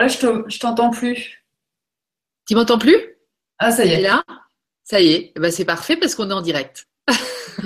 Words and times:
Là, 0.00 0.08
je 0.08 0.58
t'entends 0.58 0.90
plus. 0.90 1.44
Tu 2.46 2.54
m'entends 2.54 2.78
plus? 2.78 2.96
Ah, 3.58 3.72
ça 3.72 3.84
y 3.84 3.90
est. 3.90 4.00
là? 4.00 4.22
Ça 4.84 5.00
y 5.00 5.08
est. 5.08 5.32
Eh 5.36 5.40
ben, 5.40 5.50
c'est 5.50 5.64
parfait 5.64 5.96
parce 5.96 6.14
qu'on 6.14 6.30
est 6.30 6.34
en 6.34 6.40
direct. 6.40 6.86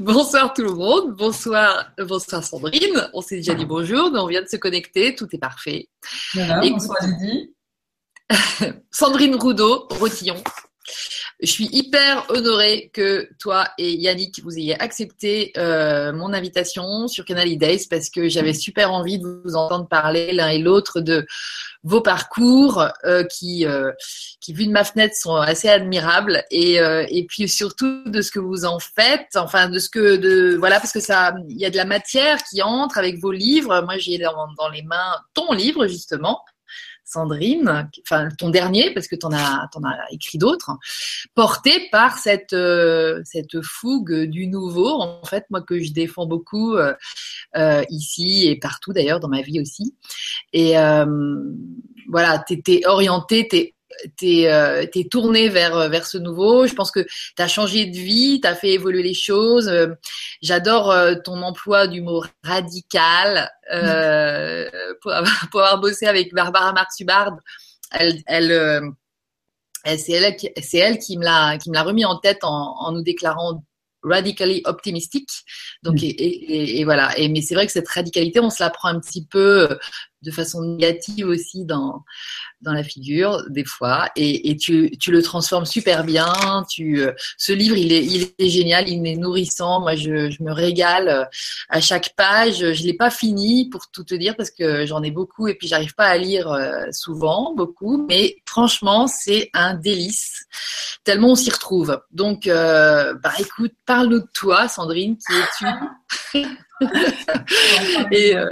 bonsoir 0.00 0.54
tout 0.54 0.62
le 0.62 0.72
monde, 0.72 1.14
bonsoir, 1.16 1.92
bonsoir 1.98 2.42
Sandrine. 2.42 3.10
On 3.12 3.20
s'est 3.20 3.36
déjà 3.36 3.54
dit 3.54 3.66
bonjour, 3.66 4.10
mais 4.10 4.20
on 4.20 4.26
vient 4.26 4.42
de 4.42 4.48
se 4.48 4.56
connecter, 4.56 5.14
tout 5.14 5.28
est 5.32 5.38
parfait. 5.38 5.88
bonsoir 6.34 6.96
Lydie. 7.02 7.54
Sandrine 8.90 9.34
Roudot, 9.34 9.86
Rotillon. 9.90 10.42
Je 11.42 11.50
suis 11.50 11.68
hyper 11.72 12.24
honorée 12.28 12.88
que 12.94 13.28
toi 13.40 13.66
et 13.76 13.94
Yannick 13.94 14.40
vous 14.44 14.56
ayez 14.56 14.80
accepté 14.80 15.52
euh, 15.56 16.12
mon 16.12 16.32
invitation 16.32 17.08
sur 17.08 17.24
Canal 17.24 17.58
Days 17.58 17.88
parce 17.90 18.10
que 18.10 18.28
j'avais 18.28 18.52
super 18.52 18.92
envie 18.92 19.18
de 19.18 19.26
vous 19.44 19.56
entendre 19.56 19.88
parler 19.88 20.32
l'un 20.32 20.50
et 20.50 20.58
l'autre 20.58 21.00
de 21.00 21.26
vos 21.82 22.00
parcours 22.00 22.86
euh, 23.04 23.24
qui, 23.24 23.66
euh, 23.66 23.90
qui, 24.40 24.52
vu 24.52 24.66
de 24.66 24.70
ma 24.70 24.84
fenêtre, 24.84 25.16
sont 25.16 25.34
assez 25.34 25.68
admirables 25.68 26.44
et, 26.52 27.26
puis 27.28 27.48
surtout 27.48 28.04
de 28.06 28.22
ce 28.22 28.30
que 28.30 28.38
vous 28.38 28.64
en 28.64 28.78
faites, 28.78 29.34
enfin 29.34 29.68
de 29.68 29.80
ce 29.80 29.88
que 29.88 30.14
de 30.14 30.54
voilà 30.56 30.78
parce 30.78 30.92
que 30.92 31.00
ça, 31.00 31.34
il 31.48 31.58
y 31.58 31.66
a 31.66 31.70
de 31.70 31.76
la 31.76 31.84
matière 31.84 32.38
qui 32.44 32.62
entre 32.62 32.98
avec 32.98 33.18
vos 33.18 33.32
livres. 33.32 33.82
Moi, 33.82 33.98
j'ai 33.98 34.18
dans 34.18 34.68
les 34.72 34.82
mains 34.82 35.16
ton 35.34 35.52
livre 35.52 35.88
justement 35.88 36.40
Sandrine, 37.12 37.88
enfin 38.02 38.28
ton 38.38 38.50
dernier, 38.50 38.92
parce 38.94 39.06
que 39.06 39.16
tu 39.16 39.26
en 39.26 39.32
as, 39.32 39.68
as 39.74 40.12
écrit 40.12 40.38
d'autres, 40.38 40.70
porté 41.34 41.88
par 41.90 42.18
cette, 42.18 42.52
euh, 42.52 43.20
cette 43.24 43.60
fougue 43.62 44.24
du 44.24 44.46
nouveau, 44.46 45.00
en 45.00 45.24
fait, 45.24 45.44
moi 45.50 45.60
que 45.60 45.78
je 45.78 45.92
défends 45.92 46.26
beaucoup 46.26 46.74
euh, 46.74 46.94
euh, 47.56 47.84
ici 47.90 48.48
et 48.48 48.58
partout 48.58 48.92
d'ailleurs 48.92 49.20
dans 49.20 49.28
ma 49.28 49.42
vie 49.42 49.60
aussi. 49.60 49.94
Et 50.52 50.74
voilà, 52.08 52.42
tu 52.46 52.54
étais 52.54 52.82
orienté, 52.86 53.46
tu 53.48 53.72
t'es 54.16 54.50
euh, 54.50 54.86
tourné 55.10 55.48
vers 55.48 55.76
euh, 55.76 55.88
vers 55.88 56.06
ce 56.06 56.18
nouveau. 56.18 56.66
Je 56.66 56.74
pense 56.74 56.90
que 56.90 57.00
tu 57.00 57.42
as 57.42 57.48
changé 57.48 57.86
de 57.86 57.96
vie, 57.96 58.40
tu 58.40 58.48
as 58.48 58.54
fait 58.54 58.70
évoluer 58.70 59.02
les 59.02 59.14
choses. 59.14 59.68
Euh, 59.68 59.88
j'adore 60.42 60.90
euh, 60.90 61.14
ton 61.14 61.42
emploi 61.42 61.86
du 61.86 62.00
mot 62.00 62.24
radical 62.42 63.50
pour, 65.00 65.12
avoir, 65.12 65.48
pour, 65.50 65.60
avoir, 65.60 65.80
bossé 65.80 66.06
avec 66.06 66.34
Barbara 66.34 66.72
Marxubard. 66.72 67.36
Elle, 67.90 68.22
elle, 68.26 68.92
elle 69.84 69.98
c'est 69.98 70.12
elle, 70.12 70.36
c'est 70.62 70.78
elle 70.78 70.98
qui 70.98 71.18
me 71.18 71.24
l'a 71.24 71.58
qui 71.58 71.70
me 71.70 71.74
l'a 71.74 71.82
remis 71.82 72.04
en 72.04 72.18
tête 72.18 72.44
en, 72.44 72.76
en 72.78 72.92
nous 72.92 73.02
déclarant 73.02 73.62
radically 74.02 74.62
optimistique. 74.64 75.30
Donc, 75.82 75.94
mm. 75.94 76.04
et, 76.04 76.08
et, 76.08 76.80
et, 76.80 76.84
voilà. 76.84 77.16
Et, 77.18 77.28
mais 77.28 77.40
c'est 77.40 77.54
vrai 77.54 77.66
que 77.66 77.72
cette 77.72 77.88
radicalité, 77.88 78.40
on 78.40 78.50
se 78.50 78.62
la 78.62 78.70
prend 78.70 78.88
un 78.88 79.00
petit 79.00 79.24
peu 79.24 79.78
de 80.22 80.30
façon 80.30 80.62
négative 80.62 81.26
aussi 81.26 81.64
dans, 81.64 82.04
dans 82.60 82.72
la 82.72 82.82
figure 82.82 83.42
des 83.50 83.64
fois 83.64 84.10
et, 84.16 84.50
et 84.50 84.56
tu, 84.56 84.90
tu, 84.98 85.10
le 85.10 85.22
transformes 85.22 85.64
super 85.64 86.04
bien. 86.04 86.32
Tu, 86.70 87.00
euh, 87.00 87.12
ce 87.36 87.52
livre, 87.52 87.76
il 87.76 87.92
est, 87.92 88.04
il 88.04 88.32
est 88.38 88.48
génial, 88.48 88.88
il 88.88 89.06
est 89.06 89.16
nourrissant. 89.16 89.80
Moi, 89.80 89.96
je, 89.96 90.30
je 90.30 90.42
me 90.42 90.52
régale 90.52 91.08
euh, 91.08 91.24
à 91.68 91.80
chaque 91.80 92.14
page. 92.16 92.72
Je 92.72 92.84
l'ai 92.84 92.94
pas 92.94 93.10
fini 93.10 93.68
pour 93.68 93.90
tout 93.90 94.04
te 94.04 94.14
dire 94.14 94.36
parce 94.36 94.50
que 94.50 94.86
j'en 94.86 95.02
ai 95.02 95.10
beaucoup 95.10 95.48
et 95.48 95.54
puis 95.54 95.68
j'arrive 95.68 95.94
pas 95.94 96.06
à 96.06 96.16
lire 96.16 96.50
euh, 96.50 96.84
souvent 96.92 97.54
beaucoup. 97.54 98.06
Mais 98.08 98.36
franchement, 98.46 99.06
c'est 99.06 99.50
un 99.54 99.74
délice 99.74 100.46
tellement 101.04 101.30
on 101.30 101.34
s'y 101.34 101.50
retrouve. 101.50 102.00
Donc, 102.10 102.46
euh, 102.46 103.14
bah 103.22 103.32
écoute, 103.38 103.72
parle-nous 103.86 104.20
de 104.20 104.28
toi, 104.32 104.68
Sandrine, 104.68 105.16
qui 105.16 105.32
es-tu? 105.34 106.46
Et 108.12 108.36
euh, 108.36 108.48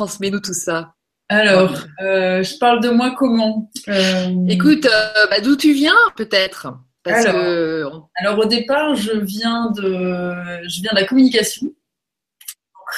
transmets-nous 0.00 0.40
tout 0.40 0.54
ça. 0.54 0.94
Alors, 1.28 1.74
euh, 2.00 2.42
je 2.42 2.56
parle 2.56 2.82
de 2.82 2.88
moi 2.88 3.14
comment 3.16 3.70
euh, 3.88 4.46
Écoute, 4.48 4.86
euh, 4.86 5.26
bah, 5.30 5.40
d'où 5.42 5.56
tu 5.56 5.74
viens 5.74 5.94
peut-être? 6.16 6.68
Alors, 7.04 8.10
alors, 8.16 8.38
au 8.38 8.46
départ, 8.46 8.94
je 8.94 9.12
viens 9.12 9.70
de, 9.70 10.34
je 10.66 10.80
viens 10.80 10.90
de 10.92 11.00
la 11.00 11.04
communication. 11.04 11.68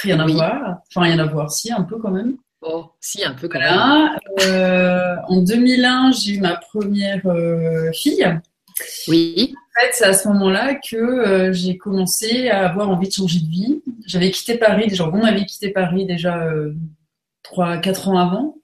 Rien 0.03 0.21
à 0.21 0.26
voir. 0.26 0.78
Enfin, 0.88 1.06
rien 1.06 1.19
à 1.19 1.25
voir, 1.25 1.50
si, 1.50 1.72
un 1.72 1.82
peu 1.82 1.99
quand 1.99 2.12
même. 2.12 2.37
Oh, 2.60 2.87
si, 3.00 3.25
un 3.25 3.34
peu 3.34 3.49
quand 3.49 3.59
même. 3.59 4.16
en 5.28 5.43
2001, 5.43 6.12
j'ai 6.12 6.34
eu 6.34 6.41
ma 6.41 6.55
première 6.55 7.22
fille. 7.93 8.41
Oui. 9.09 9.55
En 9.56 9.81
fait, 9.81 9.91
c'est 9.93 10.05
à 10.05 10.12
ce 10.12 10.28
moment-là 10.28 10.76
que 10.76 11.50
j'ai 11.53 11.76
commencé 11.76 12.49
à 12.49 12.69
avoir 12.69 12.88
envie 12.91 13.09
de 13.09 13.12
changer 13.12 13.41
de 13.41 13.49
vie. 13.49 13.82
J'avais 14.06 14.31
quitté 14.31 14.56
Paris, 14.56 14.87
déjà, 14.87 15.09
on 15.09 15.22
avait 15.22 15.44
quitté 15.44 15.71
Paris 15.71 16.06
déjà 16.06 16.47
trois, 17.42 17.78
quatre 17.78 18.08
ans 18.08 18.19
avant. 18.19 18.56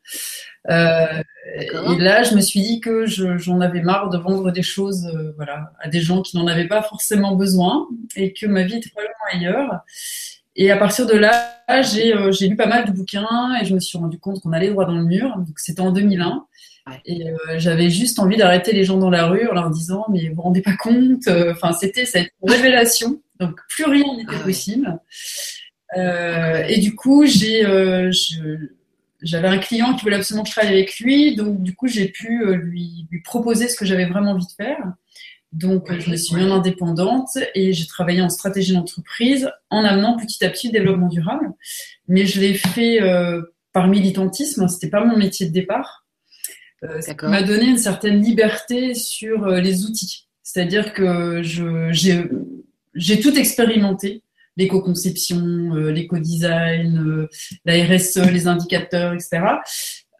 Euh, 0.70 1.22
et 1.60 1.98
là, 1.98 2.22
je 2.22 2.34
me 2.34 2.40
suis 2.40 2.60
dit 2.60 2.80
que 2.80 3.06
j'en 3.06 3.60
avais 3.60 3.80
marre 3.80 4.10
de 4.10 4.18
vendre 4.18 4.50
des 4.50 4.62
choses, 4.62 5.06
euh, 5.06 5.32
voilà, 5.36 5.72
à 5.80 5.88
des 5.88 6.00
gens 6.00 6.22
qui 6.22 6.36
n'en 6.36 6.46
avaient 6.46 6.68
pas 6.68 6.82
forcément 6.82 7.36
besoin, 7.36 7.86
et 8.16 8.32
que 8.32 8.46
ma 8.46 8.64
vie 8.64 8.76
était 8.76 8.90
probablement 8.90 9.14
ailleurs. 9.32 9.80
Et 10.56 10.70
à 10.70 10.76
partir 10.76 11.06
de 11.06 11.14
là, 11.14 11.54
j'ai 11.82 12.14
euh, 12.14 12.32
lu 12.40 12.56
pas 12.56 12.66
mal 12.66 12.84
de 12.84 12.90
bouquins 12.90 13.54
et 13.62 13.64
je 13.64 13.74
me 13.74 13.80
suis 13.80 13.96
rendu 13.96 14.18
compte 14.18 14.40
qu'on 14.40 14.52
allait 14.52 14.70
droit 14.70 14.86
dans 14.86 14.96
le 14.96 15.04
mur. 15.04 15.32
Donc 15.36 15.58
c'était 15.58 15.80
en 15.80 15.92
2001. 15.92 16.46
Et 17.04 17.30
euh, 17.30 17.36
j'avais 17.58 17.90
juste 17.90 18.18
envie 18.18 18.36
d'arrêter 18.36 18.72
les 18.72 18.82
gens 18.82 18.96
dans 18.96 19.10
la 19.10 19.26
rue 19.26 19.46
en 19.46 19.54
leur 19.54 19.70
disant 19.70 20.06
mais 20.10 20.28
vous 20.28 20.34
vous 20.34 20.42
rendez 20.42 20.62
pas 20.62 20.74
compte. 20.76 21.28
Enfin 21.28 21.72
c'était 21.72 22.06
cette 22.06 22.32
révélation. 22.42 23.20
Donc 23.38 23.60
plus 23.68 23.84
rien 23.84 24.16
n'était 24.16 24.34
ah 24.40 24.44
possible. 24.44 24.98
Euh, 25.96 26.64
et 26.68 26.78
du 26.78 26.94
coup, 26.94 27.24
j'ai, 27.24 27.64
euh, 27.64 28.10
j'avais 29.22 29.48
un 29.48 29.58
client 29.58 29.94
qui 29.94 30.02
voulait 30.04 30.16
absolument 30.16 30.42
que 30.42 30.50
je 30.50 30.54
travaille 30.54 30.74
avec 30.74 30.98
lui, 31.00 31.34
donc 31.34 31.62
du 31.62 31.74
coup, 31.74 31.88
j'ai 31.88 32.08
pu 32.08 32.42
euh, 32.42 32.54
lui, 32.54 33.06
lui, 33.10 33.20
proposer 33.22 33.68
ce 33.68 33.76
que 33.76 33.84
j'avais 33.84 34.06
vraiment 34.06 34.32
envie 34.32 34.46
de 34.46 34.52
faire. 34.52 34.78
Donc, 35.52 35.90
je 35.98 36.10
me 36.10 36.16
suis 36.16 36.36
mis 36.36 36.42
en 36.42 36.56
indépendante 36.56 37.38
et 37.54 37.72
j'ai 37.72 37.86
travaillé 37.86 38.20
en 38.20 38.28
stratégie 38.28 38.74
d'entreprise 38.74 39.50
en 39.70 39.82
amenant 39.82 40.16
petit 40.18 40.44
à 40.44 40.50
petit 40.50 40.66
le 40.66 40.74
développement 40.74 41.08
durable. 41.08 41.52
Mais 42.06 42.26
je 42.26 42.38
l'ai 42.40 42.52
fait 42.52 43.00
euh, 43.02 43.40
par 43.72 43.88
militantisme, 43.88 44.68
c'était 44.68 44.90
pas 44.90 45.02
mon 45.02 45.16
métier 45.16 45.46
de 45.46 45.52
départ. 45.52 46.06
Euh, 46.84 47.00
ça 47.00 47.14
m'a 47.22 47.42
donné 47.42 47.64
une 47.64 47.78
certaine 47.78 48.22
liberté 48.22 48.94
sur 48.94 49.46
les 49.48 49.86
outils. 49.86 50.28
C'est-à-dire 50.42 50.92
que 50.92 51.42
je, 51.42 51.88
j'ai, 51.92 52.24
j'ai 52.94 53.18
tout 53.18 53.34
expérimenté 53.34 54.22
l'éco-conception, 54.58 55.74
euh, 55.74 55.90
l'éco-design, 55.90 56.98
euh, 56.98 57.28
la 57.64 57.84
RSE, 57.84 58.30
les 58.30 58.46
indicateurs, 58.46 59.14
etc. 59.14 59.40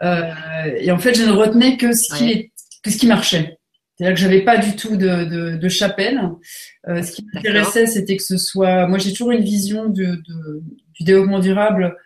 Euh, 0.03 0.33
et 0.79 0.91
en 0.91 0.99
fait, 0.99 1.15
je 1.15 1.25
ne 1.25 1.33
retenais 1.33 1.77
que 1.77 1.93
ce 1.93 2.15
qui, 2.15 2.53
que 2.83 2.91
ce 2.91 2.97
qui 2.97 3.07
marchait. 3.07 3.59
C'est-à-dire 3.97 4.15
que 4.15 4.21
j'avais 4.21 4.45
pas 4.45 4.59
du 4.59 4.77
tout 4.77 4.97
de, 4.97 5.25
de, 5.25 5.57
de 5.57 5.69
chapelle. 5.69 6.21
Euh, 6.89 7.03
ce 7.03 7.13
qui 7.13 7.27
m'intéressait, 7.35 7.87
c'était 7.87 8.17
que 8.17 8.23
ce 8.23 8.37
soit. 8.37 8.87
Moi, 8.87 8.99
j'ai 8.99 9.11
toujours 9.11 9.33
une 9.33 9.43
vision 9.43 9.89
de, 9.89 10.05
de, 10.05 10.63
du 10.95 11.03
développement 11.05 11.41
durable 11.41 11.97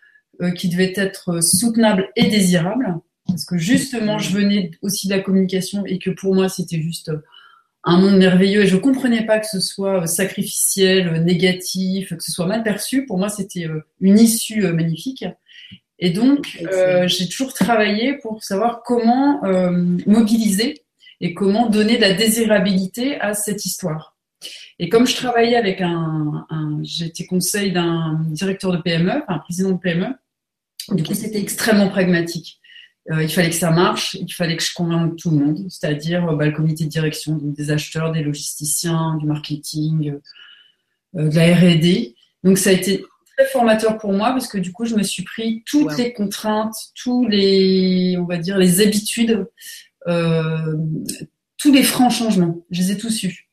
euh, 0.41 0.51
qui 0.53 0.71
devait 0.71 0.95
être 0.97 1.43
soutenable 1.43 2.09
et 2.17 2.29
désirable, 2.29 2.97
parce 3.27 3.45
que 3.45 3.59
justement, 3.59 4.19
je 4.19 4.35
venais 4.35 4.71
aussi 4.81 5.07
de 5.07 5.15
la 5.15 5.21
communication 5.21 5.85
et 5.85 5.99
que 5.99 6.11
pour 6.11 6.35
moi, 6.35 6.49
c'était 6.49 6.81
juste 6.81 7.13
un 7.85 7.99
monde 7.99 8.17
merveilleux 8.17 8.63
et 8.63 8.67
je 8.67 8.77
comprenais 8.77 9.27
pas 9.27 9.39
que 9.39 9.47
ce 9.47 9.61
soit 9.61 10.03
euh, 10.03 10.07
sacrificiel, 10.07 11.09
euh, 11.09 11.19
négatif, 11.19 12.15
que 12.17 12.23
ce 12.23 12.31
soit 12.31 12.47
mal 12.47 12.63
perçu. 12.63 13.07
Pour 13.07 13.19
moi, 13.19 13.29
c'était 13.29 13.67
euh, 13.67 13.85
une 14.01 14.19
issue 14.19 14.63
magnifique. 14.73 15.25
Et 15.99 16.11
donc, 16.11 16.59
euh, 16.73 17.07
j'ai 17.07 17.29
toujours 17.29 17.55
travaillé 17.55 18.15
pour 18.15 18.43
savoir 18.43 18.83
comment 18.85 19.45
euh, 19.45 19.71
mobiliser 20.07 20.83
et 21.21 21.33
comment 21.33 21.69
donner 21.69 21.97
de 21.97 22.01
la 22.01 22.13
désirabilité 22.13 23.21
à 23.21 23.35
cette 23.35 23.65
histoire. 23.65 24.17
Et 24.81 24.89
comme 24.89 25.07
je 25.07 25.15
travaillais 25.15 25.55
avec 25.55 25.81
un, 25.81 26.45
un 26.51 26.81
j'étais 26.83 27.27
conseil 27.27 27.71
d'un 27.71 28.21
directeur 28.31 28.73
de 28.73 28.79
PME, 28.79 29.23
un 29.29 29.39
président 29.39 29.71
de 29.71 29.79
PME, 29.79 30.09
du 30.91 31.05
coup, 31.05 31.15
c'était 31.15 31.41
extrêmement 31.41 31.89
pragmatique. 31.89 32.59
Euh, 33.11 33.23
il 33.23 33.29
fallait 33.29 33.51
que 33.51 33.57
ça 33.57 33.71
marche, 33.71 34.15
il 34.15 34.33
fallait 34.33 34.57
que 34.57 34.63
je 34.63 34.73
convainque 34.73 35.17
tout 35.17 35.31
le 35.31 35.45
monde, 35.45 35.67
c'est-à-dire 35.69 36.29
euh, 36.29 36.37
bah, 36.37 36.47
le 36.47 36.53
comité 36.53 36.85
de 36.85 36.89
direction, 36.89 37.35
donc 37.35 37.55
des 37.55 37.73
acheteurs, 37.73 38.13
des 38.13 38.23
logisticiens, 38.23 39.17
du 39.17 39.27
marketing, 39.27 40.15
euh, 41.17 41.29
de 41.29 41.35
la 41.35 41.55
R&D. 41.57 42.15
Donc 42.45 42.59
ça 42.59 42.71
a 42.71 42.73
été 42.75 43.05
très 43.37 43.47
formateur 43.47 43.99
pour 43.99 44.13
moi 44.13 44.31
parce 44.31 44.47
que 44.47 44.59
du 44.59 44.73
coup 44.73 44.85
je 44.85 44.95
me 44.95 45.03
suis 45.03 45.25
pris 45.25 45.65
toutes 45.67 45.97
les 45.99 46.13
contraintes, 46.13 46.75
tous 46.95 47.27
les, 47.27 48.17
on 48.21 48.25
va 48.25 48.37
dire 48.37 48.57
les 48.57 48.81
habitudes, 48.81 49.47
euh, 50.07 50.77
tous 51.59 51.73
les 51.73 51.83
francs 51.83 52.13
changements. 52.13 52.65
Je 52.71 52.83
les 52.83 52.93
ai 52.93 52.99
tous 52.99 53.25
eus. 53.25 53.49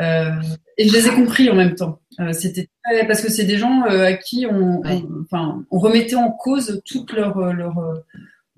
Euh, 0.00 0.30
et 0.78 0.88
je 0.88 0.92
les 0.94 1.06
ai 1.06 1.10
compris 1.10 1.50
en 1.50 1.54
même 1.54 1.74
temps. 1.74 2.00
Euh, 2.20 2.32
c'était 2.32 2.70
parce 3.06 3.20
que 3.20 3.30
c'est 3.30 3.44
des 3.44 3.58
gens 3.58 3.82
à 3.82 4.14
qui 4.14 4.46
on, 4.46 4.80
on, 4.84 5.24
enfin, 5.24 5.64
on 5.70 5.78
remettait 5.78 6.16
en 6.16 6.30
cause 6.30 6.80
toute 6.86 7.12
leur, 7.12 7.38
leur 7.52 7.74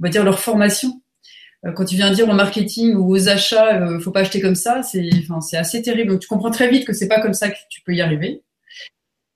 on 0.02 0.06
va 0.06 0.10
dire 0.10 0.24
leur 0.24 0.40
formation. 0.40 1.00
Euh, 1.64 1.70
quand 1.72 1.84
tu 1.84 1.94
viens 1.94 2.10
dire 2.10 2.28
au 2.28 2.34
marketing 2.34 2.94
ou 2.94 3.14
aux 3.14 3.28
achats, 3.28 3.80
euh, 3.80 4.00
faut 4.00 4.10
pas 4.10 4.20
acheter 4.20 4.40
comme 4.40 4.56
ça, 4.56 4.82
c'est, 4.82 5.08
enfin, 5.22 5.40
c'est 5.40 5.56
assez 5.56 5.80
terrible. 5.80 6.10
Donc 6.10 6.20
tu 6.20 6.28
comprends 6.28 6.50
très 6.50 6.68
vite 6.68 6.84
que 6.84 6.92
c'est 6.92 7.06
pas 7.06 7.20
comme 7.20 7.34
ça 7.34 7.50
que 7.50 7.56
tu 7.70 7.82
peux 7.82 7.94
y 7.94 8.00
arriver. 8.00 8.42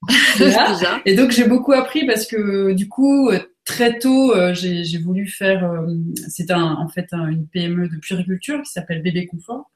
Et 1.07 1.15
donc 1.15 1.31
j'ai 1.31 1.47
beaucoup 1.47 1.73
appris 1.73 2.05
parce 2.05 2.27
que 2.27 2.73
du 2.73 2.89
coup, 2.89 3.31
très 3.65 3.99
tôt, 3.99 4.35
j'ai 4.53 4.99
voulu 4.99 5.27
faire. 5.27 5.85
c'est 6.29 6.53
en 6.53 6.89
fait 6.89 7.13
une 7.13 7.47
PME 7.47 7.89
de 7.89 7.97
puériculture 7.97 8.61
qui 8.63 8.73
s'appelle 8.73 9.03
Bébé 9.03 9.27
Confort 9.27 9.71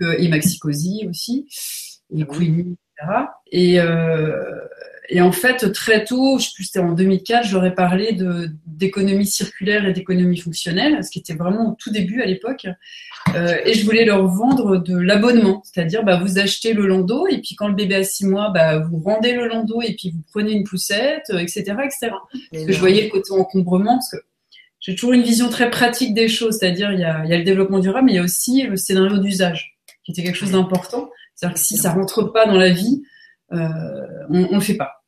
et 0.00 0.28
Maxicosi 0.28 1.06
aussi 1.08 1.46
et 2.14 2.24
Queenie, 2.24 2.76
etc. 3.00 3.24
Et, 3.50 3.78
et 5.08 5.20
en 5.20 5.32
fait, 5.32 5.72
très 5.72 6.04
tôt, 6.04 6.38
je 6.38 6.52
plus, 6.54 6.64
c'était 6.64 6.78
en 6.78 6.92
2004, 6.92 7.44
j'aurais 7.46 7.74
parlé 7.74 8.12
de, 8.12 8.50
d'économie 8.66 9.26
circulaire 9.26 9.84
et 9.84 9.92
d'économie 9.92 10.38
fonctionnelle, 10.38 11.02
ce 11.02 11.10
qui 11.10 11.18
était 11.18 11.34
vraiment 11.34 11.70
au 11.70 11.76
tout 11.76 11.90
début 11.90 12.22
à 12.22 12.26
l'époque. 12.26 12.66
Euh, 13.34 13.56
et 13.64 13.74
je 13.74 13.84
voulais 13.84 14.04
leur 14.04 14.26
vendre 14.28 14.76
de 14.76 14.96
l'abonnement, 14.96 15.62
c'est-à-dire 15.64 16.04
bah, 16.04 16.20
vous 16.22 16.38
achetez 16.38 16.72
le 16.72 16.86
landau 16.86 17.26
et 17.26 17.38
puis 17.38 17.56
quand 17.56 17.68
le 17.68 17.74
bébé 17.74 17.96
a 17.96 18.04
six 18.04 18.26
mois, 18.26 18.50
bah, 18.50 18.78
vous 18.78 18.98
rendez 19.00 19.32
le 19.32 19.48
landau 19.48 19.82
et 19.82 19.94
puis 19.94 20.10
vous 20.10 20.22
prenez 20.30 20.52
une 20.52 20.64
poussette, 20.64 21.30
etc. 21.30 21.64
Euh, 21.72 21.84
etc. 21.84 22.12
Parce 22.52 22.64
que 22.64 22.72
je 22.72 22.78
voyais 22.78 23.04
le 23.04 23.10
côté 23.10 23.32
encombrement, 23.32 23.94
parce 23.94 24.10
que 24.10 24.18
j'ai 24.78 24.94
toujours 24.94 25.12
une 25.12 25.22
vision 25.22 25.48
très 25.48 25.70
pratique 25.70 26.14
des 26.14 26.28
choses, 26.28 26.58
c'est-à-dire 26.58 26.92
il 26.92 27.00
y 27.00 27.04
a, 27.04 27.24
il 27.24 27.30
y 27.30 27.34
a 27.34 27.38
le 27.38 27.44
développement 27.44 27.80
durable, 27.80 28.06
mais 28.06 28.12
il 28.12 28.16
y 28.16 28.18
a 28.18 28.22
aussi 28.22 28.62
le 28.62 28.76
scénario 28.76 29.18
d'usage, 29.18 29.78
qui 30.04 30.12
était 30.12 30.22
quelque 30.22 30.38
chose 30.38 30.52
d'important. 30.52 31.10
C'est-à-dire 31.34 31.54
que 31.54 31.60
si 31.60 31.76
ça 31.76 31.92
rentre 31.92 32.24
pas 32.24 32.46
dans 32.46 32.56
la 32.56 32.70
vie, 32.70 33.02
on 33.52 34.32
ne 34.32 34.54
le 34.54 34.60
fait 34.60 34.76
pas. 34.76 35.02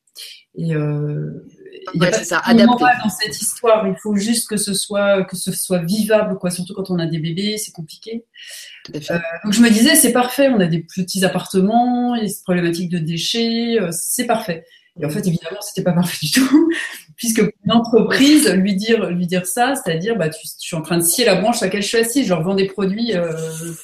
Et 0.56 0.75
euh, 0.75 1.44
il 1.93 2.00
n'y 2.00 2.06
a 2.06 2.11
pas 2.11 2.25
ça, 2.25 2.43
dans 2.46 3.11
cette 3.11 3.41
histoire. 3.41 3.87
Il 3.88 3.96
faut 4.00 4.17
juste 4.17 4.49
que 4.49 4.56
ce 4.56 4.73
soit 4.73 5.25
que 5.25 5.37
ce 5.37 5.52
soit 5.52 5.81
vivable, 5.81 6.38
quoi. 6.38 6.50
Surtout 6.50 6.75
quand 6.75 6.91
on 6.91 6.99
a 6.99 7.06
des 7.06 7.19
bébés, 7.19 7.58
c'est 7.58 7.73
compliqué. 7.73 8.25
Euh, 8.94 9.19
donc 9.44 9.52
je 9.52 9.61
me 9.61 9.69
disais, 9.69 9.96
c'est 9.96 10.12
parfait. 10.12 10.49
On 10.49 10.61
a 10.61 10.67
des 10.67 10.85
petits 10.94 11.25
appartements, 11.25 12.14
il 12.14 12.23
y 12.23 12.26
a 12.26 12.29
cette 12.29 12.44
problématique 12.44 12.91
de 12.91 12.99
déchets, 12.99 13.81
euh, 13.81 13.91
c'est 13.91 14.26
parfait. 14.26 14.64
Et 15.00 15.05
en 15.05 15.11
fait, 15.11 15.26
évidemment, 15.26 15.61
c'était 15.61 15.82
pas 15.82 15.93
parfait 15.94 16.19
du 16.25 16.31
tout, 16.31 16.70
puisque 17.17 17.40
une 17.40 17.73
entreprise 17.73 18.49
lui 18.52 18.76
dire 18.76 19.11
lui 19.11 19.26
dire 19.26 19.47
ça, 19.47 19.75
c'est-à-dire, 19.75 20.17
bah, 20.17 20.29
tu, 20.29 20.47
je 20.47 20.52
suis 20.58 20.76
en 20.76 20.82
train 20.82 20.99
de 20.99 21.02
scier 21.02 21.25
la 21.25 21.35
branche 21.35 21.56
sur 21.56 21.67
laquelle 21.67 21.82
je 21.82 21.88
suis 21.88 21.99
assise, 21.99 22.25
je 22.25 22.31
leur 22.31 22.43
vends 22.43 22.55
des 22.55 22.67
produits 22.67 23.17
euh, 23.17 23.32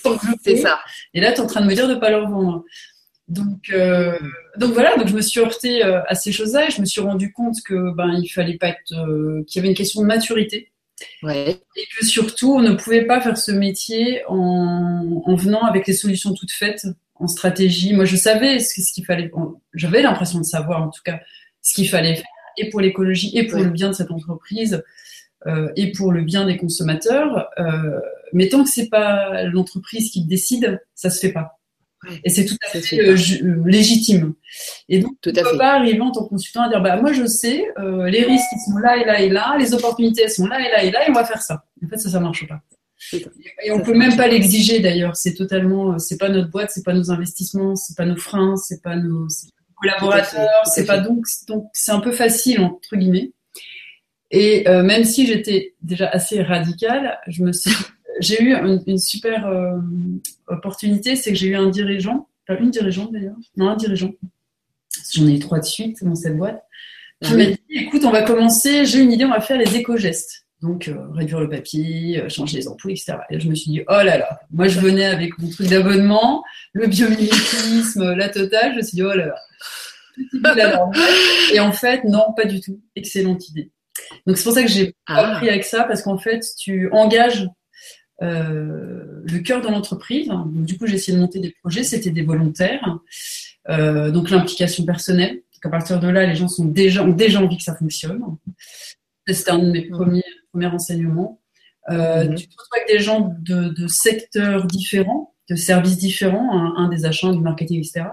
tant 0.05 0.17
que 0.17 0.27
je 0.27 0.33
C'est 0.45 0.57
ça. 0.57 0.79
Et 1.15 1.21
là, 1.21 1.33
tu 1.33 1.39
es 1.39 1.41
en 1.41 1.47
train 1.47 1.63
de 1.63 1.67
me 1.67 1.75
dire 1.75 1.89
de 1.89 1.97
pas 1.97 2.11
leur 2.11 2.31
vendre. 2.31 2.65
Donc, 3.31 3.71
euh, 3.73 4.19
donc 4.57 4.73
voilà, 4.73 4.97
donc 4.97 5.07
je 5.07 5.15
me 5.15 5.21
suis 5.21 5.39
heurtée 5.39 5.85
euh, 5.85 6.03
à 6.09 6.17
ces 6.17 6.33
choses-là 6.33 6.67
et 6.67 6.71
je 6.73 6.81
me 6.81 6.87
suis 6.87 7.01
rendu 7.01 7.33
compte 7.33 7.57
que 7.65 7.95
ben 7.95 8.19
il 8.21 8.29
fallait 8.29 8.59
pas 8.59 8.69
être, 8.69 8.93
euh, 8.93 9.45
qu'il 9.47 9.57
y 9.57 9.59
avait 9.61 9.69
une 9.69 9.77
question 9.77 10.03
de 10.03 10.07
maturité. 10.07 10.73
Ouais. 11.23 11.57
Et 11.77 11.85
que 11.97 12.05
surtout, 12.05 12.55
on 12.55 12.61
ne 12.61 12.75
pouvait 12.75 13.07
pas 13.07 13.21
faire 13.21 13.39
ce 13.39 13.53
métier 13.53 14.23
en, 14.29 15.23
en 15.25 15.35
venant 15.37 15.63
avec 15.63 15.87
les 15.87 15.93
solutions 15.93 16.35
toutes 16.35 16.51
faites, 16.51 16.87
en 17.15 17.29
stratégie. 17.29 17.95
Moi, 17.95 18.05
je 18.05 18.17
savais 18.17 18.59
ce, 18.59 18.83
ce 18.83 18.93
qu'il 18.93 19.07
fallait, 19.07 19.31
j'avais 19.75 20.03
l'impression 20.03 20.41
de 20.41 20.45
savoir 20.45 20.83
en 20.83 20.91
tout 20.91 21.03
cas 21.05 21.21
ce 21.63 21.75
qu'il 21.75 21.89
fallait 21.89 22.17
faire, 22.17 22.25
et 22.57 22.69
pour 22.69 22.81
l'écologie, 22.81 23.31
et 23.39 23.47
pour 23.47 23.61
le 23.61 23.71
bien 23.71 23.89
de 23.89 23.95
cette 23.95 24.11
entreprise, 24.11 24.83
euh, 25.47 25.71
et 25.77 25.93
pour 25.93 26.11
le 26.11 26.23
bien 26.23 26.47
des 26.47 26.57
consommateurs. 26.57 27.49
Euh, 27.59 28.01
mais 28.33 28.49
tant 28.49 28.65
que 28.65 28.71
c'est 28.71 28.89
pas 28.89 29.45
l'entreprise 29.45 30.11
qui 30.11 30.25
décide, 30.25 30.83
ça 30.95 31.11
se 31.11 31.21
fait 31.21 31.33
pas. 31.33 31.60
Et 32.25 32.31
c'est 32.31 32.47
tout 32.47 32.57
à 32.63 32.81
fait 32.81 32.99
euh, 32.99 33.15
euh, 33.15 33.63
légitime. 33.67 34.35
Et 34.89 35.01
donc, 35.01 35.13
tout 35.21 35.33
tu 35.33 35.39
ne 35.39 35.45
peux 35.45 35.59
pas 35.59 35.75
arriver 35.75 36.01
en 36.01 36.11
tant 36.11 36.25
que 36.25 36.31
consultant 36.31 36.63
à 36.63 36.69
dire 36.69 36.81
bah, 36.81 36.97
Moi, 36.97 37.13
je 37.13 37.27
sais, 37.27 37.67
euh, 37.79 38.09
les 38.09 38.23
risques, 38.23 38.47
ils 38.53 38.71
sont 38.71 38.79
là 38.79 38.97
et 38.97 39.05
là 39.05 39.21
et 39.21 39.29
là, 39.29 39.57
les 39.59 39.75
opportunités, 39.75 40.23
elles 40.23 40.31
sont 40.31 40.47
là 40.47 40.61
et 40.61 40.71
là 40.71 40.83
et 40.83 40.91
là, 40.91 41.07
et 41.07 41.11
on 41.11 41.15
va 41.15 41.25
faire 41.25 41.43
ça. 41.43 41.65
En 41.85 41.89
fait, 41.89 41.99
ça, 41.99 42.11
ça 42.11 42.21
marche 42.21 42.47
pas. 42.47 42.61
Et 43.63 43.71
on 43.71 43.79
ne 43.79 43.83
peut 43.83 43.95
même 43.95 44.17
pas 44.17 44.29
l'exiger 44.29 44.81
d'ailleurs. 44.81 45.17
C'est 45.17 45.35
totalement, 45.35 45.99
c'est 45.99 46.19
pas 46.19 46.29
notre 46.29 46.51
boîte, 46.51 46.71
c'est 46.71 46.85
pas 46.85 46.93
nos 46.93 47.11
investissements, 47.11 47.75
c'est 47.75 47.97
pas 47.97 48.05
nos 48.05 48.17
freins, 48.17 48.57
c'est 48.57 48.83
pas 48.83 48.97
nos, 48.97 49.27
collaborateurs, 49.77 50.67
c'est 50.67 50.85
pas 50.85 50.99
donc, 50.99 51.25
donc 51.49 51.69
c'est 51.73 51.93
un 51.93 52.01
peu 52.01 52.13
facile 52.13 52.61
entre 52.61 52.97
guillemets. 52.97 53.33
Et 54.31 54.65
même 54.67 55.05
si 55.05 55.27
j'étais 55.27 55.75
déjà 55.81 56.09
assez 56.09 56.43
radicale, 56.43 57.19
je 57.27 57.43
me 57.43 57.53
suis 57.53 57.71
j'ai 58.21 58.43
eu 58.43 58.55
une, 58.55 58.99
super 58.99 59.47
euh, 59.47 59.79
opportunité, 60.47 61.17
c'est 61.17 61.33
que 61.33 61.39
j'ai 61.39 61.49
eu 61.49 61.57
un 61.57 61.69
dirigeant, 61.69 62.29
enfin 62.49 62.61
une 62.61 62.71
dirigeante 62.71 63.13
d'ailleurs, 63.13 63.37
non 63.57 63.69
un 63.69 63.77
dirigeant, 63.77 64.13
j'en 65.13 65.27
ai 65.27 65.35
eu 65.35 65.39
trois 65.39 65.59
de 65.59 65.65
suite 65.65 66.05
dans 66.05 66.15
cette 66.15 66.37
boîte, 66.37 66.63
qui 67.23 67.35
m'a 67.35 67.47
dit 67.47 67.59
écoute, 67.71 68.05
on 68.05 68.11
va 68.11 68.23
commencer, 68.23 68.85
j'ai 68.85 69.01
une 69.01 69.13
idée, 69.13 69.25
on 69.25 69.31
va 69.31 69.41
faire 69.41 69.59
les 69.59 69.77
éco-gestes. 69.77 70.47
Donc, 70.63 70.89
euh, 70.89 71.09
réduire 71.15 71.41
le 71.41 71.49
papier, 71.49 72.21
euh, 72.21 72.29
changer 72.29 72.59
les 72.59 72.69
ampoules, 72.69 72.91
etc. 72.91 73.15
Et 73.31 73.41
je 73.41 73.49
me 73.49 73.55
suis 73.55 73.71
dit, 73.71 73.81
oh 73.89 73.93
là 73.93 74.19
là, 74.19 74.41
moi 74.51 74.69
je 74.69 74.79
venais 74.79 75.07
avec 75.07 75.39
mon 75.39 75.49
truc 75.49 75.69
d'abonnement, 75.69 76.45
le 76.75 76.87
biomimétisme, 76.87 78.13
la 78.13 78.29
totale, 78.29 78.73
je 78.73 78.77
me 78.77 78.83
suis 78.83 78.97
dit, 78.97 79.03
oh 79.03 79.15
là 79.15 79.27
là. 79.27 80.91
Et 81.55 81.61
en 81.61 81.73
fait, 81.73 82.05
non, 82.05 82.35
pas 82.37 82.45
du 82.45 82.61
tout. 82.61 82.79
Excellente 82.95 83.49
idée. 83.49 83.71
Donc 84.27 84.37
c'est 84.37 84.45
pour 84.45 84.53
ça 84.53 84.63
que 84.63 84.69
j'ai 84.69 84.95
ah. 85.07 85.33
appris 85.33 85.49
avec 85.49 85.65
ça, 85.65 85.85
parce 85.85 86.03
qu'en 86.03 86.19
fait, 86.19 86.41
tu 86.59 86.91
engages 86.93 87.49
le 88.21 89.39
cœur 89.39 89.63
de 89.63 89.69
l'entreprise. 89.69 90.29
Donc, 90.29 90.65
du 90.65 90.79
coup, 90.79 90.87
j'ai 90.87 90.97
essayé 90.97 91.17
de 91.17 91.23
monter 91.23 91.41
des 91.41 91.55
projets, 91.63 91.85
c'était 91.85 92.11
des 92.11 92.23
volontaires. 92.23 93.01
Euh, 93.69 94.11
donc 94.11 94.31
l'implication 94.31 94.85
personnelle. 94.85 95.43
À 95.63 95.69
partir 95.69 96.01
de 96.01 96.09
là, 96.09 96.25
les 96.27 96.35
gens 96.35 96.49
sont 96.49 96.65
déjà, 96.65 97.05
ont 97.05 97.13
déjà 97.13 97.41
envie 97.41 97.59
que 97.59 97.63
ça 97.63 97.77
fonctionne. 97.77 98.23
C'était 99.27 99.51
un 99.51 99.59
de 99.59 99.71
mes 99.71 99.83
premiers, 99.83 100.25
premiers 100.51 100.67
renseignements. 100.67 101.41
Euh, 101.91 102.25
mhm. 102.25 102.35
Tu 102.35 102.47
te 102.49 102.53
retrouves 102.53 102.79
avec 102.79 102.89
des 102.89 102.99
gens 102.99 103.35
de, 103.41 103.69
de, 103.69 103.87
secteurs 103.87 104.67
différents, 104.67 105.35
de 105.51 105.57
services 105.57 105.99
différents, 105.99 106.77
un, 106.77 106.89
des 106.89 107.05
achats, 107.05 107.31
du 107.33 107.41
marketing, 107.41 107.79
etc. 107.81 108.07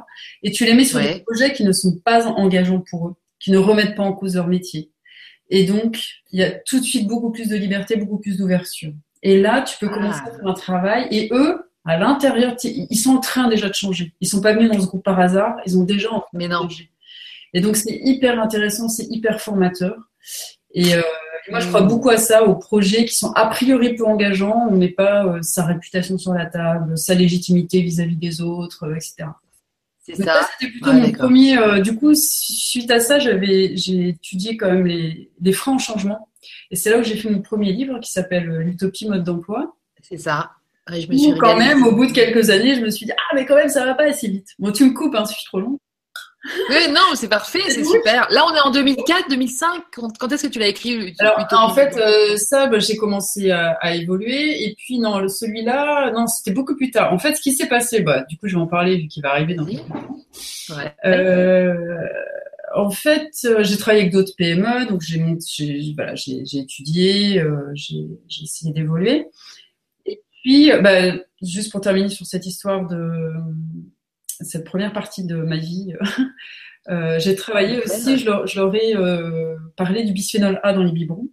Et 0.44 0.52
tu 0.52 0.66
les 0.66 0.74
mets 0.74 0.84
sur 0.84 1.00
des 1.00 1.24
projets 1.26 1.54
qui 1.54 1.64
ne 1.64 1.72
sont 1.72 1.98
pas 2.04 2.28
engageants 2.28 2.84
pour 2.90 3.08
eux, 3.08 3.16
qui 3.40 3.52
ne 3.52 3.58
remettent 3.58 3.96
pas 3.96 4.04
en 4.04 4.14
cause 4.14 4.36
leur 4.36 4.48
métier. 4.48 4.92
Et 5.50 5.64
donc, 5.64 6.04
il 6.32 6.40
y 6.40 6.44
a 6.44 6.52
tout 6.52 6.80
de 6.80 6.84
suite 6.84 7.08
beaucoup 7.08 7.32
plus 7.32 7.48
de 7.48 7.56
liberté, 7.56 7.96
beaucoup 7.96 8.20
plus 8.20 8.38
d'ouverture. 8.38 8.92
Et 9.24 9.40
là, 9.40 9.62
tu 9.62 9.78
peux 9.80 9.90
commencer 9.90 10.22
à 10.26 10.32
faire 10.32 10.48
un 10.48 10.54
travail. 10.54 11.08
Et 11.12 11.30
eux, 11.32 11.70
à 11.86 11.98
l'intérieur, 11.98 12.56
ils 12.64 13.00
sont 13.00 13.16
en 13.16 13.20
train 13.20 13.48
déjà 13.48 13.70
de 13.70 13.74
changer. 13.74 14.14
Ils 14.22 14.28
sont 14.28 14.42
pas 14.42 14.54
venus 14.54 14.72
dans 14.72 14.80
ce 14.80 14.88
groupe 14.88 15.04
par 15.04 15.20
hasard. 15.20 15.58
Ils 15.66 15.78
ont 15.78 15.84
déjà 15.84 16.12
en 16.12 16.24
Mais 16.34 16.48
non. 16.48 16.68
Et 17.54 17.62
donc, 17.62 17.76
c'est 17.78 18.00
hyper 18.04 18.40
intéressant, 18.40 18.90
c'est 18.90 19.08
hyper 19.10 19.42
formateur. 19.42 19.96
Et, 20.74 20.94
euh, 20.94 21.02
moi, 21.50 21.60
je 21.62 21.68
crois 21.68 21.82
mm. 21.82 21.88
beaucoup 21.88 22.10
à 22.10 22.18
ça, 22.18 22.44
aux 22.44 22.56
projets 22.56 23.06
qui 23.06 23.16
sont 23.16 23.32
a 23.32 23.48
priori 23.48 23.96
peu 23.96 24.06
engageants. 24.06 24.68
On 24.70 24.76
met 24.76 24.90
pas 24.90 25.26
euh, 25.26 25.42
sa 25.42 25.66
réputation 25.66 26.18
sur 26.18 26.34
la 26.34 26.46
table, 26.46 26.98
sa 26.98 27.14
légitimité 27.14 27.82
vis-à-vis 27.82 28.18
des 28.18 28.42
autres, 28.42 28.86
euh, 28.86 28.96
etc. 28.96 29.30
C'est 30.08 30.24
ça. 30.24 30.48
C'était 30.58 30.72
plutôt 30.72 30.94
mon 30.94 31.12
premier. 31.12 31.82
du 31.82 31.96
coup, 31.96 32.14
suite 32.16 32.90
à 32.90 33.00
ça, 33.00 33.20
j'avais, 33.20 33.76
j'ai 33.76 34.10
étudié 34.10 34.56
quand 34.56 34.72
même 34.72 34.86
les, 34.86 35.30
les 35.42 35.52
freins 35.52 35.76
au 35.76 35.80
changement. 35.80 36.28
Et 36.72 36.76
c'est 36.76 36.90
là 36.90 37.00
où 37.00 37.04
j'ai 37.04 37.16
fait 37.16 37.30
mon 37.30 37.42
premier 37.42 37.72
livre 37.72 38.00
qui 38.00 38.12
s'appelle 38.12 38.50
euh, 38.50 38.60
L'utopie 38.60 39.08
mode 39.08 39.24
d'emploi. 39.24 39.76
C'est 40.02 40.18
ça. 40.18 40.52
je 40.90 41.08
me 41.08 41.18
suis 41.18 41.38
quand 41.38 41.58
même, 41.58 41.86
au 41.86 41.92
bout 41.94 42.06
de 42.06 42.12
quelques 42.12 42.50
années, 42.50 42.76
je 42.76 42.82
me 42.82 42.90
suis 42.90 43.06
dit 43.06 43.12
ah 43.12 43.36
mais 43.36 43.46
quand 43.46 43.56
même 43.56 43.70
ça 43.70 43.86
va 43.86 43.94
pas 43.94 44.06
assez 44.06 44.28
vite. 44.28 44.50
Bon, 44.60 44.72
tu 44.72 44.86
me 44.86 44.94
coupes, 44.94 45.16
hein, 45.16 45.26
si 45.26 45.34
je 45.34 45.40
suis 45.40 45.48
trop 45.48 45.60
long. 45.60 45.80
Oui, 46.70 46.92
non, 46.92 47.16
c'est 47.16 47.28
parfait, 47.28 47.62
c'est 47.68 47.84
super. 47.84 48.28
Là, 48.30 48.46
on 48.50 48.56
est 48.56 48.60
en 48.60 48.72
2004, 48.72 49.30
2005. 49.30 49.84
Quand, 49.92 50.32
est-ce 50.32 50.48
que 50.48 50.52
tu 50.52 50.60
l'as 50.60 50.68
écrit 50.68 51.16
Alors, 51.20 51.46
en 51.52 51.74
fait, 51.74 51.98
euh, 51.98 52.38
ça, 52.38 52.68
bah, 52.68 52.80
j'ai 52.80 52.96
commencé 52.96 53.52
à, 53.52 53.96
évoluer. 53.96 54.64
Et 54.66 54.76
puis, 54.76 55.00
non, 55.00 55.28
celui-là, 55.28 56.12
non, 56.12 56.28
c'était 56.28 56.52
beaucoup 56.52 56.76
plus 56.76 56.92
tard. 56.92 57.14
En 57.14 57.20
fait, 57.20 57.36
ce 57.36 57.42
qui 57.42 57.54
s'est 57.54 57.68
passé, 57.68 58.02
bah, 58.02 58.24
du 58.30 58.38
coup, 58.38 58.48
je 58.48 58.56
vais 58.56 58.62
en 58.62 58.68
parler 58.68 58.98
vu 58.98 59.08
qu'il 59.08 59.24
va 59.24 59.32
arriver 59.32 59.56
dans. 59.56 59.66
Oui. 59.66 59.80
Ouais. 60.70 60.94
Euh, 61.06 62.08
en 62.78 62.92
fait, 62.92 63.32
euh, 63.46 63.64
j'ai 63.64 63.78
travaillé 63.78 64.02
avec 64.02 64.14
d'autres 64.14 64.34
PME, 64.38 64.88
donc 64.88 65.02
j'ai 65.02 65.36
voilà, 65.96 66.14
étudié, 66.14 67.40
euh, 67.40 67.72
j'ai 67.74 68.44
essayé 68.44 68.74
d'évoluer. 68.74 69.28
Et 70.06 70.22
puis, 70.42 70.72
euh, 70.72 70.82
bah, 70.82 71.14
juste 71.42 71.72
pour 71.72 71.82
terminer 71.82 72.10
sur 72.10 72.26
cette 72.26 72.46
histoire 72.46 72.88
de 72.88 73.34
cette 74.46 74.66
première 74.66 74.94
partie 74.94 75.26
de 75.26 75.36
ma 75.36 75.58
vie, 75.58 75.94
j'ai 77.20 77.36
travaillé 77.36 77.82
aussi, 77.84 78.18
je 78.18 78.26
leur, 78.26 78.76
ai 78.76 78.94
parlé 79.76 80.04
du 80.04 80.14
bisphénol 80.14 80.60
A 80.64 80.74
dans 80.74 80.84
les 80.84 80.92
biberons. 80.92 81.30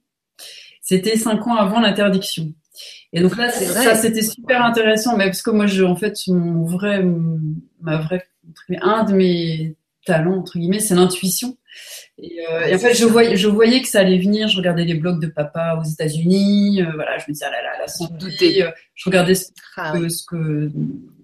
C'était 0.81 1.17
cinq 1.17 1.47
ans 1.47 1.57
avant 1.57 1.81
l'interdiction. 1.81 2.53
Et 3.13 3.21
donc 3.21 3.37
là, 3.37 3.51
ça 3.51 3.95
c'était 3.95 4.23
super 4.23 4.65
intéressant, 4.65 5.17
mais 5.17 5.27
parce 5.27 5.43
que 5.43 5.51
moi, 5.51 5.67
je, 5.67 5.85
en 5.85 5.97
fait, 5.97 6.15
mon 6.29 6.65
vrai, 6.65 7.05
ma 7.81 7.99
vraie, 7.99 8.27
un 8.83 9.05
de 9.05 9.13
mes 9.15 9.77
talent 10.05 10.39
entre 10.39 10.59
guillemets, 10.59 10.81
c'est 10.81 10.95
l'intuition. 10.95 11.57
Et, 12.19 12.41
euh, 12.49 12.75
en 12.75 12.79
fait, 12.79 12.95
je 12.95 13.05
voyais, 13.05 13.37
je 13.37 13.49
voyais 13.49 13.83
que 13.83 13.89
ça 13.89 14.01
allait 14.01 14.19
venir. 14.19 14.49
Je 14.49 14.57
regardais 14.57 14.85
les 14.85 14.95
blogs 14.95 15.21
de 15.21 15.27
papa 15.27 15.81
aux 15.81 15.85
États-Unis. 15.85 16.83
Euh, 16.83 16.93
voilà, 16.95 17.19
je 17.19 17.25
me 17.29 17.33
disais 17.33 17.47
ah 17.49 17.51
là 17.51 17.63
là, 17.63 17.79
la 17.81 17.89
santé. 17.89 18.63
Euh, 18.63 18.71
je 18.95 19.09
regardais 19.09 19.35
ce, 19.35 19.47
ah 19.77 19.93
que, 19.93 20.09
ce, 20.09 20.25
que, 20.25 20.71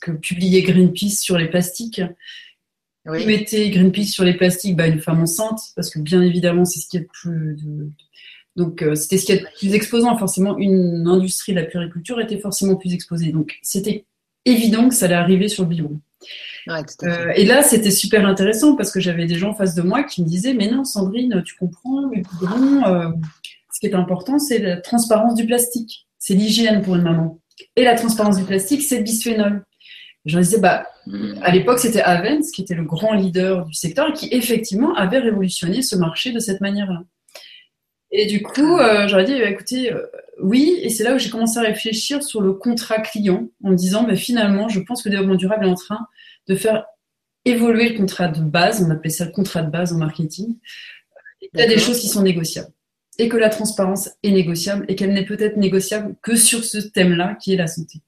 que 0.00 0.12
publiait 0.12 0.62
Greenpeace 0.62 1.20
sur 1.20 1.38
les 1.38 1.48
plastiques. 1.48 2.02
Oui. 3.06 3.24
mettait 3.24 3.70
Greenpeace 3.70 4.08
sur 4.08 4.24
les 4.24 4.34
plastiques 4.34 4.76
bah, 4.76 4.86
Une 4.86 5.00
femme 5.00 5.22
enceinte, 5.22 5.60
parce 5.74 5.88
que 5.88 5.98
bien 5.98 6.20
évidemment, 6.22 6.64
c'est 6.64 6.80
ce 6.80 6.88
qui 6.88 6.98
est 6.98 7.00
le 7.00 7.06
plus. 7.06 7.56
De... 7.56 7.90
Donc, 8.56 8.84
c'était 8.94 9.16
ce 9.16 9.24
qui 9.24 9.32
est 9.32 9.40
le 9.40 9.46
plus 9.58 9.74
exposant. 9.74 10.16
Forcément, 10.18 10.58
une 10.58 11.06
industrie 11.06 11.52
de 11.52 11.60
la 11.60 11.64
puriculture 11.64 12.20
était 12.20 12.38
forcément 12.38 12.76
plus 12.76 12.92
exposée. 12.92 13.32
Donc, 13.32 13.58
c'était 13.62 14.04
évident 14.44 14.88
que 14.88 14.94
ça 14.94 15.06
allait 15.06 15.14
arriver 15.14 15.48
sur 15.48 15.62
le 15.62 15.70
biberon. 15.70 16.00
Euh, 16.68 17.32
et 17.34 17.44
là, 17.44 17.62
c'était 17.62 17.90
super 17.90 18.26
intéressant 18.26 18.76
parce 18.76 18.90
que 18.90 19.00
j'avais 19.00 19.26
des 19.26 19.36
gens 19.36 19.50
en 19.50 19.54
face 19.54 19.74
de 19.74 19.82
moi 19.82 20.02
qui 20.02 20.22
me 20.22 20.28
disaient 20.28 20.54
Mais 20.54 20.70
non, 20.70 20.84
Sandrine, 20.84 21.42
tu 21.44 21.54
comprends, 21.56 22.08
mais 22.08 22.22
euh, 22.86 23.10
ce 23.72 23.80
qui 23.80 23.86
est 23.86 23.94
important, 23.94 24.38
c'est 24.38 24.58
la 24.58 24.76
transparence 24.78 25.34
du 25.34 25.46
plastique. 25.46 26.06
C'est 26.18 26.34
l'hygiène 26.34 26.82
pour 26.82 26.96
une 26.96 27.02
maman. 27.02 27.40
Et 27.76 27.84
la 27.84 27.94
transparence 27.94 28.36
du 28.36 28.44
plastique, 28.44 28.82
c'est 28.82 28.98
le 28.98 29.04
bisphénol. 29.04 29.64
Je 30.28 30.38
disais, 30.38 30.60
bah, 30.60 30.86
hmm. 31.06 31.34
à 31.42 31.50
l'époque, 31.50 31.78
c'était 31.78 32.02
Avens 32.02 32.50
qui 32.54 32.62
était 32.62 32.74
le 32.74 32.84
grand 32.84 33.14
leader 33.14 33.64
du 33.64 33.74
secteur 33.74 34.08
et 34.08 34.12
qui 34.12 34.28
effectivement 34.30 34.94
avait 34.94 35.18
révolutionné 35.18 35.82
ce 35.82 35.96
marché 35.96 36.32
de 36.32 36.38
cette 36.38 36.60
manière-là. 36.60 37.02
Et 38.10 38.26
du 38.26 38.42
coup, 38.42 38.78
euh, 38.78 39.08
j'aurais 39.08 39.24
dit, 39.24 39.38
bah, 39.38 39.48
écoutez, 39.48 39.92
euh, 39.92 40.06
oui, 40.40 40.78
et 40.82 40.90
c'est 40.90 41.04
là 41.04 41.14
où 41.14 41.18
j'ai 41.18 41.30
commencé 41.30 41.58
à 41.58 41.62
réfléchir 41.62 42.22
sur 42.22 42.40
le 42.40 42.52
contrat 42.52 43.00
client 43.00 43.48
en 43.64 43.70
me 43.70 43.76
disant, 43.76 44.06
mais 44.06 44.16
finalement, 44.16 44.68
je 44.68 44.80
pense 44.80 45.02
que 45.02 45.08
le 45.08 45.16
développement 45.16 45.36
durable 45.36 45.66
est 45.66 45.70
en 45.70 45.74
train 45.74 46.06
de 46.46 46.54
faire 46.54 46.84
évoluer 47.44 47.90
le 47.90 47.98
contrat 47.98 48.28
de 48.28 48.40
base, 48.40 48.82
on 48.82 48.90
appelait 48.90 49.10
ça 49.10 49.24
le 49.24 49.32
contrat 49.32 49.62
de 49.62 49.70
base 49.70 49.92
en 49.92 49.98
marketing. 49.98 50.56
Il 51.40 51.60
y 51.60 51.62
a 51.62 51.66
des 51.66 51.78
choses 51.78 52.00
qui 52.00 52.08
sont 52.08 52.22
négociables 52.22 52.72
et 53.18 53.28
que 53.28 53.36
la 53.36 53.48
transparence 53.48 54.10
est 54.22 54.30
négociable 54.30 54.84
et 54.88 54.94
qu'elle 54.94 55.12
n'est 55.12 55.24
peut-être 55.24 55.56
négociable 55.56 56.14
que 56.22 56.36
sur 56.36 56.64
ce 56.64 56.78
thème-là 56.78 57.36
qui 57.40 57.52
est 57.52 57.56
la 57.56 57.66
santé. 57.66 58.00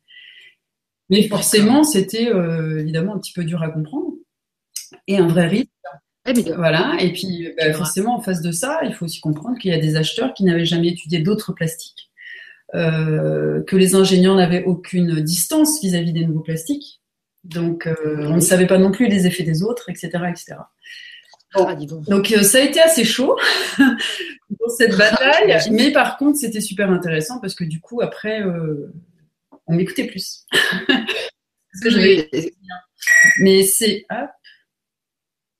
Mais 1.10 1.26
forcément, 1.28 1.82
c'était 1.84 2.28
euh, 2.28 2.80
évidemment 2.80 3.16
un 3.16 3.18
petit 3.18 3.32
peu 3.32 3.44
dur 3.44 3.62
à 3.62 3.68
comprendre. 3.68 4.12
Et 5.06 5.18
un 5.18 5.26
vrai 5.26 5.48
risque. 5.48 5.68
Voilà. 6.56 6.96
Et 7.00 7.12
puis, 7.12 7.48
bah, 7.56 7.72
forcément, 7.72 8.16
en 8.16 8.20
face 8.20 8.42
de 8.42 8.52
ça, 8.52 8.80
il 8.84 8.94
faut 8.94 9.04
aussi 9.04 9.20
comprendre 9.20 9.58
qu'il 9.58 9.72
y 9.72 9.74
a 9.74 9.80
des 9.80 9.96
acheteurs 9.96 10.34
qui 10.34 10.44
n'avaient 10.44 10.64
jamais 10.64 10.88
étudié 10.88 11.18
d'autres 11.18 11.52
plastiques, 11.52 12.10
euh, 12.74 13.62
que 13.64 13.76
les 13.76 13.94
ingénieurs 13.94 14.36
n'avaient 14.36 14.64
aucune 14.64 15.20
distance 15.20 15.80
vis-à-vis 15.82 16.12
des 16.12 16.24
nouveaux 16.24 16.40
plastiques. 16.40 17.00
Donc, 17.42 17.86
euh, 17.86 18.26
on 18.28 18.36
ne 18.36 18.40
savait 18.40 18.66
pas 18.66 18.78
non 18.78 18.92
plus 18.92 19.08
les 19.08 19.26
effets 19.26 19.42
des 19.42 19.62
autres, 19.62 19.88
etc., 19.88 20.10
etc. 20.28 20.56
Ah, 21.54 21.74
donc, 22.06 22.30
euh, 22.30 22.42
ça 22.42 22.58
a 22.58 22.60
été 22.60 22.80
assez 22.80 23.04
chaud 23.04 23.36
dans 23.78 24.68
cette 24.76 24.96
bataille, 24.96 25.58
mais 25.72 25.90
par 25.90 26.16
contre, 26.16 26.38
c'était 26.38 26.60
super 26.60 26.90
intéressant 26.90 27.40
parce 27.40 27.56
que 27.56 27.64
du 27.64 27.80
coup, 27.80 28.02
après, 28.02 28.40
on 29.70 29.74
m'écoutait 29.74 30.06
plus. 30.06 30.44
Mais 33.38 33.62
c'est 33.62 34.04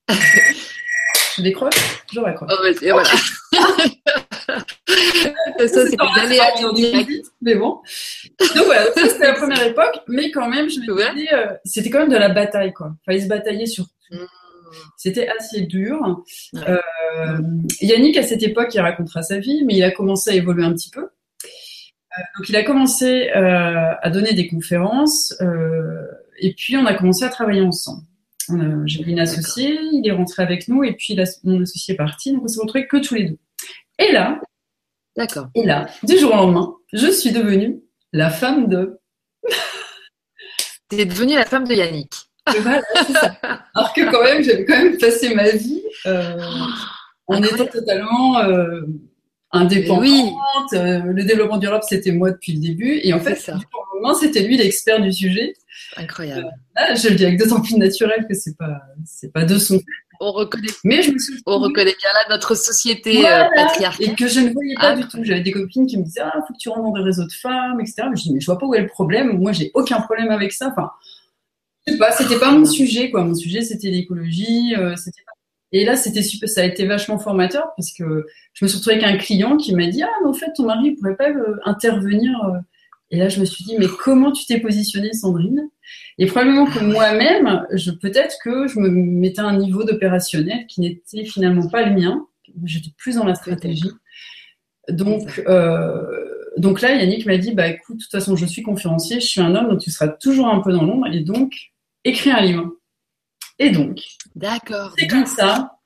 je 0.09 1.43
décroche, 1.43 1.75
je 2.13 2.21
raccroche. 2.21 2.53
Oh, 2.53 2.67
et 2.83 2.91
voilà. 2.91 3.09
ça, 5.59 5.87
c'est 5.87 5.97
des. 6.75 7.23
Mais 7.41 7.55
bon. 7.55 7.81
Donc 8.41 8.65
voilà, 8.67 8.93
ça 8.93 9.09
c'était 9.09 9.29
la 9.29 9.35
première 9.35 9.63
époque, 9.63 10.01
mais 10.09 10.31
quand 10.31 10.49
même, 10.49 10.69
je 10.69 10.81
me 10.81 11.15
disais, 11.15 11.33
euh, 11.33 11.55
c'était 11.65 11.91
quand 11.91 12.01
même 12.01 12.11
de 12.11 12.17
la 12.17 12.31
bataille, 12.31 12.73
quoi. 12.73 12.93
Il 13.03 13.05
fallait 13.05 13.21
se 13.21 13.29
batailler 13.29 13.67
sur 13.67 13.85
tout. 13.85 14.17
Hmm. 14.17 14.27
C'était 14.97 15.29
assez 15.29 15.63
dur. 15.63 16.23
Euh, 16.57 16.79
Yannick, 17.81 18.17
à 18.17 18.23
cette 18.23 18.43
époque, 18.43 18.75
il 18.75 18.81
racontera 18.81 19.23
sa 19.23 19.39
vie, 19.39 19.65
mais 19.65 19.75
il 19.75 19.85
a 19.85 19.91
commencé 19.91 20.31
à 20.31 20.35
évoluer 20.35 20.65
un 20.65 20.73
petit 20.73 20.91
peu. 20.91 21.09
Euh, 22.19 22.23
donc, 22.37 22.49
il 22.49 22.57
a 22.57 22.65
commencé 22.65 23.31
à 23.31 24.11
donner 24.11 24.35
des 24.35 24.49
conférences, 24.49 25.35
et 26.39 26.55
puis 26.55 26.77
on 26.77 26.87
a 26.87 26.95
commencé 26.95 27.25
à 27.25 27.29
travailler 27.29 27.63
ensemble. 27.63 28.03
J'ai 28.87 29.03
une 29.05 29.21
associée, 29.21 29.79
il 29.93 30.07
est 30.07 30.13
rentré 30.13 30.43
avec 30.43 30.67
nous 30.69 30.83
et 30.83 30.93
puis 30.95 31.17
mon 31.45 31.63
associé 31.63 31.95
est 31.95 31.97
parti, 31.97 32.33
donc 32.33 32.43
on 32.45 32.49
s'est 32.49 32.61
retrouvés 32.61 32.89
que 32.89 32.97
tous 32.97 33.15
les 33.15 33.25
deux. 33.25 33.39
Et 33.99 34.13
là, 34.13 34.41
d'accord. 35.17 35.49
Et 35.55 35.65
là, 35.65 35.89
du 36.03 36.19
jour 36.19 36.33
au 36.33 36.37
lendemain, 36.37 36.75
je 36.93 37.07
suis 37.09 37.31
devenue 37.31 37.81
la 38.13 38.31
femme 38.31 38.69
de. 38.69 38.99
Tu 40.91 40.99
es 40.99 41.05
devenue 41.05 41.35
la 41.35 41.45
femme 41.45 41.69
de 41.69 41.75
Yannick. 41.75 42.13
Voilà, 42.63 42.83
ça. 43.13 43.37
Alors 43.75 43.93
que 43.93 44.11
quand 44.11 44.25
même, 44.25 44.43
j'avais 44.43 44.65
quand 44.65 44.77
même 44.77 44.99
passé 44.99 45.33
ma 45.35 45.51
vie 45.51 45.83
euh, 46.07 46.37
en 47.29 47.41
étant 47.43 47.67
totalement 47.67 48.41
euh, 48.41 48.81
indépendante. 49.53 50.03
Oui. 50.03 50.33
Euh, 50.75 51.01
le 51.05 51.25
développement 51.25 51.59
durable, 51.59 51.85
c'était 51.89 52.13
moi 52.13 52.31
depuis 52.31 52.53
le 52.53 52.61
début. 52.61 53.01
Et 53.03 53.13
en 53.13 53.21
fait, 53.21 53.47
lendemain, 53.47 54.15
c'était 54.15 54.43
lui 54.43 54.57
l'expert 54.57 55.01
du 55.01 55.13
sujet. 55.13 55.55
Incroyable. 55.97 56.51
Euh, 56.79 56.95
je 56.95 57.09
le 57.09 57.15
dis 57.15 57.25
avec 57.25 57.39
d'autant 57.39 57.61
plus 57.61 57.77
naturel 57.77 58.27
que 58.29 58.35
c'est 58.35 58.57
pas, 58.57 58.81
c'est 59.05 59.33
pas 59.33 59.45
de 59.45 59.59
son. 59.59 59.81
On 60.23 60.33
reconnaît, 60.33 60.69
mais 60.85 61.03
je 61.03 61.13
me 61.13 61.19
suis 61.19 61.41
on 61.47 61.59
reconnaît 61.59 61.97
bien 61.99 62.11
là 62.13 62.27
notre 62.29 62.55
société 62.55 63.27
euh, 63.27 63.45
patriarcale. 63.55 64.07
Et 64.07 64.15
que 64.15 64.29
je 64.29 64.41
ne 64.41 64.53
voyais 64.53 64.75
pas 64.75 64.95
du 64.95 65.09
tout. 65.09 65.19
J'avais 65.23 65.41
des 65.41 65.53
copines 65.53 65.87
qui 65.87 65.97
me 65.97 66.05
disaient, 66.05 66.21
ah, 66.23 66.33
faut 66.47 66.53
que 66.53 66.59
tu 66.59 66.69
rentres 66.69 66.83
dans 66.83 66.93
des 66.93 67.03
réseaux 67.03 67.25
de 67.25 67.33
femmes, 67.33 67.81
etc. 67.81 68.03
Mais 68.11 68.17
je 68.17 68.23
dis, 68.25 68.35
mais 68.35 68.41
je 68.41 68.47
vois 68.47 68.59
pas 68.59 68.67
où 68.67 68.75
est 68.75 68.83
le 68.83 68.87
problème. 68.87 69.39
Moi, 69.39 69.53
j'ai 69.53 69.71
aucun 69.73 70.01
problème 70.03 70.31
avec 70.31 70.53
ça. 70.53 70.69
Enfin, 70.69 70.91
je 71.87 71.93
sais 71.93 71.99
pas, 71.99 72.13
c'était 72.13 72.39
pas 72.39 72.53
mon 72.53 72.67
sujet, 72.67 73.11
quoi. 73.11 73.25
Mon 73.25 73.35
sujet, 73.35 73.63
c'était 73.63 73.89
l'écologie, 73.89 74.75
euh, 74.77 74.95
c'était 74.97 75.23
Et 75.73 75.85
là, 75.85 75.97
c'était 75.97 76.23
super, 76.23 76.49
ça 76.49 76.63
a 76.63 76.65
été 76.65 76.85
vachement 76.87 77.19
formateur 77.19 77.69
parce 77.77 77.93
que 77.93 78.27
je 78.55 78.65
me 78.65 78.69
suis 78.69 78.79
retrouvée 78.79 78.97
avec 78.97 79.07
un 79.07 79.17
client 79.19 79.57
qui 79.57 79.75
m'a 79.75 79.87
dit, 79.87 80.03
ah, 80.03 80.11
mais 80.23 80.29
en 80.29 80.33
fait, 80.33 80.53
ton 80.57 80.65
mari 80.65 80.93
pourrait 80.93 81.17
pas 81.17 81.31
intervenir 81.65 82.61
et 83.11 83.19
là, 83.19 83.29
je 83.29 83.41
me 83.41 83.45
suis 83.45 83.65
dit, 83.65 83.75
mais 83.79 83.87
comment 83.89 84.31
tu 84.31 84.47
t'es 84.47 84.61
positionnée, 84.61 85.13
Sandrine? 85.13 85.69
Et 86.19 86.27
probablement 86.27 86.67
que 86.67 86.79
moi-même, 86.79 87.67
je, 87.73 87.91
peut-être 87.91 88.37
que 88.43 88.69
je 88.69 88.79
me 88.79 88.89
mettais 88.89 89.41
à 89.41 89.47
un 89.47 89.59
niveau 89.59 89.83
d'opérationnel 89.83 90.67
qui 90.69 90.81
n'était 90.81 91.25
finalement 91.25 91.69
pas 91.69 91.85
le 91.85 91.95
mien. 91.95 92.27
J'étais 92.65 92.91
plus 92.97 93.17
dans 93.17 93.25
la 93.25 93.35
stratégie. 93.35 93.91
Donc, 94.89 95.43
euh, 95.49 96.05
donc 96.57 96.81
là, 96.81 96.95
Yannick 96.95 97.27
m'a 97.27 97.37
dit, 97.37 97.53
bah 97.53 97.67
écoute, 97.67 97.97
de 97.97 98.03
toute 98.03 98.13
façon, 98.13 98.37
je 98.37 98.47
suis 98.47 98.63
conférencier, 98.63 99.21
je 99.21 99.27
suis 99.27 99.41
un 99.41 99.55
homme, 99.57 99.71
donc 99.71 99.81
tu 99.81 99.91
seras 99.91 100.09
toujours 100.09 100.49
un 100.49 100.61
peu 100.61 100.73
dans 100.73 100.85
l'ombre, 100.85 101.07
et 101.13 101.21
donc, 101.21 101.53
écris 102.05 102.31
un 102.31 102.41
livre. 102.41 102.71
Et 103.61 103.71
donc, 103.71 104.01
d'accord. 104.35 104.95
C'est 104.99 105.07
comme 105.07 105.27
ça 105.27 105.79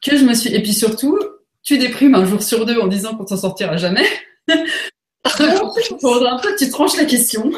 que 0.00 0.16
je 0.16 0.24
me 0.24 0.32
suis. 0.32 0.54
Et 0.54 0.62
puis 0.62 0.72
surtout, 0.72 1.18
tu 1.62 1.76
déprimes 1.76 2.14
un 2.14 2.24
jour 2.24 2.42
sur 2.42 2.64
deux 2.64 2.78
en 2.78 2.86
disant 2.86 3.16
qu'on 3.16 3.26
s'en 3.26 3.36
sortira 3.36 3.76
jamais. 3.76 4.06
Pour 6.00 6.24
un 6.24 6.38
peu, 6.38 6.54
tu 6.56 6.70
tranches 6.70 6.96
la 6.96 7.04
question. 7.04 7.50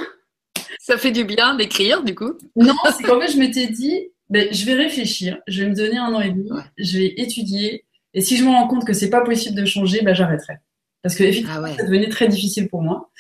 Ça 0.80 0.96
fait 0.96 1.10
du 1.10 1.25
bien 1.25 1.54
d'écrire, 1.54 2.02
du 2.02 2.14
coup 2.14 2.32
Non, 2.56 2.75
c'est 2.96 3.02
qu'en 3.02 3.20
fait, 3.20 3.30
je 3.30 3.38
m'étais 3.38 3.66
dit, 3.66 4.08
ben, 4.30 4.48
je 4.50 4.64
vais 4.64 4.72
réfléchir, 4.72 5.38
je 5.46 5.62
vais 5.62 5.68
me 5.68 5.75
donner 5.75 5.98
un 5.98 6.14
an 6.14 6.20
et 6.22 6.30
demi, 6.30 6.48
je 6.78 6.96
vais 6.96 7.14
étudier, 7.18 7.84
et 8.14 8.22
si 8.22 8.38
je 8.38 8.44
me 8.44 8.48
rends 8.48 8.68
compte 8.68 8.87
que 8.87 8.94
c'est 8.94 9.10
pas 9.10 9.20
possible 9.20 9.54
de 9.54 9.66
changer, 9.66 10.00
ben, 10.00 10.14
j'arrêterai. 10.14 10.54
Parce 11.02 11.14
que 11.14 11.25
effectivement, 11.25 11.62
ah 11.66 11.76
ça 11.76 11.84
devenait 11.84 12.08
très 12.08 12.26
difficile 12.26 12.68
pour 12.68 12.80
moi, 12.80 13.10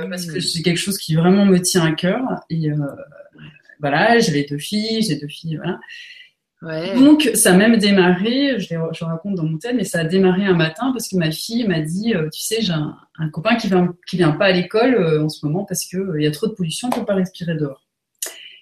euh, 0.00 0.06
parce 0.06 0.26
que 0.26 0.38
c'est 0.38 0.60
quelque 0.60 0.78
chose 0.78 0.98
qui 0.98 1.14
vraiment 1.14 1.46
me 1.46 1.58
tient 1.62 1.84
à 1.86 1.92
cœur. 1.92 2.20
Et 2.50 2.70
euh, 2.70 2.76
voilà, 3.82 4.18
j'avais 4.20 4.46
deux 4.48 4.58
filles, 4.58 5.02
j'ai 5.02 5.16
deux 5.16 5.28
filles, 5.28 5.56
voilà. 5.56 5.78
Donc, 6.96 7.28
ça 7.34 7.52
a 7.52 7.56
même 7.56 7.76
démarré, 7.76 8.60
je, 8.60 8.66
je 8.92 9.04
raconte 9.04 9.34
dans 9.34 9.44
mon 9.44 9.58
thème, 9.58 9.76
mais 9.78 9.84
ça 9.84 10.00
a 10.00 10.04
démarré 10.04 10.44
un 10.44 10.54
matin 10.54 10.92
parce 10.92 11.08
que 11.08 11.16
ma 11.16 11.32
fille 11.32 11.66
m'a 11.66 11.80
dit, 11.80 12.14
euh, 12.14 12.28
tu 12.30 12.40
sais, 12.40 12.62
j'ai 12.62 12.72
un, 12.72 13.28
copain 13.30 13.56
qui 13.56 13.66
vient, 13.66 13.92
qui 14.06 14.16
vient 14.16 14.30
pas 14.30 14.46
à 14.46 14.52
l'école 14.52 14.94
euh, 14.94 15.24
en 15.24 15.28
ce 15.28 15.44
moment 15.44 15.64
parce 15.64 15.84
qu'il 15.84 15.98
euh, 15.98 16.20
il 16.20 16.22
y 16.22 16.26
a 16.26 16.30
trop 16.30 16.46
de 16.46 16.52
pollution, 16.52 16.88
on 16.88 16.96
peut 16.96 17.04
pas 17.04 17.16
respirer 17.16 17.56
dehors. 17.56 17.84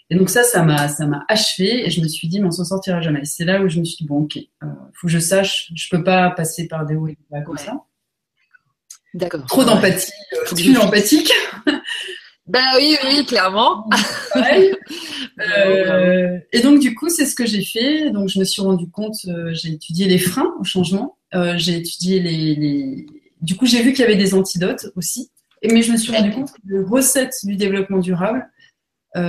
Et 0.08 0.16
donc 0.16 0.30
ça, 0.30 0.42
ça 0.44 0.62
m'a, 0.62 0.88
ça 0.88 1.06
m'a 1.06 1.24
achevé 1.28 1.86
et 1.86 1.90
je 1.90 2.00
me 2.00 2.08
suis 2.08 2.26
dit, 2.26 2.40
mais 2.40 2.46
on 2.46 2.50
s'en 2.50 2.64
sortira 2.64 3.02
jamais. 3.02 3.26
C'est 3.26 3.44
là 3.44 3.62
où 3.62 3.68
je 3.68 3.78
me 3.78 3.84
suis 3.84 3.98
dit, 3.98 4.06
bon, 4.06 4.22
ok, 4.22 4.38
faut 4.94 5.06
que 5.06 5.12
je 5.12 5.18
sache, 5.18 5.70
je 5.74 5.88
peux 5.90 6.02
pas 6.02 6.30
passer 6.30 6.68
par 6.68 6.86
des 6.86 6.96
hauts 6.96 7.06
et 7.06 7.12
des 7.12 7.26
bas 7.30 7.42
comme 7.42 7.58
ça. 7.58 7.84
D'accord. 9.12 9.44
Trop 9.46 9.64
d'empathie, 9.64 10.12
que 10.32 10.80
empathique. 10.80 11.32
Ben 12.50 12.64
oui, 12.76 12.96
oui, 13.04 13.24
clairement. 13.24 13.88
Euh, 15.38 16.38
et 16.52 16.60
donc 16.60 16.80
du 16.80 16.94
coup, 16.94 17.08
c'est 17.08 17.24
ce 17.24 17.34
que 17.34 17.46
j'ai 17.46 17.64
fait. 17.64 18.10
Donc 18.10 18.28
je 18.28 18.38
me 18.38 18.44
suis 18.44 18.60
rendu 18.60 18.90
compte, 18.90 19.16
euh, 19.26 19.54
j'ai 19.54 19.70
étudié 19.70 20.06
les 20.06 20.18
freins 20.18 20.52
au 20.60 20.64
changement. 20.64 21.16
Euh, 21.34 21.54
j'ai 21.56 21.76
étudié 21.76 22.20
les, 22.20 23.06
Du 23.40 23.56
coup, 23.56 23.64
j'ai 23.64 23.82
vu 23.82 23.92
qu'il 23.92 24.00
y 24.00 24.04
avait 24.04 24.16
des 24.16 24.34
antidotes 24.34 24.88
aussi. 24.96 25.30
Mais 25.64 25.80
je 25.80 25.92
me 25.92 25.96
suis 25.96 26.12
rendu 26.12 26.30
compte 26.30 26.52
que 26.52 26.58
les 26.66 26.80
recettes 26.80 27.36
du 27.44 27.56
développement 27.56 27.98
durable 27.98 28.50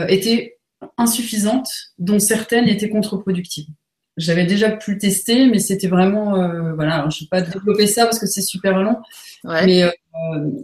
étaient 0.10 0.58
insuffisantes, 0.98 1.70
dont 1.98 2.20
certaines 2.20 2.68
étaient 2.68 2.90
contre-productives. 2.90 3.68
J'avais 4.22 4.46
déjà 4.46 4.70
pu 4.72 4.94
le 4.94 4.98
tester, 5.00 5.48
mais 5.48 5.60
c'était 5.60 5.88
vraiment, 5.88 6.32
voilà, 6.76 7.08
je 7.10 7.18
ne 7.18 7.22
vais 7.22 7.28
pas 7.30 7.42
développer 7.42 7.88
ça 7.88 8.06
parce 8.06 8.20
que 8.20 8.28
c'est 8.28 8.42
super 8.42 8.82
long, 8.82 8.98
mais 9.44 9.84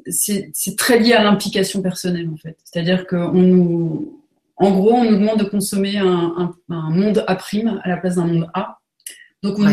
c'est 0.07 0.75
très 0.77 0.99
lié 0.99 1.13
à 1.13 1.23
l'implication 1.23 1.81
personnelle 1.81 2.29
en 2.31 2.37
fait. 2.37 2.57
C'est-à-dire 2.63 3.07
qu'on 3.07 3.33
nous, 3.33 4.21
en 4.57 4.71
gros, 4.71 4.93
on 4.93 5.03
nous 5.03 5.17
demande 5.17 5.39
de 5.39 5.45
consommer 5.45 5.97
un, 5.97 6.53
monde 6.69 7.23
A' 7.27 7.37
à 7.83 7.89
la 7.89 7.97
place 7.97 8.15
d'un 8.15 8.25
monde 8.25 8.49
A. 8.53 8.79
Donc, 9.43 9.59
on 9.59 9.65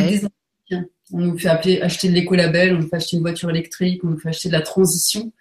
On 1.13 1.19
nous 1.19 1.39
fait 1.39 1.49
appeler, 1.49 1.81
acheter 1.81 2.09
de 2.09 2.15
l'écolabel, 2.15 2.75
on 2.75 2.79
nous 2.79 2.89
fait 2.89 2.97
acheter 2.97 3.17
une 3.17 3.23
voiture 3.23 3.51
électrique, 3.51 4.03
on 4.05 4.09
nous 4.09 4.19
fait 4.19 4.31
acheter 4.31 4.49
de 4.49 4.55
la 4.55 4.63
transition. 4.63 5.33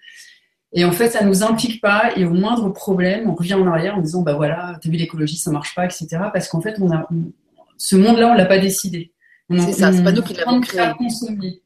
Et 0.71 0.85
en 0.85 0.91
fait, 0.91 1.09
ça 1.09 1.23
ne 1.23 1.29
nous 1.29 1.43
implique 1.43 1.81
pas. 1.81 2.11
Et 2.15 2.25
au 2.25 2.31
moindre 2.31 2.69
problème, 2.69 3.29
on 3.29 3.35
revient 3.35 3.53
en 3.53 3.67
arrière 3.67 3.95
en 3.95 4.01
disant, 4.01 4.21
bah 4.21 4.33
voilà, 4.33 4.77
t'as 4.81 4.89
vu 4.89 4.97
l'écologie, 4.97 5.37
ça 5.37 5.51
marche 5.51 5.75
pas, 5.75 5.85
etc. 5.85 6.07
Parce 6.33 6.47
qu'en 6.47 6.61
fait, 6.61 6.77
on 6.81 6.91
a, 6.91 7.07
ce 7.83 7.97
monde-là, 7.97 8.29
on 8.29 8.33
l'a 8.33 8.45
pas 8.45 8.59
décidé. 8.59 9.11
C'est 9.51 9.73
ça, 9.73 9.91
c'est 9.91 10.03
pas 10.03 10.13
nous 10.13 10.21
qui 10.21 10.33
l'avons 10.33 10.61
créé. 10.61 10.81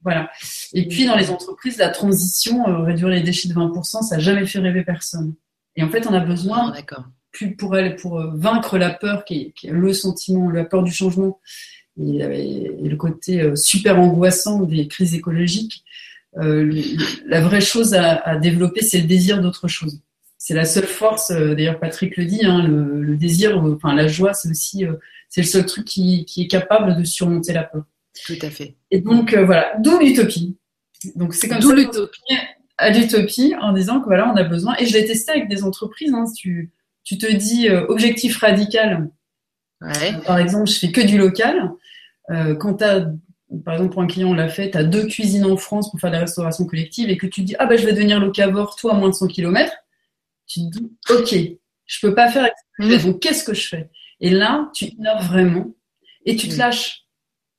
Voilà. 0.01 0.31
Et 0.73 0.87
puis, 0.87 1.05
dans 1.05 1.15
les 1.15 1.29
entreprises, 1.29 1.77
la 1.77 1.89
transition, 1.89 2.67
euh, 2.67 2.81
réduire 2.81 3.09
les 3.09 3.21
déchets 3.21 3.47
de 3.47 3.53
20%, 3.53 4.01
ça 4.01 4.15
n'a 4.15 4.21
jamais 4.21 4.47
fait 4.47 4.57
rêver 4.57 4.83
personne. 4.83 5.35
Et 5.75 5.83
en 5.83 5.89
fait, 5.89 6.07
on 6.07 6.13
a 6.13 6.19
besoin 6.19 6.73
ah, 6.75 7.05
plus 7.31 7.55
pour 7.55 7.77
elle, 7.77 7.95
pour 7.97 8.19
vaincre 8.35 8.79
la 8.79 8.89
peur, 8.89 9.25
qui 9.25 9.53
est, 9.63 9.69
le 9.69 9.93
sentiment, 9.93 10.49
la 10.49 10.65
peur 10.65 10.81
du 10.81 10.91
changement, 10.91 11.39
et, 11.99 12.71
le 12.81 12.95
côté 12.95 13.55
super 13.55 13.99
angoissant 13.99 14.63
des 14.63 14.87
crises 14.87 15.13
écologiques, 15.13 15.83
la 16.35 17.41
vraie 17.41 17.61
chose 17.61 17.93
à 17.93 18.37
développer, 18.37 18.81
c'est 18.81 19.01
le 19.01 19.07
désir 19.07 19.39
d'autre 19.39 19.67
chose 19.67 20.01
c'est 20.47 20.53
la 20.53 20.63
seule 20.63 20.85
force. 20.85 21.31
Euh, 21.31 21.55
d'ailleurs, 21.55 21.77
Patrick 21.77 22.15
le 22.15 22.23
dit, 22.23 22.45
hein, 22.45 22.65
le, 22.65 23.17
désir, 23.17 23.57
euh, 23.57 23.75
enfin 23.75 23.93
la 23.93 24.07
joie, 24.07 24.33
c'est 24.33 24.49
aussi 24.49 24.85
euh, 24.85 24.93
c'est 25.27 25.41
le 25.41 25.47
seul 25.47 25.65
truc 25.65 25.83
qui, 25.83 26.25
est 26.37 26.47
capable 26.47 26.95
de 26.95 27.03
surmonter 27.03 27.51
la 27.51 27.63
peur. 27.63 27.83
Tout 28.25 28.37
à 28.41 28.49
fait. 28.49 28.77
Et 28.89 29.01
donc 29.01 29.35
voilà, 29.35 29.73
d'où 29.79 29.99
l'utopie. 29.99 30.55
Donc 31.15 31.33
c'est 31.33 31.49
comme 31.49 31.61
ça 31.61 31.75
l'utopie 31.75 32.37
à 32.77 32.91
l'utopie 32.91 33.55
en 33.59 33.73
disant 33.73 33.99
que 33.99 34.05
voilà, 34.05 34.31
on 34.31 34.37
a 34.37 34.43
besoin. 34.43 34.77
Et 34.79 34.85
je 34.85 34.93
l'ai 34.93 35.05
testé 35.05 35.31
avec 35.31 35.49
des 35.49 35.65
entreprises. 35.65 36.13
Hein, 36.13 36.23
tu, 36.33 36.71
tu 37.03 37.17
te 37.17 37.29
dis 37.29 37.69
objectif 37.69 38.37
radical. 38.37 39.09
par 40.25 40.39
exemple, 40.39 40.69
je 40.69 40.79
fais 40.79 40.93
que 40.93 41.01
du 41.01 41.17
local. 41.17 41.71
quand 42.57 42.75
tu 42.75 42.83
as 42.85 43.05
par 43.65 43.73
exemple, 43.75 43.93
pour 43.93 44.01
un 44.01 44.07
client, 44.07 44.29
on 44.29 44.33
l'a 44.33 44.49
fait, 44.49 44.71
tu 44.71 44.77
as 44.77 44.83
deux 44.83 45.07
cuisines 45.07 45.45
en 45.45 45.57
France 45.57 45.91
pour 45.91 45.99
faire 45.99 46.11
des 46.11 46.17
restaurations 46.17 46.65
collectives 46.65 47.09
et 47.09 47.17
que 47.17 47.27
tu 47.27 47.41
dis, 47.41 47.55
ah 47.59 47.65
ben, 47.65 47.77
je 47.77 47.85
vais 47.85 47.93
devenir 47.93 48.19
locavore, 48.19 48.75
toi, 48.75 48.93
à 48.93 48.97
moins 48.97 49.09
de 49.09 49.13
100 49.13 49.27
km 49.27 49.73
tu 50.47 50.61
te 50.61 50.77
dis, 50.77 50.91
OK, 51.09 51.59
je 51.85 51.99
peux 52.01 52.13
pas 52.13 52.29
faire 52.29 52.49
mmh. 52.79 52.97
donc 52.97 53.19
qu'est-ce 53.19 53.43
que 53.43 53.53
je 53.53 53.67
fais? 53.67 53.89
Et 54.19 54.29
là, 54.29 54.69
tu 54.73 54.85
innove 54.85 55.25
vraiment 55.25 55.75
et 56.25 56.35
tu 56.35 56.47
te 56.47 56.55
mmh. 56.55 56.57
lâches. 56.57 57.03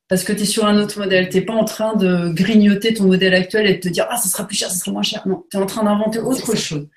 Parce 0.08 0.24
que 0.24 0.32
tu 0.32 0.42
es 0.42 0.46
sur 0.46 0.64
un 0.64 0.78
autre 0.78 0.98
modèle. 0.98 1.28
Tu 1.28 1.36
n'es 1.36 1.44
pas 1.44 1.52
en 1.52 1.64
train 1.64 1.94
de 1.94 2.30
grignoter 2.30 2.94
ton 2.94 3.04
modèle 3.04 3.34
actuel 3.34 3.66
et 3.66 3.74
de 3.74 3.80
te 3.80 3.88
dire, 3.88 4.06
ah, 4.08 4.16
ça 4.16 4.28
sera 4.28 4.46
plus 4.46 4.56
cher, 4.56 4.70
ça 4.70 4.78
sera 4.78 4.90
moins 4.90 5.02
cher. 5.02 5.28
Non, 5.28 5.44
tu 5.50 5.56
es 5.56 5.60
en 5.60 5.66
train 5.66 5.84
d'inventer 5.84 6.18
autre 6.18 6.56
chose. 6.56 6.88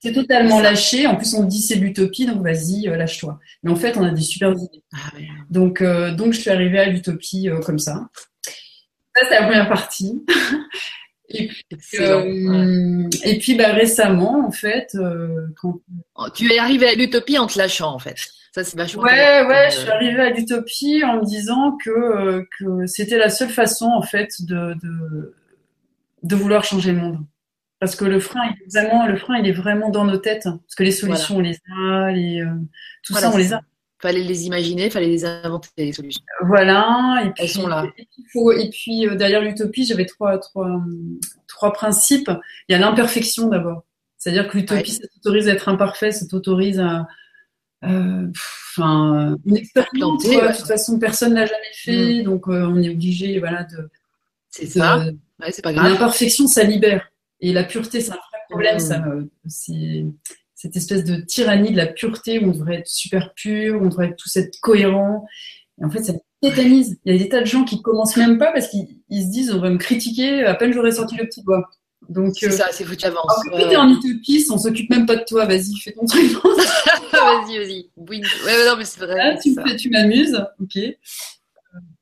Tu 0.00 0.08
es 0.08 0.12
totalement 0.12 0.60
lâché. 0.60 1.06
En 1.08 1.16
plus, 1.16 1.34
on 1.34 1.42
te 1.42 1.48
dit 1.48 1.60
c'est 1.60 1.74
l'utopie, 1.74 2.26
donc 2.26 2.42
vas-y, 2.42 2.88
euh, 2.88 2.96
lâche-toi. 2.96 3.40
Mais 3.62 3.72
en 3.72 3.76
fait, 3.76 3.96
on 3.96 4.04
a 4.04 4.10
des 4.10 4.22
super 4.22 4.52
idées. 4.52 4.84
Ah 4.94 5.10
donc, 5.50 5.82
euh, 5.82 6.14
donc, 6.14 6.32
je 6.32 6.40
suis 6.40 6.50
arrivée 6.50 6.78
à 6.78 6.88
l'utopie 6.88 7.48
euh, 7.48 7.60
comme 7.60 7.80
ça. 7.80 8.08
Ça, 9.16 9.26
c'est 9.28 9.40
la 9.40 9.46
première 9.46 9.68
partie. 9.68 10.24
Et 11.30 11.46
puis, 11.46 11.64
euh, 12.00 13.08
et 13.24 13.38
puis 13.38 13.54
bah, 13.54 13.72
récemment, 13.72 14.46
en 14.46 14.50
fait, 14.50 14.90
euh, 14.96 15.46
quand... 15.56 15.80
Oh, 16.16 16.26
tu 16.34 16.52
es 16.52 16.58
arrivé 16.58 16.88
à 16.88 16.94
l'utopie 16.94 17.38
en 17.38 17.46
te 17.46 17.56
lâchant, 17.56 17.94
en 17.94 17.98
fait. 17.98 18.16
Ça, 18.52 18.64
c'est 18.64 18.76
vachement. 18.76 19.02
Ouais, 19.02 19.46
ouais, 19.46 19.70
je 19.70 19.76
suis 19.76 19.88
arrivée 19.88 20.22
à 20.22 20.30
l'utopie 20.30 21.04
en 21.04 21.18
me 21.18 21.24
disant 21.24 21.76
que, 21.82 21.90
euh, 21.90 22.42
que 22.58 22.86
c'était 22.86 23.16
la 23.16 23.30
seule 23.30 23.48
façon, 23.48 23.86
en 23.86 24.02
fait, 24.02 24.42
de, 24.42 24.74
de, 24.82 25.34
de, 26.24 26.36
vouloir 26.36 26.64
changer 26.64 26.90
le 26.90 26.98
monde. 26.98 27.18
Parce 27.78 27.94
que 27.94 28.04
le 28.04 28.18
frein, 28.18 28.42
il 28.46 28.62
est 28.64 28.80
vraiment, 28.80 29.06
le 29.06 29.16
frein, 29.16 29.38
il 29.38 29.46
est 29.46 29.52
vraiment 29.52 29.90
dans 29.90 30.04
nos 30.04 30.18
têtes. 30.18 30.44
Parce 30.44 30.74
que 30.76 30.82
les 30.82 30.90
solutions, 30.90 31.36
on 31.36 31.40
les 31.40 31.56
a, 31.72 32.10
les, 32.10 32.44
tout 33.04 33.14
ça, 33.14 33.30
on 33.32 33.36
les 33.36 33.52
a 33.52 33.60
fallait 34.00 34.22
les 34.22 34.46
imaginer, 34.46 34.90
fallait 34.90 35.08
les 35.08 35.24
inventer 35.24 35.68
les 35.76 35.92
solutions. 35.92 36.22
Voilà, 36.46 37.22
et 37.24 37.30
puis, 37.30 37.44
elles 37.44 37.50
sont 37.50 37.66
là. 37.66 37.84
Et 37.96 38.70
puis, 38.70 39.06
euh, 39.06 39.14
derrière 39.14 39.42
l'utopie, 39.42 39.84
j'avais 39.84 40.06
trois, 40.06 40.38
trois, 40.38 40.80
trois 41.46 41.72
principes. 41.72 42.30
Il 42.68 42.72
y 42.72 42.74
a 42.74 42.78
l'imperfection 42.78 43.48
d'abord, 43.48 43.84
c'est-à-dire 44.16 44.48
que 44.48 44.58
l'utopie, 44.58 44.92
ça 44.92 45.06
t'autorise 45.14 45.48
à 45.48 45.52
être 45.52 45.68
imparfait, 45.68 46.12
ça 46.12 46.26
t'autorise 46.26 46.80
à, 46.80 47.06
euh, 47.84 48.26
enfin, 48.76 49.36
une 49.44 49.56
expérience. 49.56 50.22
De 50.24 50.56
toute 50.56 50.66
façon, 50.66 50.98
personne 50.98 51.34
n'a 51.34 51.46
jamais 51.46 51.72
fait, 51.74 52.20
mm. 52.20 52.24
donc 52.24 52.48
euh, 52.48 52.66
on 52.66 52.82
est 52.82 52.90
obligé, 52.90 53.38
voilà, 53.38 53.64
de. 53.64 53.90
C'est 54.48 54.66
ça. 54.66 55.04
C'est 55.50 55.62
pas 55.62 55.72
grave. 55.72 55.92
L'imperfection, 55.92 56.46
ça 56.46 56.64
libère, 56.64 57.08
et 57.40 57.52
la 57.52 57.64
pureté, 57.64 58.00
c'est 58.00 58.12
un 58.12 58.16
vrai 58.16 58.38
problème. 58.48 58.78
Ça, 58.80 59.04
c'est 59.46 60.04
cette 60.60 60.76
espèce 60.76 61.04
de 61.04 61.16
tyrannie 61.16 61.72
de 61.72 61.76
la 61.78 61.86
pureté 61.86 62.38
où 62.38 62.50
on 62.50 62.52
devrait 62.52 62.80
être 62.80 62.88
super 62.88 63.32
pur, 63.32 63.80
on 63.80 63.86
devrait 63.86 64.14
tous 64.14 64.36
être 64.36 64.60
cohérent. 64.60 65.24
Et 65.80 65.84
en 65.86 65.90
fait, 65.90 66.02
ça 66.04 66.12
tétanise. 66.42 66.98
Il 67.06 67.14
y 67.14 67.16
a 67.16 67.18
des 67.18 67.30
tas 67.30 67.40
de 67.40 67.46
gens 67.46 67.64
qui 67.64 67.80
commencent 67.80 68.18
même 68.18 68.36
pas 68.36 68.52
parce 68.52 68.68
qu'ils 68.68 68.86
se 69.10 69.30
disent 69.30 69.52
on 69.52 69.60
va 69.60 69.70
me 69.70 69.78
critiquer 69.78 70.44
à 70.44 70.54
peine 70.54 70.74
j'aurais 70.74 70.92
sorti 70.92 71.16
le 71.16 71.24
petit 71.24 71.42
doigt. 71.42 71.66
Donc 72.10 72.34
c'est 72.36 72.48
euh, 72.48 72.50
ça, 72.50 72.68
c'est 72.72 72.84
foutu 72.84 73.06
avance. 73.06 73.24
Alors 73.46 73.68
que 73.68 73.72
es 73.72 73.76
en 73.76 73.88
utopie, 73.88 74.46
on 74.50 74.58
s'occupe 74.58 74.90
même 74.90 75.06
pas 75.06 75.16
de 75.16 75.24
toi. 75.26 75.46
Vas-y, 75.46 75.74
fais 75.82 75.92
ton 75.92 76.04
truc. 76.04 76.30
vas-y, 77.12 77.58
vas-y. 77.58 77.90
Oui. 77.96 78.22
Ouais, 78.44 78.66
non, 78.66 78.76
mais 78.76 78.84
c'est 78.84 79.00
vrai. 79.00 79.38
Tu 79.78 79.88
m'amuses, 79.88 80.44
ok. 80.60 80.78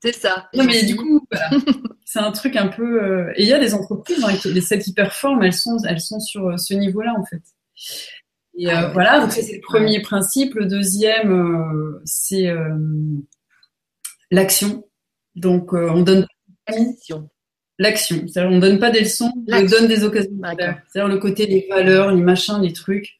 C'est 0.01 0.15
ça. 0.15 0.49
Non, 0.53 0.65
mais 0.65 0.83
du 0.83 0.97
coup, 0.97 1.25
voilà. 1.31 1.49
c'est 2.03 2.19
un 2.19 2.31
truc 2.33 2.57
un 2.57 2.67
peu. 2.67 3.03
Euh, 3.03 3.31
et 3.37 3.43
il 3.43 3.47
y 3.47 3.53
a 3.53 3.59
des 3.59 3.73
entreprises, 3.73 4.21
hein, 4.21 4.35
les 4.45 4.61
celles 4.61 4.83
qui 4.83 4.93
performent, 4.93 5.43
elles 5.43 5.53
sont, 5.53 5.77
elles 5.87 6.01
sont 6.01 6.19
sur 6.19 6.47
euh, 6.47 6.57
ce 6.57 6.73
niveau-là 6.73 7.13
en 7.17 7.23
fait. 7.23 7.41
Et 8.61 8.69
ah 8.69 8.89
voilà, 8.93 9.21
donc 9.21 9.31
c'est 9.31 9.55
le 9.55 9.61
premier 9.61 10.01
principe. 10.01 10.53
Le 10.55 10.65
deuxième, 10.65 11.31
euh, 11.31 12.01
c'est 12.03 12.47
euh, 12.47 12.75
l'action. 14.31 14.85
Donc 15.35 15.73
euh, 15.73 15.89
on 15.89 16.01
donne 16.01 16.27
l'action. 16.67 17.29
L'action. 17.77 18.17
C'est-à-dire 18.27 18.51
on 18.51 18.59
donne 18.59 18.77
pas 18.77 18.91
des 18.91 18.99
leçons, 18.99 19.31
on 19.49 19.63
donne 19.63 19.87
des 19.87 20.03
occasions 20.03 20.31
de 20.33 20.45
faire. 20.57 20.81
C'est-à-dire 20.89 21.07
le 21.07 21.19
côté 21.19 21.47
des 21.47 21.67
valeurs, 21.69 22.11
les 22.11 22.21
machins, 22.21 22.59
les 22.61 22.73
trucs. 22.73 23.17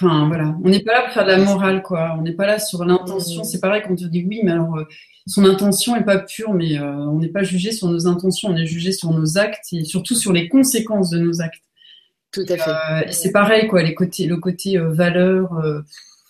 Enfin 0.00 0.28
voilà, 0.28 0.56
on 0.62 0.68
n'est 0.68 0.84
pas 0.84 0.92
là 0.92 1.02
pour 1.02 1.12
faire 1.12 1.24
de 1.24 1.32
la 1.32 1.38
morale, 1.38 1.82
quoi. 1.82 2.14
On 2.16 2.22
n'est 2.22 2.36
pas 2.36 2.46
là 2.46 2.60
sur 2.60 2.84
l'intention. 2.84 3.42
Mmh. 3.42 3.44
C'est 3.44 3.60
pareil 3.60 3.82
quand 3.82 3.90
on 4.00 4.06
dit 4.06 4.24
oui, 4.24 4.40
mais 4.44 4.52
alors 4.52 4.78
son 5.26 5.44
intention 5.44 5.96
est 5.96 6.04
pas 6.04 6.18
pure, 6.18 6.54
mais 6.54 6.78
on 6.78 7.18
n'est 7.18 7.28
pas 7.28 7.42
jugé 7.42 7.72
sur 7.72 7.88
nos 7.88 8.06
intentions, 8.06 8.50
on 8.50 8.56
est 8.56 8.66
jugé 8.66 8.92
sur 8.92 9.10
nos 9.10 9.36
actes 9.36 9.72
et 9.72 9.82
surtout 9.82 10.14
sur 10.14 10.32
les 10.32 10.48
conséquences 10.48 11.10
de 11.10 11.18
nos 11.18 11.42
actes. 11.42 11.64
Tout 12.32 12.44
à 12.48 12.56
fait. 12.56 12.70
Euh, 12.70 13.12
c'est 13.12 13.32
pareil, 13.32 13.66
quoi, 13.66 13.82
les 13.82 13.94
côtés, 13.94 14.26
le 14.26 14.36
côté 14.36 14.78
euh, 14.78 14.92
valeur, 14.92 15.52
euh, 15.54 15.80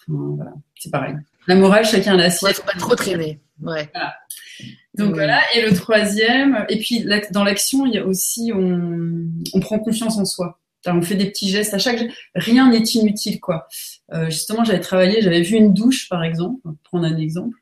voilà, 0.08 0.52
c'est 0.78 0.90
pareil. 0.90 1.14
La 1.46 1.56
morale, 1.56 1.84
chacun 1.84 2.16
la 2.16 2.30
sienne. 2.30 2.48
Ouais, 2.48 2.54
faut 2.54 2.62
pas 2.62 2.78
trop 2.78 2.94
traîner. 2.94 3.40
Ouais. 3.62 3.90
Donc 4.94 5.14
voilà. 5.14 5.40
Et 5.54 5.62
le 5.62 5.74
troisième, 5.74 6.64
et 6.68 6.78
puis 6.78 7.06
dans 7.30 7.44
l'action, 7.44 7.86
il 7.86 7.94
y 7.94 7.98
a 7.98 8.04
aussi, 8.04 8.52
on, 8.54 9.26
on 9.52 9.60
prend 9.60 9.78
confiance 9.78 10.16
en 10.16 10.24
soi. 10.24 10.58
on 10.86 11.02
fait 11.02 11.14
des 11.14 11.26
petits 11.26 11.48
gestes 11.48 11.74
à 11.74 11.78
chaque. 11.78 12.02
Rien 12.34 12.70
n'est 12.70 12.82
inutile, 12.82 13.40
quoi. 13.40 13.68
justement, 14.28 14.64
j'avais 14.64 14.80
travaillé, 14.80 15.22
j'avais 15.22 15.42
vu 15.42 15.56
une 15.56 15.74
douche, 15.74 16.08
par 16.08 16.24
exemple, 16.24 16.60
pour 16.62 16.74
prendre 16.84 17.06
un 17.06 17.16
exemple. 17.16 17.56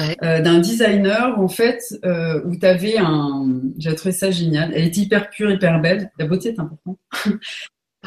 Euh, 0.00 0.40
d'un 0.40 0.58
designer 0.58 1.38
en 1.38 1.48
fait 1.48 1.82
euh, 2.04 2.42
où 2.44 2.54
tu 2.56 2.66
avais 2.66 2.98
un 2.98 3.46
j'ai 3.78 3.94
trouvé 3.94 4.12
ça 4.12 4.30
génial. 4.30 4.72
Elle 4.74 4.84
était 4.84 5.00
hyper 5.00 5.30
pure 5.30 5.50
hyper 5.50 5.80
belle. 5.80 6.10
La 6.18 6.26
beauté 6.26 6.50
est 6.50 6.60
importante. 6.60 6.98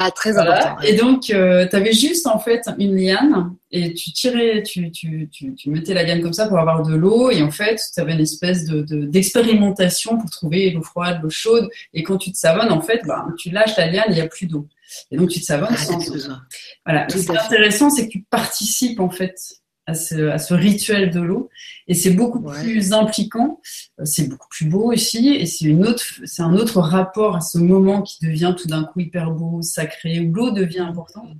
Ah 0.02 0.10
très 0.10 0.38
important 0.38 0.80
et 0.80 0.94
donc 0.94 1.28
euh, 1.28 1.66
tu 1.68 1.76
avais 1.76 1.92
juste 1.92 2.26
en 2.26 2.38
fait 2.38 2.62
une 2.78 2.96
liane 2.96 3.54
et 3.70 3.92
tu 3.92 4.12
tirais 4.12 4.62
tu, 4.62 4.90
tu, 4.90 5.28
tu, 5.30 5.54
tu, 5.54 5.68
mettais 5.68 5.92
la 5.92 6.04
liane 6.04 6.22
comme 6.22 6.32
ça 6.32 6.48
pour 6.48 6.58
avoir 6.58 6.82
de 6.82 6.94
l'eau 6.94 7.30
et 7.30 7.42
en 7.42 7.50
fait 7.50 7.78
tu 7.92 8.00
avais 8.00 8.14
une 8.14 8.20
espèce 8.20 8.64
de 8.64 8.82
d'expérimentation 9.04 10.16
pour 10.16 10.30
trouver 10.30 10.70
l'eau 10.70 10.82
froide 10.82 11.20
l'eau 11.22 11.28
chaude. 11.28 11.68
Et 11.92 12.02
quand 12.02 12.16
tu 12.16 12.32
te 12.32 12.38
savonnes 12.38 12.72
en 12.72 12.80
fait 12.80 13.02
bah, 13.04 13.26
tu 13.36 13.50
lâches 13.50 13.76
la 13.76 13.88
liane 13.88 14.06
il 14.08 14.14
n'y 14.14 14.22
a 14.22 14.26
plus 14.28 14.46
d'eau. 14.46 14.66
Et 15.10 15.18
donc 15.18 15.28
tu 15.28 15.40
te 15.40 15.44
savonnes 15.44 15.68
ah, 15.72 15.76
sans 15.76 16.10
eau. 16.10 16.14
voilà. 16.86 17.06
Ce 17.10 17.18
qui 17.18 17.32
est 17.32 17.38
intéressant 17.38 17.90
c'est 17.90 18.06
que 18.06 18.12
tu 18.12 18.24
participes 18.30 19.00
en 19.00 19.10
fait 19.10 19.34
à 19.90 20.38
ce, 20.38 20.54
rituel 20.54 21.10
de 21.10 21.20
l'eau. 21.20 21.50
Et 21.88 21.94
c'est 21.94 22.10
beaucoup 22.10 22.40
plus 22.40 22.92
impliquant, 22.92 23.60
euh, 23.98 24.04
c'est 24.04 24.28
beaucoup 24.28 24.48
plus 24.48 24.66
beau 24.66 24.92
aussi, 24.92 25.28
et 25.28 25.46
c'est 25.46 25.66
une 25.66 25.86
autre, 25.86 26.02
c'est 26.24 26.42
un 26.42 26.54
autre 26.54 26.80
rapport 26.80 27.36
à 27.36 27.40
ce 27.40 27.58
moment 27.58 28.02
qui 28.02 28.24
devient 28.24 28.54
tout 28.56 28.68
d'un 28.68 28.84
coup 28.84 29.00
hyper 29.00 29.30
beau, 29.30 29.62
sacré, 29.62 30.20
où 30.20 30.32
l'eau 30.32 30.50
devient 30.50 30.80
importante, 30.80 31.30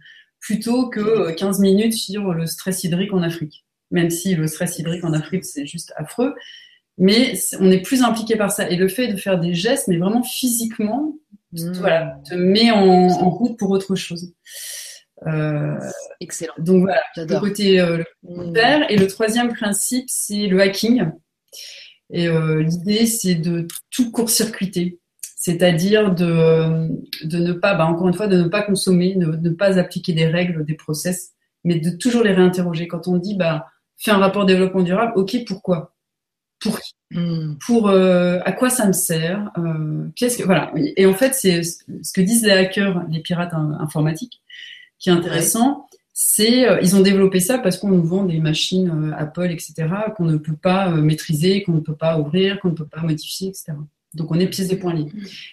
plutôt 0.40 0.88
que 0.88 1.32
15 1.32 1.58
euh, 1.58 1.62
minutes 1.62 1.94
sur 1.94 2.32
le 2.32 2.46
stress 2.46 2.84
hydrique 2.84 3.12
en 3.12 3.22
Afrique. 3.22 3.64
Même 3.90 4.10
si 4.10 4.34
le 4.34 4.46
stress 4.46 4.78
hydrique 4.78 5.04
en 5.04 5.12
Afrique, 5.12 5.44
c'est 5.44 5.66
juste 5.66 5.92
affreux. 5.96 6.34
Mais 6.98 7.34
on 7.60 7.70
est 7.70 7.80
plus 7.80 8.02
impliqué 8.02 8.36
par 8.36 8.52
ça. 8.52 8.68
Et 8.68 8.76
le 8.76 8.88
fait 8.88 9.08
de 9.08 9.16
faire 9.16 9.38
des 9.40 9.54
gestes, 9.54 9.88
mais 9.88 9.96
vraiment 9.96 10.22
physiquement, 10.22 11.14
mmh. 11.52 11.72
voilà, 11.72 12.20
te 12.28 12.34
met 12.34 12.70
en, 12.70 13.08
en 13.08 13.30
route 13.30 13.58
pour 13.58 13.70
autre 13.70 13.94
chose. 13.94 14.32
Euh, 15.26 15.78
Excellent. 16.20 16.54
Donc 16.58 16.82
voilà, 16.82 17.02
le 17.16 17.40
côté 17.40 17.80
euh, 17.80 18.02
mmh. 18.22 18.56
Et 18.88 18.96
le 18.96 19.06
troisième 19.06 19.52
principe, 19.52 20.06
c'est 20.08 20.46
le 20.46 20.60
hacking. 20.60 21.10
Et 22.12 22.26
euh, 22.26 22.62
l'idée, 22.62 23.06
c'est 23.06 23.36
de 23.36 23.66
tout 23.90 24.10
court-circuiter. 24.10 24.98
C'est-à-dire 25.36 26.14
de, 26.14 26.88
de 27.24 27.38
ne 27.38 27.52
pas, 27.52 27.74
bah, 27.74 27.86
encore 27.86 28.08
une 28.08 28.14
fois, 28.14 28.26
de 28.26 28.42
ne 28.42 28.48
pas 28.48 28.62
consommer, 28.62 29.14
de 29.14 29.26
ne 29.26 29.50
pas 29.50 29.78
appliquer 29.78 30.12
des 30.12 30.26
règles, 30.26 30.64
des 30.64 30.74
process, 30.74 31.30
mais 31.64 31.78
de 31.78 31.90
toujours 31.90 32.22
les 32.22 32.32
réinterroger. 32.32 32.88
Quand 32.88 33.08
on 33.08 33.16
dit, 33.16 33.36
bah, 33.36 33.66
fais 33.96 34.10
un 34.10 34.18
rapport 34.18 34.44
développement 34.44 34.82
durable, 34.82 35.12
ok, 35.16 35.38
pourquoi? 35.46 35.94
Pour 36.60 36.78
qui? 36.78 36.92
Mmh. 37.12 37.56
Pour 37.66 37.90
à 37.90 38.52
quoi 38.52 38.70
ça 38.70 38.86
me 38.86 38.92
sert? 38.92 39.50
Qu'est-ce 40.14 40.38
que 40.38 40.44
voilà 40.44 40.72
Et 40.76 41.06
en 41.06 41.14
fait, 41.14 41.34
c'est 41.34 41.62
ce 41.62 42.12
que 42.12 42.20
disent 42.20 42.44
les 42.44 42.52
hackers, 42.52 43.02
les 43.08 43.20
pirates 43.20 43.54
informatiques 43.54 44.42
qui 45.00 45.08
est 45.08 45.12
intéressant, 45.12 45.88
c'est 46.12 46.68
euh, 46.68 46.78
ils 46.80 46.94
ont 46.94 47.00
développé 47.00 47.40
ça 47.40 47.58
parce 47.58 47.78
qu'on 47.78 47.88
nous 47.88 48.04
vend 48.04 48.24
des 48.24 48.38
machines 48.38 48.90
euh, 48.90 49.16
Apple, 49.16 49.50
etc., 49.50 49.88
qu'on 50.16 50.24
ne 50.24 50.36
peut 50.36 50.56
pas 50.56 50.90
euh, 50.90 51.02
maîtriser, 51.02 51.62
qu'on 51.64 51.72
ne 51.72 51.80
peut 51.80 51.96
pas 51.96 52.18
ouvrir, 52.18 52.60
qu'on 52.60 52.68
ne 52.68 52.74
peut 52.74 52.86
pas 52.86 53.00
modifier, 53.00 53.48
etc. 53.48 53.72
Donc 54.14 54.30
on 54.30 54.38
est 54.38 54.46
pieds 54.46 54.72
et 54.72 54.76
poings 54.76 54.94
liés. 54.94 55.10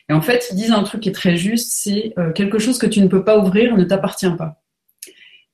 Et 0.10 0.14
en 0.14 0.22
fait, 0.22 0.48
ils 0.52 0.56
disent 0.56 0.72
un 0.72 0.84
truc 0.84 1.02
qui 1.02 1.10
est 1.10 1.14
très 1.14 1.38
juste, 1.38 1.72
c'est 1.74 2.16
quelque 2.34 2.58
chose 2.58 2.80
que 2.80 2.88
tu 2.88 3.02
ne 3.02 3.08
peux 3.08 3.24
pas 3.24 3.38
ouvrir 3.38 3.78
ne 3.78 3.84
t'appartient 3.84 4.32
pas. 4.36 4.60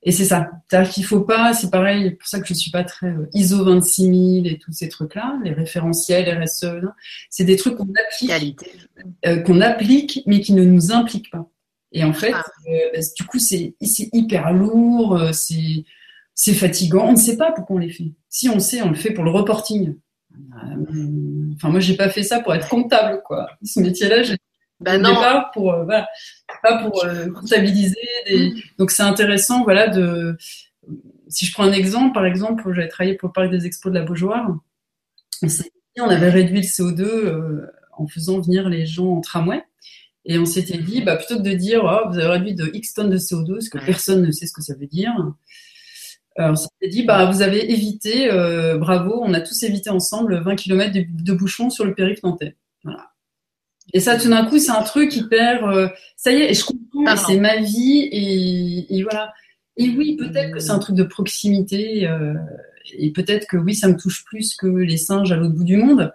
Et 0.05 0.11
c'est 0.11 0.25
ça. 0.25 0.51
C'est-à-dire 0.67 0.91
qu'il 0.91 1.05
faut 1.05 1.21
pas, 1.21 1.53
c'est 1.53 1.71
pareil, 1.71 2.11
pour 2.11 2.27
ça 2.27 2.39
que 2.39 2.47
je 2.47 2.53
suis 2.53 2.71
pas 2.71 2.83
très 2.83 3.07
euh, 3.07 3.29
ISO 3.33 3.63
26000 3.63 4.47
et 4.47 4.57
tous 4.57 4.73
ces 4.73 4.89
trucs-là, 4.89 5.39
les 5.43 5.53
référentiels, 5.53 6.43
RSE, 6.43 6.65
c'est 7.29 7.45
des 7.45 7.55
trucs 7.55 7.75
qu'on 7.75 7.87
applique, 8.05 8.59
euh, 9.25 9.37
qu'on 9.41 9.61
applique, 9.61 10.21
mais 10.25 10.41
qui 10.41 10.53
ne 10.53 10.63
nous 10.63 10.91
impliquent 10.91 11.31
pas. 11.31 11.49
Et 11.93 12.03
en 12.03 12.13
fait, 12.13 12.33
ah. 12.33 12.43
euh, 12.67 12.77
bah, 12.93 12.99
du 13.17 13.23
coup, 13.25 13.39
c'est 13.39 13.75
hyper 13.81 14.51
lourd, 14.51 15.29
c'est 15.31 15.85
c'est 16.35 16.53
fatigant. 16.53 17.07
On 17.07 17.11
ne 17.13 17.17
sait 17.17 17.37
pas 17.37 17.51
pourquoi 17.51 17.75
on 17.75 17.79
les 17.79 17.91
fait. 17.91 18.11
Si 18.27 18.49
on 18.49 18.59
sait, 18.59 18.81
on 18.81 18.89
le 18.89 18.95
fait 18.95 19.11
pour 19.11 19.23
le 19.23 19.31
reporting. 19.31 19.95
Enfin, 21.55 21.69
moi, 21.69 21.79
j'ai 21.79 21.95
pas 21.95 22.09
fait 22.09 22.23
ça 22.23 22.39
pour 22.39 22.53
être 22.55 22.67
comptable, 22.67 23.21
quoi. 23.23 23.49
Ce 23.63 23.79
métier-là, 23.79 24.23
j'ai 24.23 24.37
bah 24.83 24.97
non. 24.97 25.15
pas 25.15 25.49
pour 25.53 25.73
euh, 25.73 25.85
voilà, 25.85 26.07
pas 26.61 26.83
pour 26.83 27.05
euh, 27.05 27.29
comptabiliser. 27.29 27.95
Des... 28.27 28.49
Mm. 28.49 28.53
Donc 28.79 28.91
c'est 28.91 29.03
intéressant, 29.03 29.63
voilà, 29.63 29.87
de. 29.87 30.35
Si 31.29 31.45
je 31.45 31.53
prends 31.53 31.63
un 31.63 31.71
exemple, 31.71 32.13
par 32.13 32.25
exemple, 32.25 32.71
j'avais 32.73 32.89
travaillé 32.89 33.15
pour 33.15 33.29
le 33.29 33.33
parc 33.33 33.49
des 33.49 33.65
expos 33.65 33.91
de 33.91 33.97
la 33.97 34.03
Beaujoire. 34.03 34.55
On 35.99 36.09
avait 36.09 36.29
réduit 36.29 36.61
le 36.61 36.67
CO2 36.67 37.01
euh, 37.01 37.71
en 37.97 38.07
faisant 38.07 38.39
venir 38.39 38.67
les 38.67 38.85
gens 38.85 39.17
en 39.17 39.21
tramway. 39.21 39.63
Et 40.25 40.39
on 40.39 40.45
s'était 40.45 40.77
dit, 40.77 41.01
bah, 41.01 41.17
plutôt 41.17 41.37
que 41.37 41.47
de 41.47 41.53
dire, 41.53 41.81
oh, 41.83 42.09
vous 42.09 42.17
avez 42.17 42.27
réduit 42.27 42.55
de 42.55 42.69
X 42.73 42.93
tonnes 42.93 43.09
de 43.09 43.17
CO2, 43.17 43.53
parce 43.53 43.69
que 43.69 43.85
personne 43.85 44.21
ne 44.21 44.31
sait 44.31 44.47
ce 44.47 44.53
que 44.53 44.61
ça 44.61 44.73
veut 44.73 44.87
dire, 44.87 45.11
on 46.37 46.55
s'était 46.55 46.87
dit, 46.87 47.03
bah, 47.03 47.25
vous 47.25 47.41
avez 47.41 47.71
évité, 47.71 48.29
bravo, 48.79 49.21
on 49.21 49.33
a 49.33 49.41
tous 49.41 49.63
évité 49.63 49.89
ensemble 49.89 50.41
20 50.41 50.55
km 50.55 50.93
de, 50.93 51.05
de 51.07 51.33
bouchons 51.33 51.69
sur 51.69 51.85
le 51.85 51.93
périph' 51.93 52.23
nantais. 52.23 52.55
Voilà. 52.83 53.13
Et 53.91 53.99
ça, 53.99 54.17
tout 54.17 54.29
d'un 54.29 54.45
coup, 54.45 54.59
c'est 54.59 54.71
un 54.71 54.83
truc 54.83 55.15
hyper. 55.15 55.65
Euh, 55.65 55.87
ça 56.15 56.31
y 56.31 56.37
est, 56.37 56.51
et 56.51 56.53
je 56.53 56.63
comprends, 56.63 57.17
c'est 57.17 57.37
ma 57.37 57.57
vie, 57.57 58.07
et, 58.11 58.97
et, 58.97 59.03
voilà. 59.03 59.33
Et 59.75 59.89
oui, 59.89 60.15
peut-être 60.15 60.53
que 60.53 60.59
c'est 60.59 60.71
un 60.71 60.79
truc 60.79 60.95
de 60.95 61.03
proximité, 61.03 62.07
euh, 62.07 62.35
et 62.93 63.11
peut-être 63.11 63.47
que 63.47 63.57
oui, 63.57 63.75
ça 63.75 63.87
me 63.87 63.97
touche 63.97 64.23
plus 64.23 64.55
que 64.55 64.67
les 64.67 64.97
singes 64.97 65.31
à 65.31 65.35
l'autre 65.35 65.55
bout 65.55 65.63
du 65.63 65.77
monde. 65.77 66.13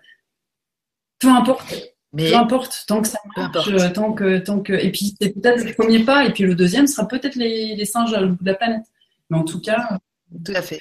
Peu 1.18 1.28
importe. 1.28 1.74
Mais 2.18 2.30
peu 2.30 2.36
importe, 2.36 2.84
tant 2.86 3.00
que 3.00 3.08
ça 3.08 3.18
marche, 3.36 3.68
euh, 3.68 3.90
tant 3.90 4.12
que, 4.12 4.38
tant 4.38 4.60
que. 4.60 4.72
Et 4.72 4.90
puis, 4.90 5.14
c'est 5.20 5.30
peut-être 5.30 5.64
le 5.64 5.72
premier 5.72 6.04
pas, 6.04 6.24
et 6.24 6.32
puis 6.32 6.44
le 6.44 6.54
deuxième 6.54 6.86
sera 6.86 7.06
peut-être 7.08 7.36
les, 7.36 7.74
les 7.74 7.84
singes 7.84 8.12
à 8.12 8.20
l'autre 8.20 8.34
bout 8.34 8.44
de 8.44 8.50
la 8.50 8.56
planète. 8.56 8.84
Mais 9.30 9.38
en 9.38 9.44
tout 9.44 9.60
cas. 9.60 9.98
Tout 10.44 10.52
à 10.54 10.62
fait. 10.62 10.80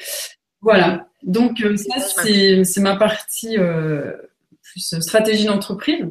Voilà. 0.61 1.07
Donc, 1.23 1.63
ça, 1.75 2.23
c'est 2.23 2.81
ma 2.81 2.95
partie 2.95 3.57
plus 3.57 4.99
stratégie 4.99 5.45
d'entreprise. 5.45 6.05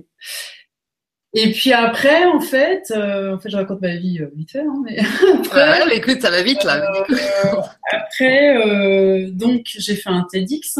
Et 1.38 1.52
puis 1.52 1.74
après, 1.74 2.24
en 2.24 2.40
fait, 2.40 2.90
euh, 2.90 3.34
en 3.34 3.38
fait, 3.38 3.50
je 3.50 3.56
raconte 3.56 3.82
ma 3.82 3.94
vie 3.94 4.20
euh, 4.22 4.30
vite 4.34 4.52
fait, 4.52 4.60
hein, 4.60 4.82
mais 4.82 4.98
après, 5.34 5.84
ouais, 5.84 5.96
écoute, 5.98 6.22
ça 6.22 6.30
va 6.30 6.42
vite 6.42 6.64
là. 6.64 6.90
Euh, 7.10 7.60
après, 7.92 9.30
donc, 9.32 9.66
j'ai 9.66 9.96
fait 9.96 10.08
un 10.08 10.26
TEDx 10.32 10.78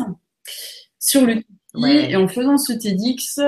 sur 0.98 1.26
et 1.84 2.16
en 2.16 2.28
faisant 2.28 2.58
ce 2.58 2.72
TEDx, 2.72 3.40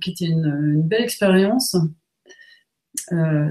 qui 0.00 0.10
était 0.10 0.26
une, 0.26 0.82
belle 0.82 1.02
expérience, 1.02 1.76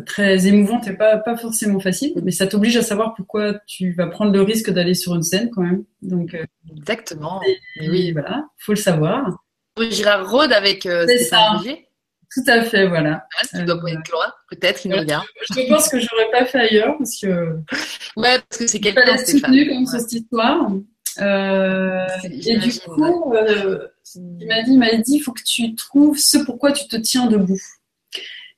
très 0.06 0.48
émouvante 0.48 0.88
et 0.88 0.94
pas, 0.94 1.18
pas 1.18 1.38
forcément 1.38 1.80
facile, 1.80 2.14
mais 2.24 2.32
ça 2.32 2.48
t'oblige 2.48 2.78
à 2.78 2.84
savoir 2.84 3.14
pourquoi 3.16 3.60
tu 3.66 3.92
vas 3.94 4.08
prendre 4.08 4.32
le 4.32 4.42
risque 4.42 4.72
d'aller 4.72 4.94
sur 4.94 5.16
une 5.16 5.24
scène 5.24 5.50
quand 5.54 5.64
même. 5.64 5.84
Donc, 6.02 6.36
Exactement. 6.76 7.42
oui, 7.82 8.12
voilà, 8.12 8.46
faut 8.58 8.74
le 8.74 8.78
savoir. 8.78 9.44
Gérard 9.92 10.30
Rode 10.30 10.54
avec 10.54 10.82
Stéphane 10.82 11.62
tout 12.34 12.44
à 12.48 12.62
fait, 12.62 12.88
voilà. 12.88 13.26
Tu 13.56 13.64
dois 13.64 13.76
euh, 13.76 13.88
être 13.88 14.12
loin, 14.12 14.34
peut-être, 14.50 14.86
il 14.86 14.92
nous 14.92 14.98
regarde. 14.98 15.26
Je 15.50 15.68
pense 15.70 15.90
que 15.90 16.00
j'aurais 16.00 16.30
pas 16.32 16.46
fait 16.46 16.60
ailleurs 16.60 16.96
parce 16.98 17.20
que. 17.20 17.58
Ouais, 18.18 18.40
parce 18.50 18.58
que 18.60 18.68
c'est 18.68 18.80
quelqu'un. 18.80 19.06
Pas 19.06 19.18
soutenu 19.18 19.70
comme 19.70 19.86
cette 19.86 20.12
histoire. 20.12 20.72
Euh, 21.22 22.06
et 22.24 22.58
du 22.58 22.72
coup, 22.80 23.34
euh, 23.34 23.88
il 24.16 24.48
m'a 24.48 24.64
dit, 24.64 24.72
il 24.72 24.80
m'a 24.80 24.96
dit, 24.96 25.16
il 25.16 25.20
faut 25.20 25.34
que 25.34 25.44
tu 25.44 25.76
trouves 25.76 26.18
ce 26.18 26.38
pourquoi 26.38 26.72
tu 26.72 26.88
te 26.88 26.96
tiens 26.98 27.28
debout. 27.28 27.60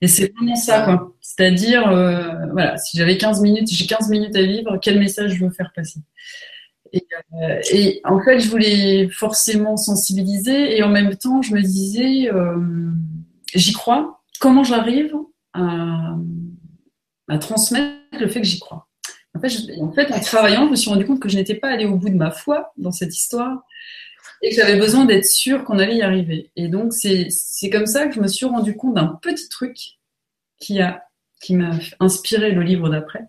Et 0.02 0.08
c'est 0.08 0.34
vraiment 0.34 0.56
ça, 0.56 0.82
quoi. 0.84 1.13
C'est-à-dire, 1.22 1.88
euh, 1.88 2.48
voilà, 2.52 2.78
si 2.78 2.98
j'avais 2.98 3.17
15 3.17 3.41
minutes, 3.41 3.69
j'ai 3.72 3.86
15 3.86 4.10
minutes 4.10 4.36
à 4.36 4.41
vivre, 4.41 4.78
quel 4.82 5.00
message 5.00 5.36
je 5.36 5.45
veux 5.45 5.52
faire 5.52 5.72
passer? 5.74 6.02
Et, 6.91 7.06
euh, 7.41 7.62
et, 7.72 8.02
en 8.04 8.22
fait, 8.22 8.39
je 8.39 8.50
voulais 8.50 9.08
forcément 9.10 9.78
sensibiliser 9.78 10.78
et 10.78 10.84
en 10.84 10.89
même 10.89 11.15
temps, 11.15 11.41
je 11.41 11.54
me 11.54 11.62
disais, 11.62 12.30
euh, 12.30 12.91
j'y 13.56 13.72
crois. 13.72 14.22
Comment 14.41 14.65
j'arrive 14.65 15.13
à, 15.54 16.17
transmettre 17.39 17.95
le 18.19 18.28
fait 18.28 18.41
que 18.41 18.48
j'y 18.48 18.60
crois? 18.60 18.88
En 19.82 19.91
fait, 19.91 20.12
en 20.12 20.19
travaillant, 20.19 20.65
je 20.65 20.71
me 20.71 20.75
suis 20.75 20.89
rendu 20.89 21.06
compte 21.06 21.19
que 21.19 21.30
je 21.30 21.36
n'étais 21.36 21.56
pas 21.56 21.69
allée 21.69 21.86
au 21.86 21.95
bout 21.95 22.10
de 22.10 22.15
ma 22.15 22.32
foi 22.32 22.71
dans 22.78 22.91
cette 22.91 23.15
histoire 23.15 23.63
et 24.41 24.49
que 24.49 24.56
j'avais 24.56 24.80
besoin 24.80 25.06
d'être 25.06 25.25
sûre 25.25 25.63
qu'on 25.63 25.80
allait 25.80 25.97
y 25.97 26.02
arriver. 26.02 26.52
Et 26.56 26.67
donc, 26.67 26.93
c'est 26.93 27.69
comme 27.71 27.86
ça 27.86 28.08
que 28.08 28.15
je 28.15 28.21
me 28.21 28.28
suis 28.28 28.45
rendu 28.45 28.75
compte 28.75 28.95
d'un 28.95 29.19
petit 29.21 29.49
truc 29.49 29.78
qui 30.60 30.82
a 30.82 31.04
qui 31.41 31.56
m'a 31.56 31.71
inspiré 31.99 32.52
le 32.52 32.62
livre 32.62 32.89
d'après, 32.89 33.21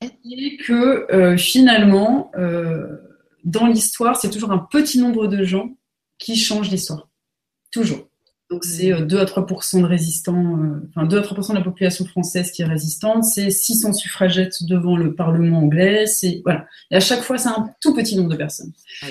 et 0.00 0.56
que 0.56 1.12
euh, 1.12 1.36
finalement, 1.36 2.30
euh, 2.36 2.96
dans 3.44 3.66
l'histoire, 3.66 4.16
c'est 4.16 4.30
toujours 4.30 4.52
un 4.52 4.58
petit 4.58 4.98
nombre 4.98 5.26
de 5.26 5.44
gens 5.44 5.76
qui 6.18 6.36
changent 6.36 6.70
l'histoire. 6.70 7.08
Toujours. 7.70 8.07
Donc 8.50 8.64
c'est 8.64 8.92
2 8.92 9.16
euh, 9.16 9.20
à 9.20 9.24
3% 9.24 9.82
de 9.82 9.86
résistants, 9.86 10.58
euh, 10.58 10.88
enfin 10.88 11.06
2 11.06 11.18
à 11.18 11.22
3% 11.22 11.50
de 11.50 11.58
la 11.58 11.64
population 11.64 12.06
française 12.06 12.50
qui 12.50 12.62
est 12.62 12.66
résistante, 12.66 13.24
c'est 13.24 13.50
600 13.50 13.92
suffragettes 13.92 14.62
devant 14.62 14.96
le 14.96 15.14
Parlement 15.14 15.58
anglais, 15.58 16.06
c'est 16.06 16.40
voilà. 16.44 16.66
Et 16.90 16.96
à 16.96 17.00
chaque 17.00 17.20
fois, 17.20 17.36
c'est 17.36 17.50
un 17.50 17.70
tout 17.80 17.94
petit 17.94 18.16
nombre 18.16 18.30
de 18.30 18.36
personnes. 18.36 18.72
Ah, 19.02 19.06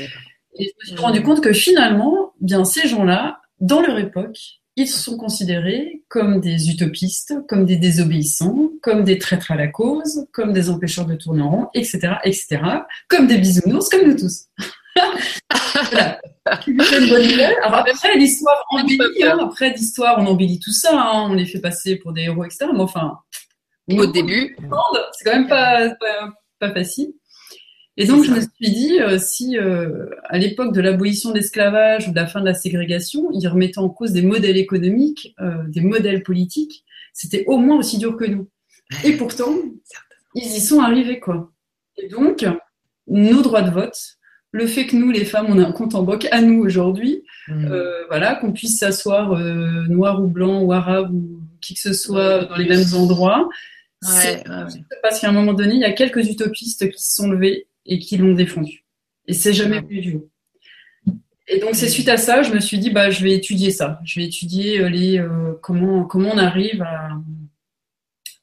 et 0.60 0.74
je 0.74 0.92
me 0.92 0.96
suis 0.96 1.06
rendu 1.06 1.22
compte 1.22 1.42
que 1.42 1.54
finalement, 1.54 2.34
bien 2.42 2.66
ces 2.66 2.88
gens-là, 2.88 3.40
dans 3.60 3.82
leur 3.82 4.00
époque, 4.00 4.40
ils 4.76 4.88
sont 4.88 5.18
considérés 5.18 6.04
comme 6.08 6.40
des 6.40 6.70
utopistes, 6.70 7.34
comme 7.48 7.66
des 7.66 7.78
désobéissants, 7.78 8.72
comme 8.82 9.04
des 9.04 9.18
traîtres 9.18 9.52
à 9.52 9.56
la 9.56 9.68
cause, 9.68 10.28
comme 10.32 10.54
des 10.54 10.70
empêcheurs 10.70 11.06
de 11.06 11.16
tourner 11.16 11.42
en 11.42 11.50
rond, 11.50 11.68
etc., 11.74 12.16
etc., 12.24 12.62
comme 13.08 13.28
des 13.28 13.38
bisounours, 13.38 13.90
comme 13.90 14.08
nous 14.08 14.18
tous. 14.18 14.46
Voilà. 15.74 16.20
Alors 17.64 17.80
après, 17.80 18.18
l'histoire. 18.18 18.66
Hein. 18.72 19.38
Après, 19.42 19.74
l'histoire, 19.74 20.20
on 20.20 20.26
embellit 20.28 20.60
tout 20.60 20.72
ça. 20.72 20.92
Hein. 20.94 21.28
On 21.30 21.34
les 21.34 21.46
fait 21.46 21.60
passer 21.60 21.98
pour 21.98 22.14
des 22.14 22.22
héros, 22.24 22.44
etc. 22.44 22.68
Mais 22.74 22.80
enfin, 22.80 23.20
au 23.90 24.06
début, 24.06 24.56
c'est 25.14 25.26
quand 25.26 25.38
même 25.38 25.48
pas, 25.48 25.90
pas, 26.60 26.74
facile. 26.74 27.14
Et 28.00 28.06
donc, 28.06 28.24
je 28.24 28.32
me 28.32 28.40
suis 28.40 28.72
dit, 28.72 29.00
euh, 29.00 29.18
si 29.18 29.58
euh, 29.58 30.06
à 30.26 30.38
l'époque 30.38 30.72
de 30.74 30.82
l'abolition 30.82 31.32
de 31.32 31.36
l'esclavage 31.36 32.08
ou 32.08 32.12
de 32.12 32.16
la 32.16 32.28
fin 32.28 32.40
de 32.40 32.46
la 32.46 32.54
ségrégation, 32.54 33.30
ils 33.34 33.48
remettaient 33.48 33.80
en 33.80 33.90
cause 33.90 34.12
des 34.12 34.22
modèles 34.22 34.58
économiques, 34.58 35.34
euh, 35.42 35.64
des 35.68 35.82
modèles 35.82 36.22
politiques, 36.22 36.86
c'était 37.14 37.44
au 37.48 37.58
moins 37.58 37.78
aussi 37.78 37.98
dur 37.98 38.16
que 38.16 38.26
nous. 38.26 38.48
Et 39.04 39.14
pourtant, 39.14 39.52
ils 40.36 40.46
y 40.46 40.60
sont 40.60 40.80
arrivés, 40.80 41.20
quoi. 41.20 41.52
Et 41.98 42.08
donc, 42.08 42.46
nos 43.08 43.42
droits 43.42 43.64
de 43.64 43.72
vote, 43.72 44.17
le 44.58 44.68
fait 44.68 44.88
que 44.88 44.96
nous, 44.96 45.12
les 45.12 45.24
femmes, 45.24 45.46
on 45.50 45.60
a 45.60 45.66
un 45.66 45.72
compte 45.72 45.96
en 45.96 46.04
banque 46.04 46.28
à 46.32 46.42
nous 46.42 46.60
aujourd'hui, 46.60 47.24
hmm. 47.48 47.66
euh, 47.72 48.06
voilà, 48.08 48.36
qu'on 48.36 48.52
puisse 48.52 48.80
s'asseoir 48.80 49.34
euh, 49.34 49.86
noir 49.88 50.22
ou 50.22 50.28
blanc 50.28 50.62
ou 50.62 50.74
arabe 50.74 51.14
ou 51.14 51.42
qui 51.62 51.76
que 51.76 51.80
ce 51.80 51.94
soit 51.94 52.46
dans 52.46 52.56
les 52.56 52.68
mêmes 52.68 52.94
endroits. 52.96 53.48
Ouais, 54.04 54.44
Parce 55.02 55.22
qu'à 55.22 55.30
un 55.30 55.32
moment 55.32 55.54
donné, 55.54 55.76
il 55.76 55.82
y 55.82 55.86
a 55.86 55.92
quelques 55.92 56.28
utopistes 56.28 56.90
qui 56.92 57.02
se 57.02 57.16
sont 57.16 57.30
levés 57.30 57.68
et 57.86 58.00
qui 58.00 58.18
l'ont 58.18 58.34
défendu. 58.34 58.84
Et 59.28 59.34
c'est 59.34 59.54
jamais 59.54 59.82
plus 59.82 60.02
du 60.02 60.14
tout. 60.14 60.30
Et 61.48 61.60
donc 61.60 61.76
c'est 61.76 61.88
suite 61.88 62.10
à 62.10 62.18
ça, 62.18 62.44
je 62.44 62.52
me 62.54 62.60
suis 62.60 62.78
dit 62.78 62.90
bah 62.90 63.10
je 63.10 63.24
vais 63.24 63.32
étudier 63.32 63.72
ça. 63.72 64.02
Je 64.04 64.20
vais 64.20 64.26
étudier 64.26 64.82
euh, 64.82 64.90
les 64.90 65.24
comment 65.62 66.04
comment 66.04 66.30
on 66.34 66.38
arrive 66.38 66.82
à 66.82 67.12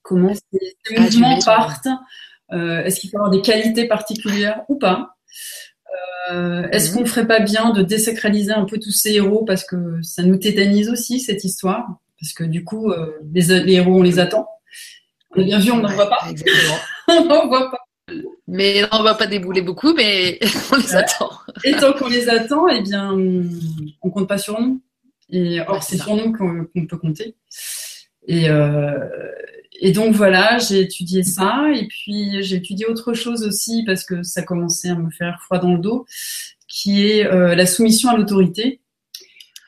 comment 0.03 0.33
ces, 0.35 0.77
ah, 0.97 1.01
mouvements 1.01 1.39
partent. 1.41 1.89
Est-ce 2.51 3.01
qu'il 3.01 3.11
faut 3.11 3.19
avoir 3.19 3.31
des 3.31 3.43
qualités 3.43 3.87
particulières 3.87 4.63
ou 4.69 4.79
pas? 4.79 5.15
Euh, 6.31 6.69
est-ce 6.71 6.91
mhm. 6.91 6.99
qu'on 6.99 7.07
ferait 7.07 7.27
pas 7.27 7.41
bien 7.41 7.71
de 7.71 7.83
désacraliser 7.83 8.53
un 8.53 8.65
peu 8.65 8.79
tous 8.79 8.93
ces 8.93 9.13
héros 9.13 9.45
parce 9.45 9.65
que 9.65 10.01
ça 10.03 10.23
nous 10.23 10.37
tétanise 10.37 10.89
aussi 10.89 11.21
cette 11.21 11.45
histoire? 11.45 11.99
Parce 12.21 12.33
que 12.33 12.45
du 12.45 12.65
coup 12.65 12.91
euh, 12.91 13.13
les, 13.33 13.73
héros 13.73 13.99
on 13.99 14.03
les 14.03 14.19
attend. 14.19 14.49
On 15.37 15.43
a 15.43 15.45
bien 15.45 15.59
vu, 15.59 15.73
on 15.73 15.79
n'en 15.79 15.93
voit 15.93 16.09
pas. 16.09 16.27
Exactement. 16.31 16.79
on 17.09 17.25
n'en 17.25 17.49
voit 17.49 17.71
pas. 17.71 17.79
Mais 18.47 18.83
on 18.93 18.99
ne 18.99 19.05
va 19.05 19.15
pas 19.15 19.27
débouler 19.27 19.63
beaucoup, 19.63 19.95
mais 19.95 20.39
on 20.73 20.77
les 20.77 20.95
attend. 20.95 21.31
Et 21.65 21.73
tant 21.73 21.93
qu'on 21.93 22.09
les 22.09 22.29
attend, 22.29 22.69
eh 22.69 22.83
bien, 22.83 23.13
on 24.03 24.11
compte 24.11 24.29
pas 24.29 24.39
sur 24.39 24.61
nous. 24.61 24.83
Et 25.31 25.61
or, 25.67 25.83
c'est 25.83 25.97
sur 25.97 26.15
nous 26.15 26.33
qu'on 26.33 26.87
peut 26.87 26.99
compter. 26.99 27.35
Et, 28.27 28.49
euh, 28.49 28.99
et 29.81 29.93
donc 29.93 30.15
voilà, 30.15 30.59
j'ai 30.59 30.81
étudié 30.81 31.23
ça 31.23 31.67
et 31.75 31.87
puis 31.87 32.43
j'ai 32.43 32.57
étudié 32.57 32.87
autre 32.87 33.13
chose 33.13 33.43
aussi 33.45 33.83
parce 33.85 34.05
que 34.05 34.23
ça 34.23 34.43
commençait 34.43 34.91
à 34.91 34.95
me 34.95 35.11
faire 35.11 35.41
froid 35.43 35.59
dans 35.59 35.73
le 35.75 35.81
dos, 35.81 36.07
qui 36.69 37.07
est 37.07 37.27
euh, 37.27 37.55
la 37.55 37.67
soumission 37.67 38.11
à 38.11 38.17
l'autorité. 38.17 38.81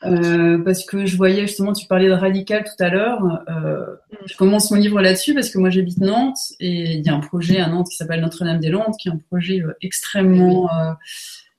euh, 0.05 0.59
parce 0.63 0.85
que 0.85 1.05
je 1.05 1.17
voyais 1.17 1.41
justement, 1.47 1.73
tu 1.73 1.87
parlais 1.87 2.07
de 2.07 2.13
radical 2.13 2.63
tout 2.63 2.83
à 2.83 2.89
l'heure. 2.89 3.43
Euh, 3.49 3.95
je 4.27 4.35
commence 4.37 4.69
mon 4.71 4.77
livre 4.77 5.01
là-dessus 5.01 5.33
parce 5.33 5.49
que 5.49 5.57
moi 5.57 5.69
j'habite 5.71 5.97
Nantes 5.99 6.37
et 6.59 6.93
il 6.93 7.05
y 7.05 7.09
a 7.09 7.15
un 7.15 7.19
projet 7.19 7.59
à 7.59 7.67
Nantes 7.67 7.87
qui 7.89 7.95
s'appelle 7.95 8.21
Notre-Dame-des-Landes, 8.21 8.95
qui 8.99 9.09
est 9.09 9.11
un 9.11 9.17
projet 9.17 9.63
extrêmement, 9.81 10.69
euh, 10.71 10.93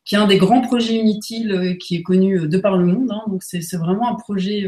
qui 0.04 0.14
est 0.14 0.18
un 0.18 0.28
des 0.28 0.38
grands 0.38 0.60
projets 0.60 0.94
inutiles 0.94 1.52
euh, 1.52 1.74
qui 1.74 1.96
est 1.96 2.02
connu 2.02 2.48
de 2.48 2.58
par 2.58 2.76
le 2.78 2.86
monde. 2.86 3.10
Hein, 3.10 3.22
donc 3.28 3.42
c'est 3.42 3.76
vraiment 3.76 4.08
un 4.08 4.14
projet 4.14 4.66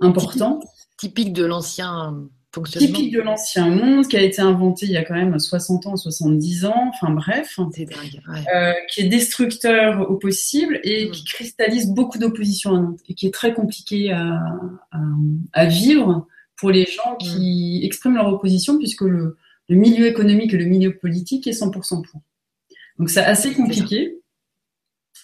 important. 0.00 0.60
Typique 0.98 1.32
de 1.32 1.44
l'ancien 1.44 2.28
Typique 2.64 3.12
de 3.12 3.20
l'ancien 3.20 3.68
monde, 3.68 4.06
qui 4.06 4.16
a 4.16 4.22
été 4.22 4.40
inventé 4.40 4.86
il 4.86 4.92
y 4.92 4.96
a 4.96 5.04
quand 5.04 5.14
même 5.14 5.38
60 5.38 5.86
ans, 5.86 5.96
70 5.96 6.64
ans, 6.66 6.90
enfin 6.90 7.12
bref. 7.12 7.58
C'est 7.72 7.84
dingue. 7.84 8.20
Euh, 8.54 8.72
qui 8.88 9.02
est 9.02 9.08
destructeur 9.08 10.10
au 10.10 10.16
possible 10.16 10.80
et 10.84 11.06
mm. 11.06 11.10
qui 11.10 11.24
cristallise 11.24 11.88
beaucoup 11.88 12.18
d'opposition 12.18 12.74
à 12.74 12.80
Nantes 12.80 13.00
et 13.08 13.14
qui 13.14 13.26
est 13.26 13.34
très 13.34 13.52
compliqué 13.52 14.12
à, 14.12 14.42
à, 15.52 15.66
vivre 15.66 16.26
pour 16.56 16.70
les 16.70 16.86
gens 16.86 17.16
qui 17.16 17.80
mm. 17.82 17.84
expriment 17.84 18.16
leur 18.16 18.28
opposition 18.28 18.78
puisque 18.78 19.02
le, 19.02 19.36
le, 19.68 19.76
milieu 19.76 20.06
économique 20.06 20.54
et 20.54 20.58
le 20.58 20.66
milieu 20.66 20.96
politique 20.96 21.46
est 21.46 21.60
100% 21.60 22.02
pour. 22.02 22.20
Donc 22.98 23.10
c'est 23.10 23.24
assez 23.24 23.52
compliqué. 23.52 24.16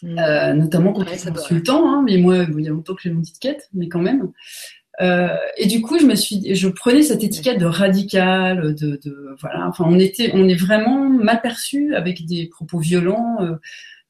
Mm. 0.02 0.18
Euh, 0.18 0.52
notamment 0.54 0.92
quand 0.92 1.08
ouais, 1.08 1.28
on 1.28 1.32
consultant, 1.32 1.88
hein, 1.88 2.02
mais 2.04 2.16
moi, 2.16 2.38
il 2.58 2.64
y 2.64 2.66
a 2.66 2.70
longtemps 2.70 2.94
que 2.94 3.02
j'ai 3.02 3.10
mon 3.10 3.22
quête, 3.40 3.68
mais 3.72 3.88
quand 3.88 4.00
même. 4.00 4.32
Euh, 5.02 5.36
et 5.56 5.66
du 5.66 5.82
coup, 5.82 5.98
je 5.98 6.06
me 6.06 6.14
suis, 6.14 6.54
je 6.54 6.68
prenais 6.68 7.02
cette 7.02 7.24
étiquette 7.24 7.58
de 7.58 7.66
radical, 7.66 8.74
de, 8.74 9.00
de 9.02 9.36
voilà. 9.40 9.66
Enfin, 9.68 9.84
on 9.86 9.98
était, 9.98 10.30
on 10.34 10.48
est 10.48 10.54
vraiment 10.54 11.08
mal 11.08 11.40
perçu 11.40 11.94
avec 11.94 12.24
des 12.26 12.46
propos 12.46 12.78
violents. 12.78 13.36
Euh, 13.40 13.56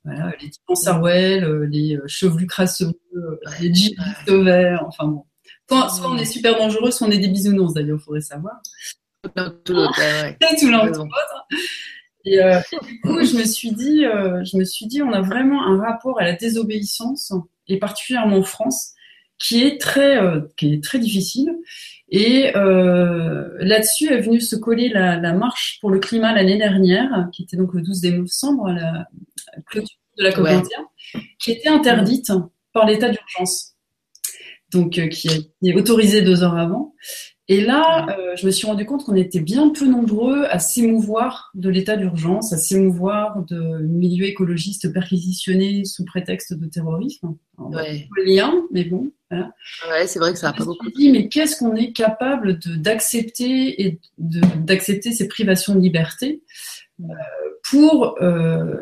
voilà, 0.05 0.33
les 0.41 0.51
types 0.51 0.63
en 0.69 1.07
euh, 1.07 1.67
les 1.71 1.99
chevelus 2.07 2.47
crasseux, 2.47 2.93
les 3.61 3.73
djihadistes 3.73 4.31
verts. 4.31 4.85
Enfin 4.87 5.07
bon, 5.07 5.25
soit, 5.69 5.89
soit, 5.89 6.11
on 6.11 6.19
est 6.19 6.25
super 6.25 6.59
dangereux, 6.59 6.91
soit 6.91 7.07
on 7.07 7.11
est 7.11 7.19
des 7.19 7.29
bisounours 7.29 7.75
d'ailleurs, 7.75 8.01
faudrait 8.01 8.21
savoir. 8.21 8.61
Tout 9.65 9.73
l'autre, 9.73 10.01
ouais. 10.01 10.37
tout 10.61 10.69
l'autre. 10.69 11.07
Et, 12.25 12.41
euh, 12.41 12.61
du 12.83 13.01
coup, 13.01 13.25
je 13.25 13.37
me 13.37 13.45
suis 13.45 13.73
dit, 13.73 14.05
euh, 14.05 14.45
je 14.45 14.57
me 14.57 14.65
suis 14.65 14.87
dit, 14.87 15.03
on 15.03 15.13
a 15.13 15.21
vraiment 15.21 15.67
un 15.67 15.81
rapport 15.81 16.21
à 16.21 16.25
la 16.25 16.35
désobéissance, 16.35 17.33
et 17.69 17.79
particulièrement 17.79 18.39
en 18.39 18.43
France, 18.43 18.93
qui 19.43 19.65
est 19.65 19.81
très, 19.81 20.19
euh, 20.19 20.41
qui 20.57 20.75
est 20.75 20.85
très 20.85 20.99
difficile. 20.99 21.59
Et 22.09 22.55
euh, 22.57 23.49
là-dessus 23.59 24.13
est 24.13 24.21
venue 24.21 24.41
se 24.41 24.55
coller 24.55 24.89
la, 24.89 25.17
la 25.19 25.33
marche 25.33 25.79
pour 25.81 25.91
le 25.91 25.99
climat 25.99 26.35
l'année 26.35 26.59
dernière, 26.59 27.29
qui 27.33 27.43
était 27.43 27.57
donc 27.57 27.75
le 27.75 27.83
12 27.83 28.01
décembre, 28.01 28.71
la 28.71 29.07
clôture 29.67 29.97
de 30.19 30.25
la 30.25 30.31
COP21, 30.31 30.67
qui 31.39 31.53
était 31.53 31.71
interdite 31.71 32.31
par 32.73 32.87
l'état 32.87 33.09
d'urgence, 33.09 33.75
donc 34.71 34.99
euh, 34.99 35.09
qui 35.09 35.29
est 35.63 35.75
autorisé 35.75 36.23
deux 36.23 36.43
heures 36.43 36.57
avant. 36.57 36.95
Et 37.53 37.61
là, 37.61 38.07
euh, 38.09 38.35
je 38.35 38.47
me 38.47 38.51
suis 38.51 38.67
rendu 38.67 38.87
compte 38.87 39.05
qu'on 39.05 39.15
était 39.15 39.41
bien 39.41 39.69
peu 39.69 39.87
nombreux 39.87 40.45
à 40.45 40.59
s'émouvoir 40.59 41.51
de 41.53 41.69
l'état 41.69 41.99
d'urgence, 41.99 42.55
à 42.55 42.57
s'émouvoir 42.57 43.45
de 43.45 43.83
milieux 43.83 44.25
écologistes 44.25 44.91
perquisitionnés 44.91 45.85
sous 45.85 46.07
prétexte 46.07 46.55
de 46.55 46.65
terrorisme. 46.65 47.37
Ouais. 47.59 48.09
lien, 48.25 48.55
mais 48.71 48.85
bon. 48.85 49.13
Voilà. 49.31 49.53
Ouais, 49.91 50.07
c'est 50.07 50.19
vrai 50.19 50.33
que 50.33 50.39
ça 50.39 50.47
n'a 50.47 50.55
pas 50.55 50.65
beaucoup. 50.65 50.89
Dit, 50.93 51.13
mais 51.13 51.29
qu'est-ce 51.29 51.59
qu'on 51.59 51.77
est 51.77 51.93
capable 51.93 52.59
d'accepter 52.59 53.83
et 53.83 54.01
d'accepter 54.17 55.13
ces 55.13 55.29
privations 55.29 55.75
de 55.75 55.81
liberté 55.81 56.43
euh, 57.03 57.05
pour 57.69 58.17
euh, 58.23 58.77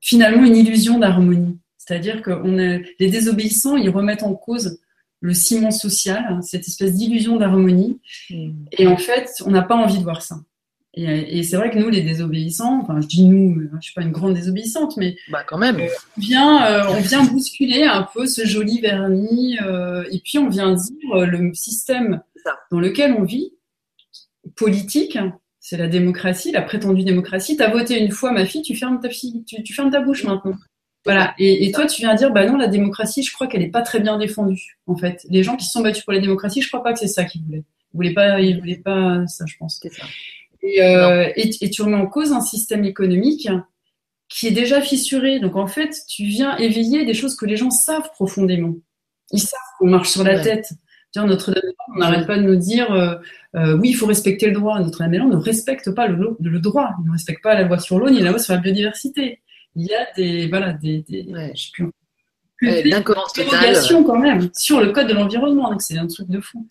finalement 0.00 0.44
une 0.44 0.56
illusion 0.56 0.98
d'harmonie? 0.98 1.58
C'est-à-dire 1.76 2.22
que 2.22 2.30
on 2.30 2.56
les 2.98 3.10
désobéissants, 3.10 3.76
ils 3.76 3.90
remettent 3.90 4.22
en 4.22 4.34
cause 4.34 4.78
le 5.26 5.34
ciment 5.34 5.72
social, 5.72 6.24
hein, 6.30 6.40
cette 6.40 6.68
espèce 6.68 6.94
d'illusion 6.94 7.36
d'harmonie. 7.36 8.00
Mm. 8.30 8.52
Et 8.72 8.86
en 8.86 8.96
fait, 8.96 9.30
on 9.44 9.50
n'a 9.50 9.62
pas 9.62 9.74
envie 9.74 9.98
de 9.98 10.04
voir 10.04 10.22
ça. 10.22 10.36
Et, 10.98 11.42
c'est 11.42 11.56
vrai 11.56 11.70
que 11.70 11.78
nous, 11.78 11.90
les 11.90 12.00
désobéissants, 12.00 12.80
enfin, 12.80 12.98
je 13.02 13.06
dis 13.06 13.24
nous, 13.24 13.60
je 13.74 13.84
suis 13.84 13.92
pas 13.92 14.00
une 14.00 14.12
grande 14.12 14.32
désobéissante, 14.32 14.96
mais 14.96 15.14
bah, 15.30 15.44
quand 15.46 15.58
même, 15.58 15.78
euh, 15.78 15.88
on 16.16 16.20
vient, 16.22 16.66
euh, 16.66 16.84
on 16.88 17.00
vient 17.02 17.22
bousculer 17.22 17.82
un 17.82 18.08
peu 18.14 18.24
ce 18.24 18.46
joli 18.46 18.80
vernis, 18.80 19.58
euh, 19.60 20.04
et 20.10 20.20
puis 20.20 20.38
on 20.38 20.48
vient 20.48 20.72
dire 20.72 21.26
le 21.26 21.52
système 21.52 22.22
dans 22.70 22.80
lequel 22.80 23.12
on 23.12 23.24
vit, 23.24 23.52
politique, 24.54 25.18
c'est 25.60 25.76
la 25.76 25.86
démocratie, 25.86 26.50
la 26.50 26.62
prétendue 26.62 27.04
démocratie. 27.04 27.58
Tu 27.58 27.62
as 27.62 27.68
voté 27.68 28.02
une 28.02 28.10
fois, 28.12 28.32
ma 28.32 28.46
fille, 28.46 28.62
tu 28.62 28.74
fermes 28.74 28.98
ta 28.98 29.10
fille, 29.10 29.44
tu 29.44 29.74
fermes 29.74 29.90
ta 29.90 30.00
bouche 30.00 30.24
maintenant. 30.24 30.54
Voilà. 31.06 31.34
Et, 31.38 31.70
toi, 31.70 31.86
tu 31.86 32.02
viens 32.02 32.14
dire, 32.14 32.32
bah 32.32 32.44
non, 32.44 32.56
la 32.56 32.66
démocratie, 32.66 33.22
je 33.22 33.32
crois 33.32 33.46
qu'elle 33.46 33.62
n'est 33.62 33.70
pas 33.70 33.82
très 33.82 34.00
bien 34.00 34.18
défendue. 34.18 34.76
En 34.86 34.96
fait, 34.96 35.24
les 35.30 35.44
gens 35.44 35.56
qui 35.56 35.64
se 35.64 35.70
sont 35.70 35.80
battus 35.80 36.04
pour 36.04 36.12
la 36.12 36.18
démocratie, 36.18 36.60
je 36.60 36.68
crois 36.68 36.82
pas 36.82 36.92
que 36.92 36.98
c'est 36.98 37.06
ça 37.06 37.24
qu'ils 37.24 37.42
voulaient. 37.44 37.64
Ils 37.94 37.96
voulaient 37.96 38.12
pas, 38.12 38.40
ils 38.40 38.58
voulaient 38.58 38.82
pas 38.84 39.24
ça, 39.28 39.44
je 39.46 39.54
pense. 39.56 39.78
C'est 39.80 39.92
ça. 39.92 40.04
Et, 40.62 40.82
euh, 40.82 41.30
et, 41.36 41.70
tu 41.70 41.82
remets 41.82 41.96
en 41.96 42.06
cause 42.06 42.32
un 42.32 42.40
système 42.40 42.84
économique 42.84 43.48
qui 44.28 44.48
est 44.48 44.52
déjà 44.52 44.80
fissuré. 44.80 45.38
Donc 45.38 45.54
en 45.54 45.68
fait, 45.68 45.96
tu 46.08 46.24
viens 46.24 46.56
éveiller 46.56 47.04
des 47.04 47.14
choses 47.14 47.36
que 47.36 47.46
les 47.46 47.56
gens 47.56 47.70
savent 47.70 48.10
profondément. 48.12 48.74
Ils 49.30 49.40
savent 49.40 49.60
qu'on 49.78 49.88
marche 49.88 50.10
sur 50.10 50.24
la 50.24 50.40
tête. 50.40 50.72
Notre-Dame, 51.24 51.62
on 51.94 51.98
n'arrête 52.00 52.26
pas 52.26 52.36
de 52.36 52.42
nous 52.42 52.56
dire 52.56 52.92
euh, 52.92 53.14
euh, 53.54 53.78
oui, 53.78 53.90
il 53.90 53.94
faut 53.94 54.06
respecter 54.06 54.48
le 54.48 54.52
droit. 54.52 54.78
Notre-Dame 54.80 55.30
ne 55.30 55.36
respecte 55.36 55.90
pas 55.92 56.08
le, 56.08 56.36
le, 56.38 56.58
droit, 56.58 56.90
il 57.00 57.06
ne 57.06 57.12
respecte 57.12 57.42
pas 57.42 57.54
la 57.54 57.62
loi 57.62 57.78
sur 57.78 57.98
l'eau 57.98 58.10
ni 58.10 58.20
la 58.20 58.30
loi 58.30 58.38
sur 58.38 58.52
la 58.52 58.60
biodiversité 58.60 59.40
il 59.76 59.86
y 59.86 59.94
a 59.94 60.06
des, 60.16 60.48
voilà, 60.48 60.72
des, 60.72 61.02
des 61.02 61.22
ouais. 61.32 61.52
je 61.54 61.66
sais 61.66 61.70
plus, 61.72 61.90
quand 64.04 64.18
même 64.18 64.48
sur 64.54 64.80
le 64.80 64.92
code 64.92 65.08
de 65.08 65.14
l'environnement, 65.14 65.70
donc 65.70 65.82
c'est 65.82 65.98
un 65.98 66.06
truc 66.06 66.28
de 66.28 66.40
fou. 66.40 66.66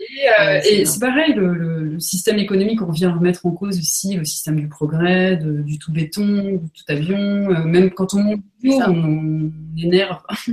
Et, 0.00 0.28
euh, 0.40 0.60
et 0.68 0.84
c'est 0.84 1.00
pareil, 1.00 1.32
le, 1.34 1.54
le, 1.54 2.00
système 2.00 2.38
économique, 2.38 2.82
on 2.82 2.90
vient 2.90 3.12
remettre 3.12 3.46
en 3.46 3.52
cause 3.52 3.78
aussi 3.78 4.14
le 4.14 4.24
système 4.24 4.56
du 4.56 4.68
progrès, 4.68 5.36
de, 5.36 5.62
du 5.62 5.78
tout 5.78 5.92
béton, 5.92 6.60
du 6.62 6.70
tout 6.70 6.84
avion, 6.88 7.16
euh, 7.18 7.64
même 7.64 7.90
quand 7.90 8.14
on 8.14 8.22
monte 8.22 8.42
on, 8.64 8.92
on 8.92 9.52
énerve. 9.78 10.20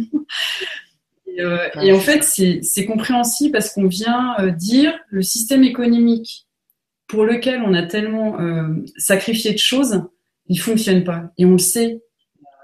et, 1.28 1.42
euh, 1.42 1.68
et, 1.82 1.92
en 1.92 2.00
fait, 2.00 2.24
c'est 2.24 2.86
compréhensible 2.86 3.52
parce 3.52 3.72
qu'on 3.72 3.88
vient 3.88 4.36
dire 4.58 4.94
le 5.10 5.22
système 5.22 5.64
économique 5.64 6.48
pour 7.08 7.26
lequel 7.26 7.62
on 7.62 7.74
a 7.74 7.84
tellement 7.84 8.38
sacrifié 8.98 9.52
de 9.52 9.60
choses, 9.60 10.02
il 10.48 10.60
fonctionne 10.60 11.04
pas. 11.04 11.32
Et 11.38 11.46
on 11.46 11.54
le 11.54 11.58
sait. 11.58 12.02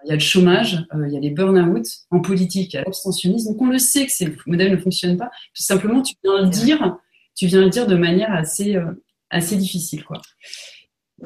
Il 0.04 0.10
y 0.10 0.12
a 0.12 0.16
le 0.16 0.20
chômage, 0.20 0.84
euh, 0.96 1.08
il 1.08 1.14
y 1.14 1.18
a 1.18 1.20
les 1.20 1.30
burn-out 1.30 1.86
en 2.10 2.22
politique, 2.22 2.74
il 2.74 2.78
y 2.78 2.80
a 2.80 2.84
l'abstentionnisme. 2.84 3.52
Donc 3.52 3.62
on 3.62 3.68
le 3.68 3.78
sait 3.78 4.08
que 4.08 4.12
ces 4.12 4.36
modèles 4.48 4.72
ne 4.72 4.78
fonctionnent 4.78 5.18
pas. 5.18 5.30
Tout 5.56 5.62
simplement, 5.62 6.02
tu 6.02 6.16
viens 6.24 6.42
le 6.42 6.50
dire, 6.50 6.98
tu 7.36 7.46
viens 7.46 7.62
le 7.62 7.70
dire 7.70 7.86
de 7.86 7.96
manière 7.96 8.34
assez, 8.34 8.76
euh, 8.76 8.92
assez 9.30 9.58
difficile, 9.58 10.04
quoi. 10.04 10.20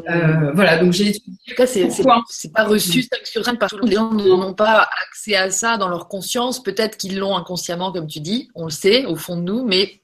Euh, 0.10 0.52
voilà, 0.54 0.78
donc 0.78 0.92
j'ai 0.92 1.08
étudié. 1.08 1.32
En 1.32 1.50
tout 1.52 1.56
cas, 1.56 1.68
c'est 1.68 2.52
pas 2.52 2.66
reçu 2.66 3.04
5 3.04 3.26
sur 3.26 3.46
5 3.46 3.58
parce 3.58 3.74
que 3.74 3.86
les 3.86 3.96
gens 3.96 4.12
n'ont 4.12 4.54
pas 4.54 4.90
accès 5.08 5.36
à 5.36 5.50
ça 5.50 5.78
dans 5.78 5.88
leur 5.88 6.08
conscience. 6.08 6.62
Peut-être 6.62 6.98
qu'ils 6.98 7.18
l'ont 7.18 7.38
inconsciemment, 7.38 7.92
comme 7.92 8.08
tu 8.08 8.20
dis, 8.20 8.50
on 8.56 8.66
le 8.66 8.72
sait 8.72 9.06
au 9.06 9.16
fond 9.16 9.38
de 9.38 9.42
nous, 9.42 9.64
mais. 9.66 10.02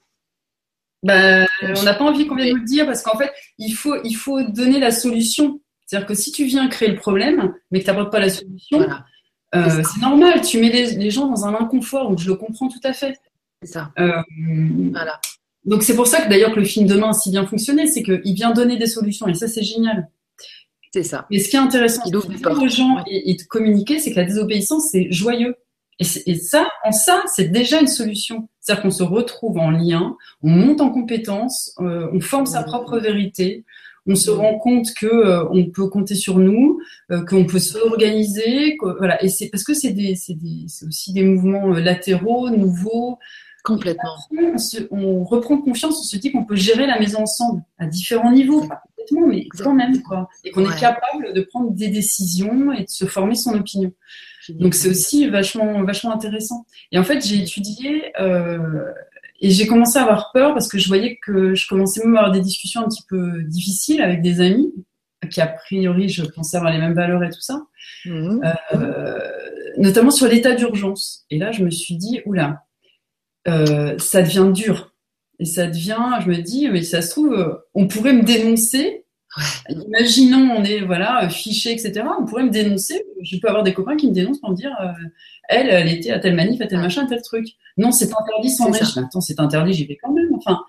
Ben, 1.04 1.48
on 1.64 1.84
n'a 1.84 1.96
pas 1.96 2.06
envie 2.06 2.28
qu'on 2.28 2.36
vienne 2.36 2.52
nous 2.52 2.58
le 2.58 2.66
dire 2.66 2.86
parce 2.86 3.02
qu'en 3.02 3.18
fait, 3.18 3.32
il 3.58 3.74
faut, 3.74 3.96
il 4.04 4.14
faut 4.14 4.44
donner 4.44 4.80
la 4.80 4.92
solution. 4.92 5.60
C'est-à-dire 5.92 6.08
que 6.08 6.16
si 6.16 6.32
tu 6.32 6.46
viens 6.46 6.70
créer 6.70 6.88
le 6.88 6.96
problème, 6.96 7.54
mais 7.70 7.82
que 7.82 7.84
tu 7.84 7.92
n'apportes 7.92 8.14
pas 8.14 8.22
la 8.22 8.30
solution, 8.30 8.80
euh, 9.54 9.84
c'est 9.84 10.00
normal. 10.00 10.40
Tu 10.40 10.58
mets 10.58 10.70
les, 10.70 11.12
gens 11.12 11.28
dans 11.28 11.46
un 11.46 11.54
inconfort, 11.54 12.08
donc 12.08 12.20
je 12.20 12.30
le 12.30 12.36
comprends 12.36 12.70
tout 12.70 12.80
à 12.86 12.94
fait. 12.94 13.20
C'est 13.62 13.74
ça. 13.74 13.92
Euh, 14.00 14.22
voilà. 14.94 15.20
Donc 15.66 15.84
c'est 15.84 15.94
pour 15.94 16.08
ça 16.08 16.22
que 16.22 16.30
d'ailleurs 16.30 16.54
que 16.54 16.62
le 16.62 16.66
film 16.66 16.88
Demain 16.88 17.10
a 17.10 17.14
si 17.14 17.30
bien 17.30 17.46
fonctionné, 17.46 17.88
c'est 17.88 18.04
qu'il 18.04 18.34
vient 18.34 18.54
donner 18.54 18.78
des 18.78 18.86
solutions 18.86 19.28
et 19.28 19.34
ça 19.34 19.50
c'est 19.50 19.64
génial. 19.64 20.08
C'est 20.94 21.04
ça. 21.04 21.28
Et 21.30 21.40
ce 21.40 21.50
qui 21.50 21.58
est 21.58 21.60
intéressant 21.60 22.06
de 22.06 22.22
dire 22.22 22.52
aux 22.52 22.70
gens 22.70 23.04
et, 23.06 23.36
de 23.36 23.44
communiquer, 23.44 24.00
c'est 24.00 24.12
que 24.12 24.20
la 24.22 24.26
désobéissance 24.26 24.92
c'est 24.94 25.12
joyeux. 25.12 25.58
Et, 26.00 26.06
et, 26.26 26.36
ça, 26.36 26.70
en 26.86 26.94
ça, 26.94 27.22
c'est 27.28 27.52
déjà 27.52 27.82
une 27.82 27.88
solution. 27.88 28.48
C'est-à-dire 28.62 28.84
qu'on 28.84 28.92
se 28.92 29.04
retrouve 29.04 29.58
en 29.58 29.72
lien, 29.72 30.16
on 30.42 30.50
monte 30.52 30.80
en 30.80 30.90
compétences, 30.90 31.76
euh, 31.82 32.08
on 32.14 32.22
forme 32.22 32.46
sa 32.46 32.64
propre 32.64 32.98
vérité, 32.98 33.66
on 34.08 34.16
se 34.16 34.32
rend 34.32 34.58
compte 34.58 34.88
que 35.00 35.06
euh, 35.06 35.46
on 35.52 35.66
peut 35.66 35.88
compter 35.88 36.16
sur 36.16 36.40
nous, 36.40 36.80
euh, 37.12 37.24
qu'on 37.26 37.46
peut 37.46 37.60
s'organiser, 37.60 38.78
voilà. 38.98 39.24
Et 39.24 39.30
c'est 39.30 39.50
parce 39.50 39.64
que 39.64 39.74
c'est 39.74 39.92
des, 39.92 40.16
c'est 40.16 40.34
des, 40.34 40.66
c'est 40.68 40.86
aussi 40.86 41.14
des 41.14 41.24
mouvements 41.24 41.74
euh, 41.74 41.80
latéraux, 41.80 42.50
nouveaux. 42.50 43.20
Complètement. 43.64 44.16
On, 44.32 44.98
on, 44.98 45.24
reprend 45.24 45.60
confiance, 45.60 46.00
on 46.00 46.04
se 46.04 46.18
dit 46.18 46.32
qu'on 46.32 46.46
peut 46.46 46.56
gérer 46.56 46.88
la 46.88 46.98
maison 46.98 47.22
ensemble 47.22 47.62
à 47.78 47.86
différents 47.86 48.32
niveaux, 48.32 48.68
pas 48.68 48.82
complètement, 48.88 49.28
mais 49.28 49.48
quand 49.56 49.76
même 49.76 50.02
quoi, 50.02 50.30
et 50.44 50.50
qu'on 50.50 50.68
est 50.68 50.80
capable 50.80 51.34
de 51.34 51.42
prendre 51.42 51.70
des 51.72 51.90
décisions 51.90 52.74
et 52.74 52.86
de 52.86 52.90
se 52.90 53.06
former 53.06 53.36
son 53.36 53.54
opinion. 53.54 53.94
Donc 54.50 54.74
c'est 54.74 54.90
aussi 54.90 55.28
vachement 55.30 55.84
vachement 55.84 56.12
intéressant. 56.12 56.66
Et 56.92 56.98
en 56.98 57.04
fait 57.04 57.24
j'ai 57.24 57.44
étudié 57.44 58.12
euh, 58.20 58.58
et 59.42 59.50
j'ai 59.50 59.68
commencé 59.68 59.98
à 59.98 60.04
avoir 60.04 60.32
peur 60.32 60.54
parce 60.54 60.68
que 60.68 60.78
je 60.78 60.88
voyais 60.88 61.18
que 61.18 61.56
je 61.56 61.68
commençais 61.68 62.04
même 62.04 62.16
à 62.16 62.20
avoir 62.20 62.32
des 62.32 62.42
discussions 62.42 62.82
un 62.82 62.88
petit 62.88 63.04
peu 63.10 63.44
difficiles 63.44 64.02
avec 64.02 64.22
des 64.22 64.40
amis 64.40 64.72
qui 65.30 65.42
a 65.42 65.48
priori, 65.48 66.10
je 66.10 66.24
pense 66.24 66.54
avoir 66.56 66.72
les 66.72 66.80
mêmes 66.80 66.94
valeurs 66.94 67.24
et 67.24 67.30
tout 67.30 67.42
ça, 67.42 67.64
mmh. 68.06 68.40
euh, 68.74 69.20
notamment 69.78 70.12
sur 70.12 70.28
l'état 70.28 70.54
d'urgence. 70.54 71.26
Et 71.30 71.38
là, 71.38 71.52
je 71.52 71.64
me 71.64 71.70
suis 71.70 71.96
dit, 71.96 72.22
oula, 72.26 72.64
euh, 73.48 73.98
ça 74.00 74.22
devient 74.22 74.50
dur. 74.54 74.94
Et 75.40 75.46
ça 75.46 75.68
devient, 75.68 76.20
je 76.24 76.30
me 76.30 76.38
dis, 76.38 76.70
mais 76.70 76.84
ça 76.84 77.02
se 77.02 77.12
trouve, 77.12 77.62
on 77.74 77.88
pourrait 77.88 78.14
me 78.14 78.24
dénoncer. 78.24 79.01
Imaginons, 79.70 80.56
on 80.58 80.64
est 80.64 80.82
voilà 80.82 81.30
fiché, 81.30 81.72
etc. 81.72 82.04
On 82.20 82.26
pourrait 82.26 82.44
me 82.44 82.50
dénoncer. 82.50 83.06
Je 83.22 83.38
peux 83.38 83.48
avoir 83.48 83.64
des 83.64 83.74
copains 83.74 83.96
qui 83.96 84.08
me 84.08 84.14
dénoncent 84.14 84.40
pour 84.40 84.52
me 84.52 84.56
dire, 84.56 84.76
euh, 84.82 84.92
elle, 85.48 85.70
elle 85.70 85.88
était 85.88 86.12
à 86.12 86.20
tel 86.20 86.36
manif, 86.36 86.60
à 86.62 86.68
tel 86.68 86.80
machin, 86.80 87.06
à 87.06 87.08
tel 87.08 87.22
truc. 87.22 87.48
Non, 87.78 87.92
c'est 87.92 88.12
interdit 88.14 88.50
sans 88.50 88.72
régime. 88.72 89.06
Attends, 89.06 89.22
c'est 89.22 89.40
interdit, 89.40 89.74
j'y 89.74 89.86
vais 89.86 89.98
quand 90.02 90.12
même. 90.12 90.34
Enfin. 90.36 90.62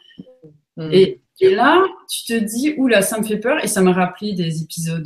Mmh. 0.77 0.89
Et, 0.93 1.21
et, 1.41 1.55
là, 1.55 1.83
tu 2.09 2.25
te 2.25 2.39
dis, 2.39 2.75
oula, 2.77 3.03
ça 3.03 3.19
me 3.19 3.25
fait 3.25 3.39
peur. 3.39 3.63
Et 3.65 3.67
ça 3.67 3.83
m'a 3.83 3.93
rappelé 3.93 4.33
des 4.33 4.63
épisodes, 4.63 5.03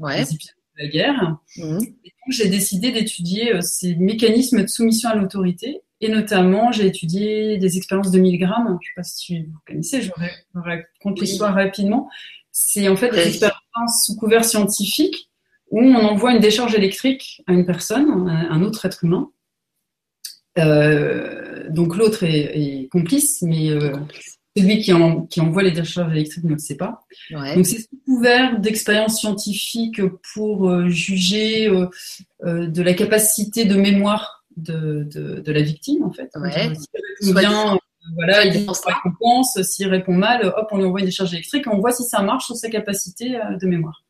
des 0.00 0.34
épisodes 0.34 0.54
de 0.76 0.82
la 0.82 0.88
guerre. 0.88 1.38
Mmh. 1.56 1.78
Et 2.04 2.08
donc, 2.10 2.30
j'ai 2.30 2.48
décidé 2.48 2.92
d'étudier 2.92 3.54
euh, 3.54 3.60
ces 3.62 3.94
mécanismes 3.96 4.62
de 4.62 4.68
soumission 4.68 5.08
à 5.08 5.14
l'autorité 5.14 5.82
et 6.00 6.08
notamment, 6.08 6.70
j'ai 6.70 6.86
étudié 6.86 7.58
des 7.58 7.76
expériences 7.76 8.12
de 8.12 8.20
1000 8.20 8.38
grammes. 8.38 8.66
Je 8.66 8.72
ne 8.72 8.78
sais 8.78 8.94
pas 8.94 9.02
si 9.02 9.42
vous 9.42 9.58
connaissez, 9.66 10.02
je 10.02 10.12
raconte 10.54 11.20
l'histoire 11.20 11.54
rapidement. 11.54 12.08
C'est 12.52 12.88
en 12.88 12.96
fait 12.96 13.10
des 13.10 13.28
expériences 13.28 14.04
sous 14.04 14.16
couvert 14.16 14.44
scientifique 14.44 15.30
où 15.70 15.80
on 15.80 15.94
envoie 15.94 16.32
une 16.32 16.40
décharge 16.40 16.74
électrique 16.74 17.42
à 17.46 17.52
une 17.52 17.66
personne, 17.66 18.28
un 18.28 18.62
autre 18.62 18.86
être 18.86 19.04
humain. 19.04 19.30
Euh, 20.58 21.68
donc 21.70 21.96
l'autre 21.96 22.24
est, 22.24 22.88
complice, 22.90 23.42
mais 23.42 23.70
euh, 23.70 23.92
celui 24.56 24.80
qui, 24.80 24.92
qui, 25.30 25.40
envoie 25.40 25.62
les 25.62 25.70
décharges 25.70 26.12
électriques 26.12 26.44
ne 26.44 26.54
le 26.54 26.58
sait 26.58 26.76
pas. 26.76 27.00
Donc 27.30 27.66
c'est 27.66 27.80
sous 27.80 28.00
couvert 28.04 28.58
d'expériences 28.58 29.20
scientifiques 29.20 30.00
pour 30.34 30.68
euh, 30.68 30.88
juger 30.88 31.70
de 32.42 32.82
la 32.82 32.94
capacité 32.94 33.66
de 33.66 33.76
mémoire 33.76 34.38
de, 34.58 35.08
de, 35.44 35.52
la 35.52 35.62
victime, 35.62 36.04
en 36.04 36.12
fait. 36.12 36.30
Ouais. 36.36 36.72
S'il 37.20 37.36
répond 37.36 37.40
bien, 37.40 37.74
euh, 37.74 37.78
voilà, 38.14 38.44
il 38.44 38.64
pense 38.64 38.84
récompense. 38.84 39.60
S'il 39.62 39.88
répond 39.88 40.12
mal, 40.12 40.52
hop, 40.56 40.68
on 40.70 40.78
lui 40.78 40.84
envoie 40.84 41.00
une 41.00 41.06
décharge 41.06 41.32
électrique 41.34 41.66
et 41.66 41.70
on 41.70 41.78
voit 41.78 41.92
si 41.92 42.04
ça 42.04 42.22
marche 42.22 42.46
sur 42.46 42.56
sa 42.56 42.68
capacité 42.68 43.36
euh, 43.36 43.56
de 43.56 43.66
mémoire, 43.66 44.04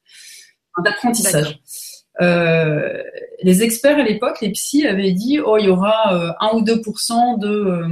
d'apprentissage. 0.83 1.61
Euh, 2.21 3.03
les 3.43 3.63
experts 3.63 3.99
à 3.99 4.03
l'époque, 4.03 4.41
les 4.41 4.51
psys, 4.51 4.87
avaient 4.87 5.13
dit 5.13 5.39
oh, 5.41 5.57
il 5.59 5.67
y 5.67 5.69
aura 5.69 6.35
1 6.41 6.57
ou 6.57 6.63
2 6.63 6.83
de, 7.39 7.85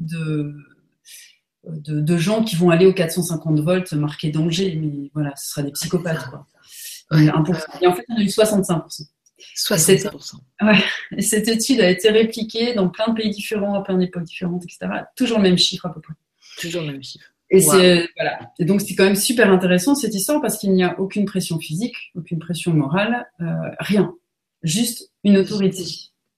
de, 0.00 2.00
de, 2.00 2.16
gens 2.16 2.42
qui 2.42 2.56
vont 2.56 2.70
aller 2.70 2.86
aux 2.86 2.94
450 2.94 3.60
volts 3.60 3.92
marqués 3.92 4.30
danger, 4.30 4.78
mais 4.80 5.10
voilà, 5.12 5.34
ce 5.36 5.50
sera 5.50 5.62
des 5.62 5.72
psychopathes. 5.72 6.26
Quoi. 6.30 6.46
Et 7.12 7.30
en 7.30 7.44
fait, 7.44 8.04
on 8.08 8.16
a 8.16 8.20
eu 8.20 8.28
65 8.28 8.84
65%. 9.56 10.34
Ouais. 10.62 10.78
Et 11.16 11.22
cette 11.22 11.48
étude 11.48 11.80
a 11.80 11.90
été 11.90 12.10
répliquée 12.10 12.74
dans 12.74 12.88
plein 12.88 13.08
de 13.08 13.14
pays 13.14 13.30
différents, 13.30 13.74
à 13.74 13.82
plein 13.82 13.98
d'époques 13.98 14.24
différentes, 14.24 14.64
etc. 14.64 15.02
Toujours 15.16 15.38
le 15.38 15.44
même 15.44 15.58
chiffre 15.58 15.86
à 15.86 15.92
peu 15.92 16.00
près. 16.00 16.14
Toujours 16.58 16.82
le 16.82 16.92
même 16.92 17.02
chiffre. 17.02 17.26
Et 17.50 17.60
c'est 17.60 18.08
voilà. 18.16 18.38
Et 18.58 18.64
donc 18.64 18.80
c'est 18.80 18.94
quand 18.94 19.04
même 19.04 19.16
super 19.16 19.50
intéressant 19.50 19.96
cette 19.96 20.14
histoire 20.14 20.40
parce 20.40 20.56
qu'il 20.56 20.72
n'y 20.72 20.84
a 20.84 20.98
aucune 21.00 21.24
pression 21.24 21.58
physique, 21.58 21.96
aucune 22.14 22.38
pression 22.38 22.72
morale, 22.72 23.26
euh, 23.40 23.46
rien. 23.80 24.14
Juste 24.62 25.10
une 25.24 25.36
autorité 25.36 25.82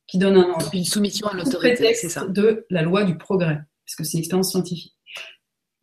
qui 0.07 0.19
donne 0.19 0.37
un 0.37 0.51
ordre. 0.51 0.71
Une 0.73 0.85
soumission 0.85 1.27
à 1.29 1.35
l'autorité, 1.35 1.93
c'est 1.95 2.09
ça. 2.09 2.27
De 2.27 2.67
la 2.71 2.83
loi 2.83 3.05
du 3.05 3.19
progrès, 3.19 3.61
parce 3.85 3.97
que 3.97 4.05
c'est 4.05 4.15
une 4.15 4.21
expérience 4.21 4.51
scientifique. 4.51 4.95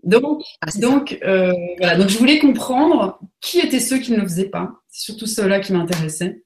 Donc, 0.03 0.43
ah, 0.61 0.71
donc, 0.79 1.19
euh, 1.23 1.53
voilà. 1.77 1.97
Donc 1.97 2.09
je 2.09 2.17
voulais 2.17 2.39
comprendre 2.39 3.19
qui 3.41 3.59
étaient 3.59 3.79
ceux 3.79 3.99
qui 3.99 4.11
ne 4.11 4.17
le 4.17 4.23
faisaient 4.23 4.49
pas. 4.49 4.71
C'est 4.87 5.11
surtout 5.11 5.27
ceux-là 5.27 5.59
qui 5.59 5.73
m'intéressaient. 5.73 6.41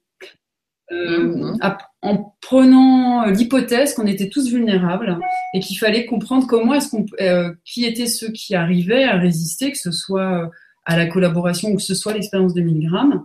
Euh, 0.93 1.53
en 2.01 2.35
prenant 2.41 3.25
l'hypothèse 3.27 3.93
qu'on 3.93 4.07
était 4.07 4.27
tous 4.27 4.49
vulnérables 4.49 5.19
et 5.53 5.59
qu'il 5.59 5.77
fallait 5.77 6.05
comprendre 6.05 6.47
comment 6.47 6.73
est-ce 6.73 6.89
qu'on, 6.89 7.05
euh, 7.21 7.53
qui 7.63 7.85
étaient 7.85 8.07
ceux 8.07 8.31
qui 8.31 8.55
arrivaient 8.55 9.05
à 9.05 9.17
résister, 9.17 9.71
que 9.71 9.77
ce 9.77 9.91
soit 9.91 10.43
euh, 10.43 10.47
à 10.85 10.97
la 10.97 11.05
collaboration 11.05 11.69
ou 11.69 11.77
que 11.77 11.81
ce 11.81 11.95
soit 11.95 12.13
l'expérience 12.13 12.53
de 12.53 12.61
1000 12.61 12.89
grammes, 12.89 13.23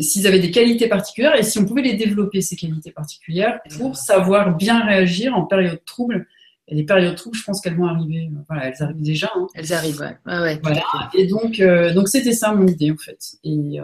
s'ils 0.00 0.26
avaient 0.26 0.40
des 0.40 0.50
qualités 0.50 0.88
particulières 0.88 1.36
et 1.38 1.44
si 1.44 1.58
on 1.58 1.64
pouvait 1.64 1.82
les 1.82 1.94
développer 1.94 2.40
ces 2.40 2.56
qualités 2.56 2.90
particulières 2.90 3.60
pour 3.78 3.96
savoir 3.96 4.56
bien 4.56 4.84
réagir 4.84 5.34
en 5.36 5.44
période 5.44 5.82
trouble. 5.84 6.26
Et 6.66 6.74
les 6.74 6.82
périodes 6.82 7.14
troubles, 7.14 7.36
je 7.36 7.44
pense 7.44 7.60
qu'elles 7.60 7.76
vont 7.76 7.86
arriver. 7.86 8.30
Voilà, 8.48 8.68
elles 8.68 8.82
arrivent 8.82 9.02
déjà. 9.02 9.30
Hein. 9.36 9.46
Elles 9.54 9.72
arrivent, 9.72 10.00
ouais. 10.00 10.32
ouais 10.40 10.58
voilà. 10.62 10.82
Et 11.14 11.26
donc, 11.26 11.62
donc 11.94 12.08
c'était 12.08 12.32
ça 12.32 12.52
mon 12.52 12.66
idée 12.66 12.90
en 12.90 12.96
fait. 12.96 13.18
Et 13.44 13.78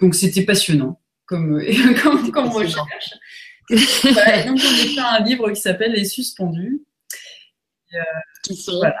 donc 0.00 0.14
c'était 0.14 0.42
passionnant 0.42 0.98
comme, 1.32 1.62
comme, 2.02 2.30
comme 2.30 2.48
recherche. 2.48 3.14
donc, 3.70 3.80
on 4.48 4.54
a 4.54 4.58
fait 4.58 5.00
un 5.00 5.20
livre 5.20 5.50
qui 5.50 5.60
s'appelle 5.60 5.92
Les 5.92 6.04
Suspendus. 6.04 6.82
Euh, 7.94 7.98
qui 8.42 8.56
sont, 8.56 8.78
voilà. 8.78 8.96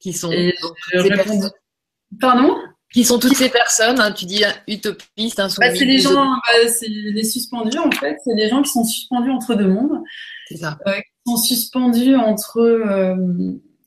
qui 0.00 0.12
sont 0.12 0.32
Pardon? 2.20 2.56
Qui 2.92 3.04
sont 3.04 3.18
toutes 3.18 3.36
ces 3.36 3.48
personnes 3.48 4.00
hein, 4.00 4.12
Tu 4.12 4.24
dis 4.24 4.42
utopistes, 4.68 5.36
bah, 5.36 5.48
C'est 5.48 5.84
les 5.84 5.98
gens, 5.98 6.26
bah, 6.26 6.68
c'est 6.68 6.88
les 6.88 7.24
suspendus 7.24 7.78
en 7.78 7.90
fait. 7.90 8.18
C'est 8.24 8.34
des 8.36 8.48
gens 8.48 8.62
qui 8.62 8.70
sont 8.70 8.84
suspendus 8.84 9.30
entre 9.30 9.54
deux 9.54 9.68
mondes. 9.68 10.00
C'est 10.48 10.58
ça. 10.58 10.78
Euh, 10.86 10.92
qui 10.92 11.32
sont 11.32 11.36
suspendus 11.36 12.14
entre 12.16 12.58
euh, 12.58 13.16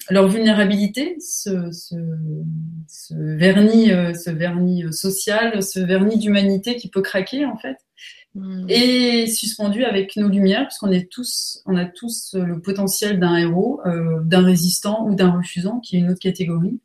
leur 0.10 0.28
vulnérabilité, 0.28 1.18
ce, 1.20 1.72
ce, 1.72 1.96
ce 2.88 3.14
vernis, 3.14 3.92
euh, 3.92 4.14
ce 4.14 4.30
vernis 4.30 4.84
euh, 4.84 4.92
social, 4.92 5.62
ce 5.62 5.80
vernis 5.80 6.18
d'humanité 6.18 6.76
qui 6.76 6.90
peut 6.90 7.02
craquer 7.02 7.46
en 7.46 7.58
fait, 7.58 7.78
hmm. 8.36 8.66
et 8.70 9.28
suspendu 9.28 9.84
avec 9.84 10.16
nos 10.16 10.30
lumières, 10.30 10.68
puisqu'on 10.68 10.92
est 10.92 11.10
tous, 11.10 11.62
on 11.66 11.76
a 11.76 11.86
tous 11.86 12.36
le 12.36 12.62
potentiel 12.62 13.20
d'un 13.20 13.36
héros, 13.36 13.82
euh, 13.86 14.22
d'un 14.24 14.44
résistant 14.44 15.06
ou 15.08 15.16
d'un 15.16 15.32
refusant, 15.32 15.80
qui 15.80 15.98
est 15.98 16.00
une 16.00 16.12
autre 16.12 16.20
catégorie. 16.20 16.80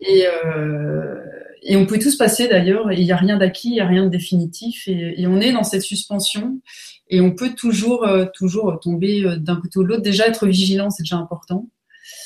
Et, 0.00 0.24
euh, 0.26 1.16
et 1.62 1.76
on 1.76 1.86
peut 1.86 1.98
tous 1.98 2.16
passer 2.16 2.48
d'ailleurs, 2.48 2.92
il 2.92 3.02
n'y 3.02 3.12
a 3.12 3.16
rien 3.16 3.38
d'acquis, 3.38 3.68
il 3.68 3.74
n'y 3.74 3.80
a 3.80 3.86
rien 3.86 4.04
de 4.04 4.10
définitif, 4.10 4.88
et, 4.88 5.20
et, 5.20 5.26
on 5.26 5.40
est 5.40 5.52
dans 5.52 5.62
cette 5.62 5.82
suspension, 5.82 6.60
et 7.08 7.20
on 7.20 7.34
peut 7.34 7.54
toujours, 7.54 8.06
toujours 8.34 8.78
tomber 8.80 9.24
d'un 9.38 9.56
côté 9.56 9.78
ou 9.78 9.84
de 9.84 9.88
l'autre. 9.88 10.02
Déjà 10.02 10.26
être 10.26 10.46
vigilant, 10.46 10.90
c'est 10.90 11.02
déjà 11.02 11.16
important. 11.16 11.66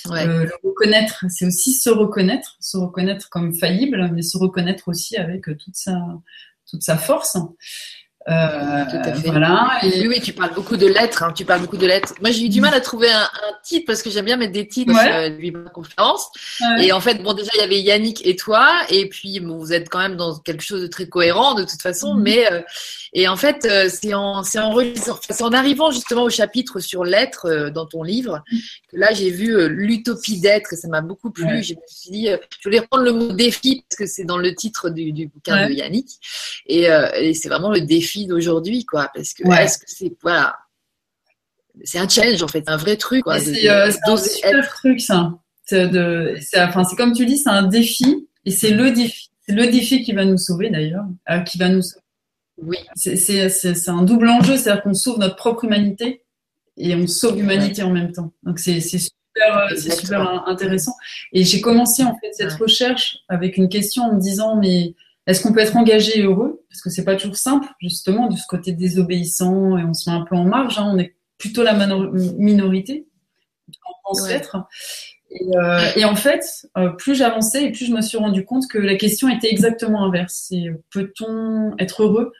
Euh, 0.06 0.44
le 0.44 0.52
reconnaître, 0.62 1.24
c'est 1.28 1.46
aussi 1.46 1.72
se 1.74 1.90
reconnaître, 1.90 2.56
se 2.60 2.76
reconnaître 2.76 3.28
comme 3.30 3.54
faillible, 3.54 4.10
mais 4.12 4.22
se 4.22 4.38
reconnaître 4.38 4.88
aussi 4.88 5.16
avec 5.16 5.44
toute 5.44 5.76
sa, 5.76 5.98
toute 6.68 6.82
sa 6.82 6.96
force. 6.96 7.36
Euh, 8.28 8.84
voilà. 9.24 9.78
Et... 9.82 10.06
Oui, 10.06 10.20
tu 10.20 10.34
parles 10.34 10.52
beaucoup 10.54 10.76
de 10.76 10.86
lettres. 10.86 11.22
Hein, 11.22 11.32
tu 11.34 11.46
parles 11.46 11.62
beaucoup 11.62 11.78
de 11.78 11.86
lettres. 11.86 12.14
Moi, 12.20 12.30
j'ai 12.30 12.44
eu 12.44 12.48
du 12.50 12.60
mal 12.60 12.74
à 12.74 12.80
trouver 12.80 13.10
un, 13.10 13.22
un 13.22 13.52
titre 13.62 13.86
parce 13.86 14.02
que 14.02 14.10
j'aime 14.10 14.26
bien 14.26 14.36
mettre 14.36 14.52
des 14.52 14.68
titres 14.68 14.92
ouais. 14.92 15.30
euh, 15.30 15.68
conférence. 15.72 16.30
Et 16.80 16.92
en 16.92 17.00
fait, 17.00 17.22
bon, 17.22 17.32
déjà, 17.32 17.50
il 17.54 17.60
y 17.60 17.64
avait 17.64 17.80
Yannick 17.80 18.26
et 18.26 18.36
toi, 18.36 18.68
et 18.90 19.08
puis 19.08 19.40
bon, 19.40 19.56
vous 19.56 19.72
êtes 19.72 19.88
quand 19.88 20.00
même 20.00 20.16
dans 20.16 20.38
quelque 20.38 20.62
chose 20.62 20.82
de 20.82 20.86
très 20.86 21.08
cohérent 21.08 21.54
de 21.54 21.64
toute 21.64 21.80
façon. 21.80 22.14
Mhm. 22.14 22.22
Mais 22.22 22.52
euh, 22.52 22.60
et 23.14 23.26
en 23.26 23.36
fait, 23.36 23.64
euh, 23.64 23.88
c'est 23.88 24.12
en 24.12 24.42
c'est 24.42 24.58
en, 24.58 24.74
en, 24.76 25.52
arrivant 25.52 25.90
justement 25.90 26.24
au 26.24 26.30
chapitre 26.30 26.78
sur 26.80 27.04
l'être 27.04 27.46
euh, 27.46 27.70
dans 27.70 27.86
ton 27.86 28.02
livre 28.02 28.42
mhm. 28.52 28.58
que 28.90 28.96
là, 28.98 29.14
j'ai 29.14 29.30
vu 29.30 29.66
l'utopie 29.68 30.40
d'être 30.40 30.74
et 30.74 30.76
ça 30.76 30.88
m'a 30.88 31.00
beaucoup 31.00 31.30
plu. 31.30 31.62
Je 31.62 31.74
me 31.74 31.80
suis 31.86 32.10
dit, 32.10 32.28
je 32.28 32.68
voulais 32.68 32.80
reprendre 32.80 33.04
le 33.04 33.12
mot 33.12 33.32
défi 33.32 33.82
parce 33.88 33.98
que 33.98 34.06
c'est 34.06 34.24
dans 34.24 34.38
le 34.38 34.54
titre 34.54 34.90
du, 34.90 35.12
du 35.12 35.26
bouquin 35.26 35.68
de 35.68 35.72
Yannick, 35.72 36.08
et, 36.66 36.86
et 37.16 37.34
c'est 37.34 37.48
vraiment 37.48 37.70
le 37.70 37.80
défi 37.80 38.09
d'aujourd'hui, 38.26 38.84
quoi. 38.84 39.10
Parce 39.14 39.34
que 39.34 39.48
est-ce 39.48 39.78
que 39.78 39.84
c'est 39.86 40.12
voilà, 40.22 40.56
c'est 41.84 41.98
un 41.98 42.08
challenge 42.08 42.42
en 42.42 42.48
fait, 42.48 42.64
un 42.66 42.76
vrai 42.76 42.96
truc. 42.96 43.24
C'est 43.38 43.68
euh, 43.68 43.90
un 44.06 44.16
super 44.16 44.68
truc 44.68 45.00
ça. 45.00 45.34
De, 45.70 46.36
enfin, 46.56 46.82
c'est 46.82 46.96
comme 46.96 47.12
tu 47.12 47.24
dis, 47.26 47.38
c'est 47.38 47.50
un 47.50 47.62
défi 47.62 48.26
et 48.44 48.50
c'est 48.50 48.72
le 48.72 48.90
défi, 48.90 49.30
c'est 49.46 49.54
le 49.54 49.68
défi 49.68 50.02
qui 50.02 50.12
va 50.12 50.24
nous 50.24 50.36
sauver 50.36 50.68
d'ailleurs, 50.68 51.04
euh, 51.30 51.40
qui 51.40 51.58
va 51.58 51.68
nous. 51.68 51.82
Oui. 52.58 52.76
C'est 52.96 53.88
un 53.88 54.02
double 54.02 54.28
enjeu, 54.28 54.56
c'est-à-dire 54.56 54.82
qu'on 54.82 54.94
sauve 54.94 55.18
notre 55.20 55.36
propre 55.36 55.64
humanité 55.64 56.24
et 56.76 56.94
on 56.96 57.06
sauve 57.06 57.36
l'humanité 57.36 57.84
en 57.84 57.90
même 57.90 58.10
temps. 58.10 58.32
Donc 58.42 58.58
c'est 58.58 58.80
super, 58.80 59.10
euh, 59.38 59.76
c'est 59.76 59.92
super 59.92 60.48
intéressant. 60.48 60.96
Et 61.32 61.44
j'ai 61.44 61.60
commencé 61.60 62.02
en 62.02 62.18
fait 62.18 62.32
cette 62.32 62.52
recherche 62.54 63.18
avec 63.28 63.56
une 63.56 63.68
question 63.68 64.02
en 64.04 64.14
me 64.14 64.20
disant 64.20 64.56
mais 64.56 64.94
est-ce 65.26 65.42
qu'on 65.42 65.52
peut 65.52 65.60
être 65.60 65.76
engagé 65.76 66.18
et 66.18 66.22
heureux? 66.22 66.64
Parce 66.68 66.82
que 66.82 66.90
c'est 66.90 67.04
pas 67.04 67.16
toujours 67.16 67.36
simple, 67.36 67.68
justement, 67.80 68.28
de 68.28 68.36
ce 68.36 68.46
côté 68.46 68.72
désobéissant 68.72 69.76
et 69.78 69.84
on 69.84 69.94
se 69.94 70.08
met 70.08 70.16
un 70.16 70.24
peu 70.24 70.36
en 70.36 70.44
marge. 70.44 70.78
Hein. 70.78 70.90
on 70.92 70.98
est 70.98 71.14
plutôt 71.38 71.62
la 71.62 71.74
minorité, 71.74 73.06
on 73.68 73.92
pense 74.04 74.28
l'être. 74.28 74.56
Euh, 75.32 75.80
et, 75.96 76.04
en 76.04 76.16
fait, 76.16 76.44
euh, 76.76 76.90
plus 76.90 77.14
j'avançais 77.14 77.64
et 77.64 77.72
plus 77.72 77.86
je 77.86 77.92
me 77.92 78.00
suis 78.00 78.18
rendu 78.18 78.44
compte 78.44 78.66
que 78.68 78.78
la 78.78 78.96
question 78.96 79.28
était 79.28 79.50
exactement 79.50 80.04
inverse. 80.04 80.46
C'est 80.48 80.64
peut-on 80.90 81.74
être 81.78 82.02
heureux 82.02 82.32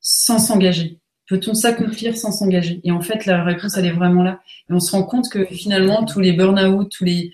sans 0.00 0.38
s'engager? 0.38 1.00
Peut-on 1.28 1.54
s'accomplir 1.54 2.16
sans 2.16 2.32
s'engager? 2.32 2.80
Et 2.84 2.90
en 2.90 3.00
fait, 3.00 3.26
la 3.26 3.44
réponse, 3.44 3.76
elle 3.76 3.86
est 3.86 3.92
vraiment 3.92 4.22
là. 4.22 4.40
Et 4.70 4.72
on 4.72 4.80
se 4.80 4.92
rend 4.92 5.02
compte 5.02 5.28
que 5.30 5.44
finalement, 5.46 6.04
tous 6.04 6.20
les 6.20 6.32
burn-out, 6.32 6.90
tous 6.90 7.04
les, 7.04 7.32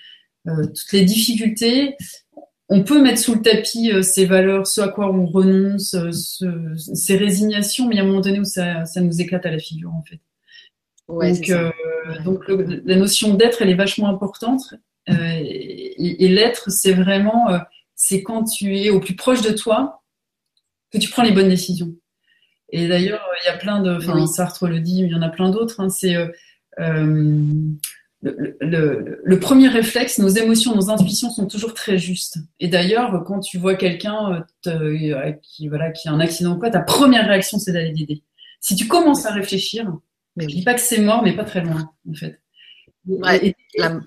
euh, 0.49 0.67
toutes 0.67 0.93
les 0.93 1.05
difficultés, 1.05 1.97
on 2.69 2.83
peut 2.83 3.03
mettre 3.03 3.19
sous 3.19 3.35
le 3.35 3.43
tapis 3.43 3.93
ces 4.03 4.27
valeurs, 4.27 4.67
ce 4.67 4.81
à 4.81 4.89
quoi 4.89 5.13
on 5.13 5.27
renonce, 5.27 5.97
ces 6.77 7.17
résignations, 7.17 7.87
mais 7.87 7.97
il 7.97 7.99
y 7.99 8.01
a 8.01 8.05
un 8.05 8.07
moment 8.07 8.21
donné 8.21 8.41
où 8.41 8.45
ça, 8.45 8.85
ça 8.87 9.01
nous 9.01 9.21
éclate 9.21 9.45
à 9.47 9.51
la 9.51 9.59
figure 9.59 9.93
en 9.93 10.03
fait. 10.03 10.21
donc, 11.09 11.53
donc 12.25 12.45
la 12.49 12.97
notion 12.97 13.35
d'être, 13.35 13.61
elle 13.61 13.71
est 13.71 13.75
vachement 13.75 14.09
importante. 14.09 14.75
et, 15.09 16.25
et 16.25 16.29
l'être, 16.29 16.71
c'est 16.71 16.95
vraiment, 16.95 17.49
c'est 17.95 18.23
quand 18.23 18.45
tu 18.45 18.79
es 18.79 18.91
au 18.91 19.01
plus 19.01 19.17
proche 19.17 19.43
de 19.43 19.53
toi 19.53 20.03
que 20.91 20.99
tu 20.99 21.11
prends 21.11 21.23
les 21.23 21.33
bonnes 21.33 21.49
décisions. 21.49 21.95
Et 22.71 22.89
d'ailleurs, 22.89 23.25
il 23.43 23.47
y 23.47 23.51
a 23.51 23.57
plein 23.57 23.81
de, 23.83 23.97
enfin, 23.97 24.27
Sartre 24.27 24.67
le 24.67 24.81
dit, 24.81 25.01
il 25.01 25.09
y 25.09 25.15
en 25.15 25.23
a 25.23 25.29
plein 25.29 25.51
d'autres. 25.51 25.81
Hein, 25.81 25.91
c'est 25.91 26.17
euh, 28.27 28.57
euh, 28.63 29.21
le, 29.23 29.39
premier 29.39 29.69
réflexe, 29.69 30.19
nos 30.19 30.29
émotions, 30.29 30.75
nos 30.75 30.91
intuitions 30.91 31.31
sont 31.31 31.47
toujours 31.47 31.75
très 31.75 31.99
justes. 31.99 32.39
Et 32.61 32.69
d'ailleurs, 32.69 33.23
quand 33.27 33.41
tu 33.41 33.59
vois 33.59 33.75
quelqu'un 33.75 34.45
euh, 34.67 35.33
qui, 35.43 35.69
voilà, 35.69 35.91
qui 35.91 36.09
a 36.09 36.13
un 36.13 36.21
accident 36.21 36.57
ou 36.57 36.59
quoi, 36.59 36.71
ta 36.71 36.81
première 36.81 37.27
réaction, 37.27 37.59
c'est 37.59 37.73
d'aller 37.73 37.93
l'aider. 37.93 38.23
Si 38.61 38.77
tu 38.77 38.89
commences 38.89 39.27
à 39.27 39.33
réfléchir, 39.33 39.93
mais 40.37 40.45
je 40.49 40.55
dis 40.57 40.65
pas 40.65 40.75
que 40.75 40.81
c'est 40.81 41.01
mort, 41.01 41.23
mais 41.23 41.35
pas 41.35 41.45
très 41.45 41.61
loin, 41.61 41.91
en 42.11 42.15
fait. 42.15 42.41
et, 43.43 43.55
la, 43.77 44.01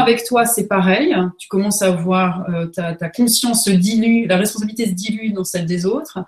avec 0.00 0.24
toi, 0.24 0.46
c'est 0.46 0.66
pareil. 0.66 1.14
Tu 1.38 1.48
commences 1.48 1.82
à 1.82 1.90
voir 1.90 2.46
ta, 2.74 2.94
ta, 2.94 3.08
conscience 3.08 3.64
se 3.64 3.70
dilue, 3.70 4.26
la 4.26 4.36
responsabilité 4.36 4.86
se 4.86 4.94
dilue 4.94 5.32
dans 5.32 5.44
celle 5.44 5.66
des 5.66 5.86
autres. 5.86 6.18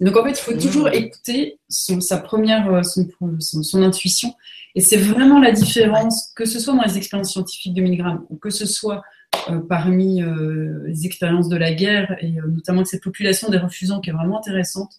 Donc 0.00 0.16
en 0.16 0.24
fait, 0.24 0.30
il 0.30 0.36
faut 0.36 0.52
toujours 0.54 0.86
mmh. 0.86 0.94
écouter 0.94 1.58
son, 1.68 2.00
sa 2.00 2.18
première, 2.18 2.72
euh, 2.72 2.82
son, 2.82 3.08
son, 3.40 3.82
intuition. 3.82 4.34
Et 4.78 4.80
c'est 4.80 4.96
vraiment 4.96 5.40
la 5.40 5.50
différence, 5.50 6.30
que 6.36 6.44
ce 6.44 6.60
soit 6.60 6.72
dans 6.72 6.84
les 6.84 6.96
expériences 6.96 7.32
scientifiques 7.32 7.74
de 7.74 7.82
Milgram 7.82 8.24
ou 8.30 8.36
que 8.36 8.48
ce 8.48 8.64
soit 8.64 9.02
euh, 9.50 9.58
parmi 9.58 10.22
euh, 10.22 10.84
les 10.86 11.04
expériences 11.04 11.48
de 11.48 11.56
la 11.56 11.74
guerre 11.74 12.16
et 12.20 12.30
notamment 12.46 12.82
de 12.82 12.86
cette 12.86 13.02
population 13.02 13.48
des 13.48 13.58
refusants 13.58 13.98
qui 13.98 14.10
est 14.10 14.12
vraiment 14.12 14.38
intéressante, 14.38 14.92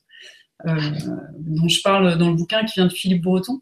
dont 0.66 1.70
je 1.70 1.82
parle 1.82 2.18
dans 2.18 2.30
le 2.30 2.36
bouquin 2.36 2.66
qui 2.66 2.74
vient 2.74 2.88
de 2.88 2.92
Philippe 2.92 3.24
Breton. 3.24 3.62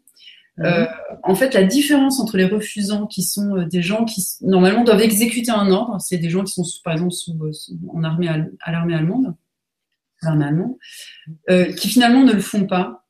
Mmh. 0.56 0.86
en 1.22 1.36
fait, 1.36 1.54
la 1.54 1.62
différence 1.62 2.18
entre 2.18 2.36
les 2.36 2.46
refusants, 2.46 3.06
qui 3.06 3.22
sont 3.22 3.62
des 3.68 3.80
gens 3.80 4.04
qui 4.04 4.26
normalement 4.40 4.82
doivent 4.82 5.02
exécuter 5.02 5.52
un 5.52 5.70
ordre, 5.70 6.00
c'est 6.00 6.18
des 6.18 6.30
gens 6.30 6.42
qui 6.42 6.52
sont 6.52 6.64
par 6.82 6.94
exemple 6.94 7.12
sous, 7.12 7.38
en 7.94 8.02
armée 8.02 8.28
à 8.28 8.72
l'armée 8.72 8.96
allemande, 8.96 9.36
euh, 11.48 11.72
qui 11.74 11.88
finalement 11.88 12.24
ne 12.24 12.32
le 12.32 12.40
font 12.40 12.66
pas, 12.66 13.04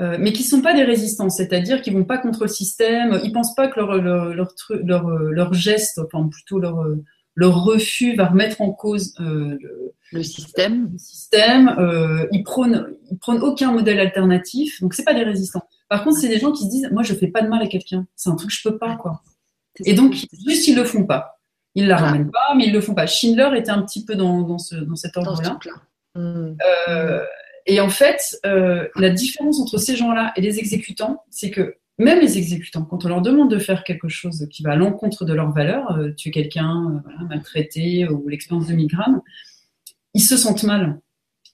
euh, 0.00 0.16
mais 0.18 0.32
qui 0.32 0.42
ne 0.42 0.48
sont 0.48 0.62
pas 0.62 0.74
des 0.74 0.84
résistants, 0.84 1.28
c'est-à-dire 1.28 1.82
qu'ils 1.82 1.92
vont 1.92 2.04
pas 2.04 2.18
contre 2.18 2.42
le 2.42 2.48
système, 2.48 3.20
ils 3.24 3.32
pensent 3.32 3.54
pas 3.54 3.68
que 3.68 3.78
leur, 3.78 3.96
leur, 3.96 4.34
leur, 4.34 4.54
leur, 4.70 5.08
leur 5.08 5.54
geste, 5.54 5.98
enfin 5.98 6.28
plutôt 6.28 6.58
leur, 6.58 6.84
leur 7.34 7.64
refus 7.64 8.14
va 8.14 8.26
remettre 8.26 8.60
en 8.60 8.72
cause 8.72 9.14
euh, 9.20 9.58
le, 10.12 10.22
système. 10.22 10.90
Le 10.92 10.98
système. 10.98 11.68
Euh, 11.78 12.26
ils 12.32 12.42
prônent, 12.42 12.94
ils 13.10 13.18
prônent 13.18 13.42
aucun 13.42 13.72
modèle 13.72 14.00
alternatif, 14.00 14.80
donc 14.80 14.94
c'est 14.94 15.04
pas 15.04 15.14
des 15.14 15.24
résistants. 15.24 15.62
Par 15.88 16.04
contre, 16.04 16.18
c'est 16.18 16.28
des 16.28 16.38
gens 16.38 16.52
qui 16.52 16.64
se 16.64 16.70
disent, 16.70 16.88
moi, 16.92 17.02
je 17.02 17.14
fais 17.14 17.28
pas 17.28 17.42
de 17.42 17.48
mal 17.48 17.62
à 17.62 17.66
quelqu'un, 17.66 18.06
c'est 18.16 18.30
un 18.30 18.36
truc 18.36 18.50
que 18.50 18.56
je 18.56 18.68
peux 18.68 18.78
pas, 18.78 18.96
quoi. 18.96 19.22
Et 19.84 19.94
donc, 19.94 20.14
juste 20.46 20.68
ils 20.68 20.76
le 20.76 20.84
font 20.84 21.04
pas. 21.04 21.40
Ils 21.74 21.86
la 21.86 21.96
ramènent 21.96 22.30
pas, 22.30 22.54
mais 22.54 22.66
ils 22.66 22.72
le 22.72 22.82
font 22.82 22.94
pas. 22.94 23.06
Schindler 23.06 23.48
était 23.56 23.70
un 23.70 23.82
petit 23.82 24.04
peu 24.04 24.14
dans, 24.14 24.42
dans, 24.42 24.58
ce, 24.58 24.76
dans 24.76 24.96
cet 24.96 25.16
ordre-là. 25.16 25.58
Euh, 26.18 27.24
et 27.66 27.80
en 27.80 27.88
fait, 27.88 28.38
euh, 28.46 28.88
la 28.96 29.10
différence 29.10 29.60
entre 29.60 29.78
ces 29.78 29.96
gens-là 29.96 30.32
et 30.36 30.40
les 30.40 30.58
exécutants, 30.58 31.22
c'est 31.30 31.50
que 31.50 31.76
même 31.98 32.20
les 32.20 32.38
exécutants, 32.38 32.84
quand 32.84 33.04
on 33.04 33.08
leur 33.08 33.22
demande 33.22 33.50
de 33.50 33.58
faire 33.58 33.84
quelque 33.84 34.08
chose 34.08 34.46
qui 34.50 34.62
va 34.62 34.72
à 34.72 34.76
l'encontre 34.76 35.24
de 35.24 35.32
leurs 35.32 35.52
valeurs, 35.52 35.96
euh, 35.96 36.10
tuer 36.12 36.30
quelqu'un, 36.30 37.02
maltraiter 37.28 38.08
ou 38.08 38.28
l'expérience 38.28 38.66
de 38.66 38.74
migraine, 38.74 39.20
ils 40.14 40.22
se 40.22 40.36
sentent 40.36 40.64
mal. 40.64 41.00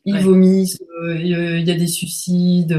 Ils 0.05 0.19
vomissent, 0.21 0.79
il 1.17 1.27
y 1.29 1.71
a 1.71 1.75
des 1.75 1.87
suicides, 1.87 2.75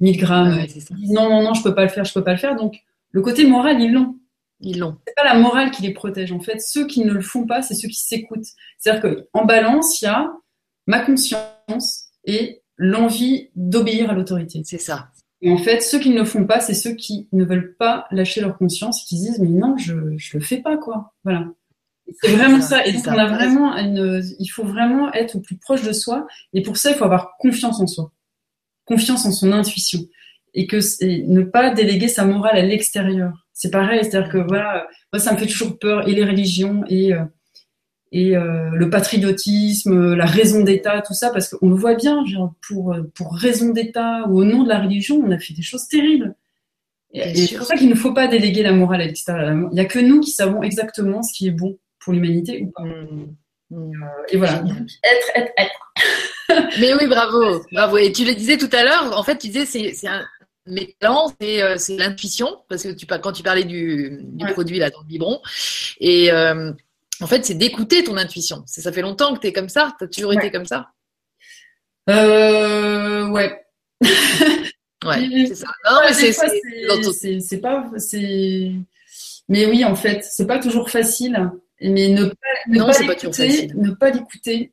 1000 0.00 0.18
grammes. 0.18 0.66
non, 1.06 1.30
non, 1.30 1.42
non, 1.42 1.54
je 1.54 1.62
peux 1.62 1.74
pas 1.74 1.84
le 1.84 1.88
faire, 1.88 2.04
je 2.04 2.12
peux 2.12 2.22
pas 2.22 2.32
le 2.32 2.38
faire. 2.38 2.56
Donc, 2.56 2.82
le 3.10 3.22
côté 3.22 3.46
moral, 3.46 3.80
ils 3.80 3.90
l'ont. 3.90 4.16
Ils 4.60 4.78
l'ont. 4.78 4.98
C'est 5.06 5.14
pas 5.14 5.24
la 5.24 5.38
morale 5.38 5.70
qui 5.70 5.82
les 5.82 5.94
protège. 5.94 6.30
En 6.32 6.40
fait, 6.40 6.60
ceux 6.60 6.86
qui 6.86 7.04
ne 7.04 7.12
le 7.12 7.22
font 7.22 7.46
pas, 7.46 7.62
c'est 7.62 7.74
ceux 7.74 7.88
qui 7.88 8.00
s'écoutent. 8.00 8.48
C'est-à-dire 8.76 9.16
qu'en 9.32 9.46
balance, 9.46 10.02
il 10.02 10.06
y 10.06 10.08
a 10.08 10.30
ma 10.86 11.00
conscience 11.00 12.07
et 12.28 12.62
l'envie 12.76 13.48
d'obéir 13.56 14.10
à 14.10 14.14
l'autorité. 14.14 14.62
C'est 14.64 14.78
ça. 14.78 15.08
Et 15.40 15.50
en 15.50 15.58
fait, 15.58 15.80
ceux 15.80 15.98
qui 15.98 16.10
ne 16.10 16.18
le 16.18 16.24
font 16.24 16.46
pas, 16.46 16.60
c'est 16.60 16.74
ceux 16.74 16.94
qui 16.94 17.28
ne 17.32 17.44
veulent 17.44 17.74
pas 17.76 18.06
lâcher 18.10 18.40
leur 18.40 18.56
conscience, 18.56 19.04
qui 19.04 19.16
disent 19.16 19.38
mais 19.40 19.48
non, 19.48 19.76
je 19.76 19.94
ne 19.94 20.16
le 20.34 20.40
fais 20.40 20.58
pas 20.58 20.76
quoi. 20.76 21.12
Voilà. 21.24 21.46
C'est 22.22 22.32
vraiment 22.32 22.60
ça. 22.60 22.86
Et 22.86 22.92
donc 22.92 23.04
on 23.06 23.18
a 23.18 23.26
vraiment 23.26 23.76
une, 23.76 24.22
il 24.38 24.48
faut 24.48 24.64
vraiment 24.64 25.12
être 25.12 25.36
au 25.36 25.40
plus 25.40 25.56
proche 25.56 25.82
de 25.82 25.92
soi. 25.92 26.26
Et 26.52 26.62
pour 26.62 26.76
ça, 26.76 26.90
il 26.90 26.96
faut 26.96 27.04
avoir 27.04 27.36
confiance 27.38 27.80
en 27.80 27.86
soi, 27.86 28.12
confiance 28.84 29.26
en 29.26 29.30
son 29.30 29.52
intuition, 29.52 30.00
et 30.54 30.66
que 30.66 30.78
ne 31.28 31.42
pas 31.42 31.72
déléguer 31.72 32.08
sa 32.08 32.24
morale 32.24 32.56
à 32.56 32.62
l'extérieur. 32.62 33.46
C'est 33.52 33.70
pareil, 33.70 34.00
c'est-à-dire 34.02 34.30
que 34.30 34.38
voilà, 34.38 34.86
moi 35.12 35.20
ça 35.20 35.32
me 35.32 35.38
fait 35.38 35.46
toujours 35.46 35.78
peur 35.78 36.08
et 36.08 36.12
les 36.12 36.24
religions 36.24 36.84
et 36.88 37.12
euh, 37.12 37.24
et 38.12 38.36
euh, 38.36 38.70
le 38.72 38.90
patriotisme, 38.90 40.14
la 40.14 40.26
raison 40.26 40.62
d'État, 40.62 41.02
tout 41.06 41.14
ça, 41.14 41.30
parce 41.30 41.48
qu'on 41.48 41.68
le 41.68 41.76
voit 41.76 41.94
bien, 41.94 42.24
genre, 42.26 42.54
pour, 42.66 42.96
pour 43.14 43.34
raison 43.34 43.70
d'État 43.70 44.24
ou 44.28 44.40
au 44.40 44.44
nom 44.44 44.62
de 44.62 44.68
la 44.68 44.80
religion, 44.80 45.22
on 45.24 45.30
a 45.30 45.38
fait 45.38 45.54
des 45.54 45.62
choses 45.62 45.88
terribles. 45.88 46.34
Et, 47.12 47.34
c'est 47.34 47.56
pour 47.56 47.66
ça 47.66 47.76
qu'il 47.76 47.88
ne 47.88 47.94
faut 47.94 48.12
pas 48.12 48.26
déléguer 48.26 48.62
la 48.62 48.72
morale 48.72 49.00
à 49.00 49.06
l'extérieur. 49.06 49.50
Il 49.70 49.74
n'y 49.74 49.80
a 49.80 49.86
que 49.86 49.98
nous 49.98 50.20
qui 50.20 50.30
savons 50.30 50.62
exactement 50.62 51.22
ce 51.22 51.32
qui 51.32 51.48
est 51.48 51.52
bon 51.52 51.78
pour 52.00 52.12
l'humanité 52.12 52.62
ou 52.62 52.70
pas. 52.70 52.84
Mmh. 52.84 53.34
Mmh. 53.70 54.02
Euh, 54.02 54.06
et 54.30 54.36
voilà. 54.36 54.62
être, 55.04 55.30
être, 55.34 55.52
être. 55.58 55.92
Mais 56.80 56.94
oui, 56.94 57.06
bravo, 57.06 57.62
bravo. 57.72 57.98
Et 57.98 58.12
tu 58.12 58.24
le 58.24 58.34
disais 58.34 58.56
tout 58.56 58.70
à 58.72 58.84
l'heure, 58.84 59.18
en 59.18 59.22
fait, 59.22 59.38
tu 59.38 59.48
disais 59.48 59.66
c'est, 59.66 59.92
c'est 59.94 60.08
un 60.08 60.24
c'est, 61.40 61.62
euh, 61.62 61.76
c'est 61.78 61.96
l'intuition, 61.96 62.58
parce 62.68 62.82
que 62.82 62.90
tu, 62.90 63.06
quand 63.06 63.32
tu 63.32 63.42
parlais 63.42 63.64
du, 63.64 64.20
du 64.22 64.46
produit 64.52 64.78
là 64.78 64.90
dans 64.90 65.00
le 65.00 65.06
biberon, 65.06 65.40
et 66.00 66.30
euh, 66.30 66.72
en 67.20 67.26
fait, 67.26 67.44
c'est 67.44 67.54
d'écouter 67.54 68.04
ton 68.04 68.16
intuition. 68.16 68.62
Ça 68.66 68.92
fait 68.92 69.02
longtemps 69.02 69.34
que 69.34 69.40
tu 69.40 69.46
es 69.48 69.52
comme 69.52 69.68
ça. 69.68 69.94
Tu 69.98 70.04
as 70.04 70.08
toujours 70.08 70.32
été 70.32 70.50
comme 70.50 70.66
ça? 70.66 70.88
Euh, 72.10 73.28
Ouais. 73.28 73.64
ouais, 75.04 75.46
c'est 75.48 75.54
ça. 75.54 75.66
Non, 75.84 76.00
mais 76.04 76.12
c'est, 76.12 76.32
c'est, 77.40 77.58
pas. 77.58 77.90
Mais 79.48 79.66
oui, 79.66 79.84
en 79.84 79.94
fait, 79.94 80.24
c'est 80.24 80.46
pas 80.46 80.58
toujours 80.58 80.90
facile. 80.90 81.50
Mais 81.80 82.08
ne 82.08 82.24
pas, 82.26 82.34
ne 82.68 82.82
pas 82.82 82.98
l'écouter, 82.98 83.68
ne 83.74 83.90
pas 83.92 84.10
l'écouter, 84.10 84.72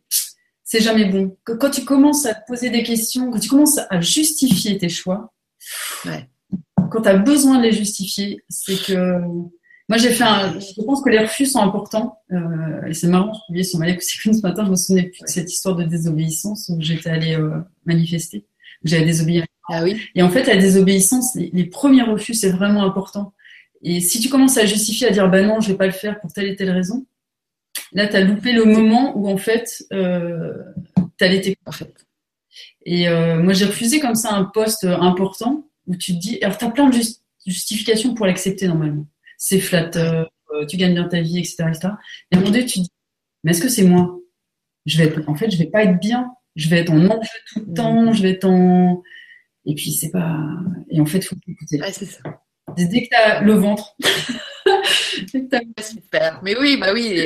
c'est 0.64 0.82
jamais 0.82 1.06
bon. 1.06 1.38
Quand 1.43 1.70
tu 1.70 1.86
commences 1.86 2.26
à 2.26 2.34
te 2.34 2.48
poser 2.48 2.72
des 2.72 2.82
questions, 2.82 3.30
quand 3.30 3.39
tu 3.39 3.50
commences 3.50 3.80
à 3.89 4.02
justifier 4.02 4.78
tes 4.80 4.89
choix, 4.89 5.32
ouais. 6.06 6.28
quand 6.91 7.04
tu 7.04 7.10
as 7.10 7.18
besoin 7.18 7.60
de 7.60 7.64
les 7.64 7.72
justifier, 7.72 8.43
c'est 8.50 8.84
que 8.84 9.22
moi, 9.88 9.99
j'ai 9.99 10.11
fait 10.11 10.23
un. 10.23 10.59
Je 10.59 10.81
pense 10.81 11.03
que 11.03 11.09
les 11.09 11.19
refus 11.19 11.45
sont 11.45 11.59
importants. 11.59 12.19
Euh, 12.31 12.88
et 12.88 12.93
c'est 12.93 13.07
marrant, 13.07 13.33
je 13.33 13.39
publiais 13.47 13.63
sur 13.63 13.79
ma 13.79 13.88
ce 13.99 14.41
matin, 14.41 14.65
je 14.65 14.71
me 14.71 14.75
souvenais 14.75 15.03
plus 15.03 15.21
de 15.21 15.27
cette 15.27 15.51
histoire 15.51 15.75
de 15.75 15.83
désobéissance 15.83 16.69
où 16.69 16.77
j'étais 16.81 17.09
allée 17.09 17.36
euh, 17.36 17.59
manifester. 17.86 18.45
J'avais 18.83 19.05
désobéi. 19.05 19.43
Ah 19.69 19.83
oui. 19.83 20.01
Et 20.15 20.23
en 20.23 20.29
fait, 20.29 20.45
la 20.45 20.57
désobéissance, 20.57 21.36
les, 21.36 21.65
premiers 21.65 22.03
refus, 22.03 22.33
c'est 22.33 22.49
vraiment 22.49 22.83
important. 22.83 23.33
Et 23.83 23.99
si 23.99 24.19
tu 24.19 24.29
commences 24.29 24.57
à 24.57 24.65
justifier, 24.65 25.07
à 25.07 25.11
dire, 25.11 25.29
bah 25.29 25.41
non, 25.43 25.59
je 25.59 25.69
vais 25.69 25.77
pas 25.77 25.86
le 25.86 25.91
faire 25.91 26.19
pour 26.19 26.33
telle 26.33 26.47
et 26.47 26.55
telle 26.55 26.71
raison, 26.71 27.05
là, 27.93 28.07
tu 28.07 28.15
as 28.15 28.21
loupé 28.21 28.53
le 28.53 28.65
moment 28.65 29.15
où, 29.15 29.27
en 29.27 29.38
fait, 29.38 29.83
euh, 29.93 30.53
tu. 31.19 31.55
En 31.65 31.71
fait. 31.71 31.93
Et 32.86 33.07
euh, 33.07 33.41
moi, 33.41 33.53
j'ai 33.53 33.65
refusé 33.65 33.99
comme 33.99 34.15
ça 34.15 34.33
un 34.33 34.45
poste 34.45 34.83
important 34.83 35.67
où 35.86 35.95
tu 35.95 36.13
te 36.13 36.19
dis, 36.19 36.39
alors, 36.41 36.57
tu 36.57 36.65
as 36.65 36.71
plein 36.71 36.89
de 36.89 36.97
justifications 37.45 38.15
pour 38.15 38.25
l'accepter 38.25 38.67
normalement 38.67 39.07
c'est 39.38 39.59
flatteur, 39.59 40.29
euh, 40.53 40.65
tu 40.65 40.77
gagnes 40.77 40.93
bien 40.93 41.07
ta 41.07 41.21
vie, 41.21 41.39
etc. 41.39 41.65
etc. 41.67 41.89
Et 42.31 42.36
à 42.36 42.38
un 42.38 42.41
moment 42.41 42.51
donné, 42.51 42.65
tu 42.65 42.79
te 42.79 42.83
dis, 42.83 42.91
mais 43.43 43.51
est-ce 43.51 43.61
que 43.61 43.69
c'est 43.69 43.83
moi? 43.83 44.19
Je 44.86 44.97
vais 44.97 45.05
être, 45.05 45.27
En 45.27 45.36
fait, 45.36 45.49
je 45.49 45.57
vais 45.57 45.67
pas 45.67 45.83
être 45.83 45.99
bien. 45.99 46.31
Je 46.55 46.69
vais 46.69 46.79
être 46.79 46.91
en 46.91 47.05
enjeu 47.05 47.29
tout 47.53 47.65
le 47.67 47.73
temps, 47.73 48.13
je 48.13 48.21
vais 48.21 48.31
être 48.31 48.45
en... 48.45 49.03
Et 49.65 49.75
puis, 49.75 49.91
c'est 49.91 50.11
pas... 50.11 50.39
Et 50.89 51.01
en 51.01 51.05
fait, 51.05 51.17
il 51.17 51.23
faut 51.23 51.36
écouter. 51.47 51.81
c'est 51.91 52.05
ça. 52.05 52.21
Dès 52.77 53.03
que 53.03 53.07
tu 53.09 53.15
as 53.15 53.41
le 53.43 53.53
ventre... 53.53 53.95
Super. 55.79 56.41
Mais 56.43 56.57
oui, 56.57 56.77
bah 56.77 56.91
oui. 56.93 57.19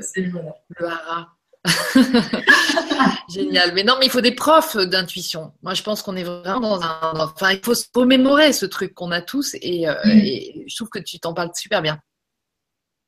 c'est 0.00 0.22
le 0.22 0.86
hara. 0.86 1.36
Génial. 3.28 3.72
Mais 3.74 3.84
non, 3.84 3.94
mais 3.98 4.06
il 4.06 4.10
faut 4.10 4.20
des 4.20 4.34
profs 4.34 4.76
d'intuition. 4.76 5.52
Moi, 5.62 5.74
je 5.74 5.82
pense 5.82 6.02
qu'on 6.02 6.16
est 6.16 6.24
vraiment 6.24 6.60
dans 6.60 6.82
un. 6.82 7.12
Enfin, 7.14 7.52
il 7.52 7.60
faut 7.64 7.74
se 7.74 7.86
remémorer 7.94 8.52
ce 8.52 8.66
truc 8.66 8.94
qu'on 8.94 9.10
a 9.10 9.20
tous 9.20 9.56
et, 9.60 9.88
euh, 9.88 9.94
mm. 10.04 10.10
et, 10.10 10.64
je 10.66 10.76
trouve 10.76 10.88
que 10.88 10.98
tu 10.98 11.18
t'en 11.18 11.34
parles 11.34 11.50
super 11.56 11.82
bien. 11.82 11.98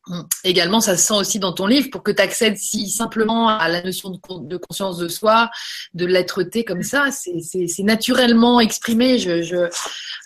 Mm. 0.08 0.22
Également, 0.44 0.80
ça 0.80 0.96
se 0.96 1.06
sent 1.06 1.14
aussi 1.14 1.38
dans 1.38 1.52
ton 1.52 1.66
livre 1.66 1.90
pour 1.90 2.02
que 2.02 2.10
tu 2.10 2.22
accèdes 2.22 2.56
si 2.56 2.88
simplement 2.88 3.48
à 3.48 3.68
la 3.68 3.82
notion 3.82 4.10
de, 4.10 4.56
conscience 4.56 4.96
de 4.98 5.08
soi, 5.08 5.50
de 5.94 6.06
l'être-té 6.06 6.64
comme 6.64 6.82
ça, 6.82 7.10
c'est 7.10 7.82
naturellement 7.82 8.60
exprimé. 8.60 9.18
Je, 9.18 9.42
je... 9.42 9.68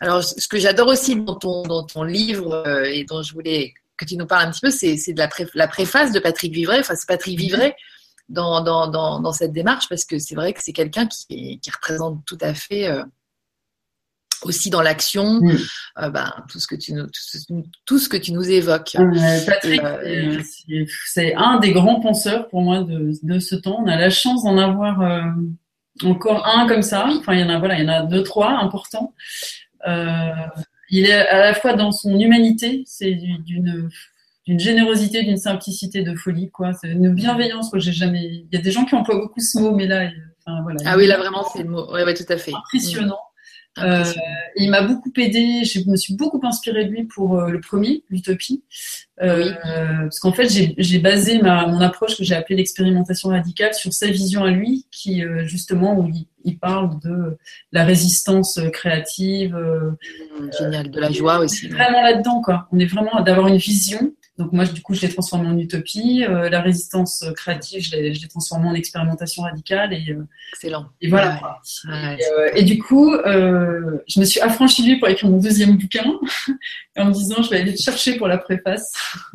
Alors, 0.01 0.23
ce 0.23 0.47
que 0.47 0.59
j'adore 0.59 0.89
aussi 0.89 1.17
dans 1.17 1.37
ton, 1.37 1.63
dans 1.63 1.85
ton 1.85 2.05
livre 2.05 2.55
euh, 2.67 2.85
et 2.85 3.05
dont 3.05 3.23
je 3.23 3.33
voulais 3.33 3.75
que 3.97 4.05
tu 4.07 4.17
nous 4.17 4.27
parles 4.27 4.47
un 4.47 4.51
petit 4.51 4.61
peu, 4.63 4.71
c'est 4.71 5.13
de 5.13 5.19
la, 5.19 5.29
la, 5.55 5.69
préface 5.69 6.11
de 6.13 6.21
Patrick 6.21 6.55
Vivray. 6.55 6.81
Enfin, 6.81 6.95
c'est 6.95 7.07
Patrick. 7.07 7.39
Vivray 7.39 7.75
dans, 8.31 8.63
dans, 8.63 8.89
dans, 8.89 9.21
dans, 9.21 9.33
cette 9.33 9.53
démarche 9.53 9.89
parce 9.89 10.05
que 10.05 10.19
c'est 10.19 10.35
vrai 10.35 10.53
que 10.53 10.61
c'est 10.63 10.73
quelqu'un 10.73 11.07
qui, 11.07 11.61
qui, 11.61 11.71
représente 11.71 12.25
tout 12.25 12.39
à 12.41 12.55
fait 12.55 12.89
aussi 14.43 14.71
dans 14.71 14.83
l'action, 14.83 15.41
euh, 15.99 16.11
ben, 16.11 16.33
tout, 16.49 16.59
ce 16.59 16.67
que 16.67 16.75
tu 16.75 16.93
nous, 16.93 17.07
tout, 17.85 17.99
ce, 17.99 18.09
que 18.09 18.17
tu 18.17 18.33
nous 18.33 18.49
évoques. 18.49 18.97
Patrick, 19.47 19.83
euh, 19.83 20.41
c'est 21.07 21.35
un 21.35 21.59
des 21.59 21.73
grands 21.73 22.01
penseurs 22.01 22.49
pour 22.49 22.63
moi 22.63 22.83
de, 22.83 23.13
de, 23.23 23.39
ce 23.39 23.55
temps. 23.55 23.83
On 23.85 23.87
a 23.87 23.97
la 23.97 24.11
chance 24.11 24.45
d'en 24.45 24.59
avoir 24.59 25.03
euh, 25.03 25.23
encore 26.05 26.47
un 26.47 26.67
comme 26.67 26.83
ça. 26.83 27.09
Enfin, 27.19 27.35
il 27.35 27.41
y 27.41 27.45
en 27.45 27.49
a, 27.49 27.59
voilà, 27.59 27.79
il 27.79 27.85
y 27.85 27.89
en 27.89 27.93
a 27.93 28.03
deux, 28.03 28.23
trois 28.23 28.51
importants. 28.51 29.15
il 29.87 31.07
est 31.07 31.13
à 31.13 31.39
la 31.39 31.55
fois 31.55 31.75
dans 31.75 31.93
son 31.93 32.19
humanité, 32.19 32.83
c'est 32.87 33.15
d'une 33.15 33.91
d'une 34.47 34.59
générosité, 34.59 35.23
d'une 35.23 35.37
simplicité, 35.37 36.03
de 36.03 36.15
folie, 36.15 36.51
quoi. 36.51 36.73
C'est 36.73 36.89
une 36.89 37.15
bienveillance 37.15 37.71
que 37.71 37.79
j'ai 37.79 37.93
jamais. 37.93 38.25
Il 38.25 38.49
y 38.53 38.57
a 38.57 38.61
des 38.61 38.71
gens 38.71 38.85
qui 38.85 38.95
emploient 38.95 39.21
beaucoup 39.21 39.41
ce 39.41 39.59
mot, 39.59 39.75
mais 39.75 39.87
là, 39.87 40.11
enfin, 40.45 40.63
voilà. 40.63 40.79
Ah 40.87 40.97
oui, 40.97 41.07
là 41.07 41.19
vraiment, 41.19 41.45
c'est 41.53 41.63
le 41.63 41.69
mot. 41.69 41.87
Oui, 41.93 42.03
ouais, 42.03 42.15
tout 42.15 42.31
à 42.31 42.37
fait. 42.37 42.53
Impressionnant. 42.55 43.19
Euh, 43.79 44.05
il 44.57 44.69
m'a 44.71 44.83
beaucoup 44.83 45.13
aidé, 45.17 45.65
je 45.65 45.89
me 45.89 45.97
suis 45.97 46.15
beaucoup 46.17 46.41
inspirée 46.45 46.87
de 46.87 46.91
lui 46.91 47.05
pour 47.05 47.39
euh, 47.39 47.51
le 47.51 47.61
premier, 47.61 48.03
l'utopie. 48.11 48.65
Euh, 49.23 49.53
parce 50.03 50.19
qu'en 50.19 50.33
fait, 50.33 50.49
j'ai 50.49 50.99
basé 50.99 51.41
ma, 51.41 51.67
mon 51.67 51.81
approche 51.81 52.17
que 52.17 52.25
j'ai 52.25 52.35
appelée 52.35 52.57
l'expérimentation 52.57 53.29
radicale 53.29 53.75
sur 53.75 53.93
sa 53.93 54.09
vision 54.09 54.45
à 54.45 54.51
lui, 54.51 54.87
qui 54.91 55.23
justement, 55.45 55.99
où 55.99 56.11
il, 56.45 56.59
parle 56.59 56.99
de 57.01 57.39
la 57.73 57.85
résistance 57.85 58.59
créative. 58.73 59.55
Mmh, 59.55 60.51
génial, 60.59 60.91
de 60.91 61.01
la 61.01 61.11
joie 61.11 61.39
aussi. 61.39 61.69
Vraiment 61.69 62.03
là-dedans, 62.03 62.43
quoi. 62.43 62.67
On 62.73 62.79
est 62.79 62.87
vraiment 62.87 63.21
d'avoir 63.23 63.47
une 63.47 63.59
vision 63.59 64.13
donc 64.41 64.53
moi, 64.53 64.65
du 64.65 64.81
coup, 64.81 64.95
je 64.95 65.03
l'ai 65.03 65.13
transformé 65.13 65.49
en 65.49 65.59
utopie. 65.59 66.25
Euh, 66.25 66.49
la 66.49 66.63
résistance 66.63 67.27
créative, 67.37 67.83
je 67.83 67.95
l'ai 67.97 68.29
transformé 68.29 68.69
en 68.69 68.75
expérimentation 68.75 69.43
radicale. 69.43 69.93
Et, 69.93 70.13
euh, 70.13 70.27
Excellent. 70.55 70.87
Et 71.03 71.09
voilà. 71.09 71.61
Euh, 71.85 72.51
et, 72.55 72.63
du 72.63 72.79
coup, 72.79 73.13
je 73.13 74.19
me 74.19 74.25
suis 74.25 74.41
affranchie 74.41 74.83
de 74.83 74.89
lui 74.89 74.99
pour 74.99 75.09
écrire 75.09 75.29
mon 75.29 75.37
deuxième 75.37 75.77
bouquin, 75.77 76.05
en 76.97 77.05
me 77.05 77.13
disant, 77.13 77.43
je 77.43 77.51
vais 77.51 77.61
aller 77.61 77.75
te 77.75 77.83
chercher 77.83 78.17
pour 78.17 78.29
la 78.29 78.39
préface. 78.39 78.93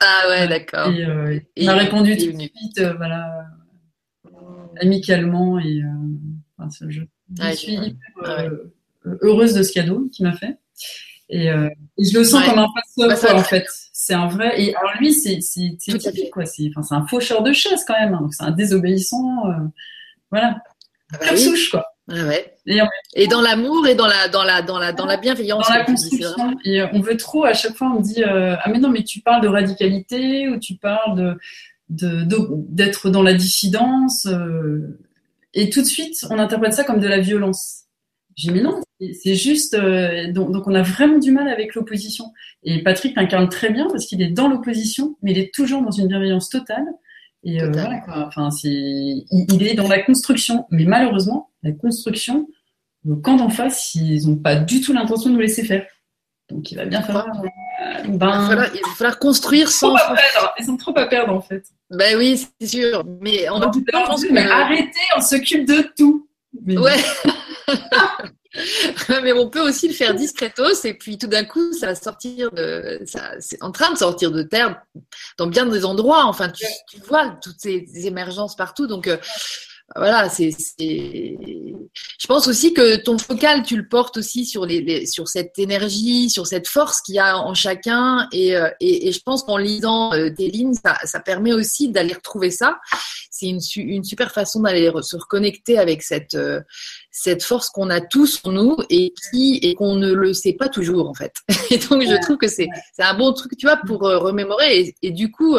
Ah 0.00 0.28
ouais, 0.28 0.46
d'accord. 0.46 0.92
Et, 0.92 1.42
il 1.56 1.66
m'a 1.66 1.74
répondu 1.74 2.16
tout 2.16 2.30
de 2.30 2.38
suite, 2.38 2.80
voilà, 2.98 3.46
amicalement. 4.80 5.58
Et 5.58 5.82
je, 6.88 7.02
suis 7.56 7.96
heureuse 9.22 9.54
de 9.54 9.64
ce 9.64 9.72
cadeau 9.72 10.08
qu'il 10.12 10.24
m'a 10.24 10.36
fait. 10.36 10.56
Et, 11.28 11.48
je 11.48 12.16
le 12.16 12.22
sens 12.22 12.44
comme 12.44 12.60
un 12.60 12.68
passeur, 12.72 13.08
bah, 13.08 13.40
en 13.40 13.42
fait. 13.42 13.66
C'est 14.08 14.14
un 14.14 14.26
vrai. 14.26 14.58
Et 14.58 14.74
alors 14.74 14.92
lui, 14.98 15.12
c'est 15.12 15.38
typique, 15.38 16.30
quoi. 16.32 16.46
C'est 16.46 16.70
enfin, 16.76 16.96
un 16.96 17.06
faucheur 17.06 17.42
de 17.42 17.52
chaise 17.52 17.84
quand 17.86 17.92
même. 17.92 18.14
Hein. 18.14 18.20
Donc 18.22 18.32
c'est 18.32 18.42
un 18.42 18.52
désobéissant. 18.52 19.46
Euh, 19.50 19.66
voilà. 20.30 20.62
Ah 21.12 21.18
bah 21.20 21.36
souche, 21.36 21.70
quoi. 21.70 21.84
Ah 22.10 22.24
ouais. 22.24 22.54
et, 23.14 23.26
dans 23.26 23.42
l'amour 23.42 23.86
et 23.86 23.94
dans 23.94 24.06
la, 24.06 24.28
dans, 24.28 24.44
la, 24.44 24.62
dans, 24.62 24.78
la, 24.78 24.94
dans 24.94 25.04
la 25.04 25.18
bienveillance. 25.18 25.68
Dans 25.68 25.74
la 25.74 25.84
construction. 25.84 26.56
et 26.64 26.80
euh, 26.80 26.86
on 26.94 27.00
veut 27.00 27.18
trop, 27.18 27.44
à 27.44 27.52
chaque 27.52 27.76
fois, 27.76 27.88
on 27.88 27.98
me 27.98 28.02
dit 28.02 28.24
euh, 28.24 28.56
Ah, 28.62 28.70
mais 28.70 28.78
non, 28.78 28.88
mais 28.88 29.04
tu 29.04 29.20
parles 29.20 29.42
de 29.42 29.48
radicalité 29.48 30.48
ou 30.48 30.58
tu 30.58 30.76
parles 30.76 31.14
de 31.14 31.38
d'être 31.90 33.10
dans 33.10 33.22
la 33.22 33.34
dissidence. 33.34 34.26
et 35.52 35.68
tout 35.68 35.82
de 35.82 35.86
suite, 35.86 36.16
on 36.30 36.38
interprète 36.38 36.72
ça 36.72 36.84
comme 36.84 37.00
de 37.00 37.08
la 37.08 37.20
violence. 37.20 37.82
J'ai 38.36 38.52
mis 38.52 38.62
non, 38.62 38.80
c'est 39.00 39.34
juste. 39.34 39.74
Euh, 39.74 40.32
donc, 40.32 40.66
on 40.66 40.74
a 40.74 40.82
vraiment 40.82 41.18
du 41.18 41.30
mal 41.30 41.48
avec 41.48 41.74
l'opposition. 41.74 42.32
Et 42.64 42.82
Patrick 42.82 43.16
l'incarne 43.16 43.48
très 43.48 43.70
bien 43.70 43.86
parce 43.90 44.06
qu'il 44.06 44.20
est 44.22 44.30
dans 44.30 44.48
l'opposition, 44.48 45.16
mais 45.22 45.32
il 45.32 45.38
est 45.38 45.54
toujours 45.54 45.82
dans 45.82 45.90
une 45.90 46.08
bienveillance 46.08 46.48
totale. 46.48 46.84
Et 47.44 47.62
euh, 47.62 47.70
voilà 47.72 47.98
quoi. 48.00 48.26
Enfin, 48.26 48.50
c'est, 48.50 48.68
il, 48.68 49.62
est 49.62 49.74
dans 49.74 49.88
la 49.88 50.02
construction, 50.02 50.66
mais 50.70 50.84
malheureusement, 50.84 51.50
la 51.62 51.72
construction, 51.72 52.48
le 53.04 53.14
camp 53.14 53.36
d'en 53.36 53.48
face, 53.48 53.94
ils 53.94 54.26
n'ont 54.26 54.36
pas 54.36 54.56
du 54.56 54.80
tout 54.80 54.92
l'intention 54.92 55.30
de 55.30 55.34
nous 55.34 55.40
laisser 55.40 55.64
faire. 55.64 55.86
Donc 56.50 56.72
il 56.72 56.76
va 56.76 56.86
bien 56.86 57.02
falloir. 57.02 57.26
Euh, 57.26 58.08
ben, 58.08 58.48
il, 58.74 58.80
va 58.80 58.94
falloir, 58.96 59.18
construire 59.20 59.70
sans. 59.70 59.94
Ils 60.58 60.64
sont 60.64 60.76
trop 60.76 60.98
à 60.98 61.06
perdre 61.06 61.32
en 61.32 61.40
fait. 61.40 61.64
Ben 61.90 62.16
oui, 62.16 62.44
c'est 62.60 62.66
sûr. 62.66 63.04
Mais 63.20 63.48
on 63.50 63.60
va 63.60 63.70
arrêter, 64.50 64.98
on 65.16 65.20
s'occupe 65.20 65.66
de 65.66 65.86
tout. 65.96 66.26
Ouais. 66.66 66.96
mais 69.22 69.32
on 69.32 69.50
peut 69.50 69.60
aussi 69.60 69.88
le 69.88 69.94
faire 69.94 70.14
discretos 70.14 70.84
et 70.84 70.94
puis 70.94 71.18
tout 71.18 71.26
d'un 71.26 71.44
coup 71.44 71.72
ça 71.74 71.88
va 71.88 71.94
sortir 71.94 72.50
de 72.52 73.02
ça 73.04 73.32
c'est 73.40 73.62
en 73.62 73.72
train 73.72 73.92
de 73.92 73.98
sortir 73.98 74.30
de 74.30 74.42
terre 74.42 74.80
dans 75.36 75.46
bien 75.46 75.66
des 75.66 75.84
endroits. 75.84 76.24
Enfin 76.24 76.50
tu, 76.50 76.64
vois 77.06 77.38
toutes 77.42 77.58
ces 77.58 77.84
émergences 78.06 78.56
partout. 78.56 78.86
Donc 78.86 79.06
euh, 79.06 79.16
voilà, 79.96 80.28
c'est, 80.28 80.50
Je 80.78 82.26
pense 82.26 82.46
aussi 82.46 82.74
que 82.74 82.96
ton 82.96 83.16
focal, 83.16 83.62
tu 83.62 83.74
le 83.76 83.88
portes 83.88 84.18
aussi 84.18 84.44
sur 84.44 84.66
les, 84.66 85.06
sur 85.06 85.28
cette 85.28 85.58
énergie, 85.58 86.28
sur 86.28 86.46
cette 86.46 86.68
force 86.68 87.00
qu'il 87.00 87.14
y 87.14 87.18
a 87.18 87.38
en 87.38 87.54
chacun, 87.54 88.28
et, 88.30 88.54
euh, 88.54 88.68
et, 88.80 89.08
et 89.08 89.12
je 89.12 89.20
pense 89.20 89.44
qu'en 89.44 89.56
lisant 89.56 90.12
euh, 90.12 90.28
tes 90.28 90.50
lignes, 90.50 90.74
ça, 90.74 90.98
ça 91.04 91.20
permet 91.20 91.54
aussi 91.54 91.88
d'aller 91.88 92.12
retrouver 92.12 92.50
ça. 92.50 92.78
C'est 93.30 93.46
une, 93.46 93.60
une 93.76 94.04
super 94.04 94.30
façon 94.30 94.60
d'aller 94.60 94.90
se 95.00 95.16
reconnecter 95.16 95.78
avec 95.78 96.02
cette 96.02 96.34
euh, 96.34 96.60
cette 97.20 97.42
force 97.42 97.68
qu'on 97.68 97.90
a 97.90 98.00
tous 98.00 98.40
en 98.44 98.52
nous 98.52 98.76
et 98.90 99.12
qui 99.30 99.58
et 99.62 99.74
qu'on 99.74 99.96
ne 99.96 100.12
le 100.12 100.32
sait 100.34 100.52
pas 100.52 100.68
toujours 100.68 101.08
en 101.08 101.14
fait. 101.14 101.32
Et 101.70 101.78
donc 101.78 102.02
je 102.02 102.20
trouve 102.22 102.36
que 102.36 102.48
c'est 102.48 102.68
c'est 102.92 103.02
un 103.02 103.14
bon 103.14 103.32
truc, 103.32 103.56
tu 103.56 103.66
vois, 103.66 103.76
pour 103.76 104.00
remémorer 104.00 104.80
et, 104.80 104.94
et 105.02 105.10
du 105.10 105.30
coup 105.30 105.56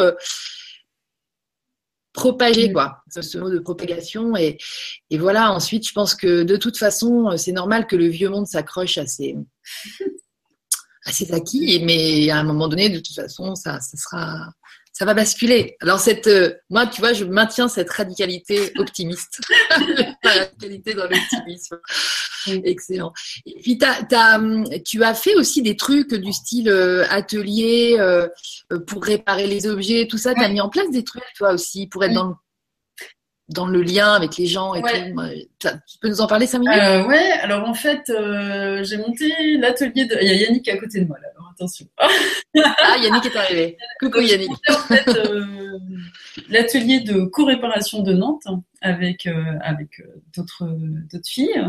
propager 2.12 2.68
mm. 2.68 2.72
quoi 2.72 3.02
ce 3.08 3.38
mot 3.38 3.50
de 3.50 3.58
propagation 3.58 4.36
et, 4.36 4.58
et 5.10 5.18
voilà 5.18 5.52
ensuite 5.52 5.86
je 5.86 5.92
pense 5.92 6.14
que 6.14 6.42
de 6.42 6.56
toute 6.56 6.76
façon 6.76 7.36
c'est 7.36 7.52
normal 7.52 7.86
que 7.86 7.96
le 7.96 8.06
vieux 8.06 8.28
monde 8.28 8.46
s'accroche 8.46 8.98
à 8.98 9.06
ses 9.06 9.36
à 11.04 11.12
ses 11.12 11.32
acquis 11.32 11.80
mais 11.84 12.30
à 12.30 12.38
un 12.38 12.42
moment 12.42 12.68
donné 12.68 12.90
de 12.90 12.98
toute 12.98 13.14
façon 13.14 13.54
ça 13.54 13.80
ça 13.80 13.96
sera 13.96 14.52
ça 14.92 15.04
va 15.04 15.14
basculer. 15.14 15.76
Alors 15.80 15.98
cette, 15.98 16.26
euh, 16.26 16.54
moi, 16.68 16.86
tu 16.86 17.00
vois, 17.00 17.12
je 17.12 17.24
maintiens 17.24 17.68
cette 17.68 17.90
radicalité 17.90 18.72
optimiste, 18.76 19.40
la 20.24 20.30
radicalité 20.30 20.94
dans 20.94 21.08
l'optimisme. 21.08 21.78
Excellent. 22.64 23.12
Et 23.46 23.60
puis 23.62 23.78
hum, 24.34 24.64
tu 24.84 25.02
as 25.02 25.14
fait 25.14 25.34
aussi 25.34 25.62
des 25.62 25.76
trucs 25.76 26.14
du 26.14 26.32
style 26.32 26.68
euh, 26.68 27.04
atelier 27.10 27.96
euh, 27.98 28.28
pour 28.86 29.04
réparer 29.04 29.46
les 29.46 29.66
objets, 29.66 30.06
tout 30.08 30.18
ça. 30.18 30.34
Tu 30.34 30.42
as 30.42 30.48
mis 30.48 30.60
en 30.60 30.68
place 30.68 30.90
des 30.90 31.04
trucs, 31.04 31.24
toi 31.36 31.52
aussi, 31.52 31.86
pour 31.86 32.04
être 32.04 32.14
dans 32.14 32.28
le 32.28 32.34
dans 33.48 33.66
le 33.66 33.82
lien 33.82 34.12
avec 34.12 34.36
les 34.36 34.46
gens 34.46 34.74
et 34.74 34.80
tout. 34.80 34.88
Tu 35.58 35.98
peux 36.00 36.08
nous 36.08 36.20
en 36.20 36.28
parler 36.28 36.46
cinq 36.46 36.60
minutes 36.60 36.78
euh, 36.78 37.04
Ouais, 37.06 37.32
alors 37.42 37.68
en 37.68 37.74
fait, 37.74 38.00
j'ai 38.06 38.96
monté 38.96 39.32
l'atelier 39.58 40.04
de. 40.04 40.16
Il 40.20 40.28
y 40.28 40.30
a 40.30 40.34
Yannick 40.34 40.68
à 40.68 40.76
côté 40.76 41.00
de 41.00 41.06
moi 41.06 41.18
là 41.20 41.28
attention. 41.60 41.86
ah, 41.98 42.96
Yannick 43.02 43.26
est 43.26 43.36
arrivé. 43.36 43.76
Coucou 44.00 44.20
Yannick. 44.20 44.50
Euh, 45.08 45.78
l'atelier 46.48 47.00
de 47.00 47.24
co-réparation 47.24 48.02
de 48.02 48.12
Nantes 48.12 48.46
avec, 48.80 49.26
euh, 49.26 49.58
avec 49.60 50.00
euh, 50.00 50.22
d'autres, 50.34 50.64
d'autres 51.10 51.28
filles. 51.28 51.62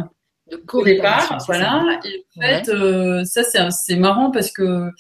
De 0.52 0.58
co-réparation. 0.58 1.38
Voilà. 1.48 2.00
Et 2.06 2.26
en 2.38 2.42
fait, 2.42 3.26
ça, 3.26 3.72
c'est, 3.72 3.96
marrant 3.96 4.32
parce 4.32 4.52
que 4.52 4.92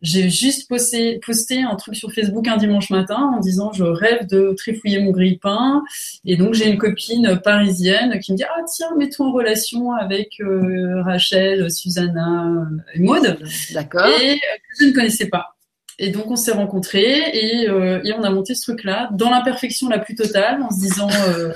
j'ai 0.00 0.30
juste 0.30 0.68
posté, 0.68 1.18
posté 1.24 1.62
un 1.62 1.74
truc 1.74 1.96
sur 1.96 2.12
Facebook 2.12 2.46
un 2.46 2.56
dimanche 2.56 2.90
matin 2.90 3.32
en 3.36 3.40
disant 3.40 3.72
je 3.72 3.84
rêve 3.84 4.26
de 4.26 4.54
trifouiller 4.56 5.00
mon 5.00 5.10
grille-pain. 5.10 5.82
Et 6.24 6.36
donc 6.36 6.54
j'ai 6.54 6.68
une 6.68 6.78
copine 6.78 7.40
parisienne 7.42 8.18
qui 8.20 8.32
me 8.32 8.36
dit 8.36 8.44
ah 8.44 8.62
tiens 8.72 8.90
mets-toi 8.96 9.26
en 9.26 9.32
relation 9.32 9.92
avec 9.92 10.40
euh, 10.40 11.02
Rachel, 11.02 11.70
Susanna 11.70 12.68
et 12.94 13.00
Maud. 13.00 13.38
D'accord. 13.72 14.06
Et 14.06 14.36
que 14.36 14.80
je 14.80 14.86
ne 14.86 14.92
connaissais 14.92 15.28
pas. 15.28 15.56
Et 15.98 16.10
donc 16.10 16.30
on 16.30 16.36
s'est 16.36 16.52
rencontrés 16.52 17.30
et, 17.32 17.68
euh, 17.68 18.00
et, 18.04 18.12
on 18.12 18.22
a 18.22 18.30
monté 18.30 18.54
ce 18.54 18.62
truc-là 18.62 19.08
dans 19.12 19.30
l'imperfection 19.30 19.88
la 19.88 19.98
plus 19.98 20.14
totale 20.14 20.62
en 20.62 20.70
se 20.70 20.78
disant 20.78 21.08
euh, 21.28 21.52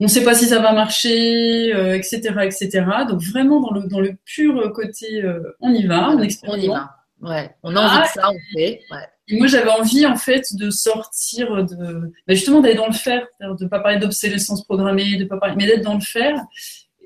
on 0.00 0.04
ne 0.04 0.08
sait 0.08 0.22
pas 0.22 0.34
si 0.34 0.46
ça 0.46 0.60
va 0.60 0.72
marcher, 0.72 1.70
etc., 1.94 2.20
etc. 2.42 2.84
Donc 3.08 3.20
vraiment 3.22 3.60
dans 3.60 3.72
le 3.72 3.88
dans 3.88 4.00
le 4.00 4.16
pur 4.24 4.72
côté 4.72 5.22
on 5.60 5.72
y 5.72 5.86
va, 5.86 6.10
on 6.10 6.20
expérimente. 6.20 6.60
On 6.60 6.64
y 6.64 6.68
va. 6.68 6.94
Ouais, 7.20 7.50
on 7.64 7.74
a 7.74 7.80
envie 7.80 8.02
de 8.02 8.12
ça, 8.12 8.30
on 8.30 8.56
fait. 8.56 8.80
Et 9.28 9.36
moi, 9.36 9.46
j'avais 9.46 9.70
envie, 9.70 10.06
en 10.06 10.16
fait, 10.16 10.54
de 10.54 10.70
sortir 10.70 11.64
de. 11.64 12.12
Bah, 12.26 12.34
justement, 12.34 12.60
d'aller 12.60 12.76
dans 12.76 12.86
le 12.86 12.92
faire, 12.92 13.26
de 13.40 13.64
ne 13.64 13.68
pas 13.68 13.80
parler 13.80 13.98
d'obsolescence 13.98 14.64
programmée, 14.64 15.16
de 15.16 15.24
pas 15.24 15.36
parler, 15.36 15.54
mais 15.56 15.66
d'être 15.66 15.82
dans 15.82 15.94
le 15.94 16.00
faire, 16.00 16.36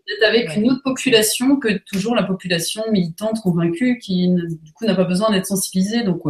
d'être 0.07 0.28
avec 0.28 0.55
une 0.57 0.70
autre 0.70 0.82
population 0.84 1.57
que 1.57 1.78
toujours 1.90 2.14
la 2.14 2.22
population 2.22 2.84
militante, 2.93 3.40
convaincue, 3.40 3.99
qui, 3.99 4.28
du 4.28 4.72
coup, 4.72 4.84
n'a 4.84 4.95
pas 4.95 5.05
besoin 5.05 5.30
d'être 5.30 5.47
sensibilisée. 5.47 6.05
Donc, 6.05 6.22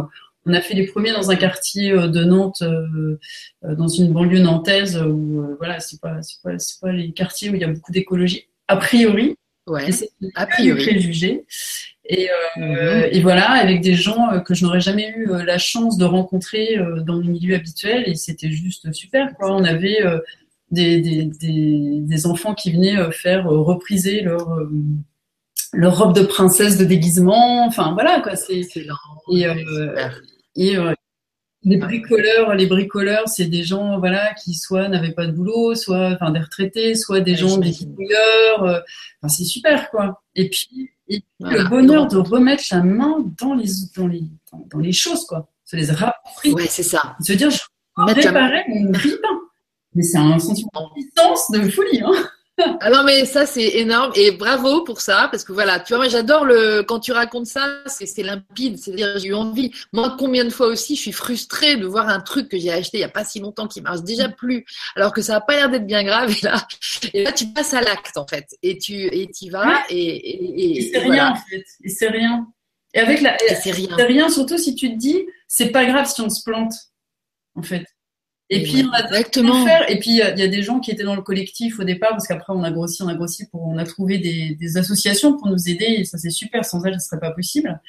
on 0.45 0.53
a 0.53 0.61
fait 0.61 0.73
les 0.73 0.85
premiers 0.85 1.11
dans 1.11 1.31
un 1.31 1.35
quartier 1.35 1.91
euh, 1.91 2.07
de 2.07 2.23
Nantes, 2.23 2.61
euh, 2.61 3.19
euh, 3.63 3.75
dans 3.75 3.87
une 3.87 4.11
banlieue 4.11 4.39
nantaise, 4.39 4.97
où, 4.97 5.55
voilà, 5.57 5.79
c'est 5.79 5.99
pas, 5.99 6.19
pas, 6.43 6.51
pas 6.81 6.91
les 6.91 7.11
quartiers 7.11 7.49
où 7.49 7.55
il 7.55 7.61
y 7.61 7.63
a 7.63 7.67
beaucoup 7.67 7.91
d'écologie, 7.91 8.47
a 8.67 8.77
priori. 8.77 9.35
Ouais, 9.65 9.87
a 10.35 10.45
priori. 10.45 10.83
préjugés. 10.83 11.45
Et, 12.05 12.27
mhm. 12.57 13.07
et, 13.11 13.21
voilà, 13.21 13.51
avec 13.51 13.79
des 13.79 13.93
gens 13.93 14.41
que 14.41 14.53
je 14.53 14.65
n'aurais 14.65 14.81
jamais 14.81 15.13
eu 15.15 15.25
la 15.45 15.57
chance 15.57 15.97
de 15.97 16.03
rencontrer 16.03 16.77
dans 17.05 17.15
le 17.15 17.23
milieu 17.23 17.55
habituel, 17.55 18.03
et 18.05 18.15
c'était 18.15 18.51
juste 18.51 18.91
super. 18.91 19.33
Quoi. 19.37 19.55
On 19.55 19.63
avait 19.63 20.03
des, 20.69 20.99
des, 20.99 21.23
des, 21.23 21.99
des, 22.01 22.25
enfants 22.25 22.55
qui 22.55 22.73
venaient 22.73 23.09
faire 23.13 23.45
repriser 23.45 24.19
leur 24.19 24.49
leur 25.73 25.97
robe 25.97 26.15
de 26.15 26.23
princesse 26.23 26.77
de 26.77 26.85
déguisement. 26.85 27.65
Enfin 27.65 27.93
voilà 27.93 28.21
quoi. 28.21 28.35
C'est 28.35 28.61
et, 29.31 29.47
euh, 29.47 30.09
et 30.55 30.77
euh, 30.77 30.93
les 31.63 31.77
bricoleurs, 31.77 32.53
les 32.55 32.65
bricoleurs, 32.65 33.27
c'est 33.27 33.45
des 33.45 33.63
gens 33.63 33.99
voilà 33.99 34.33
qui 34.35 34.53
soit 34.53 34.87
n'avaient 34.89 35.13
pas 35.13 35.27
de 35.27 35.31
boulot, 35.31 35.75
soit 35.75 36.11
enfin 36.13 36.31
des 36.31 36.39
retraités, 36.39 36.95
soit 36.95 37.21
des 37.21 37.35
gens 37.35 37.57
des 37.57 37.73
fouilleurs. 37.73 38.63
Euh, 38.63 38.79
enfin, 39.21 39.29
c'est 39.29 39.45
super 39.45 39.89
quoi. 39.89 40.21
Et 40.35 40.49
puis, 40.49 40.91
et 41.07 41.23
le 41.39 41.67
bonheur 41.69 42.07
de 42.07 42.17
remettre 42.17 42.63
la 42.71 42.81
main 42.81 43.17
dans 43.39 43.53
les 43.53 43.69
dans 43.95 44.07
les 44.07 44.23
dans, 44.71 44.79
les 44.79 44.91
choses 44.91 45.25
quoi. 45.25 45.49
Se 45.65 45.75
les 45.75 45.89
rapprocher. 45.89 46.53
Ouais, 46.53 46.67
c'est 46.67 46.83
ça. 46.83 47.15
Se 47.21 47.33
dire 47.33 47.49
je 47.49 47.59
réparer 47.97 48.63
mon 48.67 48.89
grille 48.91 49.17
Mais 49.95 50.03
c'est 50.03 50.17
un 50.17 50.39
sentiment 50.39 50.69
de 50.73 51.01
puissance 51.01 51.51
de 51.51 51.69
folie. 51.69 52.01
Hein 52.01 52.13
ah 52.57 52.89
non 52.91 53.03
mais 53.03 53.25
ça 53.25 53.45
c'est 53.45 53.77
énorme. 53.77 54.11
Et 54.15 54.31
bravo 54.31 54.83
pour 54.83 55.01
ça 55.01 55.27
parce 55.31 55.43
que 55.43 55.51
voilà 55.51 55.79
tu 55.79 55.89
vois 55.93 55.97
moi 55.97 56.07
j'adore 56.07 56.45
le 56.45 56.83
quand 56.83 56.99
tu 56.99 57.11
racontes 57.11 57.47
ça 57.47 57.79
c'est 57.87 58.21
limpide 58.21 58.77
c'est-à-dire 58.77 59.17
j'ai 59.17 59.29
eu 59.29 59.33
envie. 59.33 59.71
Moi 59.91 60.15
combien 60.19 60.45
de 60.45 60.51
fois 60.51 60.67
aussi 60.67 60.95
je 60.95 61.01
suis 61.01 61.11
frustrée 61.11 61.77
de 61.77 61.85
voir 61.85 62.09
un 62.09 62.19
truc 62.19 62.49
que 62.49 62.59
j'ai 62.59 62.71
acheté 62.71 62.97
il 62.99 63.01
y 63.01 63.05
a 63.05 63.09
pas 63.09 63.23
si 63.23 63.39
longtemps 63.39 63.67
qui 63.67 63.81
marche 63.81 64.03
déjà 64.03 64.29
plus 64.29 64.65
alors 64.95 65.13
que 65.13 65.21
ça 65.21 65.37
a 65.37 65.41
pas 65.41 65.55
l'air 65.55 65.69
d'être 65.69 65.87
bien 65.87 66.03
grave 66.03 66.31
et 66.37 66.45
là 66.45 66.67
et 67.13 67.23
là 67.23 67.31
tu 67.31 67.47
passes 67.47 67.73
à 67.73 67.81
l'acte 67.81 68.17
en 68.17 68.27
fait. 68.27 68.47
Et 68.61 68.77
tu 68.77 68.93
et 68.93 69.29
y 69.41 69.49
vas 69.49 69.83
et, 69.89 70.77
et, 70.77 70.91
c'est 70.91 70.99
rien 70.99 71.31
en 71.31 71.35
fait. 71.35 71.63
Et 71.83 71.89
c'est 71.89 72.09
rien. 72.09 72.47
Et 72.93 72.99
avec 72.99 73.21
la 73.21 73.35
c'est 73.61 73.71
rien. 73.71 73.95
rien 73.95 74.29
surtout 74.29 74.59
si 74.59 74.75
tu 74.75 74.91
te 74.91 74.97
dis 74.97 75.25
c'est 75.47 75.71
pas 75.71 75.85
grave 75.85 76.07
si 76.07 76.21
on 76.21 76.29
se 76.29 76.43
plante 76.43 76.73
en 77.55 77.63
fait 77.63 77.85
et 78.49 78.63
puis, 78.63 78.85
on 78.87 78.91
a 78.93 79.03
Exactement. 79.05 79.65
Faire. 79.65 79.89
Et 79.89 79.99
puis, 79.99 80.11
il 80.11 80.17
y, 80.17 80.21
a 80.21 80.47
des 80.47 80.63
gens 80.63 80.79
qui 80.79 80.91
étaient 80.91 81.03
dans 81.03 81.15
le 81.15 81.21
collectif 81.21 81.79
au 81.79 81.83
départ, 81.83 82.11
parce 82.11 82.27
qu'après, 82.27 82.53
on 82.53 82.63
a 82.63 82.71
grossi, 82.71 83.01
on 83.01 83.07
a 83.07 83.15
grossi, 83.15 83.47
pour, 83.49 83.65
on 83.65 83.77
a 83.77 83.85
trouvé 83.85 84.17
des, 84.17 84.55
des 84.59 84.77
associations 84.77 85.37
pour 85.37 85.47
nous 85.47 85.69
aider, 85.69 85.85
et 85.99 86.05
ça, 86.05 86.17
c'est 86.17 86.29
super. 86.29 86.65
Sans 86.65 86.83
elles, 86.85 86.99
ce 86.99 87.07
serait 87.07 87.19
pas 87.19 87.31
possible. 87.31 87.79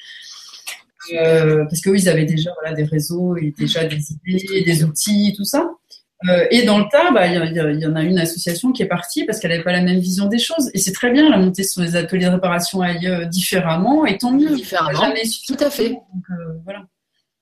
Euh, 1.13 1.65
parce 1.65 1.81
que 1.81 1.91
oui, 1.91 2.01
ils 2.01 2.09
avaient 2.09 2.25
déjà 2.25 2.51
voilà, 2.61 2.75
des 2.75 2.85
réseaux 2.85 3.37
et 3.37 3.53
déjà 3.57 3.85
des 3.85 4.13
idées, 4.13 4.63
des 4.63 4.85
outils, 4.85 5.35
tout 5.37 5.45
ça. 5.45 5.71
Euh, 6.29 6.47
et 6.51 6.63
dans 6.63 6.79
le 6.79 6.85
tas, 6.91 7.11
bah, 7.11 7.27
il 7.27 7.33
y, 7.33 7.81
y, 7.83 7.87
en 7.87 7.97
a 7.97 8.03
une 8.03 8.19
association 8.19 8.73
qui 8.73 8.83
est 8.83 8.87
partie 8.87 9.25
parce 9.25 9.41
qu'elle 9.41 9.51
n'avait 9.51 9.63
pas 9.63 9.73
la 9.73 9.83
même 9.83 9.99
vision 9.99 10.27
des 10.27 10.39
choses. 10.39 10.71
Et 10.73 10.79
c'est 10.79 10.93
très 10.93 11.11
bien, 11.11 11.29
la 11.29 11.37
montée 11.37 11.65
sur 11.65 11.83
les 11.83 11.97
ateliers 11.97 12.27
de 12.27 12.31
réparation 12.31 12.81
ailleurs 12.81 13.27
différemment, 13.27 14.07
et 14.07 14.17
tant 14.17 14.33
mieux. 14.33 14.55
Différemment. 14.55 15.13
Tout 15.47 15.57
à 15.61 15.71
fait. 15.71 15.91
Donc, 15.91 16.25
euh, 16.31 16.55
voilà. 16.65 16.87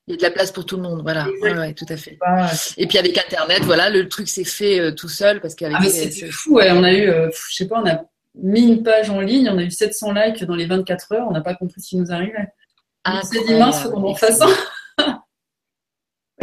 Il 0.08 0.12
y 0.12 0.14
a 0.14 0.16
de 0.16 0.22
la 0.22 0.30
place 0.30 0.50
pour 0.50 0.66
tout 0.66 0.76
le 0.76 0.82
monde, 0.82 1.02
voilà. 1.02 1.28
Ouais, 1.42 1.74
tout 1.74 1.86
à 1.88 1.96
fait. 1.96 2.18
Et 2.76 2.86
puis 2.88 2.98
avec 2.98 3.16
Internet, 3.16 3.62
voilà, 3.62 3.88
le 3.88 4.08
truc 4.08 4.28
s'est 4.28 4.44
fait 4.44 4.80
euh, 4.80 4.90
tout 4.92 5.08
seul 5.08 5.40
parce 5.40 5.54
qu'avec. 5.54 5.76
Ah, 5.78 5.84
c'est 5.88 6.30
fou, 6.30 6.54
ouais. 6.56 6.72
On 6.72 6.82
a 6.82 6.92
eu, 6.92 7.08
euh, 7.08 7.30
je 7.50 7.54
sais 7.54 7.68
pas, 7.68 7.80
on 7.80 7.88
a 7.88 8.02
mis 8.34 8.62
une 8.62 8.82
page 8.82 9.10
en 9.10 9.20
ligne, 9.20 9.48
on 9.48 9.58
a 9.58 9.62
eu 9.62 9.70
700 9.70 10.12
likes 10.12 10.44
dans 10.44 10.56
les 10.56 10.66
24 10.66 11.12
heures, 11.12 11.26
on 11.28 11.32
n'a 11.32 11.40
pas 11.40 11.54
compris 11.54 11.80
ce 11.80 11.90
qui 11.90 11.96
nous 11.98 12.10
arrivait. 12.10 12.48
Ah, 13.04 13.20
c'est 13.22 13.58
mince, 13.58 13.82
faut 13.82 13.90
qu'on 13.90 14.04
en 14.08 14.14
fasse 14.14 14.40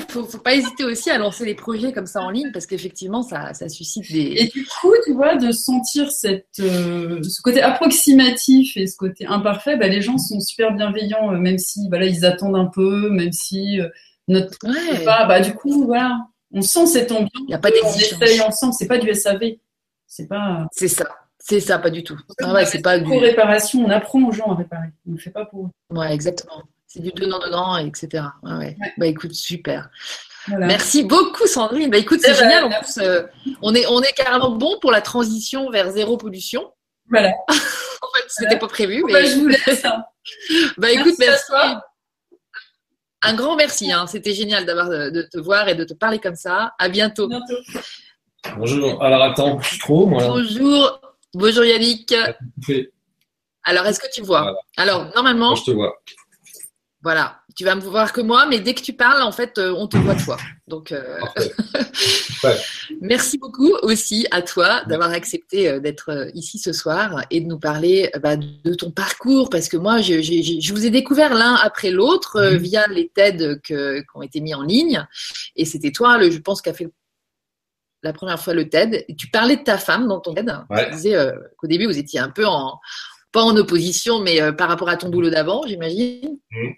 faut, 0.01 0.23
faut 0.23 0.37
pas 0.39 0.55
hésiter 0.55 0.83
aussi 0.83 1.09
à 1.09 1.17
lancer 1.17 1.45
des 1.45 1.55
projets 1.55 1.91
comme 1.91 2.05
ça 2.05 2.21
en 2.21 2.29
ligne 2.29 2.51
parce 2.51 2.65
qu'effectivement, 2.65 3.21
ça, 3.21 3.53
ça 3.53 3.69
suscite 3.69 4.11
des. 4.11 4.33
Et 4.37 4.47
du 4.47 4.65
coup, 4.65 4.93
tu 5.05 5.13
vois, 5.13 5.35
de 5.35 5.51
sentir 5.51 6.11
cette, 6.11 6.47
euh, 6.59 7.21
ce 7.23 7.41
côté 7.41 7.61
approximatif 7.61 8.77
et 8.77 8.87
ce 8.87 8.97
côté 8.97 9.25
imparfait, 9.25 9.77
bah, 9.77 9.87
les 9.87 10.01
gens 10.01 10.17
sont 10.17 10.39
super 10.39 10.73
bienveillants, 10.73 11.33
euh, 11.33 11.37
même 11.37 11.57
si 11.57 11.87
voilà, 11.89 12.05
ils 12.05 12.25
attendent 12.25 12.55
un 12.55 12.65
peu, 12.65 13.09
même 13.09 13.31
si 13.31 13.79
euh, 13.79 13.89
notre. 14.27 14.57
Ouais. 14.63 15.03
Pas, 15.05 15.25
bah, 15.25 15.39
du 15.41 15.53
coup, 15.53 15.85
voilà, 15.85 16.17
on 16.51 16.61
sent 16.61 16.87
cette 16.87 17.11
ambiance. 17.11 17.29
Il 17.41 17.47
n'y 17.47 17.53
a 17.53 17.59
pas 17.59 17.71
d'exigence. 17.71 18.13
On 18.19 18.23
essaye 18.23 18.41
ensemble, 18.41 18.73
c'est 18.73 18.87
pas 18.87 18.97
du 18.97 19.13
SAV. 19.13 19.39
C'est 20.07 20.27
pas. 20.27 20.67
C'est 20.71 20.87
ça. 20.87 21.07
C'est 21.39 21.61
ça, 21.61 21.79
pas 21.79 21.89
du 21.89 22.03
tout. 22.03 22.19
Ah 22.41 22.53
ouais, 22.53 22.65
c'est 22.65 22.81
pas 22.81 22.99
du. 22.99 23.05
Pour 23.05 23.21
réparation, 23.21 23.83
on 23.85 23.89
apprend 23.89 24.21
aux 24.23 24.31
gens 24.31 24.51
à 24.51 24.55
réparer. 24.55 24.89
On 25.07 25.13
ne 25.13 25.17
fait 25.17 25.31
pas 25.31 25.45
pour. 25.45 25.69
Ouais, 25.89 26.13
exactement. 26.13 26.63
C'est 26.89 27.03
du 27.03 27.11
donnant-donnant, 27.11 27.77
etc. 27.77 28.23
Ouais, 28.41 28.75
Bah 28.97 29.05
écoute, 29.05 29.33
super. 29.33 29.89
Merci 30.47 31.03
beaucoup 31.03 31.45
Sandrine. 31.45 31.91
Bah 31.91 31.99
écoute, 31.99 32.19
c'est 32.19 32.31
eh 32.31 32.33
ben, 32.33 32.39
génial. 32.39 32.63
En 32.65 32.69
plus, 32.81 32.97
euh, 32.97 33.21
on, 33.61 33.75
est, 33.75 33.85
on 33.85 34.01
est 34.01 34.11
carrément 34.13 34.49
bon 34.49 34.79
pour 34.81 34.91
la 34.91 35.01
transition 35.01 35.69
vers 35.69 35.91
zéro 35.91 36.17
pollution. 36.17 36.73
Voilà. 37.07 37.29
en 37.49 37.53
fait, 37.53 38.25
c'était 38.27 38.57
pas 38.57 38.67
prévu. 38.67 39.03
Mais... 39.05 39.13
Bah, 39.13 39.23
je 39.23 39.35
vous 39.35 39.47
laisse. 39.49 39.85
Hein. 39.85 40.03
bah 40.77 40.91
écoute, 40.91 41.13
merci. 41.19 41.51
Un 43.21 43.33
grand 43.35 43.55
merci. 43.55 43.91
Hein. 43.91 44.07
C'était 44.07 44.33
génial 44.33 44.65
d'avoir 44.65 44.89
de 44.89 45.27
te 45.31 45.37
voir 45.37 45.69
et 45.69 45.75
de 45.75 45.83
te 45.83 45.93
parler 45.93 46.17
comme 46.17 46.35
ça. 46.35 46.73
À 46.79 46.89
bientôt. 46.89 47.27
bientôt. 47.27 47.57
Bonjour. 48.57 49.03
Alors 49.03 49.21
attends, 49.21 49.59
je 49.61 49.77
trop. 49.77 50.07
Bonjour. 50.07 51.01
Bonjour 51.35 51.63
Yannick. 51.65 52.15
Alors, 53.63 53.85
est-ce 53.85 53.99
que 53.99 54.11
tu 54.11 54.23
vois? 54.23 54.55
Alors, 54.77 55.11
normalement. 55.15 55.53
je 55.53 55.65
te 55.65 55.71
vois. 55.71 55.93
Voilà, 57.01 57.39
tu 57.55 57.63
vas 57.63 57.75
me 57.75 57.81
voir 57.81 58.11
que 58.11 58.19
moi, 58.19 58.45
mais 58.45 58.59
dès 58.59 58.73
que 58.73 58.81
tu 58.81 58.91
parles, 58.91 59.21
en 59.21 59.31
fait, 59.31 59.57
euh, 59.57 59.73
on 59.77 59.87
te 59.87 59.95
voit 59.95 60.15
toi. 60.15 60.35
Donc, 60.67 60.91
euh, 60.91 61.17
merci 63.01 63.37
beaucoup 63.37 63.71
aussi 63.83 64.27
à 64.31 64.41
toi 64.41 64.83
d'avoir 64.83 65.11
accepté 65.11 65.69
euh, 65.69 65.79
d'être 65.79 66.29
ici 66.33 66.59
ce 66.59 66.73
soir 66.73 67.23
et 67.31 67.39
de 67.39 67.47
nous 67.47 67.57
parler 67.57 68.11
bah, 68.21 68.35
de 68.35 68.73
ton 68.73 68.91
parcours, 68.91 69.49
parce 69.49 69.69
que 69.69 69.77
moi, 69.77 70.01
je, 70.01 70.73
vous 70.73 70.85
ai 70.85 70.89
découvert 70.89 71.33
l'un 71.33 71.55
après 71.55 71.89
l'autre 71.89 72.51
mhm. 72.51 72.57
via 72.57 72.85
les 72.87 73.07
TED 73.07 73.61
qui 73.61 73.73
ont 74.13 74.21
été 74.21 74.41
mis 74.41 74.53
en 74.53 74.63
ligne, 74.63 75.07
et 75.55 75.63
c'était 75.63 75.91
toi, 75.91 76.17
le, 76.17 76.29
je 76.29 76.39
pense, 76.39 76.61
qui 76.61 76.67
a 76.69 76.73
fait 76.73 76.89
la 78.03 78.11
première 78.11 78.41
fois 78.41 78.53
le 78.53 78.67
TED. 78.67 79.05
Tu 79.17 79.29
parlais 79.29 79.55
de 79.55 79.63
ta 79.63 79.77
femme 79.77 80.05
dans 80.09 80.19
ton 80.19 80.33
TED. 80.33 80.53
Tu 80.69 80.91
disais 80.91 81.31
qu'au 81.57 81.67
début, 81.67 81.85
vous 81.85 81.97
étiez 81.97 82.19
un 82.19 82.29
peu 82.29 82.45
en 82.45 82.77
pas 83.31 83.43
en 83.43 83.55
opposition, 83.55 84.19
mais 84.19 84.51
par 84.53 84.67
rapport 84.67 84.89
à 84.89 84.97
ton 84.97 85.07
boulot 85.09 85.29
d'avant, 85.29 85.63
j'imagine. 85.65 86.37
Mhm 86.51 86.75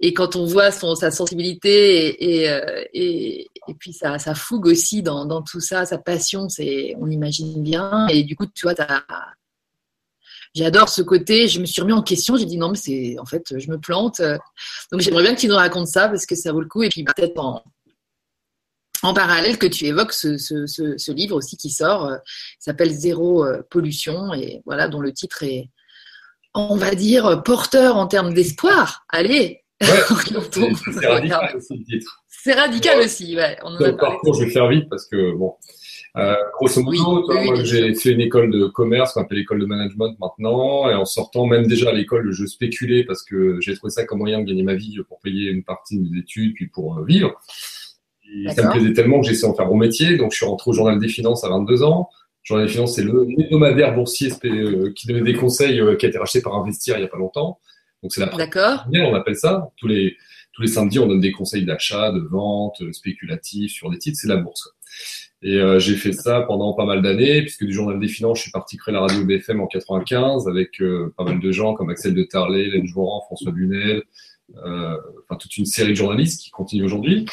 et 0.00 0.12
quand 0.12 0.36
on 0.36 0.44
voit 0.44 0.70
son, 0.70 0.94
sa 0.94 1.10
sensibilité 1.10 2.48
euh, 2.48 2.84
et, 2.92 3.48
et 3.66 3.74
puis 3.74 3.92
sa, 3.92 4.18
sa, 4.18 4.34
fougue 4.34 4.66
aussi 4.66 5.02
dans, 5.02 5.24
dans, 5.24 5.42
tout 5.42 5.60
ça, 5.60 5.86
sa 5.86 5.96
passion, 5.96 6.48
c'est, 6.48 6.94
on 7.00 7.10
imagine 7.10 7.62
bien. 7.62 8.06
Et 8.08 8.22
du 8.22 8.36
coup, 8.36 8.44
tu 8.46 8.66
vois, 8.66 8.74
j'adore 10.54 10.90
ce 10.90 11.00
côté. 11.00 11.48
Je 11.48 11.60
me 11.60 11.66
suis 11.66 11.80
remis 11.80 11.94
en 11.94 12.02
question. 12.02 12.36
J'ai 12.36 12.44
dit 12.44 12.58
non, 12.58 12.70
mais 12.70 12.76
c'est 12.76 13.18
en 13.18 13.24
fait, 13.24 13.58
je 13.58 13.70
me 13.70 13.78
plante. 13.78 14.20
Donc 14.92 15.00
j'aimerais 15.00 15.22
bien 15.22 15.34
que 15.34 15.40
tu 15.40 15.48
nous 15.48 15.56
racontes 15.56 15.88
ça 15.88 16.08
parce 16.08 16.26
que 16.26 16.34
ça 16.34 16.52
vaut 16.52 16.60
le 16.60 16.68
coup. 16.68 16.82
Et 16.82 16.90
puis 16.90 17.02
peut-être 17.02 17.38
en, 17.38 17.64
en 19.02 19.14
parallèle 19.14 19.56
que 19.56 19.66
tu 19.66 19.86
évoques 19.86 20.12
ce, 20.12 20.36
ce, 20.36 20.66
ce, 20.66 21.12
livre 21.12 21.36
aussi 21.36 21.56
qui 21.56 21.70
sort, 21.70 22.06
euh, 22.06 22.16
s'appelle 22.58 22.92
Zéro 22.92 23.44
euh, 23.44 23.62
pollution 23.70 24.34
et 24.34 24.62
voilà 24.66 24.88
dont 24.88 25.00
le 25.00 25.12
titre 25.12 25.42
est, 25.42 25.70
on 26.54 26.76
va 26.76 26.94
dire, 26.94 27.42
porteur 27.42 27.96
en 27.96 28.06
termes 28.06 28.34
d'espoir. 28.34 29.04
Allez, 29.08 29.64
Ouais, 29.82 29.88
c'est 31.00 31.06
radical 31.06 31.56
aussi 31.56 31.76
le 31.76 31.84
titre. 31.84 32.24
C'est 32.28 32.54
radical 32.54 33.00
aussi, 33.00 33.36
ouais. 33.36 33.56
On 33.64 33.76
le 33.76 33.96
parcours, 33.96 34.34
je 34.34 34.44
vais 34.44 34.50
faire 34.50 34.68
vite 34.68 34.88
parce 34.88 35.06
que, 35.06 35.32
bon, 35.32 35.54
euh, 36.16 36.34
grosso 36.54 36.80
modo, 36.80 37.30
j'ai 37.64 37.94
fait 37.94 38.12
une 38.12 38.22
école 38.22 38.50
de 38.50 38.66
commerce, 38.66 39.12
qu'on 39.12 39.22
appelle 39.22 39.38
l'école 39.38 39.60
de 39.60 39.66
management 39.66 40.14
maintenant, 40.18 40.88
et 40.88 40.94
en 40.94 41.04
sortant, 41.04 41.44
même 41.46 41.66
déjà 41.66 41.90
à 41.90 41.92
l'école, 41.92 42.32
je 42.32 42.46
spéculais 42.46 43.04
parce 43.04 43.22
que 43.22 43.60
j'ai 43.60 43.74
trouvé 43.74 43.90
ça 43.90 44.04
comme 44.04 44.18
moyen 44.18 44.40
de 44.40 44.44
gagner 44.44 44.62
ma 44.62 44.74
vie 44.74 44.96
pour 45.08 45.20
payer 45.20 45.50
une 45.50 45.62
partie 45.62 45.98
de 45.98 46.08
mes 46.08 46.20
études, 46.20 46.54
puis 46.54 46.68
pour 46.68 46.98
euh, 46.98 47.04
vivre. 47.04 47.34
Et 48.32 48.50
ça 48.50 48.62
me 48.62 48.70
plaisait 48.70 48.92
tellement 48.92 49.20
que 49.20 49.26
j'ai 49.26 49.32
essayé 49.32 49.48
d'en 49.48 49.54
faire 49.54 49.66
mon 49.66 49.76
métier, 49.76 50.16
donc 50.16 50.32
je 50.32 50.36
suis 50.36 50.46
rentré 50.46 50.70
au 50.70 50.72
Journal 50.72 50.98
des 50.98 51.08
Finances 51.08 51.44
à 51.44 51.48
22 51.48 51.82
ans. 51.82 52.08
Le 52.12 52.48
Journal 52.48 52.66
des 52.66 52.72
Finances, 52.72 52.94
c'est 52.94 53.02
le 53.02 53.26
hebdomadaire 53.38 53.94
boursier 53.94 54.30
euh, 54.44 54.92
qui 54.94 55.06
donnait 55.06 55.20
des 55.20 55.34
conseils, 55.34 55.82
qui 55.98 56.06
a 56.06 56.08
été 56.08 56.18
racheté 56.18 56.40
par 56.40 56.54
Investir 56.54 56.96
il 56.96 57.02
y 57.02 57.04
a 57.04 57.08
pas 57.08 57.18
longtemps. 57.18 57.58
Donc 58.02 58.12
c'est 58.12 58.20
la 58.20 58.28
D'accord. 58.36 58.86
on 58.92 59.14
appelle 59.14 59.36
ça. 59.36 59.68
Tous 59.76 59.88
les 59.88 60.16
tous 60.56 60.62
les 60.62 60.68
samedis, 60.68 60.98
on 60.98 61.06
donne 61.06 61.20
des 61.20 61.32
conseils 61.32 61.66
d'achat, 61.66 62.12
de 62.12 62.20
vente, 62.20 62.80
euh, 62.80 62.90
spéculatifs 62.90 63.72
sur 63.72 63.90
des 63.90 63.98
titres. 63.98 64.18
C'est 64.18 64.28
la 64.28 64.38
bourse. 64.38 64.70
Et 65.42 65.56
euh, 65.56 65.78
j'ai 65.78 65.96
fait 65.96 66.12
ça 66.12 66.40
pendant 66.40 66.72
pas 66.72 66.86
mal 66.86 67.02
d'années, 67.02 67.42
puisque 67.42 67.64
du 67.64 67.74
journal 67.74 68.00
des 68.00 68.08
finances, 68.08 68.38
je 68.38 68.42
suis 68.44 68.50
parti 68.50 68.78
créer 68.78 68.94
la 68.94 69.00
radio 69.00 69.22
BFM 69.22 69.60
en 69.60 69.66
95 69.66 70.48
avec 70.48 70.80
euh, 70.80 71.12
pas 71.16 71.24
mal 71.24 71.40
de 71.40 71.52
gens 71.52 71.74
comme 71.74 71.90
Axel 71.90 72.14
de 72.14 72.22
Tarlet, 72.22 72.70
Len 72.70 72.86
Jouan, 72.86 73.20
François 73.26 73.52
Bunel, 73.52 74.02
enfin 74.54 75.36
toute 75.38 75.56
une 75.56 75.66
série 75.66 75.90
de 75.90 75.96
journalistes 75.96 76.42
qui 76.42 76.50
continuent 76.50 76.84
aujourd'hui. 76.84 77.26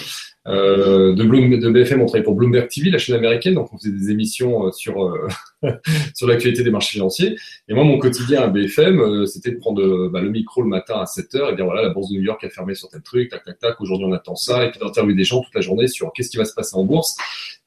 Euh, 0.46 1.14
de, 1.16 1.70
BFM, 1.70 2.02
on 2.02 2.06
travaillait 2.06 2.24
pour 2.24 2.36
Bloomberg 2.36 2.68
TV, 2.68 2.90
la 2.90 2.98
chaîne 2.98 3.16
américaine, 3.16 3.54
donc 3.54 3.72
on 3.72 3.78
faisait 3.78 3.92
des 3.92 4.12
émissions 4.12 4.68
euh, 4.68 4.72
sur 4.72 5.06
euh, 5.06 5.28
sur 6.16 6.28
l'actualité 6.28 6.64
des 6.64 6.72
marchés 6.72 6.94
financiers. 6.94 7.38
Et 7.70 7.74
moi, 7.74 7.86
mon 7.86 7.98
quotidien 7.98 8.42
à 8.42 8.48
BFM, 8.48 9.26
c'était 9.26 9.52
de 9.52 9.58
prendre 9.58 10.10
bah, 10.10 10.22
le 10.22 10.30
micro 10.30 10.62
le 10.62 10.68
matin 10.68 11.00
à 11.00 11.06
7 11.06 11.36
heures 11.36 11.50
et 11.52 11.56
dire 11.56 11.66
voilà, 11.66 11.82
la 11.82 11.90
bourse 11.90 12.10
de 12.10 12.16
New 12.16 12.24
York 12.24 12.44
a 12.44 12.50
fermé 12.50 12.76
sur 12.76 12.90
tel 12.90 13.02
truc, 13.02 13.30
tac 13.30 13.44
tac 13.46 13.60
tac. 13.60 13.80
Aujourd'hui, 13.80 14.06
on 14.06 14.14
attend 14.14 14.36
ça, 14.36 14.66
et 14.66 14.72
puis 14.72 14.80
d'interviewer 14.80 15.16
des 15.16 15.24
gens 15.24 15.42
toute 15.42 15.56
la 15.56 15.62
journée 15.62 15.88
sur 15.88 16.12
qu'est-ce 16.14 16.30
qui 16.30 16.38
va 16.38 16.46
se 16.46 16.54
passer 16.54 16.76
en 16.76 16.84
bourse 16.84 17.16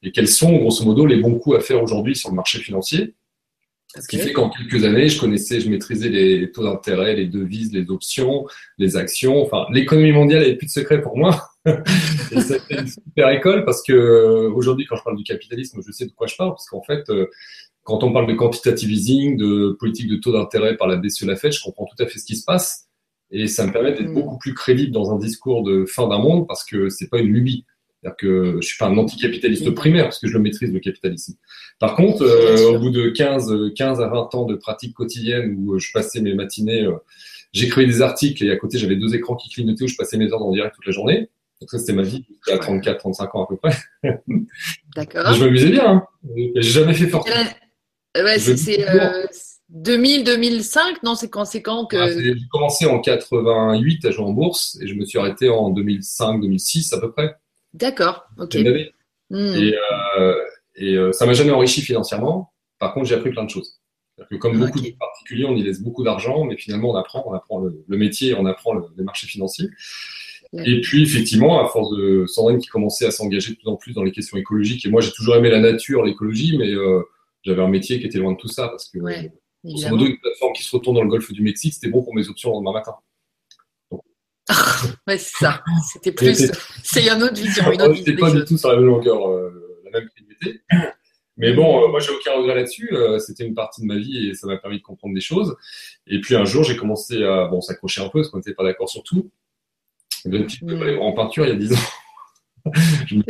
et 0.03 0.11
quels 0.11 0.27
sont, 0.27 0.55
grosso 0.57 0.85
modo, 0.85 1.07
les 1.07 1.17
bons 1.17 1.39
coups 1.39 1.57
à 1.57 1.59
faire 1.59 1.81
aujourd'hui 1.81 2.15
sur 2.15 2.29
le 2.29 2.35
marché 2.35 2.59
financier. 2.59 3.15
Ce 3.95 4.07
qui 4.07 4.17
fait 4.17 4.33
qu'en 4.33 4.49
quelques 4.49 4.83
années, 4.83 5.07
je 5.07 5.19
connaissais, 5.19 5.61
je 5.61 5.69
maîtrisais 5.69 6.09
les 6.09 6.51
taux 6.51 6.63
d'intérêt, 6.63 7.15
les 7.15 7.25
devises, 7.27 7.71
les 7.73 7.89
options, 7.89 8.45
les 8.77 8.97
actions. 8.97 9.41
Enfin, 9.41 9.65
l'économie 9.71 10.11
mondiale 10.11 10.41
n'avait 10.41 10.55
plus 10.55 10.67
de 10.67 10.71
secret 10.71 11.01
pour 11.01 11.17
moi. 11.17 11.49
et 11.65 12.41
c'était 12.41 12.81
une 12.81 12.87
super 12.87 13.29
école 13.29 13.65
parce 13.65 13.81
que 13.81 14.47
aujourd'hui, 14.53 14.85
quand 14.85 14.97
je 14.97 15.03
parle 15.03 15.17
du 15.17 15.23
capitalisme, 15.23 15.81
je 15.85 15.91
sais 15.91 16.05
de 16.05 16.11
quoi 16.11 16.27
je 16.27 16.35
parle 16.35 16.51
parce 16.51 16.67
qu'en 16.69 16.83
fait, 16.83 17.09
euh, 17.09 17.27
quand 17.83 18.03
on 18.03 18.11
parle 18.11 18.27
de 18.27 18.33
quantitative 18.33 18.91
easing, 18.91 19.37
de 19.37 19.75
politique 19.79 20.09
de 20.09 20.17
taux 20.17 20.33
d'intérêt 20.33 20.75
par 20.75 20.87
la 20.87 20.97
BCE, 20.97 21.23
la 21.23 21.37
Fed, 21.37 21.53
je 21.53 21.61
comprends 21.63 21.85
tout 21.85 22.03
à 22.03 22.07
fait 22.07 22.19
ce 22.19 22.25
qui 22.25 22.35
se 22.35 22.43
passe 22.43 22.87
et 23.31 23.47
ça 23.47 23.65
me 23.65 23.71
permet 23.71 23.93
d'être 23.93 24.09
mm. 24.09 24.13
beaucoup 24.13 24.37
plus 24.37 24.53
crédible 24.53 24.91
dans 24.91 25.11
un 25.11 25.17
discours 25.17 25.63
de 25.63 25.85
fin 25.85 26.07
d'un 26.07 26.19
monde 26.19 26.47
parce 26.47 26.63
que 26.63 26.89
c'est 26.89 27.09
pas 27.09 27.19
une 27.19 27.31
lubie. 27.31 27.65
C'est-à-dire 28.01 28.17
que 28.17 28.57
je 28.61 28.67
suis 28.67 28.77
pas 28.77 28.87
un 28.87 28.97
anticapitaliste 28.97 29.71
primaire 29.71 30.05
parce 30.05 30.19
que 30.19 30.27
je 30.27 30.33
le 30.33 30.39
maîtrise 30.39 30.71
le 30.71 30.79
capitalisme. 30.79 31.33
Par 31.79 31.95
contre, 31.95 32.23
euh, 32.23 32.71
au 32.71 32.79
bout 32.79 32.91
de 32.91 33.09
15, 33.09 33.73
15 33.75 34.01
à 34.01 34.07
20 34.07 34.35
ans 34.35 34.45
de 34.45 34.55
pratique 34.55 34.93
quotidienne 34.93 35.55
où 35.57 35.73
euh, 35.73 35.79
je 35.79 35.91
passais 35.91 36.21
mes 36.21 36.33
matinées, 36.33 36.83
euh, 36.83 36.97
j'écrivais 37.53 37.87
des 37.87 38.01
articles 38.01 38.43
et 38.43 38.51
à 38.51 38.57
côté 38.57 38.77
j'avais 38.77 38.95
deux 38.95 39.15
écrans 39.15 39.35
qui 39.35 39.49
clignotaient 39.49 39.83
où 39.83 39.87
je 39.87 39.95
passais 39.95 40.17
mes 40.17 40.31
heures 40.31 40.43
en 40.43 40.51
direct 40.51 40.75
toute 40.75 40.85
la 40.85 40.91
journée. 40.91 41.29
Donc 41.59 41.71
ça 41.71 41.79
c'était 41.79 41.93
ma 41.93 42.03
vie 42.03 42.23
à 42.51 42.59
34, 42.59 42.99
35 42.99 43.35
ans 43.35 43.43
à 43.45 43.47
peu 43.47 43.57
près. 43.57 43.75
D'accord. 44.95 45.33
je 45.33 45.43
m'amusais 45.43 45.69
bien. 45.69 45.87
Hein. 45.87 46.07
J'ai 46.55 46.61
jamais 46.61 46.93
fait 46.93 47.07
fortune. 47.07 47.33
Ouais, 48.15 48.37
c'est 48.39 48.85
2000, 49.69 50.23
2005, 50.23 51.03
non 51.03 51.15
C'est 51.15 51.29
quand 51.29 51.87
que. 51.87 52.21
j'ai 52.21 52.35
commencé 52.51 52.85
en 52.85 52.99
88 52.99 54.05
à 54.05 54.11
jouer 54.11 54.25
en 54.25 54.31
bourse 54.31 54.77
et 54.81 54.87
je 54.87 54.93
me 54.93 55.03
suis 55.03 55.19
arrêté 55.19 55.49
en 55.49 55.71
2005, 55.71 56.41
2006 56.41 56.93
à 56.93 57.01
peu 57.01 57.11
près. 57.11 57.35
D'accord, 57.77 58.27
ok. 58.37 58.55
Hmm. 59.29 59.55
Et, 59.55 59.75
euh, 60.19 60.35
et 60.75 60.95
euh, 60.95 61.11
ça 61.11 61.25
m'a 61.25 61.33
jamais 61.33 61.51
enrichi 61.51 61.81
financièrement. 61.81 62.51
Par 62.79 62.93
contre, 62.93 63.07
j'ai 63.07 63.15
appris 63.15 63.31
plein 63.31 63.43
de 63.43 63.49
choses. 63.49 63.79
Que 64.31 64.35
comme 64.35 64.57
beaucoup 64.57 64.79
de 64.79 64.89
particuliers, 64.97 65.45
on 65.45 65.55
y 65.55 65.61
laisse 65.61 65.79
beaucoup 65.81 66.03
d'argent, 66.03 66.43
mais 66.45 66.57
finalement, 66.57 66.89
on 66.91 66.95
apprend, 66.95 67.23
on 67.27 67.33
apprend 67.33 67.59
le, 67.59 67.97
métier, 67.97 68.33
on 68.33 68.47
apprend 68.47 68.73
le, 68.73 68.85
les 68.97 69.03
marchés 69.03 69.27
financiers. 69.27 69.69
Et 70.53 70.81
puis, 70.81 71.03
effectivement, 71.03 71.63
à 71.63 71.67
force 71.67 71.95
de 71.95 72.25
Sandrine 72.25 72.57
qui 72.57 72.67
commençait 72.67 73.05
à 73.05 73.11
s'engager 73.11 73.51
de 73.51 73.57
plus 73.57 73.67
en 73.67 73.75
plus 73.75 73.93
dans 73.93 74.03
les 74.03 74.11
questions 74.11 74.37
écologiques, 74.37 74.85
et 74.85 74.89
moi, 74.89 75.01
j'ai 75.01 75.11
toujours 75.11 75.35
aimé 75.35 75.49
la 75.49 75.59
nature, 75.59 76.03
l'écologie, 76.03 76.57
mais 76.57 76.71
euh, 76.71 77.03
j'avais 77.43 77.61
un 77.61 77.67
métier 77.67 77.99
qui 77.99 78.07
était 78.07 78.17
loin 78.17 78.31
de 78.31 78.37
tout 78.37 78.47
ça, 78.47 78.69
parce 78.69 78.89
que, 78.89 78.97
ouais, 78.97 79.31
modo, 79.63 80.05
une 80.05 80.17
plateforme 80.17 80.53
qui 80.53 80.63
se 80.63 80.75
retourne 80.75 80.95
dans 80.95 81.03
le 81.03 81.09
golfe 81.09 81.31
du 81.31 81.41
Mexique, 81.41 81.73
c'était 81.73 81.89
bon 81.89 82.01
pour 82.01 82.15
mes 82.15 82.27
options 82.29 82.49
le 82.49 82.55
lendemain 82.55 82.73
matin. 82.73 82.95
Ouais, 85.07 85.17
c'est 85.17 85.37
ça. 85.37 85.63
C'était 85.91 86.11
plus. 86.11 86.51
C'est 86.83 87.07
une 87.07 87.23
autre 87.23 87.35
vision. 87.35 87.71
Une 87.71 87.81
autre 87.81 87.93
vision 87.93 88.15
pas 88.17 88.31
du 88.31 88.45
tout 88.45 88.57
sur 88.57 88.69
la 88.69 88.77
même 88.77 88.85
longueur, 88.85 89.29
euh, 89.29 89.81
la 89.85 89.99
même 89.99 90.09
priorité. 90.09 90.61
Mais 91.37 91.53
bon, 91.53 91.83
euh, 91.83 91.87
moi, 91.89 91.99
j'ai 91.99 92.11
aucun 92.11 92.33
regret 92.33 92.55
là-dessus. 92.55 92.89
Euh, 92.93 93.19
c'était 93.19 93.45
une 93.45 93.53
partie 93.53 93.81
de 93.81 93.85
ma 93.85 93.97
vie 93.97 94.29
et 94.29 94.33
ça 94.33 94.47
m'a 94.47 94.57
permis 94.57 94.79
de 94.79 94.83
comprendre 94.83 95.13
des 95.13 95.21
choses. 95.21 95.55
Et 96.07 96.19
puis 96.19 96.35
un 96.35 96.45
jour, 96.45 96.63
j'ai 96.63 96.75
commencé 96.75 97.23
à 97.23 97.45
bon, 97.45 97.61
s'accrocher 97.61 98.01
un 98.01 98.09
peu 98.09 98.19
parce 98.19 98.29
qu'on 98.29 98.37
n'était 98.37 98.55
pas 98.55 98.63
d'accord 98.63 98.89
sur 98.89 99.03
tout. 99.03 99.29
Mm. 100.25 100.99
en 100.99 101.13
peinture 101.13 101.45
il 101.45 101.49
y 101.49 101.51
a 101.51 101.55
10 101.55 101.73
ans. 101.73 101.75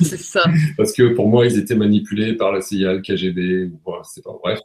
c'est 0.00 0.18
ça. 0.18 0.44
Parce 0.76 0.92
que 0.92 1.14
pour 1.14 1.28
moi, 1.28 1.46
ils 1.46 1.58
étaient 1.58 1.76
manipulés 1.76 2.34
par 2.34 2.52
la 2.52 2.60
CIA, 2.60 2.94
le 2.94 3.00
KGB, 3.00 3.64
ou 3.66 3.80
voilà, 3.84 4.02
c'est 4.04 4.24
pas 4.24 4.32
bref. 4.42 4.60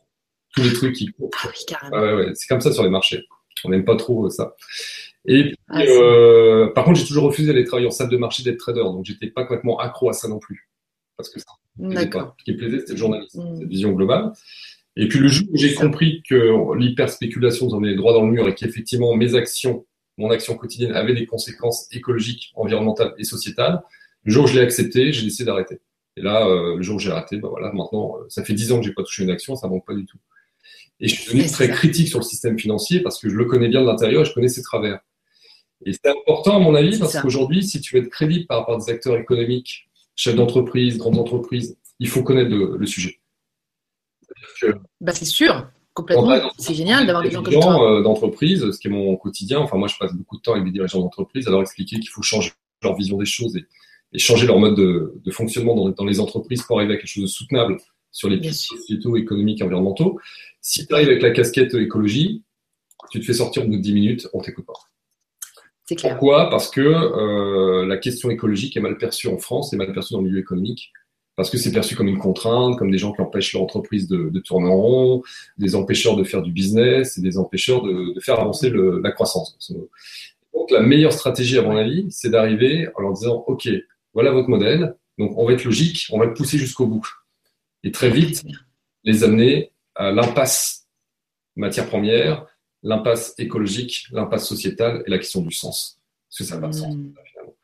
Tous 0.56 0.64
les 0.64 0.74
trucs 0.74 0.96
qui. 0.96 1.10
Ah 1.22 1.48
oui, 1.50 1.60
carrément. 1.68 1.98
Ouais, 1.98 2.14
ouais, 2.14 2.32
c'est 2.34 2.48
comme 2.48 2.62
ça 2.62 2.72
sur 2.72 2.84
les 2.84 2.90
marchés. 2.90 3.26
On 3.64 3.70
n'aime 3.70 3.86
pas 3.86 3.96
trop 3.96 4.30
ça. 4.30 4.56
Et 5.28 5.44
puis, 5.44 5.56
ah, 5.68 5.82
euh, 5.82 6.68
par 6.74 6.86
contre, 6.86 7.00
j'ai 7.00 7.06
toujours 7.06 7.26
refusé 7.26 7.52
d'aller 7.52 7.66
travailler 7.66 7.88
en 7.88 7.92
salle 7.92 8.10
de 8.10 8.18
marché 8.18 8.44
d'être 8.44 8.58
trader, 8.58 8.84
donc 8.84 9.06
j'étais 9.06 9.28
pas 9.28 9.44
complètement 9.44 9.78
accro 9.78 10.10
à 10.10 10.14
ça 10.14 10.30
non 10.30 10.40
plus, 10.40 10.70
parce 11.18 11.30
que 11.30 11.40
ça 11.40 11.46
pas. 11.78 12.36
Ce 12.40 12.44
qui 12.44 12.54
me 12.54 12.58
plaisait, 12.58 12.80
c'était 12.80 12.94
le 12.94 12.98
journalisme, 12.98 13.44
mm. 13.44 13.60
cette 13.60 13.68
vision 13.68 13.92
globale. 13.92 14.32
Et 14.96 15.08
puis 15.08 15.20
le 15.20 15.28
jour 15.28 15.48
où 15.52 15.58
j'ai 15.58 15.76
compris 15.76 16.24
que 16.28 16.76
l'hyper 16.76 17.10
spéculation 17.10 17.68
nous 17.68 17.76
emmenait 17.76 17.96
droit 17.96 18.14
dans 18.14 18.26
le 18.26 18.32
mur 18.32 18.48
et 18.48 18.56
qu'effectivement 18.56 19.16
mes 19.16 19.36
actions, 19.36 19.86
mon 20.18 20.32
action 20.32 20.58
quotidienne 20.58 20.94
avait 20.94 21.14
des 21.14 21.28
conséquences 21.28 21.88
écologiques, 21.92 22.52
environnementales 22.56 23.14
et 23.20 23.24
sociétales, 23.24 23.84
le 24.24 24.34
jour 24.34 24.46
où 24.46 24.48
je 24.48 24.56
l'ai 24.56 24.62
accepté, 24.62 25.12
j'ai 25.12 25.24
décidé 25.24 25.46
d'arrêter. 25.46 25.80
Et 26.16 26.22
là, 26.22 26.48
euh, 26.48 26.78
le 26.78 26.82
jour 26.82 26.96
où 26.96 27.00
j'ai 27.00 27.12
arrêté, 27.12 27.38
bah 27.38 27.50
voilà, 27.50 27.72
maintenant, 27.74 28.18
euh, 28.18 28.26
ça 28.30 28.44
fait 28.44 28.54
dix 28.54 28.72
ans 28.72 28.80
que 28.80 28.86
j'ai 28.86 28.94
pas 28.94 29.04
touché 29.04 29.24
une 29.24 29.30
action, 29.30 29.56
ça 29.56 29.68
manque 29.68 29.86
pas 29.86 29.94
du 29.94 30.06
tout. 30.06 30.18
Et 31.00 31.08
je 31.08 31.16
suis 31.16 31.32
devenu 31.32 31.48
très 31.48 31.70
critique 31.70 32.08
sur 32.08 32.18
le 32.18 32.24
système 32.24 32.58
financier 32.58 33.02
parce 33.02 33.22
que 33.22 33.30
je 33.30 33.36
le 33.36 33.46
connais 33.46 33.68
bien 33.68 33.82
de 33.82 33.86
l'intérieur 33.86 34.24
et 34.24 34.26
je 34.26 34.34
connais 34.34 34.48
ses 34.48 34.64
travers. 34.64 35.00
Et 35.86 35.94
c'est 35.94 36.10
important, 36.10 36.56
à 36.56 36.60
mon 36.60 36.76
avis, 36.76 36.98
parce 36.98 37.20
qu'aujourd'hui, 37.20 37.64
si 37.64 37.82
tu 37.82 37.96
veux 37.96 38.04
être 38.04 38.10
crédible 38.10 38.46
par 38.48 38.60
rapport 38.60 38.76
à 38.76 38.78
des 38.80 38.92
acteurs 38.92 39.16
économiques, 39.18 39.88
chefs 40.16 40.36
d'entreprise, 40.36 40.98
grandes 40.98 41.18
entreprises, 41.18 41.78
il 42.00 42.08
faut 42.08 42.24
connaître 42.24 42.50
le, 42.50 42.86
sujet. 42.86 43.20
Bah, 45.00 45.12
c'est 45.14 45.26
sûr, 45.26 45.68
complètement. 45.94 46.52
C'est 46.58 46.74
génial 46.74 47.06
d'avoir 47.06 47.24
des 47.24 47.32
gens 47.32 47.44
comme 47.44 47.54
toi. 47.54 47.98
Euh, 47.98 48.02
d'entreprise, 48.02 48.72
ce 48.72 48.80
qui 48.80 48.88
est 48.88 48.92
mon 48.92 49.16
quotidien. 49.16 49.60
Enfin, 49.60 49.78
moi, 49.78 49.88
je 49.88 49.98
passe 49.98 50.14
beaucoup 50.14 50.38
de 50.38 50.42
temps 50.42 50.54
avec 50.54 50.66
des 50.66 50.72
dirigeants 50.72 51.00
d'entreprise 51.00 51.48
à 51.48 51.52
leur 51.52 51.62
expliquer 51.62 52.00
qu'il 52.00 52.10
faut 52.10 52.24
changer 52.24 52.52
leur 52.84 52.96
vision 52.96 53.18
des 53.18 53.26
choses 53.26 53.56
et, 53.56 53.66
changer 54.20 54.48
leur 54.48 54.58
mode 54.58 54.76
de, 54.76 55.32
fonctionnement 55.32 55.92
dans, 55.92 56.06
les 56.06 56.20
entreprises 56.20 56.64
pour 56.64 56.80
arriver 56.80 56.96
à 56.96 56.98
quelque 56.98 57.08
chose 57.08 57.24
de 57.24 57.28
soutenable 57.28 57.78
sur 58.12 58.30
les 58.30 58.40
pistes 58.40 58.64
sociétaux, 58.64 59.16
économiques, 59.16 59.62
environnementaux. 59.62 60.20
Si 60.62 60.88
tu 60.88 60.94
arrives 60.94 61.10
avec 61.10 61.22
la 61.22 61.32
casquette 61.32 61.76
écologie, 61.76 62.42
tu 63.12 63.20
te 63.20 63.26
fais 63.26 63.34
sortir 63.34 63.64
au 63.64 63.68
bout 63.68 63.78
de 63.78 63.82
10 63.82 63.94
minutes, 63.94 64.28
on 64.34 64.42
t'écoute 64.42 64.66
pas. 64.66 64.74
Pourquoi? 65.96 66.50
Parce 66.50 66.70
que 66.70 66.82
euh, 66.82 67.86
la 67.86 67.98
question 67.98 68.30
écologique 68.30 68.76
est 68.76 68.82
mal 68.82 68.98
perçue 68.98 69.28
en 69.28 69.38
France, 69.38 69.74
et 69.74 69.78
mal 69.78 69.94
perçue 69.94 70.14
dans 70.14 70.20
le 70.20 70.28
milieu 70.28 70.40
économique, 70.40 70.92
parce 71.36 71.50
que 71.50 71.58
c'est 71.58 71.72
perçu 71.72 71.96
comme 71.96 72.08
une 72.08 72.18
contrainte, 72.18 72.78
comme 72.78 72.92
des 72.92 72.98
gens 72.98 73.14
qui 73.14 73.22
empêchent 73.22 73.54
leur 73.54 73.64
entreprise 73.64 74.08
de, 74.08 74.40
tourner 74.40 74.68
en 74.68 74.76
rond, 74.76 75.24
des 75.58 75.76
empêcheurs 75.76 76.16
de 76.16 76.24
faire 76.24 76.42
du 76.42 76.52
business 76.52 77.18
et 77.18 77.22
des 77.22 77.38
empêcheurs 77.38 77.84
de, 77.84 78.20
faire 78.20 78.40
avancer 78.40 78.72
la 78.72 79.12
croissance. 79.12 79.72
Donc 80.54 80.72
la 80.72 80.82
meilleure 80.82 81.14
stratégie, 81.14 81.58
à 81.58 81.62
mon 81.62 81.78
avis, 81.78 82.08
c'est 82.10 82.30
d'arriver 82.30 82.90
en 82.96 83.02
leur 83.02 83.14
disant, 83.14 83.44
OK, 83.48 83.70
voilà 84.14 84.32
votre 84.32 84.50
modèle, 84.50 84.96
donc 85.18 85.38
on 85.38 85.46
va 85.46 85.54
être 85.54 85.64
logique, 85.64 86.08
on 86.12 86.20
va 86.20 86.26
le 86.26 86.34
pousser 86.34 86.58
jusqu'au 86.58 86.88
bout. 86.88 87.08
Et 87.84 87.92
très 87.92 88.10
vite, 88.10 88.44
les 89.04 89.24
amener 89.24 89.72
à 89.96 90.12
l'impasse 90.12 90.88
matière 91.56 91.88
première, 91.88 92.46
l'impasse 92.84 93.34
écologique, 93.38 94.08
l'impasse 94.12 94.48
sociétale 94.48 95.04
et 95.06 95.10
la 95.10 95.18
question 95.18 95.42
du 95.42 95.52
sens. 95.52 96.00
Parce 96.30 96.38
que 96.40 96.44
ça 96.44 96.56
n'a 96.56 96.62
pas 96.62 96.68
de 96.68 96.74
sens, 96.74 96.96
hmm. 96.96 97.14
finalement. 97.26 97.56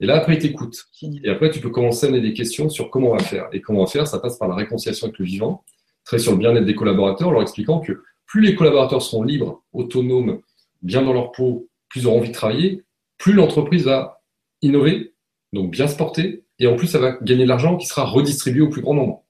Et 0.00 0.06
là, 0.06 0.16
après, 0.16 0.34
ils 0.34 0.40
t'écoutent. 0.40 0.86
Et 1.22 1.28
après, 1.28 1.50
tu 1.50 1.60
peux 1.60 1.70
commencer 1.70 2.06
à 2.06 2.10
mener 2.10 2.22
des 2.22 2.32
questions 2.32 2.68
sur 2.68 2.90
comment 2.90 3.10
on 3.10 3.16
va 3.16 3.22
faire. 3.22 3.48
Et 3.52 3.60
comment 3.60 3.80
on 3.80 3.84
va 3.84 3.90
faire, 3.90 4.06
ça 4.06 4.18
passe 4.18 4.38
par 4.38 4.48
la 4.48 4.54
réconciliation 4.54 5.06
avec 5.06 5.18
le 5.18 5.26
vivant, 5.26 5.64
très 6.04 6.18
sur 6.18 6.32
le 6.32 6.38
bien-être 6.38 6.64
des 6.64 6.74
collaborateurs, 6.74 7.30
leur 7.30 7.42
expliquant 7.42 7.80
que 7.80 8.02
plus 8.26 8.40
les 8.40 8.54
collaborateurs 8.54 9.02
seront 9.02 9.22
libres, 9.22 9.62
autonomes, 9.72 10.40
bien 10.82 11.02
dans 11.02 11.12
leur 11.12 11.32
peau, 11.32 11.68
plus 11.88 12.00
ils 12.00 12.06
auront 12.06 12.18
envie 12.18 12.28
de 12.28 12.34
travailler, 12.34 12.84
plus 13.18 13.34
l'entreprise 13.34 13.84
va 13.84 14.22
innover, 14.62 15.14
donc 15.52 15.70
bien 15.70 15.86
se 15.86 15.96
porter, 15.96 16.44
et 16.58 16.66
en 16.66 16.76
plus, 16.76 16.86
ça 16.86 16.98
va 16.98 17.12
gagner 17.22 17.44
de 17.44 17.48
l'argent 17.48 17.76
qui 17.76 17.86
sera 17.86 18.04
redistribué 18.04 18.60
au 18.62 18.68
plus 18.68 18.82
grand 18.82 18.94
nombre. 18.94 19.24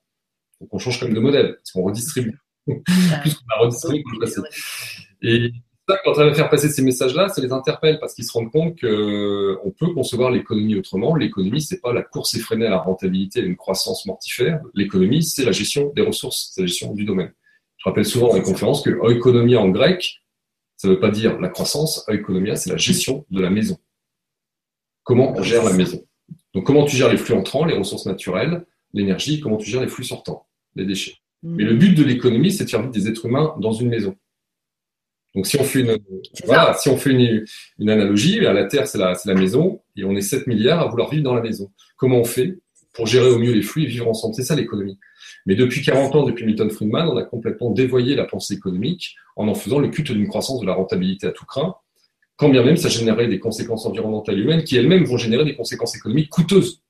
Donc, 0.61 0.69
on 0.73 0.79
change 0.79 1.01
quand 1.01 1.07
même 1.07 1.15
de 1.15 1.21
modèle, 1.21 1.55
parce 1.57 1.73
qu'on 1.73 1.83
redistribue. 1.83 2.39
plus 2.67 3.35
qu'on 3.35 3.55
a 3.55 3.59
redistribué, 3.61 4.03
et 5.23 5.53
ça, 5.89 5.99
quand 6.05 6.13
on 6.13 6.25
va 6.25 6.35
faire 6.35 6.49
passer 6.49 6.69
ces 6.69 6.83
messages-là, 6.83 7.29
ça 7.29 7.43
les 7.43 7.53
interpelle 7.53 7.99
parce 7.99 8.15
qu'ils 8.15 8.25
se 8.25 8.33
rendent 8.33 8.53
compte 8.53 8.81
qu'on 8.81 8.87
euh, 8.87 9.75
peut 9.79 9.93
concevoir 9.93 10.31
l'économie 10.31 10.77
autrement. 10.77 11.17
L'économie, 11.17 11.61
c'est 11.61 11.81
pas 11.81 11.93
la 11.93 12.03
course 12.03 12.35
effrénée 12.35 12.67
à 12.67 12.71
la 12.71 12.79
rentabilité 12.79 13.41
et 13.41 13.43
une 13.43 13.57
croissance 13.57 14.07
mortifère. 14.07 14.61
L'économie, 14.75 15.25
c'est 15.25 15.45
la 15.45 15.53
gestion 15.53 15.93
des 15.97 16.03
ressources, 16.03 16.53
c'est 16.55 16.61
la 16.61 16.67
gestion 16.69 16.95
du 16.95 17.05
domaine. 17.05 17.33
Je 17.79 17.89
rappelle 17.89 18.05
souvent 18.05 18.29
dans 18.29 18.35
les 18.35 18.43
conférences 18.43 18.83
que 18.83 18.91
oikonomia 18.91 19.59
en 19.59 19.71
grec, 19.71 20.23
ça 20.77 20.87
ne 20.87 20.95
veut 20.95 21.01
pas 21.01 21.11
dire 21.11 21.41
la 21.41 21.49
croissance. 21.49 22.05
Oikonomia, 22.09 22.57
c'est 22.57 22.71
la 22.71 22.77
gestion 22.77 23.27
de 23.31 23.41
la 23.41 23.51
maison. 23.51 23.79
Comment 25.03 25.33
on 25.37 25.43
gère 25.43 25.65
la 25.65 25.73
maison 25.73 26.05
Donc, 26.55 26.67
comment 26.67 26.85
tu 26.85 26.97
gères 26.97 27.11
les 27.11 27.17
flux 27.17 27.35
entrants, 27.35 27.65
les 27.65 27.77
ressources 27.77 28.07
naturelles, 28.07 28.65
l'énergie, 28.93 29.41
comment 29.41 29.57
tu 29.57 29.69
gères 29.69 29.81
les 29.81 29.89
flux 29.89 30.05
sortants, 30.05 30.47
les 30.77 30.85
déchets. 30.85 31.17
Mais 31.43 31.65
le 31.65 31.75
but 31.75 31.95
de 31.95 32.05
l'économie, 32.05 32.53
c'est 32.53 32.65
de 32.65 32.71
faire 32.71 32.83
vivre 32.83 32.93
des 32.93 33.09
êtres 33.09 33.27
humains 33.27 33.55
dans 33.59 33.73
une 33.73 33.89
maison. 33.89 34.15
Donc 35.35 35.47
si 35.47 35.59
on 35.59 35.65
fait 35.65 35.81
une, 35.81 35.99
voilà, 36.45 36.75
si 36.75 36.89
on 36.89 36.97
fait 36.97 37.11
une, 37.11 37.45
une 37.79 37.91
analogie, 37.91 38.41
la 38.41 38.65
Terre 38.65 38.87
c'est 38.87 38.99
la, 38.99 39.17
la 39.25 39.35
maison 39.35 39.81
et 39.97 40.05
on 40.05 40.17
est 40.17 40.23
7 40.23 40.47
milliards 40.47 40.81
à 40.81 40.89
vouloir 40.89 41.11
vivre 41.11 41.23
dans 41.23 41.35
la 41.35 41.43
maison. 41.43 41.71
Comment 41.97 42.19
on 42.19 42.25
fait 42.25 42.59
pour 42.95 43.07
gérer 43.07 43.31
au 43.31 43.39
mieux 43.39 43.53
les 43.53 43.63
flux 43.63 43.85
et 43.85 43.87
vivre 43.87 44.09
ensemble? 44.09 44.35
C'est 44.35 44.43
ça 44.43 44.57
l'économie. 44.57 44.99
Mais 45.47 45.55
depuis 45.55 45.83
40 45.83 46.17
ans, 46.17 46.25
depuis 46.25 46.45
Milton 46.45 46.71
Friedman, 46.71 47.09
on 47.09 47.17
a 47.17 47.23
complètement 47.23 47.71
dévoyé 47.71 48.17
la 48.17 48.25
pensée 48.25 48.55
économique 48.55 49.17
en 49.37 49.49
en 49.49 49.55
faisant 49.55 49.79
le 49.79 49.89
culte 49.89 50.13
d'une 50.13 50.29
croissance 50.29 50.61
de 50.61 50.67
la 50.67 50.75
rentabilité 50.75 51.27
à 51.27 51.31
tout 51.31 51.47
craint, 51.47 51.77
quand 52.37 52.49
bien 52.49 52.65
même 52.65 52.77
ça 52.77 52.89
générait 52.89 53.29
des 53.29 53.39
conséquences 53.39 53.87
environnementales 53.87 54.39
humaines 54.39 54.65
qui 54.65 54.77
elles-mêmes 54.77 55.05
vont 55.05 55.17
générer 55.17 55.45
des 55.45 55.55
conséquences 55.55 55.95
économiques 55.95 56.31
coûteuses 56.31 56.83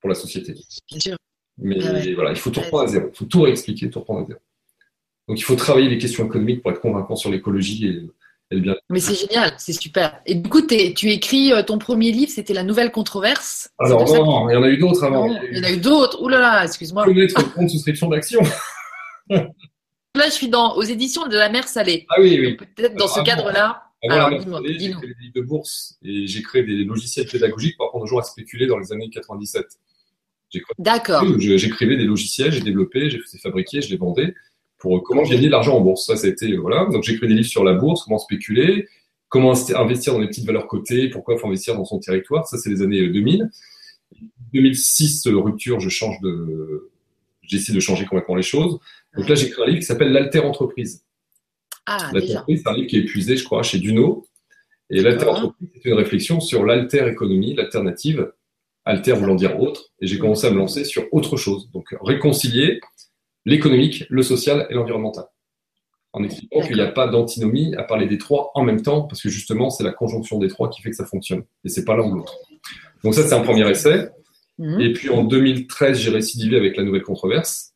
pour 0.00 0.08
la 0.08 0.14
société. 0.14 0.54
Mais 1.58 1.76
ah 1.82 2.14
voilà, 2.14 2.30
il 2.30 2.36
faut 2.36 2.50
tout 2.50 2.60
reprendre 2.60 2.84
à 2.84 2.86
zéro, 2.86 3.08
il 3.12 3.16
faut 3.16 3.24
tout 3.24 3.42
réexpliquer, 3.42 3.90
tout 3.90 4.00
reprendre 4.00 4.20
à 4.20 4.24
zéro. 4.26 4.40
Donc 5.28 5.40
il 5.40 5.42
faut 5.42 5.56
travailler 5.56 5.88
les 5.88 5.98
questions 5.98 6.24
économiques 6.24 6.62
pour 6.62 6.70
être 6.70 6.80
convaincant 6.80 7.16
sur 7.16 7.30
l'écologie 7.30 7.86
et, 7.88 8.02
le 8.52 8.60
bien. 8.60 8.76
Mais 8.90 9.00
c'est 9.00 9.14
génial, 9.14 9.54
c'est 9.58 9.72
super. 9.72 10.20
Et 10.24 10.36
du 10.36 10.48
coup, 10.48 10.62
tu 10.62 11.10
écris 11.10 11.52
euh, 11.52 11.62
ton 11.62 11.78
premier 11.78 12.12
livre, 12.12 12.30
c'était 12.30 12.54
La 12.54 12.62
Nouvelle 12.62 12.92
Controverse. 12.92 13.70
Alors 13.80 14.04
non, 14.04 14.48
il 14.48 14.52
y 14.52 14.56
en 14.56 14.62
a 14.62 14.68
eu 14.68 14.78
d'autres 14.78 15.02
avant. 15.02 15.26
il 15.26 15.58
y 15.58 15.60
en 15.60 15.64
a 15.64 15.72
eu 15.72 15.78
d'autres. 15.78 16.22
Ouh 16.22 16.28
là 16.28 16.38
là, 16.38 16.64
excuse-moi. 16.64 17.04
Connaître 17.04 17.40
le 17.40 17.48
compte 17.48 17.70
souscription 17.70 18.08
d'action. 18.08 18.40
là, 19.30 19.48
je 20.26 20.30
suis 20.30 20.48
dans, 20.48 20.76
aux 20.76 20.82
éditions 20.82 21.26
de 21.26 21.36
la 21.36 21.48
mer 21.48 21.66
salée. 21.66 22.06
Ah 22.08 22.20
oui, 22.20 22.38
oui. 22.40 22.56
Peut-être 22.76 22.94
dans 22.94 23.08
ce 23.08 23.20
cadre-là. 23.22 23.82
Alors, 24.08 24.30
j'ai 24.30 24.38
créé 24.38 24.60
des 24.62 24.74
livres 24.78 25.00
de 25.34 25.40
bourse 25.40 25.98
et 26.04 26.28
j'ai 26.28 26.42
créé 26.42 26.62
des 26.62 26.84
logiciels 26.84 27.26
pédagogiques 27.26 27.76
pour 27.76 27.86
apprendre 27.86 28.04
aux 28.04 28.06
gens 28.06 28.18
à 28.18 28.22
spéculer 28.22 28.68
dans 28.68 28.78
les 28.78 28.92
années 28.92 29.10
97. 29.10 29.64
D'accord. 30.78 31.24
J'écrivais 31.40 31.96
des 31.96 32.04
logiciels, 32.04 32.52
j'ai 32.52 32.60
développé, 32.60 33.10
j'ai 33.10 33.18
fait 33.18 33.38
fabriquer, 33.38 33.82
je 33.82 33.90
les 33.90 33.96
vendais 33.96 34.32
pour 34.78 35.02
comment 35.02 35.22
gagner 35.22 35.46
de 35.46 35.52
l'argent 35.52 35.76
en 35.76 35.80
bourse. 35.80 36.06
Ça, 36.06 36.16
c'était 36.16 36.56
voilà. 36.56 36.86
Donc, 36.86 37.02
j'ai 37.02 37.14
écrit 37.14 37.28
des 37.28 37.34
livres 37.34 37.48
sur 37.48 37.64
la 37.64 37.74
bourse, 37.74 38.04
comment 38.04 38.18
spéculer, 38.18 38.86
comment 39.28 39.52
investir 39.74 40.12
dans 40.12 40.20
les 40.20 40.28
petites 40.28 40.46
valeurs 40.46 40.68
cotées, 40.68 41.08
pourquoi 41.08 41.36
faut 41.38 41.46
investir 41.46 41.74
dans 41.74 41.84
son 41.84 41.98
territoire. 41.98 42.46
Ça, 42.46 42.58
c'est 42.58 42.70
les 42.70 42.82
années 42.82 43.06
2000. 43.08 43.50
2006, 44.52 45.26
rupture, 45.28 45.80
je 45.80 45.88
change 45.88 46.20
de, 46.20 46.90
j'essaie 47.42 47.72
de 47.72 47.80
changer 47.80 48.04
complètement 48.04 48.36
les 48.36 48.42
choses. 48.42 48.78
Donc 49.16 49.28
là, 49.28 49.34
j'ai 49.34 49.46
écrit 49.46 49.62
un 49.62 49.66
livre 49.66 49.78
qui 49.78 49.84
s'appelle 49.84 50.12
L'Alter 50.12 50.40
Entreprise. 50.40 51.04
Ah, 51.86 52.10
L'Alter 52.12 52.38
c'est 52.48 52.66
un 52.68 52.74
livre 52.74 52.86
qui 52.86 52.96
est 52.96 53.00
épuisé, 53.00 53.36
je 53.36 53.44
crois, 53.44 53.62
chez 53.62 53.78
Duno. 53.78 54.26
Et 54.90 55.02
l'Alter 55.02 55.26
Entreprise, 55.26 55.68
c'est 55.82 55.88
une 55.88 55.94
réflexion 55.94 56.40
sur 56.40 56.64
l'alter 56.64 57.08
économie, 57.08 57.54
l'alternative. 57.54 58.32
Alter 58.84 59.14
voulant 59.14 59.34
dire 59.34 59.60
autre. 59.60 59.90
Et 60.00 60.06
j'ai 60.06 60.18
commencé 60.18 60.46
à 60.46 60.50
me 60.50 60.58
lancer 60.58 60.84
sur 60.84 61.06
autre 61.12 61.36
chose. 61.36 61.70
Donc, 61.72 61.94
réconcilier 62.00 62.80
l'économique, 63.46 64.04
le 64.10 64.22
social 64.22 64.66
et 64.68 64.74
l'environnemental. 64.74 65.24
En 66.12 66.22
expliquant 66.24 66.60
qu'il 66.60 66.76
n'y 66.76 66.82
a 66.82 66.90
pas 66.90 67.06
d'antinomie 67.06 67.74
à 67.76 67.84
parler 67.84 68.06
des 68.06 68.18
trois 68.18 68.50
en 68.54 68.64
même 68.64 68.82
temps, 68.82 69.02
parce 69.02 69.22
que 69.22 69.28
justement, 69.28 69.70
c'est 69.70 69.84
la 69.84 69.92
conjonction 69.92 70.38
des 70.38 70.48
trois 70.48 70.68
qui 70.68 70.82
fait 70.82 70.90
que 70.90 70.96
ça 70.96 71.06
fonctionne. 71.06 71.44
Et 71.64 71.68
c'est 71.68 71.84
pas 71.84 71.96
l'un 71.96 72.10
ou 72.10 72.16
l'autre. 72.16 72.34
Donc 73.04 73.14
ça, 73.14 73.22
c'est 73.22 73.34
un 73.34 73.42
premier 73.42 73.68
essai. 73.70 74.08
Mhm. 74.58 74.80
Et 74.80 74.92
puis 74.92 75.10
en 75.10 75.24
2013, 75.24 75.98
j'ai 75.98 76.10
récidivé 76.10 76.56
avec 76.56 76.76
la 76.76 76.82
nouvelle 76.82 77.02
controverse, 77.02 77.72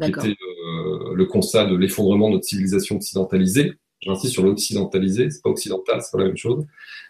qui 0.00 0.08
était 0.08 0.28
euh, 0.28 1.14
le 1.14 1.26
constat 1.26 1.66
de 1.66 1.76
l'effondrement 1.76 2.28
de 2.28 2.34
notre 2.34 2.46
civilisation 2.46 2.96
occidentalisée. 2.96 3.74
J'insiste 4.00 4.32
sur 4.32 4.44
l'occidentalisé, 4.44 5.28
c'est 5.28 5.42
pas 5.42 5.50
occidental, 5.50 6.00
c'est 6.00 6.12
pas 6.12 6.18
la 6.18 6.26
même 6.26 6.36
chose. 6.36 6.64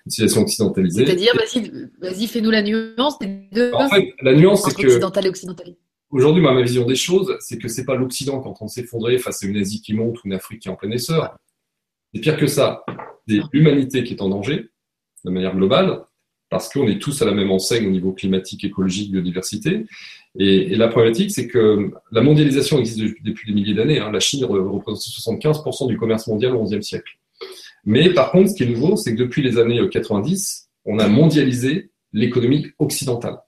civilisation 0.06 0.42
occidentalisée. 0.42 1.06
C'est-à-dire, 1.06 1.34
vas-y, 2.00 2.26
fais-nous 2.26 2.50
la 2.50 2.62
nuance 2.62 3.18
des 3.18 3.48
deux. 3.52 3.72
En 3.74 3.88
fait, 3.88 4.08
la 4.22 4.34
nuance, 4.34 4.64
c'est 4.64 4.74
que 4.74 4.86
occidental 4.86 5.26
et 5.26 5.28
occidental. 5.28 5.74
Aujourd'hui, 6.10 6.42
ma 6.42 6.58
vision 6.60 6.86
des 6.86 6.96
choses, 6.96 7.36
c'est 7.40 7.58
que 7.58 7.68
c'est 7.68 7.84
pas 7.84 7.94
l'Occident 7.94 8.40
qui 8.40 8.46
est 8.46 8.50
en 8.50 8.54
train 8.54 8.66
de 8.66 8.70
s'effondrer 8.70 9.18
face 9.18 9.42
à 9.42 9.46
une 9.46 9.58
Asie 9.58 9.82
qui 9.82 9.92
monte 9.92 10.16
ou 10.18 10.20
une 10.26 10.32
Afrique 10.32 10.62
qui 10.62 10.68
est 10.68 10.70
en 10.70 10.76
plein 10.76 10.90
essor. 10.90 11.36
C'est 12.14 12.20
pire 12.20 12.38
que 12.38 12.46
ça. 12.46 12.84
C'est 13.28 13.40
l'humanité 13.52 14.04
qui 14.04 14.14
est 14.14 14.22
en 14.22 14.30
danger, 14.30 14.70
de 15.24 15.30
manière 15.30 15.54
globale, 15.54 16.04
parce 16.48 16.72
qu'on 16.72 16.88
est 16.88 16.98
tous 16.98 17.20
à 17.20 17.26
la 17.26 17.32
même 17.32 17.50
enseigne 17.50 17.86
au 17.86 17.90
niveau 17.90 18.12
climatique, 18.12 18.64
écologique, 18.64 19.12
biodiversité. 19.12 19.84
Et, 20.38 20.74
la 20.76 20.88
problématique, 20.88 21.30
c'est 21.30 21.46
que 21.46 21.90
la 22.10 22.22
mondialisation 22.22 22.78
existe 22.78 23.00
depuis, 23.22 23.46
des 23.46 23.54
milliers 23.54 23.74
d'années. 23.74 23.98
Hein. 23.98 24.10
La 24.10 24.20
Chine 24.20 24.46
représente 24.46 25.00
75% 25.00 25.88
du 25.88 25.98
commerce 25.98 26.26
mondial 26.26 26.56
au 26.56 26.64
XIe 26.64 26.82
siècle. 26.82 27.18
Mais 27.84 28.14
par 28.14 28.32
contre, 28.32 28.50
ce 28.50 28.54
qui 28.54 28.62
est 28.62 28.66
nouveau, 28.66 28.96
c'est 28.96 29.14
que 29.14 29.18
depuis 29.18 29.42
les 29.42 29.58
années 29.58 29.86
90, 29.86 30.70
on 30.86 30.98
a 30.98 31.06
mondialisé 31.06 31.90
l'économie 32.14 32.68
occidentale, 32.78 33.38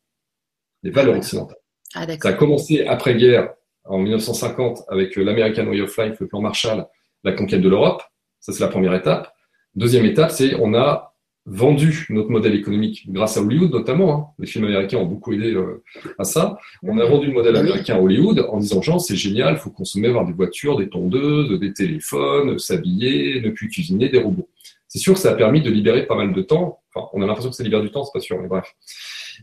les 0.83 0.91
valeurs 0.91 1.17
occidentales. 1.17 1.60
Ah, 1.95 2.07
ça 2.21 2.29
a 2.29 2.33
commencé 2.33 2.87
après-guerre, 2.87 3.55
en 3.85 3.99
1950, 3.99 4.83
avec 4.89 5.17
l'American 5.17 5.67
Way 5.67 5.81
of 5.81 5.97
Life, 5.99 6.21
le 6.21 6.29
plan 6.29 6.41
Marshall, 6.41 6.87
la 7.25 7.33
conquête 7.33 7.61
de 7.61 7.69
l'Europe. 7.69 8.03
Ça, 8.39 8.53
c'est 8.53 8.61
la 8.61 8.69
première 8.69 8.95
étape. 8.95 9.33
Deuxième 9.75 10.05
étape, 10.05 10.31
c'est 10.31 10.55
on 10.61 10.75
a 10.75 11.11
vendu 11.47 12.07
notre 12.11 12.31
modèle 12.31 12.55
économique 12.55 13.11
grâce 13.11 13.37
à 13.37 13.41
Hollywood 13.41 13.73
notamment. 13.73 14.15
Hein. 14.15 14.27
Les 14.39 14.47
films 14.47 14.67
américains 14.67 14.99
ont 14.99 15.07
beaucoup 15.07 15.33
aidé 15.33 15.55
euh, 15.55 15.83
à 16.19 16.25
ça. 16.25 16.59
On 16.83 16.99
a 16.99 17.05
vendu 17.05 17.29
le 17.29 17.33
modèle 17.33 17.57
américain 17.57 17.97
à 17.97 18.01
Hollywood 18.01 18.47
en 18.49 18.59
disant 18.59 18.83
gens 18.83 18.99
c'est 18.99 19.17
génial, 19.17 19.55
il 19.55 19.59
faut 19.59 19.71
consommer, 19.71 20.09
avoir 20.09 20.27
des 20.27 20.33
voitures, 20.33 20.77
des 20.77 20.89
tondeuses, 20.89 21.59
des 21.59 21.73
téléphones, 21.73 22.59
s'habiller, 22.59 23.41
ne 23.41 23.51
plus 23.51 23.69
cuisiner, 23.69 24.09
des 24.09 24.21
robots. 24.21 24.49
C'est 24.87 24.99
sûr 24.99 25.15
que 25.15 25.21
ça 25.21 25.31
a 25.31 25.35
permis 25.35 25.63
de 25.63 25.71
libérer 25.71 26.07
pas 26.07 26.17
mal 26.17 26.33
de 26.33 26.43
temps. 26.43 26.83
Enfin, 26.95 27.09
on 27.13 27.23
a 27.23 27.27
l'impression 27.27 27.51
que 27.51 27.57
ça 27.57 27.63
libère 27.63 27.83
du 27.83 27.91
temps, 27.91 28.05
c'est 28.05 28.13
pas 28.13 28.21
sûr, 28.21 28.41
mais 28.41 28.49
bref. 28.49 28.75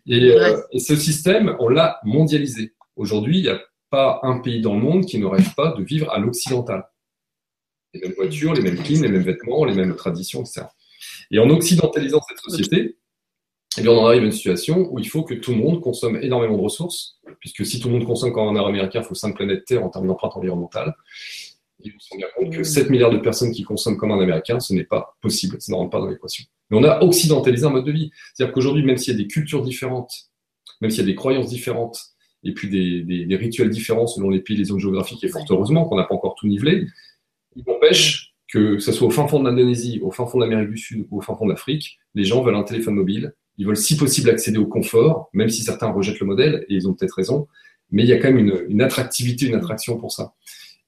Et, 0.05 0.31
euh, 0.31 0.61
et 0.71 0.79
ce 0.79 0.95
système, 0.95 1.55
on 1.59 1.69
l'a 1.69 1.99
mondialisé. 2.03 2.73
Aujourd'hui, 2.95 3.39
il 3.39 3.43
n'y 3.43 3.49
a 3.49 3.59
pas 3.89 4.19
un 4.23 4.39
pays 4.39 4.61
dans 4.61 4.75
le 4.75 4.81
monde 4.81 5.05
qui 5.05 5.19
ne 5.19 5.25
rêve 5.25 5.53
pas 5.55 5.73
de 5.73 5.83
vivre 5.83 6.09
à 6.11 6.19
l'occidental. 6.19 6.87
Les 7.93 8.01
mêmes 8.01 8.13
voitures, 8.13 8.53
les 8.53 8.61
mêmes 8.61 8.81
clims, 8.83 9.03
les 9.03 9.09
mêmes 9.09 9.23
vêtements, 9.23 9.65
les 9.65 9.73
mêmes 9.73 9.95
traditions, 9.95 10.41
etc. 10.41 10.65
Et 11.31 11.39
en 11.39 11.49
occidentalisant 11.49 12.21
cette 12.27 12.39
société, 12.39 12.97
eh 13.77 13.81
bien, 13.81 13.91
on 13.91 13.99
en 13.99 14.07
arrive 14.07 14.23
à 14.23 14.25
une 14.25 14.31
situation 14.31 14.87
où 14.91 14.99
il 14.99 15.07
faut 15.07 15.23
que 15.23 15.35
tout 15.35 15.51
le 15.51 15.57
monde 15.57 15.81
consomme 15.81 16.17
énormément 16.21 16.57
de 16.57 16.63
ressources, 16.63 17.19
puisque 17.39 17.65
si 17.65 17.79
tout 17.79 17.89
le 17.89 17.95
monde 17.95 18.05
consomme 18.05 18.31
comme 18.33 18.55
un 18.55 18.65
américain, 18.65 19.01
il 19.01 19.05
faut 19.05 19.15
5 19.15 19.35
planètes 19.35 19.65
Terre 19.65 19.83
en 19.83 19.89
termes 19.89 20.07
d'empreinte 20.07 20.35
environnementale. 20.35 20.95
Il 21.79 21.91
faut 21.91 21.99
se 21.99 22.17
bien 22.17 22.27
compte 22.35 22.53
que 22.53 22.63
7 22.63 22.89
milliards 22.89 23.11
de 23.11 23.19
personnes 23.19 23.51
qui 23.51 23.63
consomment 23.63 23.97
comme 23.97 24.11
un 24.11 24.19
américain, 24.19 24.59
ce 24.59 24.73
n'est 24.73 24.83
pas 24.83 25.15
possible, 25.21 25.57
ça 25.61 25.71
ne 25.71 25.77
rentre 25.77 25.91
pas 25.91 25.99
dans 25.99 26.07
l'équation. 26.07 26.45
Mais 26.69 26.77
on 26.77 26.83
a 26.83 27.01
occidentalisé 27.03 27.65
un 27.65 27.69
mode 27.69 27.85
de 27.85 27.91
vie. 27.91 28.11
C'est-à-dire 28.33 28.53
qu'aujourd'hui, 28.53 28.83
même 28.83 28.97
s'il 28.97 29.13
y 29.13 29.15
a 29.15 29.19
des 29.19 29.27
cultures 29.27 29.61
différentes, 29.61 30.11
même 30.81 30.91
s'il 30.91 31.01
y 31.01 31.03
a 31.03 31.05
des 31.05 31.15
croyances 31.15 31.47
différentes, 31.47 31.99
et 32.43 32.53
puis 32.53 32.69
des, 32.69 33.25
des, 33.25 33.35
rituels 33.35 33.69
différents 33.69 34.07
selon 34.07 34.29
les 34.29 34.39
pays, 34.39 34.57
les 34.57 34.65
zones 34.65 34.79
géographiques, 34.79 35.23
et 35.23 35.27
fort 35.27 35.45
heureusement 35.49 35.85
qu'on 35.85 35.97
n'a 35.97 36.03
pas 36.03 36.15
encore 36.15 36.35
tout 36.35 36.47
nivelé, 36.47 36.85
il 37.55 37.63
n'empêche 37.65 38.33
que 38.47 38.79
ce 38.79 38.91
soit 38.91 39.07
au 39.07 39.11
fin 39.11 39.27
fond 39.27 39.39
de 39.39 39.49
l'Indonésie, 39.49 39.99
au 40.01 40.11
fin 40.11 40.25
fond 40.25 40.39
de 40.39 40.43
l'Amérique 40.43 40.69
du 40.69 40.77
Sud 40.77 41.05
ou 41.09 41.17
au 41.17 41.21
fin 41.21 41.35
fond 41.35 41.45
de 41.45 41.51
l'Afrique, 41.51 41.97
les 42.15 42.23
gens 42.23 42.41
veulent 42.43 42.55
un 42.55 42.63
téléphone 42.63 42.95
mobile, 42.95 43.33
ils 43.57 43.65
veulent 43.65 43.75
si 43.75 43.97
possible 43.97 44.29
accéder 44.29 44.57
au 44.57 44.67
confort, 44.67 45.29
même 45.33 45.49
si 45.49 45.63
certains 45.63 45.89
rejettent 45.91 46.19
le 46.19 46.27
modèle, 46.27 46.65
et 46.69 46.75
ils 46.75 46.87
ont 46.87 46.93
peut-être 46.93 47.13
raison, 47.13 47.47
mais 47.91 48.03
il 48.03 48.09
y 48.09 48.13
a 48.13 48.17
quand 48.17 48.31
même 48.31 48.37
une, 48.37 48.65
une 48.69 48.81
attractivité, 48.81 49.47
une 49.47 49.55
attraction 49.55 49.97
pour 49.97 50.11
ça. 50.11 50.33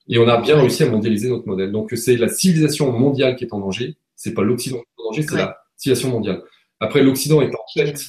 Et 0.07 0.17
on 0.17 0.27
a 0.27 0.39
bien 0.41 0.59
réussi 0.59 0.83
à 0.83 0.89
mondialiser 0.89 1.29
notre 1.29 1.47
modèle. 1.47 1.71
Donc 1.71 1.91
c'est 1.95 2.17
la 2.17 2.29
civilisation 2.29 2.91
mondiale 2.91 3.35
qui 3.35 3.43
est 3.43 3.53
en 3.53 3.59
danger, 3.59 3.97
c'est 4.15 4.33
pas 4.33 4.43
l'Occident 4.43 4.77
qui 4.77 4.83
est 4.83 5.01
en 5.01 5.05
danger, 5.05 5.23
c'est 5.23 5.35
la 5.35 5.57
civilisation 5.79 6.11
mondiale. 6.11 6.43
Après, 6.79 7.01
l'Occident 7.01 7.41
est 7.41 7.53
en 7.53 7.65
tête, 7.73 8.01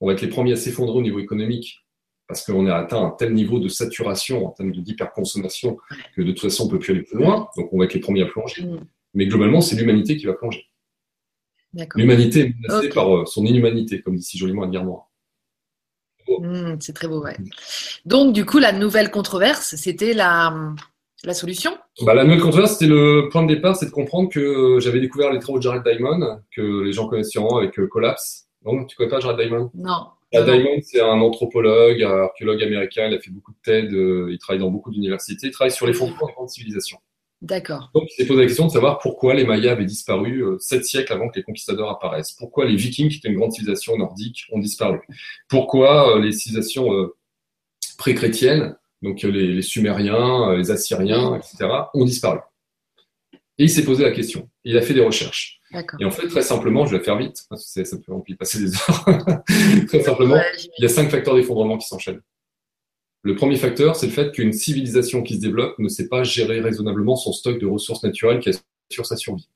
on 0.00 0.08
va 0.08 0.14
être 0.14 0.22
les 0.22 0.28
premiers 0.28 0.52
à 0.52 0.56
s'effondrer 0.56 0.98
au 0.98 1.02
niveau 1.02 1.20
économique, 1.20 1.86
parce 2.26 2.44
qu'on 2.44 2.66
a 2.66 2.74
atteint 2.74 3.04
un 3.04 3.10
tel 3.10 3.34
niveau 3.34 3.58
de 3.58 3.68
saturation 3.68 4.46
en 4.46 4.50
termes 4.50 4.72
d'hyperconsommation 4.72 5.76
que 6.16 6.22
de 6.22 6.32
toute 6.32 6.40
façon 6.40 6.64
on 6.64 6.66
ne 6.66 6.72
peut 6.72 6.78
plus 6.78 6.92
aller 6.92 7.02
plus 7.02 7.18
loin, 7.18 7.48
donc 7.56 7.72
on 7.72 7.78
va 7.78 7.84
être 7.84 7.94
les 7.94 8.00
premiers 8.00 8.22
à 8.22 8.26
plonger. 8.26 8.64
Mm. 8.64 8.80
Mais 9.14 9.26
globalement, 9.26 9.60
c'est 9.60 9.76
l'humanité 9.76 10.16
qui 10.16 10.26
va 10.26 10.32
plonger. 10.32 10.66
L'humanité 11.94 12.40
est 12.40 12.54
menacée 12.60 12.88
par 12.88 13.14
euh, 13.14 13.26
son 13.26 13.44
inhumanité, 13.44 14.02
comme 14.02 14.16
dit 14.16 14.22
si 14.22 14.38
joliment 14.38 14.64
Edgar 14.64 14.84
Morin. 14.84 15.04
Mm, 16.28 16.76
c'est 16.80 16.94
très 16.94 17.08
beau, 17.08 17.22
ouais. 17.22 17.36
Donc, 18.04 18.32
du 18.32 18.44
coup, 18.44 18.58
la 18.58 18.72
nouvelle 18.72 19.10
controverse, 19.10 19.74
c'était 19.76 20.14
la, 20.14 20.74
la 21.24 21.34
solution 21.34 21.72
bah, 22.02 22.14
La 22.14 22.24
nouvelle 22.24 22.40
controverse, 22.40 22.72
c'était 22.72 22.86
le 22.86 23.28
point 23.30 23.42
de 23.42 23.54
départ, 23.54 23.76
c'est 23.76 23.86
de 23.86 23.90
comprendre 23.90 24.28
que 24.28 24.78
j'avais 24.80 25.00
découvert 25.00 25.32
les 25.32 25.38
travaux 25.38 25.58
de 25.58 25.62
Jared 25.62 25.82
Diamond, 25.84 26.40
que 26.54 26.82
les 26.82 26.92
gens 26.92 27.08
connaissent 27.08 27.30
sûrement 27.30 27.58
avec 27.58 27.78
euh, 27.78 27.86
Collapse. 27.86 28.48
Non, 28.64 28.84
tu 28.84 28.96
connais 28.96 29.10
pas 29.10 29.20
Jared 29.20 29.38
Diamond? 29.38 29.70
Non. 29.74 30.06
Diamond, 30.32 30.80
c'est 30.82 31.00
un 31.00 31.20
anthropologue, 31.20 32.02
un 32.02 32.22
archéologue 32.24 32.62
américain. 32.62 33.06
Il 33.08 33.14
a 33.14 33.20
fait 33.20 33.30
beaucoup 33.30 33.52
de 33.52 33.58
TED. 33.62 33.92
Euh, 33.92 34.28
il 34.30 34.38
travaille 34.38 34.60
dans 34.60 34.70
beaucoup 34.70 34.90
d'universités. 34.90 35.48
Il 35.48 35.52
travaille 35.52 35.72
sur 35.72 35.86
les 35.86 35.92
fondements 35.92 36.26
des 36.26 36.32
grandes 36.32 36.48
civilisations. 36.48 36.98
D'accord. 37.42 37.90
Donc, 37.94 38.04
il 38.10 38.14
s'est 38.14 38.26
posé 38.26 38.40
la 38.40 38.46
question 38.46 38.66
de 38.66 38.70
savoir 38.70 38.98
pourquoi 39.00 39.34
les 39.34 39.44
Mayas 39.44 39.72
avaient 39.72 39.84
disparu 39.84 40.44
euh, 40.44 40.56
sept 40.60 40.84
siècles 40.84 41.12
avant 41.12 41.28
que 41.28 41.36
les 41.36 41.42
conquistadors 41.42 41.90
apparaissent. 41.90 42.32
Pourquoi 42.32 42.64
les 42.64 42.76
Vikings, 42.76 43.08
qui 43.08 43.18
étaient 43.18 43.28
une 43.28 43.36
grande 43.36 43.52
civilisation 43.52 43.96
nordique, 43.96 44.44
ont 44.52 44.58
disparu? 44.58 45.00
Pourquoi 45.48 46.16
euh, 46.16 46.20
les 46.20 46.32
civilisations 46.32 47.10
pré-chrétiennes, 47.98 48.76
donc 49.02 49.22
les, 49.22 49.48
les, 49.48 49.62
Sumériens, 49.62 50.54
les 50.56 50.70
Assyriens, 50.70 51.36
etc., 51.36 51.68
ont 51.94 52.04
disparu. 52.04 52.38
Et 53.58 53.64
il 53.64 53.70
s'est 53.70 53.84
posé 53.84 54.02
la 54.04 54.12
question. 54.12 54.48
Il 54.64 54.76
a 54.76 54.82
fait 54.82 54.94
des 54.94 55.04
recherches. 55.04 55.60
Et 56.00 56.04
en 56.04 56.10
fait, 56.10 56.28
très 56.28 56.42
simplement, 56.42 56.86
je 56.86 56.96
vais 56.96 57.02
faire 57.02 57.16
vite, 57.16 57.44
parce 57.48 57.72
que 57.72 57.84
ça 57.84 57.96
peut 57.96 58.12
remplir 58.12 58.36
passer 58.36 58.58
des 58.60 58.74
heures. 58.74 59.04
très 59.88 60.02
simplement, 60.02 60.40
il 60.78 60.82
y 60.82 60.84
a 60.84 60.88
cinq 60.88 61.10
facteurs 61.10 61.34
d'effondrement 61.34 61.78
qui 61.78 61.86
s'enchaînent. 61.86 62.20
Le 63.22 63.36
premier 63.36 63.56
facteur, 63.56 63.94
c'est 63.96 64.06
le 64.06 64.12
fait 64.12 64.32
qu'une 64.32 64.52
civilisation 64.52 65.22
qui 65.22 65.36
se 65.36 65.40
développe 65.40 65.78
ne 65.78 65.88
sait 65.88 66.08
pas 66.08 66.24
gérer 66.24 66.60
raisonnablement 66.60 67.16
son 67.16 67.32
stock 67.32 67.58
de 67.58 67.66
ressources 67.66 68.02
naturelles 68.02 68.40
qui 68.40 68.50
assure 68.50 69.06
sa 69.06 69.16
survie. 69.16 69.48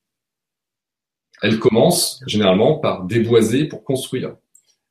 Elle 1.42 1.58
commence 1.58 2.22
généralement 2.26 2.78
par 2.78 3.04
déboiser 3.04 3.66
pour 3.66 3.84
construire. 3.84 4.36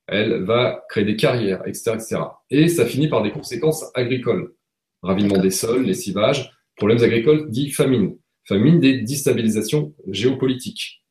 Elle 0.08 0.44
va 0.44 0.84
créer 0.90 1.06
des 1.06 1.16
carrières, 1.16 1.66
etc., 1.68 1.92
etc. 1.96 2.18
Et 2.50 2.68
ça 2.68 2.86
finit 2.86 3.08
par 3.08 3.24
des 3.24 3.32
conséquences 3.32 3.86
agricoles. 3.94 4.54
Ravinement 5.02 5.40
des 5.40 5.52
sols, 5.52 5.84
lessivage, 5.84 6.52
problèmes 6.76 7.04
agricoles 7.04 7.50
dit 7.50 7.72
famine. 7.72 8.18
Famine 8.48 8.80
des 8.80 9.02
déstabilisations 9.02 9.96
géopolitiques 10.08 11.06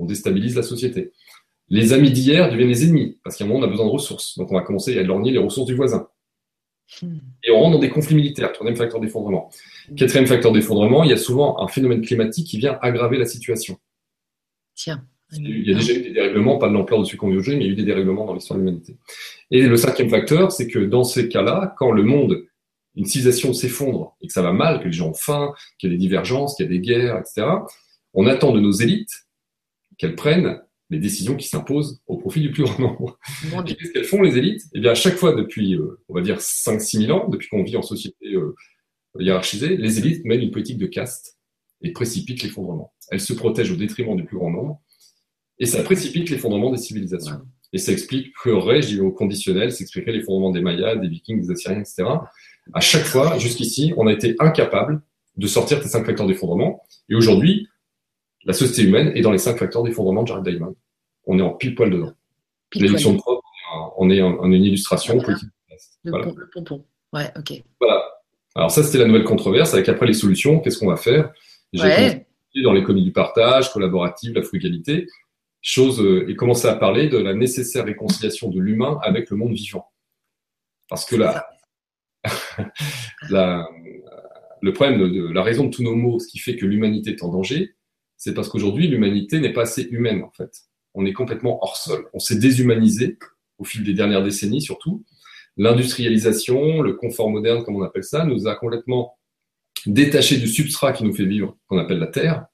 on 0.00 0.06
déstabilise 0.06 0.56
la 0.56 0.62
société. 0.62 1.12
Les 1.68 1.92
amis 1.92 2.10
d'hier 2.10 2.50
deviennent 2.50 2.68
les 2.68 2.84
ennemis, 2.84 3.18
parce 3.22 3.36
qu'à 3.36 3.44
un 3.44 3.46
moment, 3.46 3.60
on 3.60 3.62
a 3.62 3.68
besoin 3.68 3.86
de 3.86 3.90
ressources. 3.90 4.36
Donc, 4.38 4.50
on 4.50 4.54
va 4.54 4.62
commencer 4.62 4.98
à 4.98 5.02
lorgner 5.02 5.30
les 5.30 5.38
ressources 5.38 5.66
du 5.66 5.74
voisin. 5.74 6.08
Hmm. 7.00 7.18
Et 7.44 7.52
on 7.52 7.60
rentre 7.60 7.74
dans 7.74 7.78
des 7.78 7.90
conflits 7.90 8.16
militaires, 8.16 8.52
troisième 8.52 8.76
facteur 8.76 8.98
d'effondrement. 8.98 9.50
Quatrième 9.96 10.26
facteur 10.26 10.50
d'effondrement, 10.50 11.04
il 11.04 11.10
y 11.10 11.12
a 11.12 11.16
souvent 11.16 11.62
un 11.62 11.68
phénomène 11.68 12.00
climatique 12.00 12.48
qui 12.48 12.58
vient 12.58 12.78
aggraver 12.82 13.18
la 13.18 13.26
situation. 13.26 13.78
Tiens. 14.74 15.06
Il 15.32 15.68
y 15.68 15.72
a 15.72 15.78
déjà 15.78 15.94
eu 15.94 16.02
des 16.02 16.10
dérèglements, 16.10 16.58
pas 16.58 16.68
de 16.68 16.74
l'ampleur 16.74 17.00
de 17.00 17.04
ce 17.04 17.16
qu'on 17.16 17.28
vit 17.28 17.36
aujourd'hui, 17.36 17.56
mais 17.56 17.64
il 17.64 17.66
y 17.68 17.70
a 17.70 17.72
eu 17.72 17.76
des 17.76 17.84
dérèglements 17.84 18.26
dans 18.26 18.34
l'histoire 18.34 18.58
de 18.58 18.64
l'humanité. 18.64 18.96
Et 19.50 19.62
le 19.62 19.76
cinquième 19.76 20.10
facteur, 20.10 20.50
c'est 20.52 20.66
que 20.66 20.78
dans 20.78 21.04
ces 21.04 21.28
cas-là, 21.28 21.74
quand 21.78 21.92
le 21.92 22.02
monde 22.02 22.44
une 22.96 23.06
civilisation 23.06 23.52
s'effondre 23.52 24.16
et 24.20 24.26
que 24.26 24.32
ça 24.32 24.42
va 24.42 24.52
mal, 24.52 24.80
que 24.80 24.86
les 24.86 24.92
gens 24.92 25.10
ont 25.10 25.14
faim, 25.14 25.54
qu'il 25.78 25.90
y 25.90 25.92
a 25.92 25.96
des 25.96 26.00
divergences, 26.00 26.56
qu'il 26.56 26.66
y 26.66 26.68
a 26.68 26.72
des 26.72 26.80
guerres, 26.80 27.18
etc., 27.18 27.46
on 28.14 28.26
attend 28.26 28.52
de 28.52 28.60
nos 28.60 28.72
élites 28.72 29.26
qu'elles 29.98 30.16
prennent 30.16 30.60
les 30.90 30.98
décisions 30.98 31.36
qui 31.36 31.46
s'imposent 31.46 32.02
au 32.08 32.16
profit 32.16 32.40
du 32.40 32.50
plus 32.50 32.64
grand 32.64 32.78
nombre. 32.80 33.18
Et 33.66 33.76
qu'est-ce 33.76 33.92
qu'elles 33.92 34.04
font, 34.04 34.22
les 34.22 34.36
élites? 34.36 34.62
Eh 34.74 34.80
bien, 34.80 34.90
à 34.90 34.96
chaque 34.96 35.14
fois, 35.14 35.34
depuis, 35.34 35.76
euh, 35.76 36.00
on 36.08 36.14
va 36.14 36.20
dire, 36.20 36.38
5-6 36.38 37.06
000 37.06 37.16
ans, 37.16 37.28
depuis 37.28 37.48
qu'on 37.48 37.62
vit 37.62 37.76
en 37.76 37.82
société 37.82 38.34
euh, 38.34 38.56
hiérarchisée, 39.18 39.76
les 39.76 39.98
élites 39.98 40.24
mènent 40.24 40.42
une 40.42 40.50
politique 40.50 40.78
de 40.78 40.86
caste 40.86 41.38
et 41.82 41.92
précipitent 41.92 42.42
l'effondrement. 42.42 42.92
Elles 43.10 43.20
se 43.20 43.32
protègent 43.32 43.70
au 43.70 43.76
détriment 43.76 44.16
du 44.16 44.24
plus 44.24 44.36
grand 44.36 44.50
nombre, 44.50 44.82
et 45.60 45.66
ça 45.66 45.82
précipite 45.82 46.30
l'effondrement 46.30 46.70
des 46.70 46.78
civilisations. 46.78 47.42
Et 47.72 47.78
ça 47.78 47.92
explique 47.92 48.32
je 48.44 49.00
au 49.00 49.12
conditionnel, 49.12 49.70
s'expliquerait 49.70 50.12
l'effondrement 50.12 50.50
des 50.50 50.60
Mayas, 50.60 50.96
des 50.96 51.06
Vikings, 51.06 51.42
des 51.42 51.50
Assyriens, 51.52 51.80
etc. 51.80 52.04
À 52.72 52.80
chaque 52.80 53.04
fois, 53.04 53.38
jusqu'ici, 53.38 53.92
on 53.96 54.06
a 54.06 54.12
été 54.12 54.34
incapable 54.40 55.02
de 55.36 55.46
sortir 55.46 55.80
des 55.80 55.86
cinq 55.86 56.04
facteurs 56.04 56.26
d'effondrement. 56.26 56.82
Et 57.08 57.14
aujourd'hui, 57.14 57.68
la 58.44 58.54
société 58.54 58.88
humaine 58.88 59.12
est 59.14 59.20
dans 59.20 59.30
les 59.30 59.38
cinq 59.38 59.58
facteurs 59.58 59.82
d'effondrement 59.82 60.22
de 60.22 60.28
Jared 60.28 60.44
Diamond. 60.44 60.74
On 61.26 61.38
est 61.38 61.42
en 61.42 61.50
pile 61.50 61.74
poil 61.74 61.90
dedans. 61.90 62.12
L'élection 62.74 63.12
de 63.12 63.18
Trump, 63.18 63.40
on 63.98 64.10
est 64.10 64.22
en, 64.22 64.50
une 64.50 64.64
illustration 64.64 65.18
politique. 65.18 65.48
Le, 66.04 66.10
voilà. 66.10 66.32
le 66.34 66.48
pompon. 66.52 66.84
Ouais, 67.12 67.30
ok. 67.36 67.62
Voilà. 67.80 68.02
Alors 68.54 68.70
ça, 68.70 68.82
c'était 68.82 68.98
la 68.98 69.06
nouvelle 69.06 69.24
controverse. 69.24 69.74
Avec 69.74 69.88
après 69.88 70.06
les 70.06 70.14
solutions, 70.14 70.60
qu'est-ce 70.60 70.78
qu'on 70.78 70.88
va 70.88 70.96
faire? 70.96 71.32
Dans 71.72 72.72
l'économie 72.72 73.04
du 73.04 73.12
partage, 73.12 73.72
collaborative, 73.72 74.34
la 74.34 74.42
frugalité, 74.42 75.06
chose 75.62 76.00
euh, 76.00 76.28
et 76.28 76.36
commencer 76.36 76.68
à 76.68 76.74
parler 76.74 77.08
de 77.08 77.18
la 77.18 77.34
nécessaire 77.34 77.84
réconciliation 77.84 78.48
de 78.48 78.60
l'humain 78.60 78.98
avec 79.02 79.30
le 79.30 79.36
monde 79.36 79.52
vivant. 79.52 79.86
Parce 80.88 81.04
que 81.04 81.16
là, 81.16 81.46
le 84.62 84.72
problème 84.72 84.98
de, 84.98 85.32
la 85.32 85.42
raison 85.42 85.64
de 85.64 85.70
tous 85.70 85.82
nos 85.82 85.94
maux, 85.94 86.18
ce 86.18 86.26
qui 86.26 86.38
fait 86.38 86.56
que 86.56 86.66
l'humanité 86.66 87.10
est 87.10 87.22
en 87.22 87.28
danger, 87.28 87.74
c'est 88.16 88.34
parce 88.34 88.48
qu'aujourd'hui, 88.48 88.88
l'humanité 88.88 89.40
n'est 89.40 89.52
pas 89.52 89.62
assez 89.62 89.82
humaine, 89.90 90.22
en 90.22 90.30
fait. 90.30 90.50
On 90.94 91.06
est 91.06 91.12
complètement 91.12 91.62
hors 91.62 91.76
sol. 91.76 92.08
On 92.12 92.18
s'est 92.18 92.36
déshumanisé 92.36 93.18
au 93.58 93.64
fil 93.64 93.84
des 93.84 93.94
dernières 93.94 94.22
décennies, 94.22 94.60
surtout. 94.60 95.04
L'industrialisation, 95.56 96.82
le 96.82 96.94
confort 96.94 97.30
moderne, 97.30 97.64
comme 97.64 97.76
on 97.76 97.82
appelle 97.82 98.04
ça, 98.04 98.24
nous 98.24 98.46
a 98.46 98.56
complètement 98.56 99.18
détachés 99.86 100.38
du 100.38 100.48
substrat 100.48 100.92
qui 100.92 101.04
nous 101.04 101.14
fait 101.14 101.24
vivre, 101.24 101.56
qu'on 101.66 101.78
appelle 101.78 101.98
la 101.98 102.08
Terre. 102.08 102.46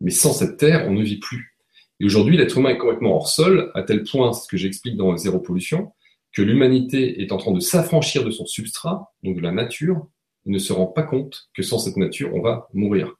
Mais 0.00 0.10
sans 0.10 0.32
cette 0.32 0.56
Terre, 0.56 0.86
on 0.88 0.92
ne 0.92 1.02
vit 1.02 1.18
plus. 1.18 1.53
Et 2.00 2.06
aujourd'hui, 2.06 2.36
l'être 2.36 2.58
humain 2.58 2.70
est 2.70 2.78
complètement 2.78 3.14
hors 3.14 3.28
sol, 3.28 3.70
à 3.74 3.82
tel 3.82 4.02
point, 4.04 4.32
ce 4.32 4.48
que 4.48 4.56
j'explique 4.56 4.96
dans 4.96 5.16
Zéro 5.16 5.38
Pollution, 5.38 5.92
que 6.32 6.42
l'humanité 6.42 7.22
est 7.22 7.30
en 7.30 7.36
train 7.36 7.52
de 7.52 7.60
s'affranchir 7.60 8.24
de 8.24 8.30
son 8.30 8.46
substrat, 8.46 9.12
donc 9.22 9.36
de 9.36 9.40
la 9.40 9.52
nature, 9.52 10.08
et 10.46 10.50
ne 10.50 10.58
se 10.58 10.72
rend 10.72 10.86
pas 10.86 11.04
compte 11.04 11.48
que 11.54 11.62
sans 11.62 11.78
cette 11.78 11.96
nature, 11.96 12.34
on 12.34 12.42
va 12.42 12.68
mourir. 12.74 13.14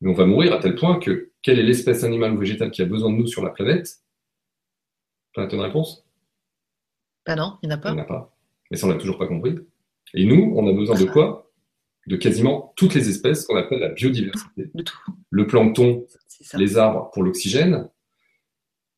Mais 0.00 0.10
on 0.10 0.14
va 0.14 0.26
mourir 0.26 0.52
à 0.52 0.58
tel 0.58 0.74
point 0.74 0.98
que 0.98 1.30
quelle 1.42 1.58
est 1.58 1.62
l'espèce 1.62 2.04
animale 2.04 2.32
ou 2.34 2.38
végétale 2.38 2.70
qui 2.70 2.82
a 2.82 2.86
besoin 2.86 3.10
de 3.10 3.16
nous 3.16 3.26
sur 3.26 3.44
la 3.44 3.50
planète? 3.50 4.00
Pas 5.34 5.48
une 5.48 5.60
réponse? 5.60 6.04
Bah 7.24 7.36
non, 7.36 7.58
il 7.62 7.68
n'y 7.68 7.74
en 7.74 7.76
a 7.76 7.80
pas. 7.80 7.90
Il 7.90 7.94
n'y 7.94 8.00
en 8.00 8.04
a 8.04 8.06
pas. 8.06 8.36
Mais 8.70 8.76
ça, 8.76 8.86
on 8.86 8.90
n'a 8.90 8.96
toujours 8.96 9.18
pas 9.18 9.26
compris. 9.26 9.56
Et 10.14 10.24
nous, 10.24 10.52
on 10.56 10.66
a 10.66 10.72
besoin 10.72 10.98
de 10.98 11.04
quoi? 11.04 11.50
De 12.06 12.16
quasiment 12.16 12.72
toutes 12.76 12.94
les 12.94 13.08
espèces 13.08 13.46
qu'on 13.46 13.56
appelle 13.56 13.78
la 13.78 13.90
biodiversité. 13.90 14.70
De 14.74 14.82
tout. 14.82 14.98
Le 15.30 15.46
plancton, 15.46 16.06
les 16.54 16.78
arbres 16.78 17.10
pour 17.12 17.22
l'oxygène, 17.22 17.88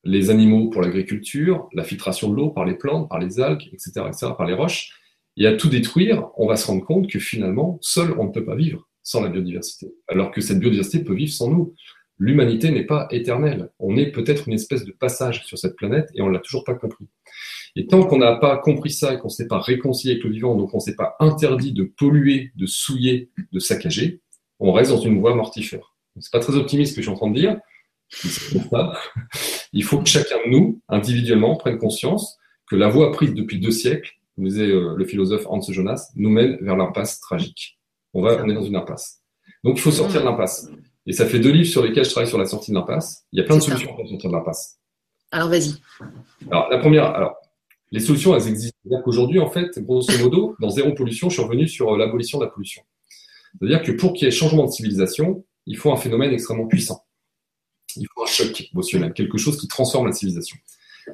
les 0.05 0.31
animaux 0.31 0.69
pour 0.71 0.83
l'agriculture, 0.83 1.69
la 1.73 1.85
filtration 1.85 2.31
de 2.31 2.37
l'eau 2.37 2.51
par 2.51 2.65
les 2.65 2.75
plantes, 2.75 3.09
par 3.09 3.19
les 3.19 3.41
algues, 3.41 3.69
etc., 3.73 3.93
etc., 4.07 4.33
par 4.37 4.47
les 4.47 4.55
roches. 4.55 4.91
Et 5.37 5.47
à 5.47 5.55
tout 5.55 5.69
détruire, 5.69 6.29
on 6.37 6.47
va 6.47 6.57
se 6.57 6.67
rendre 6.67 6.85
compte 6.85 7.09
que 7.09 7.19
finalement, 7.19 7.79
seul, 7.81 8.15
on 8.19 8.25
ne 8.25 8.33
peut 8.33 8.45
pas 8.45 8.57
vivre 8.57 8.89
sans 9.03 9.23
la 9.23 9.29
biodiversité, 9.29 9.93
alors 10.09 10.31
que 10.31 10.41
cette 10.41 10.61
biodiversité 10.61 11.03
peut 11.03 11.15
vivre 11.15 11.33
sans 11.33 11.51
nous. 11.51 11.75
L'humanité 12.19 12.71
n'est 12.71 12.85
pas 12.85 13.09
éternelle. 13.11 13.71
On 13.81 13.97
est 13.97 14.13
peut-être 14.13 14.47
une 14.47 14.55
espèce 14.55 14.85
de 14.85 14.93
passage 14.93 15.45
sur 15.45 15.59
cette 15.59 15.75
planète 15.75 16.09
et 16.15 16.23
on 16.23 16.29
ne 16.29 16.33
l'a 16.33 16.39
toujours 16.39 16.63
pas 16.63 16.75
compris. 16.75 17.09
Et 17.75 17.87
tant 17.87 18.05
qu'on 18.05 18.19
n'a 18.19 18.37
pas 18.37 18.59
compris 18.59 18.91
ça 18.91 19.15
et 19.15 19.19
qu'on 19.19 19.29
ne 19.29 19.33
s'est 19.33 19.49
pas 19.49 19.59
réconcilié 19.59 20.15
avec 20.15 20.25
le 20.25 20.31
vivant, 20.31 20.55
donc 20.55 20.73
on 20.73 20.77
ne 20.77 20.83
s'est 20.83 20.95
pas 20.95 21.17
interdit 21.19 21.73
de 21.73 21.83
polluer, 21.83 22.53
de 22.55 22.67
souiller, 22.67 23.31
de 23.51 23.59
saccager, 23.59 24.21
on 24.61 24.73
reste 24.73 24.91
dans 24.93 25.01
une 25.01 25.19
voie 25.19 25.35
mortifère. 25.35 25.97
C'est 26.21 26.31
pas 26.31 26.39
très 26.39 26.55
optimiste 26.55 26.93
ce 26.93 26.97
que 26.97 27.03
je 27.03 27.07
suis 27.07 27.13
en 27.13 27.19
train 27.19 27.31
de 27.31 27.39
dire. 27.39 27.59
Il 29.73 29.85
faut 29.85 29.99
que 29.99 30.09
chacun 30.09 30.37
de 30.45 30.51
nous, 30.51 30.81
individuellement, 30.89 31.57
prenne 31.57 31.79
conscience 31.79 32.39
que 32.69 32.77
la 32.77 32.89
voie 32.89 33.13
prise 33.13 33.35
depuis 33.35 33.59
deux 33.59 33.71
siècles, 33.71 34.13
comme 34.35 34.47
disait 34.47 34.69
euh, 34.69 34.95
le 34.97 35.05
philosophe 35.05 35.47
Hans 35.47 35.61
Jonas, 35.61 36.11
nous 36.17 36.31
mène 36.31 36.57
vers 36.61 36.77
l'impasse 36.77 37.21
tragique. 37.21 37.79
On, 38.15 38.23
va, 38.23 38.43
on 38.43 38.49
est 38.49 38.55
dans 38.55 38.63
une 38.63 38.77
impasse. 38.77 39.23
Donc 39.65 39.77
il 39.77 39.81
faut 39.81 39.91
sortir 39.91 40.21
de 40.21 40.27
l'impasse. 40.27 40.71
Et 41.07 41.13
ça 41.13 41.27
fait 41.27 41.39
deux 41.39 41.51
livres 41.51 41.69
sur 41.69 41.85
lesquels 41.85 42.05
je 42.05 42.11
travaille 42.11 42.29
sur 42.29 42.39
la 42.39 42.47
sortie 42.47 42.71
de 42.71 42.77
l'impasse. 42.77 43.27
Il 43.33 43.39
y 43.39 43.43
a 43.43 43.45
plein 43.45 43.57
de 43.57 43.63
solutions 43.63 43.95
pour 43.95 44.09
sortir 44.09 44.31
de 44.31 44.35
l'impasse. 44.35 44.79
Alors 45.31 45.49
vas-y. 45.49 45.75
Alors 46.51 46.69
la 46.71 46.79
première, 46.79 47.07
alors 47.07 47.37
les 47.91 48.01
solutions 48.01 48.35
elles 48.35 48.49
existent. 48.49 48.79
C'est-à-dire 48.83 49.05
qu'aujourd'hui 49.05 49.39
en 49.39 49.51
fait, 49.51 49.79
grosso 49.79 50.13
modo, 50.19 50.57
dans 50.61 50.71
zéro 50.71 50.93
pollution, 50.93 51.29
je 51.29 51.35
suis 51.35 51.43
revenu 51.43 51.69
sur 51.69 51.93
euh, 51.93 51.99
l'abolition 51.99 52.39
de 52.39 52.45
la 52.45 52.51
pollution. 52.51 52.83
C'est-à-dire 53.59 53.83
que 53.83 53.93
pour 53.93 54.13
qu'il 54.13 54.25
y 54.25 54.29
ait 54.29 54.31
changement 54.31 54.65
de 54.65 54.71
civilisation, 54.71 55.45
il 55.67 55.77
faut 55.77 55.93
un 55.93 55.97
phénomène 55.97 56.33
extrêmement 56.33 56.67
puissant. 56.67 57.05
Il 57.97 58.07
faut 58.15 58.23
un 58.23 58.27
choc 58.27 58.69
émotionnel, 58.73 59.13
quelque 59.13 59.39
chose 59.39 59.57
qui 59.57 59.69
transforme 59.69 60.07
la 60.07 60.13
civilisation. 60.13 60.57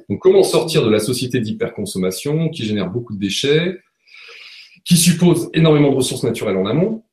Donc 0.09 0.19
comment 0.19 0.43
sortir 0.43 0.83
de 0.83 0.89
la 0.89 0.99
société 0.99 1.39
d'hyperconsommation 1.39 2.49
qui 2.49 2.63
génère 2.63 2.89
beaucoup 2.89 3.13
de 3.13 3.19
déchets, 3.19 3.79
qui 4.85 4.97
suppose 4.97 5.49
énormément 5.53 5.91
de 5.91 5.95
ressources 5.95 6.23
naturelles 6.23 6.57
en 6.57 6.65
amont? 6.65 7.03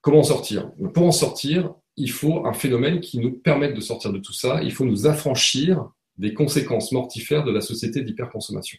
Comment 0.00 0.20
en 0.20 0.24
sortir? 0.24 0.70
Pour 0.94 1.06
en 1.06 1.12
sortir, 1.12 1.74
il 1.96 2.10
faut 2.10 2.46
un 2.46 2.52
phénomène 2.52 3.00
qui 3.00 3.18
nous 3.18 3.32
permette 3.32 3.74
de 3.74 3.80
sortir 3.80 4.12
de 4.12 4.18
tout 4.18 4.32
ça. 4.32 4.60
Il 4.62 4.72
faut 4.72 4.84
nous 4.84 5.06
affranchir 5.06 5.90
des 6.18 6.34
conséquences 6.34 6.92
mortifères 6.92 7.44
de 7.44 7.52
la 7.52 7.60
société 7.60 8.02
d'hyperconsommation. 8.02 8.78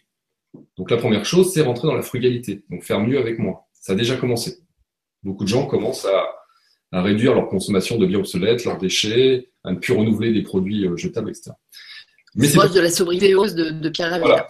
Donc 0.76 0.90
la 0.90 0.96
première 0.96 1.24
chose, 1.24 1.52
c'est 1.52 1.62
rentrer 1.62 1.88
dans 1.88 1.94
la 1.94 2.02
frugalité, 2.02 2.64
donc 2.70 2.84
faire 2.84 3.00
mieux 3.00 3.18
avec 3.18 3.38
moins. 3.38 3.60
Ça 3.72 3.92
a 3.92 3.96
déjà 3.96 4.16
commencé. 4.16 4.58
Beaucoup 5.22 5.44
de 5.44 5.48
gens 5.48 5.66
commencent 5.66 6.04
à, 6.04 6.33
réduire 7.02 7.34
leur 7.34 7.48
consommation 7.48 7.98
de 7.98 8.06
biens 8.06 8.20
obsolètes, 8.20 8.64
leurs 8.64 8.78
déchets, 8.78 9.48
à 9.64 9.72
ne 9.72 9.78
plus 9.78 9.92
renouveler 9.92 10.32
des 10.32 10.42
produits 10.42 10.86
euh, 10.86 10.96
jetables, 10.96 11.30
etc. 11.30 11.52
Mais 12.36 12.48
c'est 12.48 12.58
de 12.58 12.80
la 12.80 12.90
sobriété 12.90 13.34
hausse 13.34 13.54
de, 13.54 13.70
de 13.70 13.88
Pierre 13.88 14.18
voilà 14.18 14.48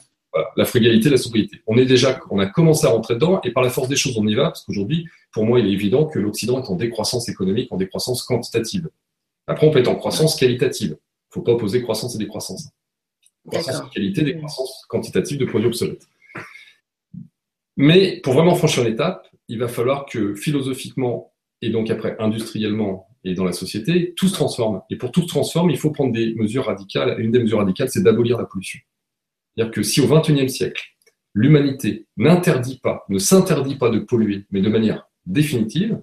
la 0.57 0.65
frugalité, 0.65 1.11
la 1.11 1.17
sobriété. 1.17 1.61
On 1.67 1.77
est 1.77 1.87
déjà, 1.87 2.21
on 2.31 2.39
a 2.39 2.47
commencé 2.47 2.87
à 2.87 2.91
rentrer 2.91 3.15
dedans 3.15 3.41
et 3.45 3.53
par 3.53 3.63
la 3.63 3.71
force 3.71 3.89
des 3.89 3.97
choses, 3.97 4.17
on 4.19 4.27
y 4.27 4.35
va 4.35 4.45
parce 4.45 4.65
qu'aujourd'hui, 4.65 5.07
pour 5.33 5.45
moi, 5.45 5.61
il 5.61 5.67
est 5.67 5.73
évident 5.73 6.07
que 6.07 6.19
l'Occident 6.19 6.63
est 6.63 6.69
en 6.69 6.77
décroissance 6.77 7.29
économique, 7.29 7.71
en 7.73 7.77
décroissance 7.77 8.23
quantitative. 8.25 8.89
Après, 9.47 9.67
on 9.67 9.71
peut 9.71 9.79
être 9.79 9.89
en 9.89 9.97
croissance 9.97 10.37
qualitative. 10.37 10.91
Il 10.91 10.93
ne 10.93 11.35
faut 11.35 11.43
pas 11.43 11.53
opposer 11.53 11.83
croissance 11.83 12.15
et 12.15 12.19
décroissance. 12.19 12.69
Croissance 13.47 13.85
de 13.85 13.91
qualité, 13.93 14.23
décroissance 14.23 14.85
quantitative 14.89 15.39
de 15.39 15.45
produits 15.45 15.69
obsolètes. 15.69 16.07
Mais 17.77 18.21
pour 18.23 18.35
vraiment 18.35 18.55
franchir 18.55 18.85
l'étape, 18.85 19.29
il 19.49 19.59
va 19.59 19.69
falloir 19.69 20.07
que 20.07 20.35
philosophiquement 20.35 21.33
et 21.65 21.71
donc 21.71 21.91
après 21.91 22.15
industriellement 22.19 23.09
et 23.25 23.35
dans 23.35 23.45
la 23.45 23.53
société, 23.53 24.13
tout 24.17 24.29
se 24.29 24.35
transforme. 24.35 24.83
Et 24.91 24.97
pour 24.97 25.11
tout 25.11 25.23
se 25.23 25.29
transforme, 25.29 25.71
il 25.71 25.79
faut 25.79 25.91
prendre 25.91 26.13
des 26.13 26.35
mesures 26.35 26.67
radicales. 26.67 27.19
Une 27.19 27.31
des 27.31 27.39
mesures 27.39 27.59
radicales, 27.59 27.89
c'est 27.89 28.03
d'abolir 28.03 28.37
la 28.37 28.45
pollution. 28.45 28.81
C'est-à-dire 29.57 29.73
que 29.73 29.83
si 29.83 30.03
au 30.03 30.07
XXIe 30.07 30.51
siècle, 30.51 30.83
l'humanité 31.33 32.07
n'interdit 32.19 32.79
pas, 32.83 33.05
ne 33.09 33.19
s'interdit 33.19 33.77
pas 33.77 33.89
de 33.89 33.99
polluer, 33.99 34.45
mais 34.51 34.61
de 34.61 34.69
manière 34.69 35.09
définitive, 35.25 35.99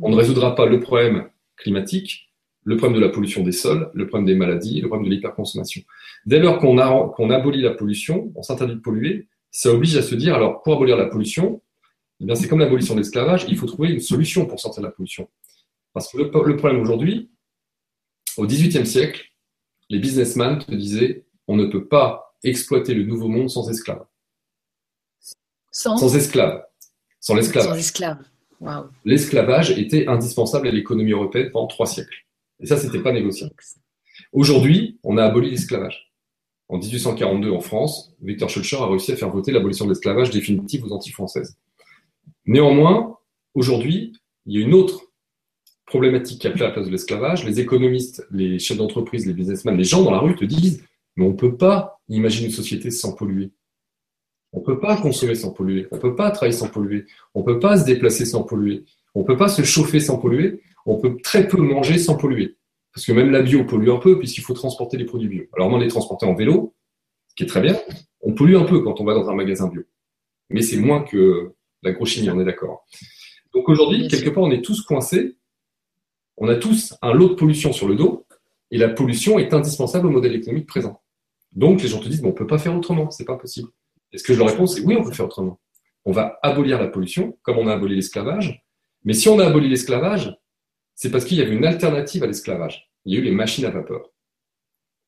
on 0.00 0.10
ne 0.10 0.16
résoudra 0.16 0.56
pas 0.56 0.66
le 0.66 0.80
problème 0.80 1.28
climatique, 1.56 2.32
le 2.64 2.76
problème 2.76 3.00
de 3.00 3.06
la 3.06 3.12
pollution 3.12 3.44
des 3.44 3.52
sols, 3.52 3.90
le 3.94 4.08
problème 4.08 4.26
des 4.26 4.34
maladies, 4.34 4.80
le 4.80 4.88
problème 4.88 5.08
de 5.08 5.14
l'hyperconsommation. 5.14 5.82
Dès 6.26 6.40
lors 6.40 6.58
qu'on 6.58 7.30
abolit 7.30 7.62
la 7.62 7.70
pollution, 7.70 8.32
on 8.34 8.42
s'interdit 8.42 8.74
de 8.74 8.80
polluer, 8.80 9.28
ça 9.52 9.72
oblige 9.72 9.96
à 9.96 10.02
se 10.02 10.16
dire, 10.16 10.34
alors 10.34 10.62
pour 10.62 10.74
abolir 10.74 10.96
la 10.96 11.06
pollution, 11.06 11.62
eh 12.20 12.24
bien 12.24 12.34
c'est 12.34 12.48
comme 12.48 12.58
l'abolition 12.58 12.94
de 12.94 13.00
l'esclavage, 13.00 13.46
il 13.48 13.56
faut 13.56 13.66
trouver 13.66 13.90
une 13.90 14.00
solution 14.00 14.46
pour 14.46 14.58
sortir 14.60 14.82
de 14.82 14.86
la 14.86 14.92
pollution. 14.92 15.28
Parce 15.92 16.10
que 16.10 16.18
le, 16.18 16.24
le 16.24 16.56
problème 16.56 16.80
aujourd'hui, 16.80 17.30
au 18.36 18.46
XVIIIe 18.46 18.86
siècle, 18.86 19.28
les 19.88 19.98
businessmen 19.98 20.58
te 20.58 20.74
disaient, 20.74 21.24
on 21.46 21.56
ne 21.56 21.66
peut 21.66 21.86
pas 21.86 22.36
exploiter 22.44 22.94
le 22.94 23.04
nouveau 23.04 23.28
monde 23.28 23.50
sans 23.50 23.68
esclaves. 23.70 24.04
Sans, 25.70 26.14
esclaves. 26.16 26.64
Sans 27.20 27.34
l'esclavage. 27.34 27.70
Sans 27.70 27.78
esclaves. 27.78 28.24
L'esclavage 29.04 29.70
était 29.78 30.08
indispensable 30.08 30.68
à 30.68 30.70
l'économie 30.70 31.12
européenne 31.12 31.50
pendant 31.52 31.68
trois 31.68 31.86
siècles. 31.86 32.26
Et 32.60 32.66
ça, 32.66 32.76
c'était 32.76 33.00
pas 33.00 33.12
négociable. 33.12 33.54
Aujourd'hui, 34.32 34.98
on 35.04 35.16
a 35.16 35.24
aboli 35.24 35.50
l'esclavage. 35.50 36.12
En 36.68 36.78
1842, 36.78 37.50
en 37.50 37.60
France, 37.60 38.12
Victor 38.20 38.50
Schulcher 38.50 38.76
a 38.76 38.86
réussi 38.86 39.12
à 39.12 39.16
faire 39.16 39.30
voter 39.30 39.52
l'abolition 39.52 39.84
de 39.84 39.90
l'esclavage 39.90 40.30
définitive 40.30 40.84
aux 40.84 40.92
Antilles-françaises. 40.92 41.56
Néanmoins, 42.48 43.18
aujourd'hui, 43.54 44.14
il 44.46 44.58
y 44.58 44.62
a 44.62 44.66
une 44.66 44.72
autre 44.72 45.02
problématique 45.84 46.40
qui 46.40 46.46
a 46.46 46.50
pris 46.50 46.60
la 46.60 46.70
place 46.70 46.86
de 46.86 46.90
l'esclavage. 46.90 47.44
Les 47.44 47.60
économistes, 47.60 48.26
les 48.30 48.58
chefs 48.58 48.78
d'entreprise, 48.78 49.26
les 49.26 49.34
businessmen, 49.34 49.76
les 49.76 49.84
gens 49.84 50.02
dans 50.02 50.10
la 50.10 50.18
rue 50.18 50.34
te 50.34 50.46
disent 50.46 50.82
mais 51.16 51.26
on 51.26 51.30
ne 51.30 51.36
peut 51.36 51.56
pas 51.56 52.00
imaginer 52.08 52.46
une 52.46 52.52
société 52.52 52.90
sans 52.90 53.14
polluer. 53.14 53.50
On 54.52 54.60
ne 54.60 54.64
peut 54.64 54.80
pas 54.80 54.96
consommer 54.96 55.34
sans 55.34 55.52
polluer, 55.52 55.88
on 55.90 55.96
ne 55.96 56.00
peut 56.00 56.16
pas 56.16 56.30
travailler 56.30 56.56
sans 56.56 56.68
polluer, 56.68 57.04
on 57.34 57.40
ne 57.40 57.44
peut 57.44 57.58
pas 57.58 57.76
se 57.76 57.84
déplacer 57.84 58.24
sans 58.24 58.44
polluer, 58.44 58.84
on 59.14 59.20
ne 59.20 59.26
peut 59.26 59.36
pas 59.36 59.48
se 59.48 59.62
chauffer 59.62 60.00
sans 60.00 60.16
polluer, 60.16 60.62
on 60.86 60.96
peut 60.96 61.18
très 61.22 61.46
peu 61.48 61.58
manger 61.58 61.98
sans 61.98 62.16
polluer. 62.16 62.56
Parce 62.94 63.04
que 63.04 63.12
même 63.12 63.30
la 63.30 63.42
bio 63.42 63.64
pollue 63.64 63.90
un 63.90 63.98
peu 63.98 64.18
puisqu'il 64.18 64.40
faut 64.40 64.54
transporter 64.54 64.96
les 64.96 65.04
produits 65.04 65.28
bio. 65.28 65.44
Alors 65.54 65.68
on 65.68 65.76
les 65.76 65.88
transporter 65.88 66.24
en 66.24 66.34
vélo, 66.34 66.74
ce 67.28 67.34
qui 67.34 67.42
est 67.42 67.46
très 67.46 67.60
bien, 67.60 67.78
on 68.22 68.32
pollue 68.32 68.56
un 68.56 68.64
peu 68.64 68.80
quand 68.80 69.00
on 69.00 69.04
va 69.04 69.12
dans 69.12 69.28
un 69.28 69.34
magasin 69.34 69.68
bio. 69.68 69.82
Mais 70.48 70.62
c'est 70.62 70.78
moins 70.78 71.02
que 71.02 71.52
l'agrochimie, 71.82 72.30
on 72.30 72.40
est 72.40 72.44
d'accord. 72.44 72.86
Donc 73.54 73.68
aujourd'hui, 73.68 74.08
quelque 74.08 74.30
part, 74.30 74.44
on 74.44 74.50
est 74.50 74.62
tous 74.62 74.82
coincés, 74.82 75.36
on 76.36 76.48
a 76.48 76.56
tous 76.56 76.94
un 77.02 77.12
lot 77.12 77.30
de 77.30 77.34
pollution 77.34 77.72
sur 77.72 77.88
le 77.88 77.96
dos, 77.96 78.26
et 78.70 78.78
la 78.78 78.88
pollution 78.88 79.38
est 79.38 79.52
indispensable 79.54 80.06
au 80.06 80.10
modèle 80.10 80.34
économique 80.34 80.66
présent. 80.66 81.02
Donc 81.52 81.82
les 81.82 81.88
gens 81.88 82.00
te 82.00 82.08
disent, 82.08 82.20
bon, 82.20 82.28
on 82.28 82.32
ne 82.32 82.36
peut 82.36 82.46
pas 82.46 82.58
faire 82.58 82.76
autrement, 82.76 83.10
c'est 83.10 83.24
pas 83.24 83.36
possible. 83.36 83.68
Et 84.12 84.18
ce 84.18 84.24
que 84.24 84.34
je 84.34 84.38
leur 84.38 84.48
réponds, 84.48 84.66
c'est 84.66 84.82
oui, 84.82 84.96
on 84.98 85.04
peut 85.04 85.12
faire 85.12 85.26
autrement. 85.26 85.60
On 86.04 86.12
va 86.12 86.38
abolir 86.42 86.78
la 86.78 86.88
pollution, 86.88 87.38
comme 87.42 87.58
on 87.58 87.66
a 87.66 87.72
aboli 87.74 87.96
l'esclavage. 87.96 88.64
Mais 89.04 89.14
si 89.14 89.28
on 89.28 89.38
a 89.38 89.46
aboli 89.46 89.68
l'esclavage, 89.68 90.36
c'est 90.94 91.10
parce 91.10 91.24
qu'il 91.24 91.38
y 91.38 91.42
avait 91.42 91.54
une 91.54 91.64
alternative 91.64 92.22
à 92.22 92.26
l'esclavage. 92.26 92.90
Il 93.04 93.14
y 93.14 93.16
a 93.16 93.20
eu 93.20 93.22
les 93.22 93.30
machines 93.30 93.64
à 93.64 93.70
vapeur. 93.70 94.10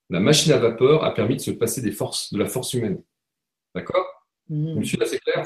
La 0.09 0.21
machine 0.21 0.53
à 0.53 0.59
vapeur 0.59 1.05
a 1.05 1.15
permis 1.15 1.37
de 1.37 1.41
se 1.41 1.51
passer 1.51 1.83
des 1.83 1.93
forces, 1.93 2.33
de 2.33 2.39
la 2.39 2.47
force 2.47 2.75
humaine. 2.75 3.03
D'accord? 3.75 4.07
Mmh. 4.49 4.75
Je 4.75 4.79
me 4.79 4.85
suis 4.85 5.03
assez 5.03 5.19
clair? 5.19 5.45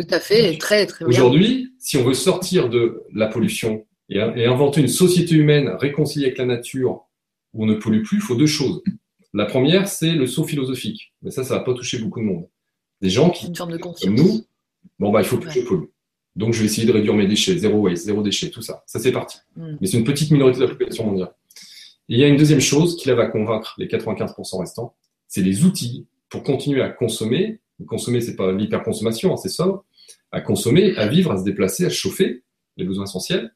Tout 0.00 0.14
à 0.14 0.20
fait, 0.20 0.56
très 0.58 0.86
très. 0.86 1.04
Aujourd'hui, 1.04 1.72
si 1.78 1.96
on 1.96 2.04
veut 2.04 2.14
sortir 2.14 2.68
de 2.68 3.02
la 3.12 3.26
pollution 3.26 3.86
et, 4.08 4.20
inventer 4.20 4.80
une 4.80 4.88
société 4.88 5.34
humaine 5.34 5.68
réconciliée 5.78 6.26
avec 6.26 6.38
la 6.38 6.46
nature 6.46 7.06
où 7.52 7.64
on 7.64 7.66
ne 7.66 7.74
pollue 7.74 8.02
plus, 8.02 8.18
il 8.18 8.22
faut 8.22 8.34
deux 8.34 8.46
choses. 8.46 8.82
La 9.32 9.46
première, 9.46 9.88
c'est 9.88 10.12
le 10.12 10.26
saut 10.26 10.44
philosophique. 10.44 11.12
Mais 11.22 11.30
ça, 11.30 11.44
ça 11.44 11.56
va 11.56 11.60
pas 11.60 11.74
toucher 11.74 11.98
beaucoup 11.98 12.20
de 12.20 12.24
monde. 12.24 12.48
Des 13.00 13.10
gens 13.10 13.30
qui, 13.30 13.52
comme 13.52 14.14
nous, 14.14 14.44
bon, 14.98 15.10
bah, 15.10 15.20
il 15.20 15.26
faut 15.26 15.38
plus 15.38 15.48
que 15.48 15.60
je 15.60 15.66
pollue. 15.66 15.84
Donc, 16.36 16.54
je 16.54 16.60
vais 16.60 16.66
essayer 16.66 16.86
de 16.86 16.92
réduire 16.92 17.14
mes 17.14 17.26
déchets, 17.26 17.56
zéro 17.58 17.78
waste, 17.78 18.04
zéro 18.04 18.22
déchet, 18.22 18.50
tout 18.50 18.62
ça. 18.62 18.82
Ça, 18.86 18.98
c'est 18.98 19.12
parti. 19.12 19.38
Mm. 19.56 19.76
Mais 19.80 19.86
c'est 19.86 19.98
une 19.98 20.04
petite 20.04 20.30
minorité 20.30 20.60
de 20.60 20.64
la 20.64 20.70
population 20.70 21.06
mondiale. 21.06 21.32
Et 22.08 22.14
il 22.14 22.18
y 22.18 22.24
a 22.24 22.28
une 22.28 22.36
deuxième 22.36 22.60
chose 22.60 22.96
qui 22.96 23.08
là 23.08 23.14
va 23.14 23.26
convaincre 23.26 23.74
les 23.78 23.86
95% 23.86 24.60
restants, 24.60 24.94
c'est 25.28 25.42
les 25.42 25.64
outils 25.64 26.06
pour 26.28 26.42
continuer 26.42 26.82
à 26.82 26.88
consommer. 26.88 27.60
Consommer, 27.86 28.20
c'est 28.20 28.36
pas 28.36 28.52
l'hyperconsommation, 28.52 29.32
hein, 29.32 29.36
c'est 29.36 29.48
ça. 29.48 29.82
À 30.32 30.40
consommer, 30.40 30.96
à 30.96 31.08
vivre, 31.08 31.32
à 31.32 31.38
se 31.38 31.44
déplacer, 31.44 31.84
à 31.86 31.90
se 31.90 31.96
chauffer, 31.96 32.44
les 32.76 32.84
besoins 32.84 33.04
essentiels, 33.04 33.54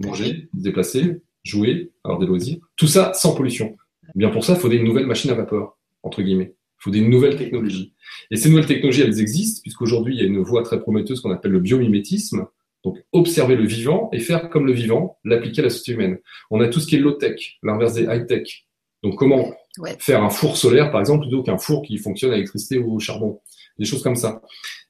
manger, 0.00 0.48
se 0.56 0.62
déplacer, 0.62 1.22
jouer, 1.44 1.92
avoir 2.04 2.18
des 2.20 2.26
loisirs. 2.26 2.58
Tout 2.76 2.86
ça 2.86 3.12
sans 3.14 3.34
pollution. 3.34 3.76
Eh 4.14 4.18
bien 4.18 4.30
pour 4.30 4.44
ça, 4.44 4.54
il 4.54 4.60
faut 4.60 4.68
des 4.68 4.80
nouvelles 4.80 5.06
machines 5.06 5.30
à 5.30 5.34
vapeur, 5.34 5.76
entre 6.02 6.22
guillemets. 6.22 6.54
Il 6.80 6.82
faut 6.82 6.90
des 6.90 7.00
nouvelles 7.00 7.36
technologies. 7.36 7.94
Et 8.30 8.36
ces 8.36 8.48
nouvelles 8.48 8.66
technologies, 8.66 9.02
elles 9.02 9.20
existent, 9.20 9.60
puisqu'aujourd'hui, 9.62 10.14
il 10.14 10.20
y 10.20 10.22
a 10.22 10.26
une 10.26 10.38
voie 10.38 10.62
très 10.62 10.80
prometteuse 10.80 11.20
qu'on 11.20 11.32
appelle 11.32 11.50
le 11.50 11.60
biomimétisme. 11.60 12.46
Donc, 12.84 12.98
observer 13.10 13.56
le 13.56 13.66
vivant 13.66 14.08
et 14.12 14.20
faire 14.20 14.48
comme 14.50 14.64
le 14.64 14.72
vivant, 14.72 15.18
l'appliquer 15.24 15.62
à 15.62 15.64
la 15.64 15.70
société 15.70 15.92
humaine. 15.94 16.18
On 16.50 16.60
a 16.60 16.68
tout 16.68 16.78
ce 16.78 16.86
qui 16.86 16.94
est 16.94 17.00
low-tech, 17.00 17.58
l'inverse 17.64 17.94
des 17.94 18.04
high-tech. 18.04 18.66
Donc, 19.02 19.16
comment 19.16 19.52
faire 19.98 20.22
un 20.22 20.30
four 20.30 20.56
solaire, 20.56 20.92
par 20.92 21.00
exemple, 21.00 21.22
plutôt 21.26 21.42
qu'un 21.42 21.58
four 21.58 21.82
qui 21.82 21.98
fonctionne 21.98 22.30
à 22.30 22.34
l'électricité 22.34 22.78
ou 22.78 22.94
au 22.94 22.98
charbon? 23.00 23.40
Des 23.78 23.84
choses 23.84 24.02
comme 24.02 24.16
ça. 24.16 24.42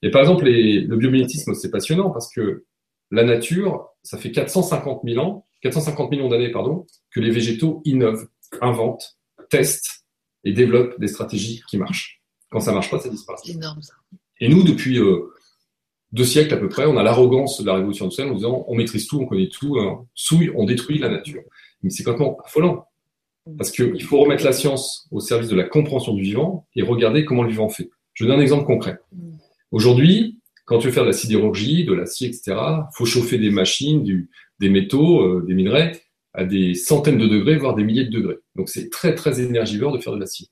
Et 0.03 0.11
par 0.11 0.23
exemple, 0.23 0.47
le 0.47 0.97
biomimétisme, 0.97 1.55
c'est 1.55 1.71
passionnant 1.71 2.11
parce 2.11 2.33
que 2.33 2.65
la 3.11 3.25
nature, 3.25 3.89
ça 4.03 4.19
fait 4.19 4.31
450 4.31 5.03
000 5.05 5.25
ans, 5.25 5.47
450 5.63 6.11
millions 6.11 6.29
d'années, 6.29 6.51
pardon, 6.51 6.87
que 7.11 7.21
les 7.21 7.31
végétaux 7.31 7.83
innovent, 7.85 8.29
inventent, 8.61 9.19
testent 9.51 10.05
et 10.45 10.53
développent 10.53 10.99
des 11.01 11.09
stratégies 11.09 11.63
qui 11.69 11.79
marchent. 11.79 12.23
Quand 12.51 12.61
ça 12.61 12.73
marche 12.73 12.91
pas, 12.91 12.99
ça 12.99 13.09
disparaît. 13.09 13.39
C'est 13.43 13.53
énorme 13.53 13.83
ça. 13.83 13.95
Et 14.41 14.49
nous, 14.49 14.63
depuis 14.63 14.99
euh, 14.99 15.35
deux 16.13 16.25
siècles 16.25 16.55
à 16.55 16.57
peu 16.57 16.69
près, 16.69 16.87
on 16.87 16.97
a 16.97 17.03
l'arrogance 17.03 17.61
de 17.61 17.67
la 17.67 17.75
révolution 17.75 18.07
industrielle 18.07 18.33
en 18.33 18.37
disant 18.37 18.65
on 18.69 18.75
maîtrise 18.75 19.07
tout, 19.07 19.21
on 19.21 19.27
connaît 19.27 19.49
tout, 19.49 19.79
hein. 19.79 20.07
souille, 20.15 20.53
on 20.55 20.65
détruit 20.65 20.99
la 20.99 21.09
nature. 21.09 21.43
Mais 21.83 21.91
c'est 21.91 22.05
complètement 22.05 22.39
affolant. 22.45 22.87
Parce 23.57 23.71
qu'il 23.71 24.03
faut 24.03 24.21
remettre 24.21 24.45
la 24.45 24.53
science 24.53 25.09
au 25.11 25.21
service 25.21 25.49
de 25.49 25.57
la 25.57 25.65
compréhension 25.65 26.13
du 26.13 26.23
vivant 26.23 26.67
et 26.77 26.83
regarder 26.83 27.25
comment 27.25 27.43
le 27.43 27.49
vivant 27.49 27.71
fait. 27.71 27.91
Je 28.19 28.25
donne 28.25 28.41
un 28.41 28.43
exemple 28.43 28.65
concret. 28.65 28.99
Aujourd'hui, 29.71 30.41
quand 30.65 30.81
tu 30.81 30.89
veux 30.89 30.93
faire 30.93 31.05
de 31.05 31.11
la 31.11 31.15
sidérurgie, 31.15 31.85
de 31.85 31.93
l'acier, 31.95 32.27
etc., 32.27 32.57
faut 32.93 33.05
chauffer 33.05 33.39
des 33.39 33.51
machines, 33.51 34.03
du, 34.03 34.29
des 34.59 34.69
métaux, 34.69 35.23
euh, 35.23 35.45
des 35.47 35.55
minerais 35.55 36.03
à 36.35 36.45
des 36.45 36.75
centaines 36.75 37.17
de 37.17 37.29
degrés, 37.29 37.57
voire 37.57 37.77
des 37.77 37.85
milliers 37.85 38.07
de 38.07 38.11
degrés. 38.11 38.39
Donc 38.57 38.69
c'est 38.69 38.91
très 38.91 39.15
très 39.15 39.41
énergivore 39.41 39.93
de 39.93 39.99
faire 40.03 40.13
de 40.13 40.19
l'acier. 40.19 40.49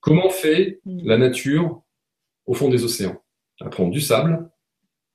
Comment 0.00 0.30
fait 0.30 0.80
mm. 0.86 1.06
la 1.06 1.18
nature 1.18 1.82
au 2.46 2.54
fond 2.54 2.70
des 2.70 2.84
océans? 2.84 3.22
Elle 3.60 3.68
prend 3.68 3.88
du 3.88 4.00
sable, 4.00 4.50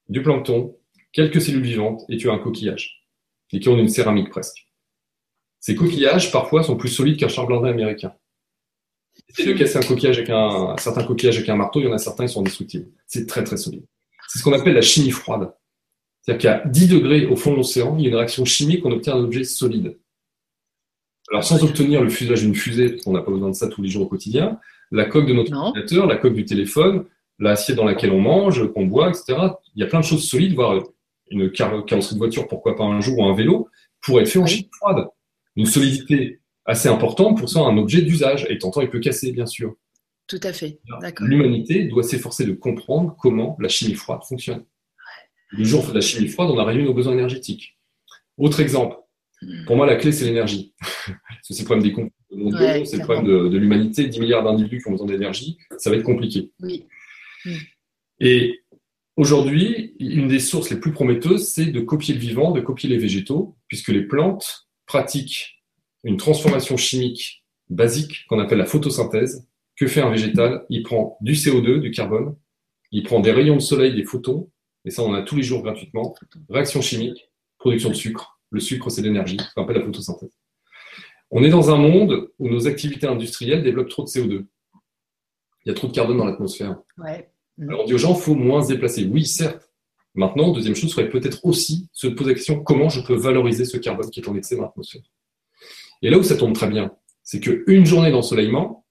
du 0.10 0.22
plancton, 0.22 0.78
quelques 1.12 1.42
cellules 1.42 1.64
vivantes 1.64 2.04
et 2.08 2.18
tu 2.18 2.30
as 2.30 2.34
un 2.34 2.38
coquillage, 2.38 3.04
et 3.52 3.60
qui 3.60 3.68
ont 3.68 3.78
une 3.80 3.90
céramique 3.90 4.30
presque. 4.30 4.68
Ces 5.60 5.74
coquillages, 5.74 6.32
parfois, 6.32 6.62
sont 6.62 6.78
plus 6.78 6.90
solides 6.90 7.18
qu'un 7.18 7.28
charbon 7.28 7.64
américain. 7.64 8.14
Si 9.38 9.46
de 9.46 9.54
casser 9.54 9.78
un 9.78 9.82
coquillage 9.82 10.18
avec 10.18 10.32
un, 10.32 10.76
certain 10.78 11.04
coquillage 11.04 11.38
avec 11.38 11.48
un 11.48 11.56
marteau, 11.56 11.80
il 11.80 11.86
y 11.86 11.88
en 11.88 11.94
a 11.94 12.00
certains 12.00 12.26
qui 12.26 12.34
sont 12.34 12.42
indestructibles. 12.42 12.88
C'est 13.06 13.28
très 13.28 13.44
très 13.44 13.56
solide. 13.56 13.84
C'est 14.28 14.40
ce 14.40 14.44
qu'on 14.44 14.54
appelle 14.54 14.74
la 14.74 14.82
chimie 14.82 15.12
froide. 15.12 15.54
C'est-à-dire 16.22 16.62
qu'à 16.62 16.68
10 16.68 16.88
degrés 16.88 17.28
au 17.28 17.36
fond 17.36 17.52
de 17.52 17.58
l'océan, 17.58 17.96
il 17.98 18.04
y 18.04 18.06
a 18.08 18.10
une 18.10 18.16
réaction 18.16 18.46
chimique, 18.46 18.84
on 18.84 18.92
obtient 18.92 19.14
un 19.14 19.20
objet 19.20 19.44
solide. 19.44 19.96
Alors 21.30 21.44
sans 21.44 21.64
obtenir 21.64 22.02
le 22.02 22.10
fusage 22.10 22.42
d'une 22.42 22.56
fusée, 22.56 22.90
parce 22.90 23.04
qu'on 23.04 23.14
n'a 23.14 23.22
pas 23.22 23.30
besoin 23.30 23.50
de 23.50 23.56
ça 23.56 23.68
tous 23.68 23.84
les 23.84 23.90
jours 23.90 24.04
au 24.04 24.08
quotidien, 24.08 24.60
la 24.90 25.06
coque 25.06 25.28
de 25.28 25.34
notre 25.34 25.54
ordinateur, 25.54 26.08
la 26.08 26.16
coque 26.16 26.34
du 26.34 26.46
téléphone, 26.46 27.06
l'assiette 27.38 27.78
dans 27.78 27.86
laquelle 27.86 28.12
on 28.12 28.22
mange, 28.22 28.74
qu'on 28.74 28.88
boit, 28.88 29.10
etc. 29.10 29.36
Il 29.76 29.82
y 29.82 29.84
a 29.84 29.88
plein 29.88 30.00
de 30.00 30.06
choses 30.06 30.28
solides, 30.28 30.56
voire 30.56 30.82
une 31.30 31.52
carrosserie 31.52 32.16
de 32.16 32.18
voiture, 32.18 32.48
pourquoi 32.48 32.76
pas 32.76 32.86
un 32.86 33.02
jour, 33.02 33.20
ou 33.20 33.26
un 33.26 33.36
vélo, 33.36 33.70
pour 34.02 34.20
être 34.20 34.30
fait 34.30 34.40
en 34.40 34.48
chimie 34.48 34.70
froide. 34.74 35.06
Une 35.56 35.68
solidité 35.68 36.40
assez 36.68 36.90
importante 36.90 37.40
pour 37.40 37.50
ça 37.50 37.62
un 37.62 37.78
objet 37.78 38.02
d'usage. 38.02 38.46
Et 38.50 38.60
tant 38.60 38.72
il 38.82 38.90
peut 38.90 39.00
casser, 39.00 39.32
bien 39.32 39.46
sûr. 39.46 39.76
Tout 40.28 40.40
à 40.44 40.54
fait. 40.54 40.80
L'humanité 41.22 41.86
doit 41.86 42.04
s'efforcer 42.04 42.46
de 42.46 42.54
comprendre 42.54 43.16
comment 43.18 43.56
la 43.60 43.70
chimie 43.70 43.96
froide 43.96 44.20
fonctionne. 44.28 44.66
Le 45.52 45.64
jour 45.64 45.88
de 45.88 45.94
la 45.94 46.02
chimie 46.02 46.28
froide, 46.28 46.50
on 46.52 46.60
a 46.60 46.66
réuni 46.66 46.84
nos 46.84 46.94
besoins 46.94 47.14
énergétiques. 47.14 47.78
Autre 48.38 48.60
exemple. 48.60 48.98
Hmm. 49.42 49.66
Pour 49.66 49.78
moi, 49.78 49.86
la 49.86 49.96
clé, 49.96 50.12
c'est 50.12 50.26
l'énergie. 50.26 50.74
c'est 51.42 51.58
le 51.58 51.66
problème 51.66 51.84
des 51.84 51.94
conflits 51.94 52.12
c'est 52.86 52.98
le 52.98 53.04
problème 53.04 53.26
de, 53.26 53.58
l'humanité. 53.58 54.08
10 54.08 54.20
milliards 54.20 54.44
d'individus 54.44 54.82
qui 54.82 54.88
ont 54.90 54.92
besoin 54.92 55.08
d'énergie, 55.08 55.58
ça 55.78 55.90
va 55.90 55.96
être 55.96 56.04
compliqué. 56.04 56.52
Oui. 56.62 56.86
Hmm. 57.46 57.56
Et 58.20 58.62
aujourd'hui, 59.16 59.96
une 60.00 60.28
des 60.28 60.40
sources 60.40 60.70
les 60.70 60.80
plus 60.80 60.92
prometteuses, 60.92 61.48
c'est 61.48 61.68
de 61.68 61.80
copier 61.80 62.14
le 62.14 62.20
vivant, 62.20 62.52
de 62.52 62.60
copier 62.60 62.90
les 62.90 62.98
végétaux, 62.98 63.56
puisque 63.70 63.90
les 63.90 64.02
plantes 64.02 64.68
pratiquent 64.86 65.57
une 66.08 66.16
transformation 66.16 66.78
chimique 66.78 67.44
basique 67.70 68.26
qu'on 68.30 68.40
appelle 68.40 68.60
la 68.60 68.66
photosynthèse. 68.66 69.46
Que 69.76 69.88
fait 69.88 70.02
un 70.02 70.10
végétal? 70.10 70.66
Il 70.70 70.82
prend 70.82 71.18
du 71.20 71.34
CO2, 71.34 71.80
du 71.80 71.92
carbone, 71.92 72.36
il 72.92 73.04
prend 73.04 73.20
des 73.20 73.32
rayons 73.32 73.56
de 73.56 73.62
soleil, 73.62 73.94
des 73.94 74.06
photons, 74.06 74.50
et 74.86 74.90
ça 74.90 75.04
on 75.04 75.14
a 75.14 75.22
tous 75.22 75.36
les 75.36 75.44
jours 75.44 75.62
gratuitement, 75.62 76.16
réaction 76.50 76.82
chimique, 76.82 77.30
production 77.60 77.90
de 77.90 77.94
sucre. 77.94 78.40
Le 78.52 78.62
sucre, 78.62 78.90
c'est 78.90 79.02
l'énergie, 79.02 79.38
ce 79.38 79.54
qu'on 79.54 79.64
appelle 79.64 79.76
la 79.76 79.84
photosynthèse. 79.84 80.32
On 81.30 81.44
est 81.44 81.50
dans 81.50 81.72
un 81.72 81.78
monde 81.78 82.32
où 82.40 82.48
nos 82.48 82.68
activités 82.68 83.06
industrielles 83.06 83.62
développent 83.62 83.90
trop 83.90 84.04
de 84.04 84.08
CO2. 84.08 84.46
Il 85.66 85.68
y 85.68 85.72
a 85.72 85.74
trop 85.74 85.88
de 85.88 85.94
carbone 85.94 86.18
dans 86.18 86.26
l'atmosphère. 86.26 86.78
Alors 87.62 87.82
on 87.82 87.86
dit 87.86 87.94
aux 87.94 87.98
gens, 87.98 88.16
il 88.16 88.22
faut 88.22 88.36
moins 88.36 88.64
se 88.64 88.70
déplacer. 88.70 89.06
Oui, 89.06 89.26
certes. 89.26 89.70
Maintenant, 90.16 90.52
deuxième 90.54 90.74
chose, 90.74 90.92
serait 90.92 91.10
peut-être 91.10 91.46
aussi 91.46 91.90
se 91.92 92.08
poser 92.08 92.30
la 92.30 92.36
question, 92.36 92.64
comment 92.64 92.88
je 92.88 93.02
peux 93.02 93.14
valoriser 93.14 93.66
ce 93.66 93.76
carbone 93.76 94.10
qui 94.10 94.22
est 94.22 94.30
en 94.30 94.36
excès 94.36 94.56
dans 94.56 94.64
l'atmosphère? 94.64 95.02
Et 96.02 96.10
là 96.10 96.18
où 96.18 96.24
ça 96.24 96.36
tombe 96.36 96.54
très 96.54 96.68
bien, 96.68 96.96
c'est 97.24 97.40
qu'une 97.40 97.86
journée 97.86 98.12
d'ensoleillement, 98.12 98.86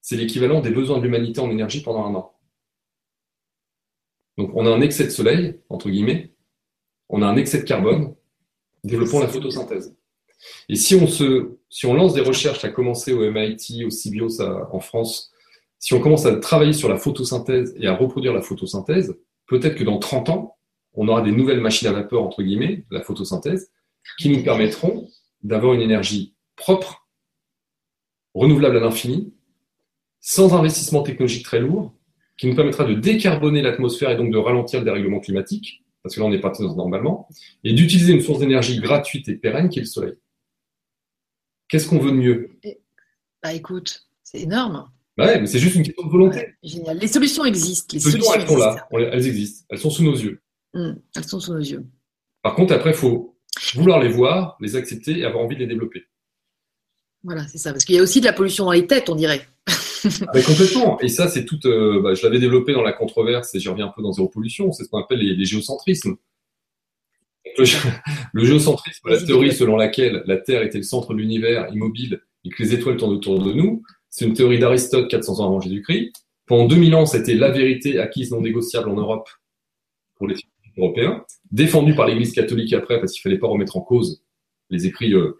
c'est 0.00 0.16
l'équivalent 0.16 0.60
des 0.60 0.70
besoins 0.70 0.98
de 0.98 1.02
l'humanité 1.02 1.40
en 1.40 1.50
énergie 1.50 1.82
pendant 1.82 2.04
un 2.04 2.14
an. 2.14 2.34
Donc 4.36 4.50
on 4.54 4.66
a 4.66 4.70
un 4.70 4.80
excès 4.80 5.04
de 5.04 5.10
soleil, 5.10 5.60
entre 5.68 5.90
guillemets, 5.90 6.32
on 7.08 7.22
a 7.22 7.26
un 7.26 7.36
excès 7.36 7.58
de 7.58 7.64
carbone, 7.64 8.14
développons 8.84 9.20
la 9.20 9.28
photosynthèse. 9.28 9.96
Et 10.68 10.76
si 10.76 10.94
on, 10.94 11.06
se, 11.06 11.58
si 11.68 11.86
on 11.86 11.94
lance 11.94 12.14
des 12.14 12.20
recherches, 12.20 12.64
à 12.64 12.70
commencer 12.70 13.12
au 13.12 13.28
MIT, 13.30 13.84
au 13.84 13.90
CBIOS 13.90 14.40
en 14.40 14.80
France, 14.80 15.32
si 15.78 15.94
on 15.94 16.00
commence 16.00 16.26
à 16.26 16.36
travailler 16.36 16.72
sur 16.72 16.88
la 16.88 16.96
photosynthèse 16.96 17.74
et 17.78 17.86
à 17.86 17.94
reproduire 17.94 18.32
la 18.32 18.42
photosynthèse, 18.42 19.16
peut-être 19.46 19.76
que 19.76 19.84
dans 19.84 19.98
30 19.98 20.28
ans, 20.28 20.56
on 20.94 21.08
aura 21.08 21.22
des 21.22 21.32
nouvelles 21.32 21.60
machines 21.60 21.88
à 21.88 21.92
vapeur, 21.92 22.22
entre 22.22 22.42
guillemets, 22.42 22.84
la 22.90 23.02
photosynthèse, 23.02 23.70
qui 24.18 24.30
nous 24.30 24.42
permettront 24.42 25.08
d'avoir 25.42 25.74
une 25.74 25.80
énergie 25.80 26.34
propre, 26.58 27.08
renouvelable 28.34 28.76
à 28.76 28.80
l'infini, 28.80 29.32
sans 30.20 30.54
investissement 30.54 31.02
technologique 31.02 31.44
très 31.44 31.60
lourd, 31.60 31.94
qui 32.36 32.46
nous 32.46 32.54
permettra 32.54 32.84
de 32.84 32.94
décarboner 32.94 33.62
l'atmosphère 33.62 34.10
et 34.10 34.16
donc 34.16 34.30
de 34.32 34.38
ralentir 34.38 34.80
le 34.80 34.84
dérèglement 34.84 35.20
climatique, 35.20 35.84
parce 36.02 36.14
que 36.14 36.20
là 36.20 36.26
on 36.26 36.32
est 36.32 36.40
parti 36.40 36.62
dans 36.62 36.74
normalement, 36.76 37.28
et 37.64 37.72
d'utiliser 37.72 38.12
une 38.12 38.20
source 38.20 38.38
d'énergie 38.40 38.78
gratuite 38.80 39.28
et 39.28 39.36
pérenne 39.36 39.68
qui 39.68 39.78
est 39.78 39.82
le 39.82 39.86
soleil. 39.88 40.14
Qu'est-ce 41.68 41.88
qu'on 41.88 41.98
veut 41.98 42.10
de 42.12 42.16
mieux? 42.16 42.50
Bah 43.42 43.52
écoute, 43.52 44.06
c'est 44.22 44.40
énorme. 44.40 44.90
Bah 45.16 45.26
ouais, 45.26 45.40
mais 45.40 45.46
c'est 45.46 45.58
juste 45.58 45.74
une 45.74 45.82
question 45.82 46.06
de 46.06 46.10
volonté. 46.12 46.38
Ouais, 46.38 46.54
génial. 46.62 46.98
Les 46.98 47.08
solutions 47.08 47.44
existent. 47.44 47.92
Les 47.94 48.00
solutions, 48.00 48.32
elles 48.34 48.46
sont 48.46 48.52
existent. 48.54 48.74
là. 48.74 48.88
On 48.92 48.96
les- 48.98 49.06
Elles 49.06 49.26
existent. 49.26 49.66
Elles 49.68 49.78
sont 49.78 49.90
sous 49.90 50.04
nos 50.04 50.14
yeux. 50.14 50.40
Hmm, 50.74 50.92
elles 51.16 51.24
sont 51.24 51.40
sous 51.40 51.52
nos 51.54 51.60
yeux. 51.60 51.84
Par 52.42 52.54
contre, 52.54 52.72
après, 52.72 52.90
il 52.90 52.96
faut 52.96 53.36
vouloir 53.74 53.98
les 54.00 54.08
voir, 54.08 54.56
les 54.60 54.76
accepter 54.76 55.18
et 55.18 55.24
avoir 55.24 55.44
envie 55.44 55.56
de 55.56 55.60
les 55.60 55.66
développer. 55.66 56.04
Voilà, 57.24 57.46
c'est 57.48 57.58
ça. 57.58 57.72
Parce 57.72 57.84
qu'il 57.84 57.96
y 57.96 57.98
a 57.98 58.02
aussi 58.02 58.20
de 58.20 58.26
la 58.26 58.32
pollution 58.32 58.64
dans 58.64 58.72
les 58.72 58.86
têtes, 58.86 59.08
on 59.10 59.14
dirait. 59.16 59.46
Ah, 59.68 60.30
mais 60.34 60.42
complètement. 60.42 61.00
Et 61.00 61.08
ça, 61.08 61.28
c'est 61.28 61.44
tout. 61.44 61.58
euh, 61.66 62.00
bah, 62.00 62.14
je 62.14 62.22
l'avais 62.22 62.38
développé 62.38 62.72
dans 62.72 62.82
la 62.82 62.92
controverse 62.92 63.54
et 63.54 63.60
j'y 63.60 63.68
reviens 63.68 63.86
un 63.86 63.92
peu 63.94 64.02
dans 64.02 64.12
Zéro 64.12 64.28
Pollution. 64.28 64.70
C'est 64.72 64.84
ce 64.84 64.88
qu'on 64.88 64.98
appelle 65.00 65.18
les, 65.18 65.34
les 65.34 65.44
géocentrismes. 65.44 66.16
Le, 67.58 67.64
gé- 67.64 67.76
le 68.32 68.44
géocentrisme, 68.44 69.08
la 69.08 69.20
théorie 69.20 69.52
selon 69.52 69.76
laquelle 69.76 70.22
la 70.26 70.36
Terre 70.36 70.62
était 70.62 70.78
le 70.78 70.84
centre 70.84 71.12
de 71.14 71.18
l'univers 71.18 71.68
immobile 71.72 72.20
et 72.44 72.50
que 72.50 72.62
les 72.62 72.74
étoiles 72.74 72.96
tournent 72.96 73.14
autour 73.16 73.42
de 73.42 73.52
nous, 73.52 73.82
c'est 74.10 74.24
une 74.26 74.34
théorie 74.34 74.58
d'Aristote 74.58 75.10
400 75.10 75.40
ans 75.40 75.46
avant 75.46 75.60
Jésus-Christ. 75.60 76.12
Pendant 76.46 76.66
2000 76.66 76.94
ans, 76.94 77.04
c'était 77.06 77.34
la 77.34 77.50
vérité 77.50 77.98
acquise 77.98 78.30
non 78.30 78.40
négociable 78.40 78.88
en 78.88 78.94
Europe 78.94 79.28
pour 80.14 80.28
les 80.28 80.34
scientifiques 80.36 80.78
européens, 80.78 81.24
défendue 81.50 81.94
par 81.94 82.06
l'Église 82.06 82.32
catholique 82.32 82.72
après 82.72 83.00
parce 83.00 83.12
qu'il 83.12 83.22
fallait 83.22 83.38
pas 83.38 83.48
remettre 83.48 83.76
en 83.76 83.80
cause 83.80 84.22
les 84.70 84.86
écrits 84.86 85.14
euh, 85.14 85.36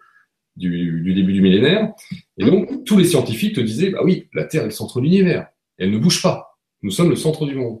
du, 0.55 1.01
du 1.01 1.13
début 1.13 1.33
du 1.33 1.41
millénaire. 1.41 1.93
Et 2.37 2.45
donc, 2.45 2.83
tous 2.85 2.97
les 2.97 3.05
scientifiques 3.05 3.55
te 3.55 3.61
disaient, 3.61 3.89
bah 3.91 4.01
oui, 4.03 4.27
la 4.33 4.45
Terre 4.45 4.63
est 4.63 4.65
le 4.65 4.71
centre 4.71 4.99
de 4.99 5.05
l'univers. 5.05 5.47
Elle 5.77 5.91
ne 5.91 5.97
bouge 5.97 6.21
pas. 6.21 6.59
Nous 6.81 6.91
sommes 6.91 7.09
le 7.09 7.15
centre 7.15 7.45
du 7.45 7.55
monde. 7.55 7.79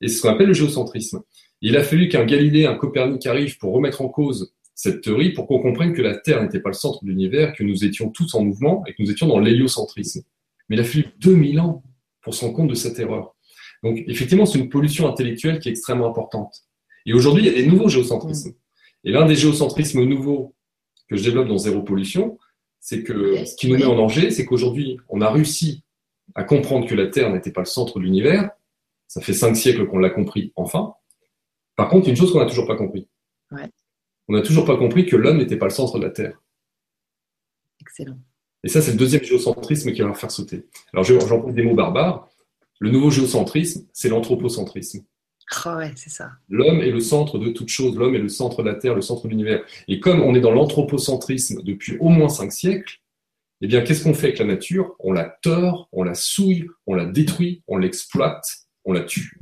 Et 0.00 0.08
c'est 0.08 0.16
ce 0.16 0.22
qu'on 0.22 0.30
appelle 0.30 0.48
le 0.48 0.54
géocentrisme. 0.54 1.20
Il 1.60 1.76
a 1.76 1.82
fallu 1.82 2.08
qu'un 2.08 2.24
Galilée, 2.24 2.66
un 2.66 2.74
Copernic 2.74 3.26
arrive 3.26 3.58
pour 3.58 3.72
remettre 3.72 4.00
en 4.02 4.08
cause 4.08 4.52
cette 4.74 5.00
théorie 5.00 5.30
pour 5.30 5.48
qu'on 5.48 5.60
comprenne 5.60 5.92
que 5.92 6.02
la 6.02 6.16
Terre 6.16 6.40
n'était 6.40 6.60
pas 6.60 6.68
le 6.68 6.74
centre 6.74 7.04
de 7.04 7.08
l'univers, 7.08 7.52
que 7.52 7.64
nous 7.64 7.84
étions 7.84 8.10
tous 8.10 8.32
en 8.34 8.44
mouvement 8.44 8.84
et 8.86 8.92
que 8.92 9.02
nous 9.02 9.10
étions 9.10 9.26
dans 9.26 9.40
l'héliocentrisme. 9.40 10.22
Mais 10.68 10.76
il 10.76 10.80
a 10.80 10.84
fallu 10.84 11.06
2000 11.18 11.58
ans 11.58 11.82
pour 12.22 12.32
se 12.32 12.44
rendre 12.44 12.54
compte 12.54 12.68
de 12.68 12.74
cette 12.74 12.98
erreur. 13.00 13.34
Donc, 13.82 14.04
effectivement, 14.06 14.46
c'est 14.46 14.58
une 14.58 14.68
pollution 14.68 15.08
intellectuelle 15.08 15.58
qui 15.58 15.68
est 15.68 15.72
extrêmement 15.72 16.08
importante. 16.08 16.64
Et 17.06 17.12
aujourd'hui, 17.12 17.44
il 17.44 17.46
y 17.46 17.50
a 17.50 17.60
des 17.60 17.66
nouveaux 17.66 17.88
géocentrismes. 17.88 18.52
Et 19.02 19.10
l'un 19.10 19.26
des 19.26 19.34
géocentrismes 19.34 20.04
nouveaux 20.04 20.54
que 21.08 21.16
je 21.16 21.24
développe 21.24 21.48
dans 21.48 21.58
Zéro 21.58 21.82
Pollution, 21.82 22.38
c'est 22.80 23.02
que 23.02 23.44
ce 23.44 23.56
qui 23.56 23.68
nous 23.68 23.76
met 23.78 23.84
en 23.84 23.96
danger, 23.96 24.30
c'est 24.30 24.44
qu'aujourd'hui, 24.44 24.98
on 25.08 25.20
a 25.20 25.30
réussi 25.30 25.82
à 26.34 26.44
comprendre 26.44 26.86
que 26.86 26.94
la 26.94 27.06
Terre 27.08 27.32
n'était 27.32 27.50
pas 27.52 27.62
le 27.62 27.66
centre 27.66 27.98
de 27.98 28.04
l'univers. 28.04 28.50
Ça 29.08 29.20
fait 29.20 29.32
cinq 29.32 29.54
siècles 29.56 29.86
qu'on 29.86 29.98
l'a 29.98 30.10
compris, 30.10 30.52
enfin. 30.56 30.94
Par 31.76 31.88
contre, 31.88 32.08
une 32.08 32.16
chose 32.16 32.32
qu'on 32.32 32.40
n'a 32.40 32.46
toujours 32.46 32.66
pas 32.66 32.76
compris. 32.76 33.08
Ouais. 33.50 33.68
On 34.28 34.34
n'a 34.34 34.42
toujours 34.42 34.64
pas 34.66 34.76
compris 34.76 35.06
que 35.06 35.16
l'homme 35.16 35.38
n'était 35.38 35.56
pas 35.56 35.66
le 35.66 35.70
centre 35.70 35.98
de 35.98 36.04
la 36.04 36.10
Terre. 36.10 36.38
Excellent. 37.80 38.18
Et 38.64 38.68
ça, 38.68 38.82
c'est 38.82 38.90
le 38.92 38.96
deuxième 38.98 39.22
géocentrisme 39.22 39.92
qui 39.92 40.00
va 40.00 40.08
leur 40.08 40.16
faire 40.18 40.30
sauter. 40.30 40.66
Alors, 40.92 41.04
je- 41.04 41.18
j'emploie 41.20 41.52
des 41.52 41.62
mots 41.62 41.74
barbares. 41.74 42.28
Le 42.80 42.90
nouveau 42.90 43.10
géocentrisme, 43.10 43.86
c'est 43.92 44.08
l'anthropocentrisme. 44.08 45.04
Ah 45.64 45.78
ouais, 45.78 45.92
c'est 45.96 46.10
ça. 46.10 46.30
L'homme 46.48 46.80
est 46.80 46.90
le 46.90 47.00
centre 47.00 47.38
de 47.38 47.48
toute 47.50 47.68
chose, 47.68 47.96
l'homme 47.96 48.14
est 48.14 48.20
le 48.20 48.28
centre 48.28 48.62
de 48.62 48.68
la 48.68 48.74
Terre, 48.74 48.94
le 48.94 49.00
centre 49.00 49.24
de 49.24 49.30
l'univers. 49.30 49.64
Et 49.88 49.98
comme 50.00 50.20
on 50.20 50.34
est 50.34 50.40
dans 50.40 50.50
l'anthropocentrisme 50.50 51.62
depuis 51.62 51.96
au 51.98 52.08
moins 52.08 52.28
cinq 52.28 52.52
siècles, 52.52 53.00
eh 53.60 53.66
bien, 53.66 53.80
qu'est-ce 53.82 54.04
qu'on 54.04 54.14
fait 54.14 54.28
avec 54.28 54.38
la 54.38 54.44
nature? 54.44 54.94
On 55.00 55.12
la 55.12 55.24
tord, 55.24 55.88
on 55.90 56.04
la 56.04 56.14
souille, 56.14 56.68
on 56.86 56.94
la 56.94 57.06
détruit, 57.06 57.62
on 57.66 57.76
l'exploite, 57.76 58.46
on 58.84 58.92
la 58.92 59.00
tue. 59.00 59.38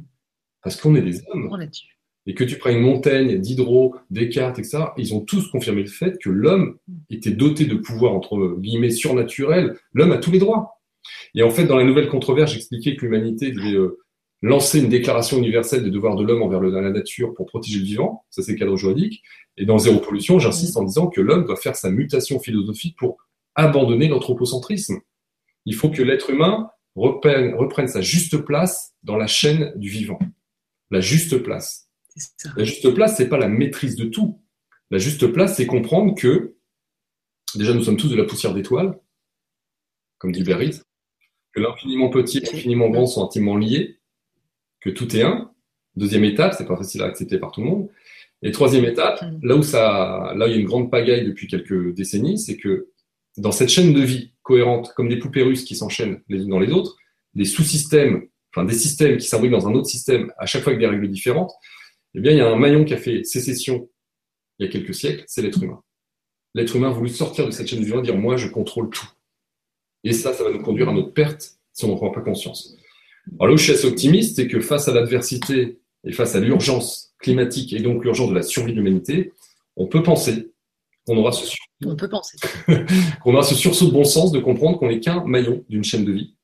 Parce 0.62 0.81
qu'on 0.81 0.95
est 0.95 1.03
des 1.03 1.20
hommes. 1.28 1.49
On 1.51 1.57
là-dessus. 1.57 1.99
Et 2.28 2.35
que 2.35 2.43
tu 2.43 2.57
prennes 2.57 2.81
Montaigne, 2.81 3.39
Diderot, 3.39 3.95
Descartes, 4.11 4.59
etc., 4.59 4.85
ils 4.97 5.15
ont 5.15 5.20
tous 5.20 5.49
confirmé 5.49 5.83
le 5.83 5.89
fait 5.89 6.19
que 6.19 6.31
l'homme 6.31 6.77
était 7.09 7.31
doté 7.31 7.66
de 7.66 7.77
pouvoirs, 7.77 8.15
entre 8.15 8.57
guillemets, 8.59 8.91
surnaturels. 8.91 9.78
L'homme 9.93 10.12
a 10.12 10.19
tous 10.19 10.33
les 10.33 10.41
droits. 10.41 10.81
Et 11.35 11.43
en 11.43 11.51
fait, 11.51 11.66
dans 11.66 11.77
la 11.77 11.85
nouvelle 11.85 12.09
controverse, 12.09 12.53
j'expliquais 12.53 12.97
que 12.97 13.03
l'humanité 13.03 13.53
devait 13.53 13.77
euh, 13.77 13.99
lancer 14.43 14.81
une 14.81 14.89
déclaration 14.89 15.39
universelle 15.39 15.83
des 15.83 15.91
devoirs 15.91 16.17
de 16.17 16.25
l'homme 16.25 16.43
envers 16.43 16.61
la 16.61 16.91
nature 16.91 17.35
pour 17.35 17.47
protéger 17.47 17.79
le 17.79 17.85
vivant. 17.85 18.25
Ça, 18.31 18.43
c'est 18.43 18.53
le 18.53 18.59
cadre 18.59 18.77
juridique. 18.77 19.23
Et 19.57 19.65
dans 19.65 19.79
Zéro 19.79 19.99
Pollution, 19.99 20.39
j'insiste 20.39 20.77
en 20.77 20.85
disant 20.85 21.09
que 21.09 21.21
l'homme 21.21 21.45
doit 21.47 21.57
faire 21.57 21.77
sa 21.77 21.91
mutation 21.91 22.39
philosophique 22.39 22.97
pour 22.99 23.19
abandonner 23.55 24.09
l'anthropocentrisme. 24.09 24.99
Il 25.65 25.75
faut 25.75 25.91
que 25.91 26.03
l'être 26.03 26.31
humain 26.31 26.71
reprenne, 26.95 27.55
reprenne 27.55 27.89
sa 27.89 28.01
juste 28.01 28.37
place 28.39 28.95
dans 29.03 29.17
la 29.17 29.27
chaîne 29.27 29.73
du 29.77 29.89
vivant. 29.89 30.19
La 30.91 31.01
juste 31.01 31.39
place. 31.39 31.91
Ça. 32.17 32.51
La 32.57 32.65
juste 32.65 32.95
place, 32.95 33.17
c'est 33.17 33.29
pas 33.29 33.39
la 33.39 33.49
maîtrise 33.49 33.97
de 33.97 34.05
tout. 34.05 34.41
La 34.91 34.99
juste 34.99 35.27
place, 35.27 35.57
c'est 35.57 35.67
comprendre 35.67 36.15
que, 36.15 36.57
déjà, 37.55 37.75
nous 37.75 37.83
sommes 37.83 37.97
tous 37.97 38.09
de 38.09 38.17
la 38.17 38.25
poussière 38.25 38.55
d'étoiles, 38.55 38.99
comme 40.19 40.33
dit 40.33 40.45
Berry, 40.45 40.81
que 41.53 41.61
l'infiniment 41.61 42.09
petit 42.09 42.39
et 42.39 42.41
l'infiniment 42.43 42.89
grand 42.89 43.07
sont 43.07 43.25
intimement 43.25 43.57
liés, 43.57 43.95
que 44.81 44.90
tout 44.90 45.15
est 45.16 45.23
un. 45.23 45.51
Deuxième 45.97 46.24
étape, 46.24 46.55
c'est 46.57 46.66
pas 46.66 46.77
facile 46.77 47.03
à 47.03 47.07
accepter 47.07 47.39
par 47.39 47.53
tout 47.53 47.62
le 47.62 47.66
monde. 47.69 47.89
Et 48.43 48.51
troisième 48.51 48.85
étape, 48.85 49.23
Mm. 49.23 49.47
là 49.47 49.57
où 49.57 49.62
ça, 49.62 50.32
là 50.36 50.47
où 50.47 50.48
il 50.48 50.55
y 50.55 50.57
a 50.57 50.61
une 50.61 50.66
grande 50.66 50.90
pagaille 50.90 51.24
depuis 51.24 51.47
quelques 51.47 51.94
décennies, 51.94 52.39
c'est 52.39 52.57
que 52.57 52.89
dans 53.39 53.53
cette 53.53 53.69
chaîne 53.70 53.93
de 53.93 54.01
vie 54.01 54.32
cohérente, 54.43 54.93
comme 54.94 55.09
des 55.09 55.19
poupées 55.19 55.43
russes 55.43 55.65
qui 55.65 55.74
s'enchaînent 55.77 56.20
les 56.28 56.43
unes 56.43 56.51
dans 56.51 56.61
les 56.61 56.73
autres, 56.73 56.97
des 57.35 57.44
sous-systèmes, 57.44 58.28
enfin 58.55 58.65
des 58.65 58.74
systèmes 58.74 59.16
qui 59.19 59.27
s'imbriquent 59.27 59.53
dans 59.53 59.69
un 59.69 59.74
autre 59.74 59.89
système, 59.89 60.32
à 60.39 60.47
chaque 60.47 60.62
fois 60.62 60.73
avec 60.73 60.81
des 60.81 60.86
règles 60.86 61.09
différentes, 61.09 61.53
eh 62.15 62.20
bien, 62.20 62.32
il 62.32 62.39
y 62.39 62.40
a 62.40 62.48
un 62.48 62.57
maillon 62.57 62.85
qui 62.85 62.94
a 62.94 62.97
fait 62.97 63.24
sécession 63.24 63.89
il 64.59 64.66
y 64.66 64.69
a 64.69 64.73
quelques 64.73 64.94
siècles, 64.94 65.24
c'est 65.27 65.43
l'être 65.43 65.62
humain. 65.62 65.82
L'être 66.55 66.74
humain 66.77 66.89
a 66.89 66.93
voulu 66.93 67.11
sortir 67.11 67.44
de 67.44 67.51
cette 67.51 67.66
chaîne 67.66 67.81
du 67.81 67.85
vivant 67.85 67.98
et 67.98 68.03
dire 68.03 68.16
moi, 68.16 68.36
je 68.36 68.48
contrôle 68.48 68.89
tout. 68.89 69.07
Et 70.05 70.12
ça, 70.12 70.32
ça 70.32 70.44
va 70.44 70.51
nous 70.51 70.62
conduire 70.62 70.89
à 70.89 70.93
notre 70.93 71.12
perte 71.12 71.59
si 71.73 71.85
on 71.85 71.89
n'en 71.89 71.97
prend 71.97 72.11
pas 72.11 72.23
conscience. 72.23 72.77
Alors 73.35 73.48
là 73.48 73.53
où 73.55 73.57
je 73.57 73.62
suis 73.65 73.73
assez 73.73 73.86
optimiste, 73.86 74.36
c'est 74.36 74.48
que 74.48 74.61
face 74.61 74.89
à 74.89 74.93
l'adversité 74.94 75.78
et 76.05 76.12
face 76.12 76.35
à 76.36 76.40
l'urgence 76.40 77.15
climatique 77.19 77.73
et 77.73 77.81
donc 77.81 78.05
l'urgence 78.05 78.31
de 78.31 78.35
la 78.35 78.43
survie 78.43 78.73
de 78.73 78.77
l'humanité, 78.78 79.32
on 79.77 79.86
peut 79.86 80.03
penser 80.03 80.53
qu'on 81.07 81.16
aura 81.16 81.32
ce 81.32 81.47
sur- 81.47 81.65
On 81.85 81.97
peut 81.97 82.09
penser. 82.09 82.36
qu'on 83.23 83.35
aura 83.35 83.43
ce 83.43 83.55
sursaut 83.55 83.86
de 83.86 83.93
bon 83.93 84.05
sens 84.05 84.32
de 84.32 84.39
comprendre 84.39 84.78
qu'on 84.78 84.89
n'est 84.89 85.01
qu'un 85.01 85.24
maillon 85.24 85.65
d'une 85.69 85.85
chaîne 85.85 86.05
de 86.05 86.12
vie. 86.12 86.35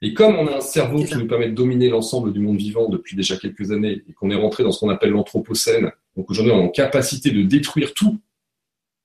Et 0.00 0.14
comme 0.14 0.36
on 0.36 0.46
a 0.46 0.56
un 0.58 0.60
cerveau 0.60 1.02
qui 1.02 1.16
nous 1.16 1.26
permet 1.26 1.48
de 1.48 1.54
dominer 1.54 1.88
l'ensemble 1.88 2.32
du 2.32 2.38
monde 2.38 2.56
vivant 2.58 2.88
depuis 2.88 3.16
déjà 3.16 3.36
quelques 3.36 3.72
années 3.72 4.02
et 4.08 4.12
qu'on 4.12 4.30
est 4.30 4.36
rentré 4.36 4.62
dans 4.62 4.70
ce 4.70 4.78
qu'on 4.80 4.90
appelle 4.90 5.10
l'anthropocène, 5.10 5.90
donc 6.16 6.30
aujourd'hui 6.30 6.52
on 6.52 6.60
est 6.60 6.64
en 6.64 6.68
capacité 6.68 7.30
de 7.32 7.42
détruire 7.42 7.92
tout, 7.94 8.20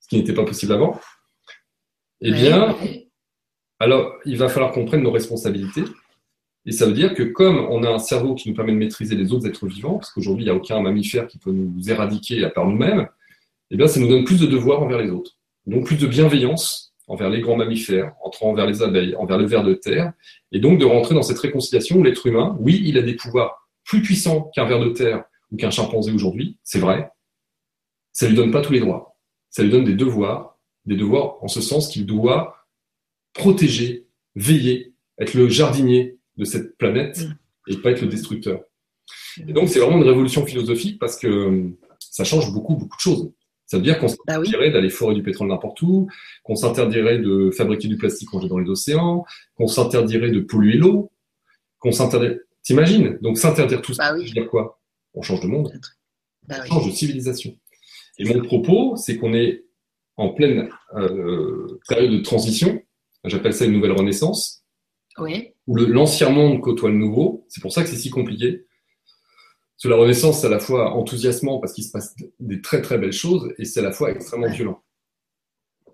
ce 0.02 0.08
qui 0.08 0.18
n'était 0.18 0.34
pas 0.34 0.44
possible 0.46 0.74
avant, 0.74 1.00
eh 2.22 2.32
Ouais. 2.32 2.38
bien, 2.38 2.76
alors 3.80 4.14
il 4.26 4.38
va 4.38 4.50
falloir 4.50 4.72
qu'on 4.72 4.86
prenne 4.86 5.02
nos 5.02 5.12
responsabilités. 5.12 5.84
Et 6.66 6.72
ça 6.72 6.86
veut 6.86 6.94
dire 6.94 7.14
que 7.14 7.24
comme 7.24 7.58
on 7.58 7.84
a 7.84 7.90
un 7.90 8.00
cerveau 8.00 8.36
qui 8.36 8.50
nous 8.50 8.56
permet 8.56 8.72
de 8.72 8.78
maîtriser 8.78 9.16
les 9.16 9.34
autres 9.34 9.48
êtres 9.48 9.68
vivants, 9.68 9.96
parce 9.96 10.12
qu'aujourd'hui 10.12 10.46
il 10.46 10.48
n'y 10.48 10.52
a 10.52 10.56
aucun 10.56 10.82
mammifère 10.82 11.28
qui 11.28 11.38
peut 11.38 11.52
nous 11.52 11.90
éradiquer 11.90 12.44
à 12.44 12.50
part 12.50 12.66
nous-mêmes, 12.68 13.08
eh 13.72 13.76
bien 13.76 13.88
ça 13.88 14.00
nous 14.00 14.08
donne 14.08 14.24
plus 14.24 14.40
de 14.40 14.46
devoirs 14.46 14.82
envers 14.82 15.00
les 15.00 15.10
autres. 15.10 15.32
Donc 15.66 15.86
plus 15.86 15.98
de 15.98 16.08
bienveillance 16.08 16.94
envers 17.08 17.30
les 17.30 17.42
grands 17.42 17.58
mammifères, 17.58 18.14
envers 18.42 18.66
les 18.66 18.82
abeilles, 18.82 19.16
envers 19.18 19.38
le 19.38 19.46
ver 19.46 19.64
de 19.64 19.74
terre, 19.74 20.14
et 20.52 20.60
donc 20.60 20.80
de 20.80 20.86
rentrer 20.86 21.16
dans 21.16 21.22
cette 21.22 21.40
réconciliation 21.40 21.98
où 21.98 22.04
l'être 22.04 22.26
humain, 22.26 22.56
oui, 22.60 22.82
il 22.86 22.98
a 22.98 23.02
des 23.02 23.16
pouvoirs 23.16 23.68
plus 23.84 24.02
puissants 24.02 24.50
qu'un 24.56 24.66
ver 24.66 24.80
de 24.80 24.90
terre 24.90 25.26
ou 25.52 25.58
qu'un 25.58 25.70
chimpanzé 25.70 26.12
aujourd'hui, 26.14 26.58
c'est 26.64 26.80
vrai, 26.80 27.12
ça 28.14 28.28
lui 28.28 28.36
donne 28.36 28.52
pas 28.52 28.62
tous 28.62 28.74
les 28.74 28.80
droits. 28.80 29.18
Ça 29.50 29.64
lui 29.64 29.70
donne 29.70 29.84
des 29.84 29.96
devoirs, 29.96 30.58
des 30.86 30.96
devoirs 30.96 31.44
en 31.44 31.48
ce 31.48 31.62
sens 31.62 31.90
qu'il 31.90 32.06
doit 32.06 32.56
protéger, 33.34 34.08
veiller, 34.36 34.94
être 35.20 35.34
le 35.34 35.50
jardinier 35.50 36.18
de 36.38 36.46
cette 36.46 36.78
planète 36.78 37.20
Mm. 37.20 37.72
et 37.72 37.78
pas 37.78 37.92
être 37.92 38.02
le 38.02 38.08
destructeur. 38.08 38.62
Et 39.48 39.54
donc 39.54 39.70
c'est 39.70 39.80
vraiment 39.80 39.98
une 39.98 40.04
révolution 40.08 40.46
philosophique 40.46 41.00
parce 41.00 41.18
que 41.18 41.28
euh, 41.28 41.70
ça 42.00 42.24
change 42.24 42.52
beaucoup, 42.54 42.76
beaucoup 42.76 42.96
de 42.98 43.02
choses. 43.02 43.32
Ça 43.66 43.78
veut 43.78 43.84
dire 43.84 43.98
qu'on 44.00 44.08
Bah 44.08 44.14
s'interdirait 44.36 44.72
d'aller 44.72 44.90
forer 44.90 45.16
du 45.16 45.24
pétrole 45.24 45.48
n'importe 45.48 45.82
où, 45.82 46.08
qu'on 46.44 46.56
s'interdirait 46.56 47.20
de 47.20 47.50
fabriquer 47.52 47.88
du 47.88 47.98
plastique 47.98 48.30
jette 48.40 48.50
dans 48.50 48.60
les 48.60 48.70
océans, 48.70 49.26
qu'on 49.56 49.68
s'interdirait 49.68 50.30
de 50.32 50.42
polluer 50.42 50.78
l'eau, 50.78 51.12
qu'on 51.80 51.92
s'interdirait... 51.92 52.40
T'imagines? 52.62 53.18
Donc 53.22 53.38
s'interdire 53.38 53.82
tout 53.82 53.94
ça, 53.94 54.04
Bah 54.04 54.10
ça 54.10 54.16
oui. 54.16 54.26
veut 54.28 54.32
dire 54.32 54.50
quoi? 54.50 54.80
On 55.16 55.22
change 55.22 55.42
de 55.42 55.48
monde 55.48 55.72
Bah 56.48 56.58
oui. 56.62 56.68
change 56.70 56.86
de 56.88 56.92
civilisation. 56.96 57.56
Et 58.20 58.26
mon 58.26 58.42
propos, 58.44 58.96
c'est 58.96 59.18
qu'on 59.18 59.34
est 59.34 59.64
en 60.18 60.30
pleine 60.30 60.70
euh, 60.96 61.80
période 61.90 62.12
de 62.12 62.20
transition. 62.20 62.82
J'appelle 63.26 63.54
ça 63.54 63.66
une 63.66 63.74
nouvelle 63.74 63.94
renaissance, 63.94 64.63
Oui. 65.20 65.50
où 65.68 65.76
l'ancien 65.76 66.30
monde 66.30 66.60
côtoie 66.62 66.90
le 66.90 66.98
nouveau. 66.98 67.46
C'est 67.50 67.62
pour 67.62 67.72
ça 67.72 67.84
que 67.84 67.90
c'est 67.90 67.96
si 67.98 68.10
compliqué. 68.10 68.66
Que 69.82 69.90
la 69.90 69.98
renaissance, 69.98 70.40
c'est 70.40 70.48
à 70.48 70.50
la 70.50 70.60
fois 70.60 70.94
enthousiasmant 70.96 71.60
parce 71.60 71.74
qu'il 71.74 71.84
se 71.84 71.92
passe 71.92 72.16
des 72.40 72.62
très 72.62 72.82
très 72.82 72.98
belles 72.98 73.12
choses, 73.12 73.54
et 73.60 73.66
c'est 73.66 73.82
à 73.82 73.84
la 73.84 73.92
fois 73.92 74.12
extrêmement 74.12 74.48
Ouais. 74.48 74.54
violent. 74.54 74.82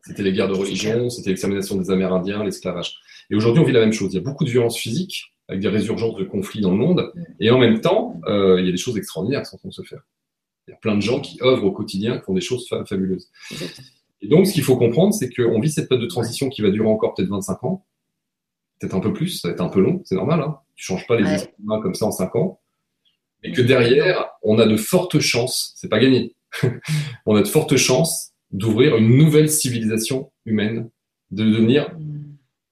C'était 0.06 0.22
les 0.24 0.32
guerres 0.32 0.48
de 0.48 0.54
religion, 0.54 1.10
c'était 1.10 1.30
l'extermination 1.32 1.76
des 1.76 1.90
Amérindiens, 1.92 2.44
l'esclavage. 2.44 2.96
Et 3.32 3.36
aujourd'hui, 3.36 3.62
on 3.64 3.66
vit 3.66 3.74
la 3.74 3.80
même 3.82 3.92
chose. 3.92 4.14
Il 4.14 4.18
y 4.18 4.20
a 4.20 4.24
beaucoup 4.24 4.46
de 4.46 4.50
violence 4.50 4.78
physique, 4.78 5.34
avec 5.48 5.62
des 5.62 5.68
résurgences 5.70 6.16
de 6.16 6.24
conflits 6.24 6.62
dans 6.62 6.70
le 6.72 6.78
monde, 6.78 7.12
et 7.40 7.50
en 7.50 7.58
même 7.58 7.82
temps, 7.82 8.22
euh, 8.28 8.60
il 8.60 8.66
y 8.66 8.70
a 8.70 8.72
des 8.72 8.78
choses 8.78 8.96
extraordinaires 8.98 9.42
qui 9.42 9.50
sont 9.50 9.56
en 9.56 9.60
train 9.60 9.70
de 9.70 9.74
se 9.74 9.82
faire. 9.84 10.02
Il 10.68 10.72
y 10.72 10.74
a 10.76 10.78
plein 10.78 10.96
de 10.96 11.02
gens 11.02 11.20
qui 11.20 11.40
œuvrent 11.42 11.66
au 11.66 11.72
quotidien, 11.72 12.20
qui 12.20 12.24
font 12.26 12.34
des 12.36 12.42
choses 12.42 12.68
fa- 12.70 12.86
fabuleuses. 12.86 13.28
Et 14.22 14.28
donc, 14.28 14.46
ce 14.46 14.54
qu'il 14.54 14.64
faut 14.64 14.78
comprendre, 14.78 15.14
c'est 15.16 15.30
qu'on 15.34 15.60
vit 15.60 15.72
cette 15.72 15.90
période 15.90 16.04
de 16.06 16.10
transition 16.10 16.50
qui 16.50 16.62
va 16.62 16.70
durer 16.70 16.88
encore 16.88 17.16
peut-être 17.16 17.30
25 17.30 17.64
ans. 17.64 17.86
Peut-être 18.80 18.96
un 18.96 19.00
peu 19.00 19.14
plus, 19.14 19.40
ça 19.40 19.48
va 19.48 19.54
être 19.54 19.62
un 19.62 19.70
peu 19.70 19.82
long, 19.82 20.02
c'est 20.06 20.16
normal. 20.16 20.42
Hein. 20.42 20.58
Tu 20.76 20.86
changes 20.86 21.08
pas 21.08 21.18
les 21.18 21.26
ouais. 21.26 21.54
humains 21.60 21.82
comme 21.82 21.96
ça 21.96 22.06
en 22.06 22.12
cinq 22.12 22.36
ans. 22.36 22.60
Et 23.44 23.52
que 23.52 23.62
derrière, 23.62 24.30
on 24.44 24.60
a 24.60 24.66
de 24.66 24.78
fortes 24.78 25.20
chances, 25.20 25.74
c'est 25.76 25.90
pas 25.90 26.00
gagné, 26.00 26.36
on 27.26 27.36
a 27.36 27.42
de 27.42 27.48
fortes 27.48 27.78
chances 27.78 28.34
d'ouvrir 28.52 28.98
une 28.98 29.16
nouvelle 29.16 29.50
civilisation 29.50 30.32
humaine, 30.46 30.90
de 31.32 31.44
devenir 31.46 31.96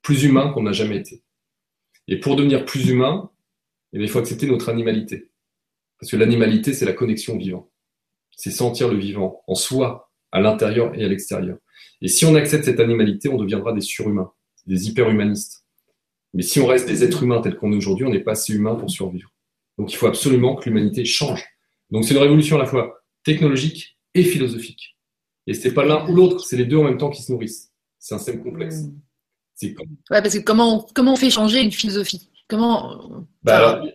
plus 0.01 0.23
humain 0.23 0.51
qu'on 0.51 0.63
n'a 0.63 0.71
jamais 0.71 0.97
été. 0.97 1.21
Et 2.07 2.19
pour 2.19 2.35
devenir 2.35 2.65
plus 2.65 2.89
humain, 2.89 3.29
eh 3.93 3.99
il 3.99 4.09
faut 4.09 4.19
accepter 4.19 4.47
notre 4.47 4.69
animalité. 4.69 5.29
Parce 5.99 6.11
que 6.11 6.17
l'animalité, 6.17 6.73
c'est 6.73 6.85
la 6.85 6.93
connexion 6.93 7.35
au 7.35 7.37
vivant. 7.37 7.69
C'est 8.31 8.51
sentir 8.51 8.87
le 8.87 8.97
vivant 8.97 9.43
en 9.47 9.55
soi, 9.55 10.11
à 10.31 10.41
l'intérieur 10.41 10.93
et 10.95 11.03
à 11.03 11.07
l'extérieur. 11.07 11.57
Et 12.01 12.07
si 12.07 12.25
on 12.25 12.35
accepte 12.35 12.65
cette 12.65 12.79
animalité, 12.79 13.29
on 13.29 13.37
deviendra 13.37 13.73
des 13.73 13.81
surhumains, 13.81 14.31
des 14.65 14.87
hyperhumanistes. 14.87 15.65
Mais 16.33 16.43
si 16.43 16.59
on 16.59 16.67
reste 16.67 16.87
des 16.87 17.03
êtres 17.03 17.23
humains 17.23 17.41
tels 17.41 17.55
qu'on 17.55 17.71
est 17.73 17.77
aujourd'hui, 17.77 18.05
on 18.05 18.09
n'est 18.09 18.23
pas 18.23 18.33
assez 18.33 18.53
humain 18.53 18.75
pour 18.75 18.89
survivre. 18.89 19.31
Donc 19.77 19.91
il 19.91 19.95
faut 19.95 20.07
absolument 20.07 20.55
que 20.55 20.65
l'humanité 20.65 21.05
change. 21.05 21.43
Donc 21.91 22.05
c'est 22.05 22.13
une 22.13 22.19
révolution 22.19 22.57
à 22.57 22.59
la 22.59 22.65
fois 22.65 23.01
technologique 23.23 23.97
et 24.13 24.23
philosophique. 24.23 24.97
Et 25.45 25.53
c'est 25.53 25.73
pas 25.73 25.85
l'un 25.85 26.07
ou 26.07 26.15
l'autre, 26.15 26.45
c'est 26.45 26.57
les 26.57 26.65
deux 26.65 26.77
en 26.77 26.83
même 26.83 26.97
temps 26.97 27.09
qui 27.09 27.21
se 27.21 27.31
nourrissent. 27.31 27.71
C'est 27.99 28.15
un 28.15 28.17
système 28.17 28.43
complexe. 28.43 28.81
Hmm. 28.81 28.99
Ouais, 30.11 30.21
parce 30.21 30.35
que 30.35 30.43
comment 30.43 30.77
on, 30.77 30.85
comment 30.93 31.13
on 31.13 31.15
fait 31.15 31.29
changer 31.29 31.61
une 31.61 31.71
philosophie? 31.71 32.29
Comment 32.47 33.25
bah 33.43 33.57
alors, 33.57 33.87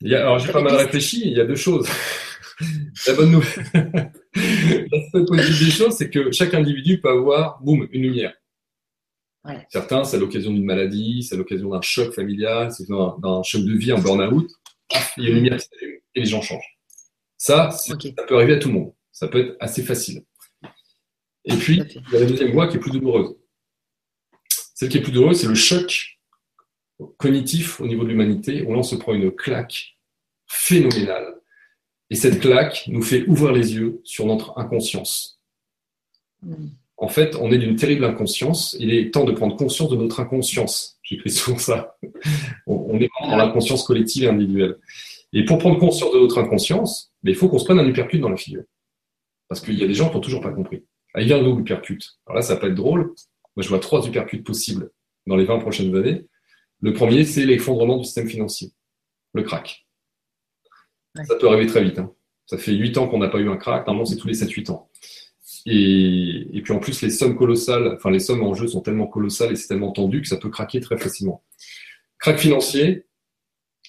il 0.00 0.10
y 0.10 0.14
a, 0.14 0.20
alors 0.20 0.38
j'ai 0.38 0.50
pas 0.50 0.62
mal 0.62 0.74
réfléchi. 0.76 1.22
Il 1.24 1.36
y 1.36 1.40
a 1.40 1.44
deux 1.44 1.56
choses. 1.56 1.88
La 3.06 3.12
bonne 3.12 3.30
nouvelle, 3.30 3.64
la 4.34 5.24
positive 5.24 5.66
des 5.66 5.70
choses, 5.70 5.94
c'est 5.96 6.10
que 6.10 6.32
chaque 6.32 6.54
individu 6.54 7.00
peut 7.00 7.08
avoir, 7.08 7.60
boum, 7.62 7.86
une 7.92 8.02
lumière. 8.02 8.34
Certains, 9.70 10.04
c'est 10.04 10.16
à 10.16 10.20
l'occasion 10.20 10.52
d'une 10.52 10.64
maladie, 10.64 11.22
c'est 11.22 11.34
à 11.34 11.38
l'occasion 11.38 11.70
d'un 11.70 11.80
choc 11.80 12.12
familial, 12.12 12.70
c'est 12.72 12.86
d'un 12.88 13.42
choc 13.42 13.62
de 13.62 13.72
vie, 13.72 13.92
un 13.92 13.98
burn-out. 13.98 14.50
Il 15.16 15.24
y 15.24 15.26
a 15.26 15.30
une 15.30 15.36
lumière 15.36 15.56
qui 15.58 15.68
s'allume 15.68 15.98
et 16.14 16.20
les 16.20 16.26
gens 16.26 16.42
changent. 16.42 16.78
Ça, 17.36 17.70
ça 17.70 17.96
peut 17.96 18.36
arriver 18.36 18.54
à 18.54 18.58
tout 18.58 18.68
le 18.68 18.74
monde. 18.74 18.92
Ça 19.12 19.28
peut 19.28 19.40
être 19.40 19.56
assez 19.60 19.82
facile. 19.82 20.24
Et 21.44 21.56
puis, 21.56 21.82
il 21.88 22.12
y 22.12 22.16
a 22.16 22.20
la 22.20 22.26
deuxième 22.26 22.52
voie 22.52 22.68
qui 22.68 22.76
est 22.76 22.80
plus 22.80 22.90
douloureuse. 22.90 23.36
Celle 24.74 24.88
qui 24.88 24.98
est 24.98 25.02
plus 25.02 25.12
douloureuse, 25.12 25.40
c'est 25.40 25.48
le 25.48 25.54
choc 25.54 26.18
cognitif 27.16 27.80
au 27.80 27.86
niveau 27.86 28.02
de 28.04 28.08
l'humanité, 28.08 28.62
où 28.62 28.72
l'on 28.72 28.82
se 28.82 28.96
prend 28.96 29.14
une 29.14 29.30
claque 29.30 29.98
phénoménale. 30.46 31.34
Et 32.10 32.16
cette 32.16 32.40
claque 32.40 32.84
nous 32.88 33.02
fait 33.02 33.26
ouvrir 33.26 33.52
les 33.52 33.74
yeux 33.74 34.00
sur 34.04 34.26
notre 34.26 34.58
inconscience. 34.58 35.40
Hmm. 36.42 36.68
En 37.00 37.06
fait, 37.06 37.36
on 37.36 37.52
est 37.52 37.58
d'une 37.58 37.76
terrible 37.76 38.04
inconscience. 38.04 38.76
Il 38.80 38.92
est 38.92 39.14
temps 39.14 39.24
de 39.24 39.32
prendre 39.32 39.56
conscience 39.56 39.88
de 39.88 39.96
notre 39.96 40.18
inconscience. 40.18 40.98
J'écris 41.02 41.30
souvent 41.30 41.58
ça. 41.58 41.96
On 42.66 42.98
est 43.00 43.08
dans 43.22 43.36
l'inconscience 43.36 43.84
collective 43.84 44.24
et 44.24 44.28
individuelle. 44.28 44.76
Et 45.32 45.44
pour 45.44 45.58
prendre 45.58 45.78
conscience 45.78 46.12
de 46.12 46.18
notre 46.18 46.38
inconscience, 46.38 47.12
il 47.22 47.36
faut 47.36 47.48
qu'on 47.48 47.58
se 47.58 47.64
prenne 47.64 47.78
un 47.78 47.86
hypercute 47.86 48.20
dans 48.20 48.28
la 48.28 48.36
figure. 48.36 48.64
Parce 49.48 49.60
qu'il 49.60 49.78
y 49.78 49.84
a 49.84 49.86
des 49.86 49.94
gens 49.94 50.08
qui 50.08 50.16
n'ont 50.16 50.20
toujours 50.20 50.40
pas 50.40 50.50
compris. 50.50 50.84
Ah, 51.14 51.20
il 51.20 51.26
vient 51.26 51.42
d'où 51.42 51.56
l'hypercute 51.56 52.18
Alors 52.26 52.36
là, 52.36 52.42
ça 52.42 52.56
peut 52.56 52.66
être 52.66 52.74
drôle. 52.74 53.14
Moi, 53.56 53.62
je 53.62 53.68
vois 53.68 53.78
trois 53.78 54.04
hypercutes 54.04 54.44
possibles 54.44 54.90
dans 55.26 55.36
les 55.36 55.44
20 55.44 55.60
prochaines 55.60 55.94
années. 55.94 56.26
Le 56.80 56.92
premier, 56.92 57.24
c'est 57.24 57.44
l'effondrement 57.44 57.96
du 57.96 58.04
système 58.04 58.28
financier, 58.28 58.72
le 59.34 59.42
crack. 59.42 59.86
Ça 61.26 61.36
peut 61.36 61.48
arriver 61.48 61.66
très 61.66 61.82
vite. 61.82 61.98
Hein. 61.98 62.12
Ça 62.46 62.58
fait 62.58 62.72
8 62.72 62.98
ans 62.98 63.08
qu'on 63.08 63.18
n'a 63.18 63.28
pas 63.28 63.38
eu 63.38 63.48
un 63.48 63.56
crack. 63.56 63.86
Normalement, 63.86 64.04
c'est 64.04 64.16
tous 64.16 64.28
les 64.28 64.34
7-8 64.34 64.70
ans. 64.70 64.90
Et, 65.70 66.56
et, 66.56 66.62
puis 66.62 66.72
en 66.72 66.78
plus, 66.78 67.02
les 67.02 67.10
sommes 67.10 67.36
colossales, 67.36 67.94
enfin 67.96 68.10
les 68.10 68.20
sommes 68.20 68.42
en 68.42 68.54
jeu 68.54 68.66
sont 68.68 68.80
tellement 68.80 69.06
colossales 69.06 69.52
et 69.52 69.56
c'est 69.56 69.68
tellement 69.68 69.92
tendu 69.92 70.22
que 70.22 70.28
ça 70.28 70.38
peut 70.38 70.48
craquer 70.48 70.80
très 70.80 70.96
facilement. 70.96 71.44
Crack 72.18 72.38
financier, 72.38 73.06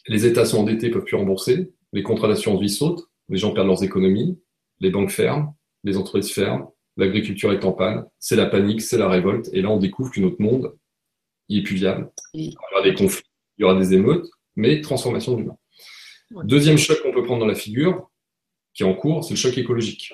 les 0.08 0.26
États 0.26 0.44
sont 0.44 0.60
endettés, 0.60 0.90
ne 0.90 0.94
peuvent 0.94 1.06
plus 1.06 1.16
rembourser, 1.16 1.72
les 1.94 2.04
contrats 2.04 2.28
d'assurance 2.28 2.60
vie 2.60 2.70
sautent, 2.70 3.10
les 3.30 3.38
gens 3.38 3.54
perdent 3.54 3.68
leurs 3.68 3.84
économies, 3.84 4.38
les 4.82 4.90
banques 4.90 5.12
ferment, 5.12 5.58
les 5.84 5.96
entreprises 5.96 6.32
ferment, 6.34 6.76
l'agriculture 6.98 7.54
est 7.54 7.64
en 7.64 7.72
panne, 7.72 8.06
c'est 8.20 8.36
la 8.36 8.46
panique, 8.46 8.82
c'est 8.82 8.98
la 8.98 9.08
révolte, 9.08 9.50
et 9.54 9.62
là 9.62 9.70
on 9.70 9.78
découvre 9.78 10.12
que 10.12 10.20
notre 10.20 10.42
monde, 10.42 10.76
il 11.48 11.60
est 11.60 11.64
plus 11.64 11.76
viable. 11.76 12.12
Il 12.34 12.52
y 12.52 12.56
aura 12.74 12.84
des 12.84 12.94
conflits, 12.94 13.30
il 13.58 13.62
y 13.62 13.66
aura 13.66 13.80
des 13.80 13.94
émeutes, 13.94 14.28
mais 14.56 14.82
transformation 14.82 15.34
de 15.34 15.42
l'humain. 15.42 15.58
Deuxième 16.44 16.78
choc 16.78 17.02
qu'on 17.02 17.14
peut 17.14 17.24
prendre 17.24 17.40
dans 17.40 17.48
la 17.48 17.56
figure, 17.56 18.10
qui 18.74 18.84
est 18.84 18.86
en 18.86 18.94
cours, 18.94 19.24
c'est 19.24 19.34
le 19.34 19.40
choc 19.40 19.58
écologique. 19.58 20.14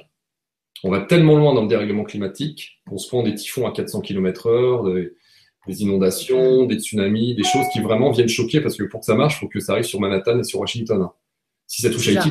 On 0.85 0.91
va 0.91 1.01
tellement 1.01 1.35
loin 1.35 1.55
dans 1.55 1.63
le 1.63 1.67
dérèglement 1.67 2.03
climatique 2.03 2.79
qu'on 2.87 2.99
se 2.99 3.07
prend 3.07 3.23
des 3.23 3.33
typhons 3.33 3.65
à 3.65 3.71
400 3.71 4.01
km 4.01 4.45
heure, 4.45 4.83
des, 4.83 5.81
inondations, 5.81 6.67
des 6.67 6.77
tsunamis, 6.77 7.33
des 7.33 7.43
choses 7.43 7.65
qui 7.73 7.79
vraiment 7.79 8.11
viennent 8.11 8.29
choquer 8.29 8.61
parce 8.61 8.77
que 8.77 8.83
pour 8.83 8.99
que 8.99 9.07
ça 9.07 9.15
marche, 9.15 9.37
il 9.37 9.39
faut 9.39 9.47
que 9.47 9.59
ça 9.59 9.71
arrive 9.71 9.85
sur 9.85 9.99
Manhattan 9.99 10.37
et 10.37 10.43
sur 10.43 10.59
Washington. 10.59 11.07
Si 11.65 11.81
ça 11.81 11.89
touche 11.89 12.07
Haïti, 12.09 12.29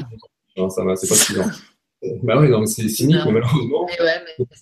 hein, 0.57 0.71
ça 0.71 0.85
va, 0.85 0.95
c'est 0.95 1.09
pas 1.09 1.17
suffisant. 1.17 1.51
Bah 2.23 2.39
oui, 2.39 2.49
c'est 2.67 2.87
cynique, 2.89 3.23
mais 3.25 3.33
malheureusement. 3.33 3.89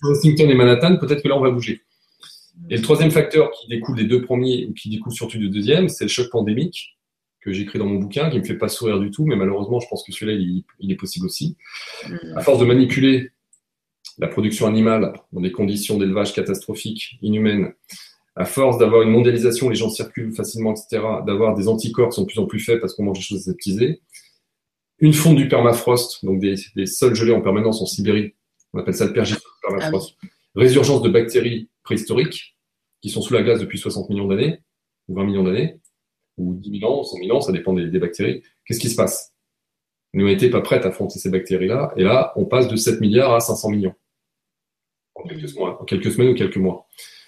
Washington 0.01 0.49
et 0.49 0.55
Manhattan, 0.55 0.95
peut-être 0.95 1.21
que 1.21 1.27
là, 1.27 1.35
on 1.35 1.41
va 1.41 1.51
bouger. 1.51 1.81
Et 2.69 2.77
le 2.77 2.81
troisième 2.81 3.11
facteur 3.11 3.51
qui 3.51 3.67
découle 3.67 3.97
des 3.97 4.05
deux 4.05 4.21
premiers, 4.21 4.65
ou 4.65 4.73
qui 4.73 4.89
découle 4.89 5.11
surtout 5.11 5.37
du 5.37 5.49
deuxième, 5.49 5.89
c'est 5.89 6.05
le 6.05 6.09
choc 6.09 6.29
pandémique 6.31 6.97
que 7.41 7.51
j'écris 7.51 7.79
dans 7.79 7.85
mon 7.85 7.99
bouquin, 7.99 8.29
qui 8.29 8.39
me 8.39 8.45
fait 8.45 8.57
pas 8.57 8.69
sourire 8.69 8.97
du 8.97 9.11
tout, 9.11 9.25
mais 9.25 9.35
malheureusement, 9.35 9.81
je 9.81 9.87
pense 9.89 10.05
que 10.05 10.13
celui-là, 10.13 10.39
il, 10.79 10.91
est 10.91 10.95
possible 10.95 11.25
aussi. 11.25 11.57
Mm. 12.07 12.37
À 12.37 12.41
force 12.41 12.59
de 12.59 12.65
manipuler 12.65 13.33
la 14.19 14.27
production 14.27 14.67
animale 14.67 15.13
dans 15.31 15.41
des 15.41 15.51
conditions 15.51 15.97
d'élevage 15.97 16.33
catastrophiques, 16.33 17.17
inhumaines, 17.21 17.73
à 18.35 18.45
force 18.45 18.77
d'avoir 18.77 19.03
une 19.03 19.11
mondialisation, 19.11 19.69
les 19.69 19.75
gens 19.75 19.89
circulent 19.89 20.33
facilement, 20.33 20.71
etc., 20.71 21.03
d'avoir 21.25 21.55
des 21.55 21.67
anticorps 21.67 22.09
qui 22.09 22.15
sont 22.15 22.23
de 22.23 22.27
plus 22.27 22.39
en 22.39 22.45
plus 22.45 22.59
faits 22.59 22.79
parce 22.81 22.93
qu'on 22.93 23.03
mange 23.03 23.19
des 23.19 23.23
choses 23.23 23.41
aseptisées, 23.41 24.01
une 24.99 25.13
fonte 25.13 25.35
du 25.35 25.47
permafrost, 25.47 26.23
donc 26.25 26.39
des, 26.39 26.55
sols 26.85 27.15
gelés 27.15 27.33
en 27.33 27.41
permanence 27.41 27.81
en 27.81 27.85
Sibérie, 27.85 28.33
on 28.73 28.79
appelle 28.79 28.93
ça 28.93 29.05
le 29.05 29.13
permafrost, 29.13 30.15
ah 30.23 30.27
résurgence 30.55 31.01
de 31.01 31.09
bactéries 31.09 31.69
préhistoriques 31.83 32.55
qui 33.01 33.09
sont 33.09 33.21
sous 33.21 33.33
la 33.33 33.43
glace 33.43 33.59
depuis 33.59 33.77
60 33.77 34.09
millions 34.09 34.27
d'années, 34.27 34.59
ou 35.07 35.15
20 35.15 35.25
millions 35.25 35.43
d'années, 35.43 35.79
ou 36.37 36.53
10 36.55 36.79
000 36.79 36.91
ans, 36.91 37.03
100 37.03 37.17
000 37.17 37.37
ans, 37.37 37.41
ça 37.41 37.51
dépend 37.51 37.73
des, 37.73 37.99
bactéries. 37.99 38.41
Qu'est-ce 38.65 38.79
qui 38.79 38.89
se 38.89 38.95
passe? 38.95 39.33
L'humanité 40.13 40.45
n'est 40.45 40.51
pas 40.51 40.61
prête 40.61 40.85
à 40.85 40.89
affronter 40.89 41.19
ces 41.19 41.29
bactéries-là, 41.29 41.93
et 41.97 42.03
là, 42.03 42.31
on 42.35 42.45
passe 42.45 42.67
de 42.67 42.75
7 42.75 43.01
milliards 43.01 43.33
à 43.33 43.39
500 43.39 43.69
millions. 43.69 43.93
En 45.15 45.23
quelques, 45.23 45.55
mois, 45.55 45.81
en 45.81 45.85
quelques 45.85 46.11
semaines 46.11 46.29
ou 46.29 46.35
quelques 46.35 46.57
mois. 46.57 46.87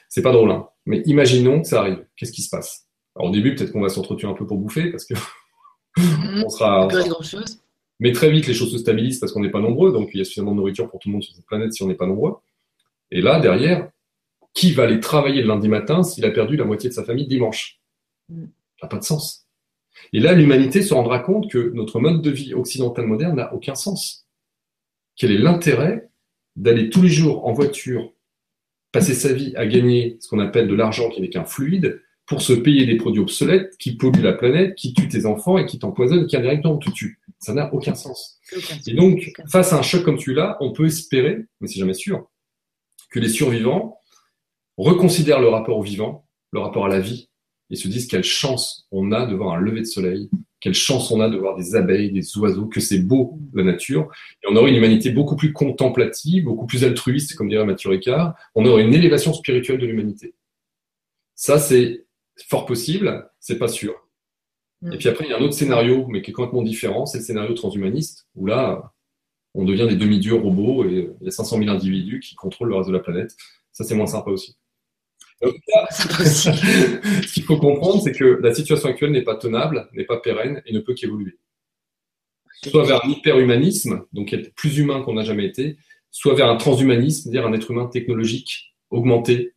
C'est 0.09 0.21
pas 0.21 0.31
drôle, 0.31 0.51
hein. 0.51 0.67
Mais 0.85 1.01
imaginons 1.05 1.61
que 1.61 1.67
ça 1.67 1.81
arrive. 1.81 2.05
Qu'est-ce 2.15 2.31
qui 2.31 2.41
se 2.41 2.49
passe? 2.49 2.87
Alors, 3.15 3.29
au 3.29 3.33
début, 3.33 3.55
peut-être 3.55 3.71
qu'on 3.71 3.81
va 3.81 3.89
s'entretuer 3.89 4.27
un 4.27 4.33
peu 4.33 4.45
pour 4.45 4.57
bouffer, 4.57 4.91
parce 4.91 5.05
que 5.05 5.13
on 5.97 6.49
sera. 6.49 6.87
Mais 7.99 8.11
très 8.11 8.29
vite, 8.29 8.47
les 8.47 8.53
choses 8.53 8.71
se 8.71 8.77
stabilisent 8.77 9.19
parce 9.19 9.31
qu'on 9.31 9.39
n'est 9.39 9.51
pas 9.51 9.61
nombreux, 9.61 9.93
donc 9.93 10.09
il 10.13 10.17
y 10.17 10.21
a 10.21 10.25
suffisamment 10.25 10.51
de 10.51 10.57
nourriture 10.57 10.89
pour 10.89 10.99
tout 10.99 11.07
le 11.07 11.13
monde 11.13 11.23
sur 11.23 11.33
cette 11.33 11.45
planète 11.45 11.73
si 11.73 11.81
on 11.81 11.87
n'est 11.87 11.95
pas 11.95 12.07
nombreux. 12.07 12.35
Et 13.11 13.21
là, 13.21 13.39
derrière, 13.39 13.89
qui 14.53 14.73
va 14.73 14.83
aller 14.83 14.99
travailler 14.99 15.41
le 15.41 15.47
lundi 15.47 15.69
matin 15.69 16.03
s'il 16.03 16.25
a 16.25 16.31
perdu 16.31 16.57
la 16.57 16.65
moitié 16.65 16.89
de 16.89 16.93
sa 16.93 17.03
famille 17.03 17.27
dimanche? 17.27 17.79
Mm. 18.29 18.45
Ça 18.79 18.85
n'a 18.85 18.89
pas 18.89 18.97
de 18.97 19.03
sens. 19.03 19.47
Et 20.11 20.19
là, 20.19 20.33
l'humanité 20.33 20.81
se 20.81 20.93
rendra 20.93 21.19
compte 21.19 21.49
que 21.49 21.71
notre 21.73 21.99
mode 21.99 22.21
de 22.21 22.31
vie 22.31 22.53
occidental 22.53 23.05
moderne 23.05 23.37
n'a 23.37 23.53
aucun 23.53 23.75
sens. 23.75 24.27
Quel 25.15 25.31
est 25.31 25.37
l'intérêt 25.37 26.09
d'aller 26.56 26.90
tous 26.90 27.02
les 27.02 27.10
jours 27.10 27.45
en 27.48 27.53
voiture, 27.53 28.14
passer 28.91 29.14
sa 29.14 29.34
vie 29.34 29.53
à 29.56 29.65
gagner 29.65 30.18
ce 30.19 30.30
qu'on 30.30 30.40
appelle 30.40 30.68
de 30.68 30.76
l'argent 30.76 31.10
qui 31.10 31.22
n'est 31.22 31.30
qu'un 31.30 31.45
fluide, 31.45 32.02
pour 32.26 32.41
se 32.41 32.53
payer 32.53 32.86
des 32.86 32.98
produits 32.98 33.22
obsolètes 33.22 33.77
qui 33.77 33.95
polluent 33.98 34.23
la 34.23 34.34
planète, 34.34 34.76
qui 34.76 34.94
tuent 34.94 35.07
tes 35.07 35.26
enfants 35.26 35.57
et 35.57 35.65
qui 35.65 35.77
t'empoisonnent, 35.77 36.26
qui 36.26 36.36
indirectement 36.36 36.77
te 36.77 36.90
tuent. 36.90 37.19
Ça 37.40 37.53
n'a 37.53 37.72
aucun 37.73 37.94
sens. 37.94 38.40
Et 38.88 38.94
donc, 38.94 39.32
face 39.52 39.73
à 39.73 39.77
un 39.77 39.82
choc 39.84 40.03
comme 40.03 40.18
celui-là, 40.18 40.57
on 40.60 40.72
peut 40.72 40.86
espérer, 40.86 41.45
mais 41.61 41.68
c'est 41.68 41.80
jamais 41.80 41.94
sûr, 41.94 42.27
que 43.11 43.19
les 43.19 43.30
survivants 43.30 43.99
reconsidèrent 44.77 45.40
le 45.40 45.49
rapport 45.49 45.77
au 45.77 45.84
vivant, 45.84 46.27
le 46.52 46.60
rapport 46.60 46.86
à 46.86 46.90
la 46.90 46.99
vie, 46.99 47.30
et 47.69 47.75
se 47.75 47.87
disent 47.87 48.07
quelle 48.07 48.23
chance 48.23 48.87
on 48.91 49.11
a 49.11 49.25
de 49.25 49.35
voir 49.35 49.55
un 49.55 49.59
lever 49.59 49.81
de 49.81 49.85
soleil, 49.85 50.29
quelle 50.59 50.73
chance 50.73 51.11
on 51.11 51.19
a 51.19 51.29
de 51.29 51.37
voir 51.37 51.55
des 51.55 51.75
abeilles, 51.75 52.11
des 52.11 52.37
oiseaux, 52.37 52.67
que 52.67 52.79
c'est 52.79 52.99
beau 52.99 53.39
la 53.53 53.63
nature. 53.63 54.11
Et 54.43 54.47
on 54.49 54.55
aurait 54.55 54.71
une 54.71 54.77
humanité 54.77 55.11
beaucoup 55.11 55.35
plus 55.35 55.53
contemplative, 55.53 56.45
beaucoup 56.45 56.65
plus 56.65 56.83
altruiste, 56.83 57.35
comme 57.35 57.49
dirait 57.49 57.65
Mathieu 57.65 57.89
Ricard. 57.89 58.35
On 58.55 58.65
aurait 58.65 58.83
une 58.83 58.93
élévation 58.93 59.33
spirituelle 59.33 59.79
de 59.79 59.85
l'humanité. 59.85 60.35
Ça, 61.35 61.59
c'est 61.59 62.05
fort 62.47 62.65
possible, 62.65 63.29
c'est 63.39 63.57
pas 63.57 63.67
sûr. 63.67 63.93
Mm. 64.81 64.93
Et 64.93 64.97
puis 64.97 65.09
après, 65.09 65.25
il 65.25 65.31
y 65.31 65.33
a 65.33 65.37
un 65.37 65.41
autre 65.41 65.53
scénario, 65.53 66.07
mais 66.07 66.21
qui 66.21 66.31
est 66.31 66.33
complètement 66.33 66.63
différent, 66.63 67.05
c'est 67.05 67.19
le 67.19 67.23
scénario 67.23 67.53
transhumaniste, 67.53 68.27
où 68.35 68.45
là, 68.45 68.93
on 69.53 69.63
devient 69.63 69.87
des 69.87 69.95
demi-dieux 69.95 70.35
robots 70.35 70.83
et 70.85 71.09
il 71.21 71.25
y 71.25 71.27
a 71.27 71.31
500 71.31 71.59
000 71.59 71.69
individus 71.69 72.19
qui 72.19 72.35
contrôlent 72.35 72.69
le 72.69 72.75
reste 72.75 72.89
de 72.89 72.93
la 72.93 72.99
planète. 72.99 73.35
Ça, 73.71 73.83
c'est 73.83 73.95
moins 73.95 74.05
sympa 74.05 74.29
aussi. 74.29 74.57
ce 75.91 77.33
qu'il 77.33 77.43
faut 77.43 77.57
comprendre, 77.57 78.01
c'est 78.01 78.13
que 78.13 78.39
la 78.41 78.53
situation 78.53 78.89
actuelle 78.89 79.11
n'est 79.11 79.23
pas 79.23 79.35
tenable, 79.35 79.89
n'est 79.93 80.05
pas 80.05 80.17
pérenne 80.17 80.61
et 80.65 80.73
ne 80.73 80.79
peut 80.79 80.93
qu'évoluer. 80.93 81.37
Soit 82.63 82.85
vers 82.85 83.05
un 83.05 83.09
hyperhumanisme, 83.09 84.05
donc 84.13 84.33
être 84.33 84.53
plus 84.55 84.77
humain 84.77 85.01
qu'on 85.01 85.13
n'a 85.13 85.23
jamais 85.23 85.45
été, 85.45 85.77
soit 86.09 86.35
vers 86.35 86.49
un 86.49 86.55
transhumanisme, 86.55 87.23
c'est-à-dire 87.23 87.45
un 87.45 87.53
être 87.53 87.69
humain 87.69 87.87
technologique, 87.87 88.75
augmenté, 88.89 89.53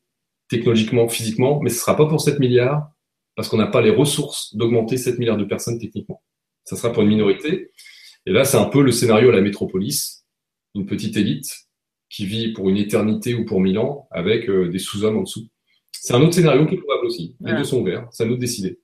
technologiquement, 0.49 1.09
physiquement, 1.09 1.61
mais 1.63 1.71
ce 1.71 1.77
ne 1.77 1.81
sera 1.81 1.97
pas 1.97 2.07
pour 2.07 2.21
7 2.21 2.41
milliards, 2.41 2.91
parce 3.37 3.49
qu'on 3.49 3.57
n'a 3.57 3.69
pas 3.69 3.81
les 3.81 3.91
ressources 3.91 4.57
d'augmenter 4.57 4.97
7 4.97 5.19
milliards 5.19 5.37
de 5.37 5.45
personnes 5.45 5.79
techniquement. 5.79 6.23
Ça 6.65 6.77
sera 6.77 6.93
pour 6.93 7.03
une 7.03 7.09
minorité. 7.09 7.71
Et 8.27 8.33
là, 8.33 8.45
c'est 8.45 8.57
un 8.57 8.65
peu 8.65 8.83
le 8.83 8.91
scénario 8.91 9.31
à 9.31 9.33
la 9.33 9.41
métropolis, 9.41 10.25
une 10.75 10.87
petite 10.87 11.17
élite 11.17 11.69
qui 12.11 12.27
vit 12.27 12.53
pour 12.53 12.69
une 12.69 12.77
éternité 12.77 13.35
ou 13.35 13.45
pour 13.45 13.61
mille 13.61 13.79
ans 13.79 14.09
avec 14.11 14.49
euh, 14.49 14.69
des 14.69 14.79
sous-hommes 14.79 15.19
en 15.19 15.23
dessous. 15.23 15.47
C'est 16.01 16.15
un 16.15 16.21
autre 16.21 16.35
scénario 16.35 16.67
qui 16.67 16.75
est 16.75 16.79
probable 16.79 17.07
aussi. 17.07 17.37
Les 17.41 17.53
deux 17.53 17.65
sont 17.65 17.81
ouverts, 17.81 18.07
c'est 18.11 18.25
à 18.25 18.27
nous 18.27 18.37
de 18.37 18.41
décider. 18.41 18.81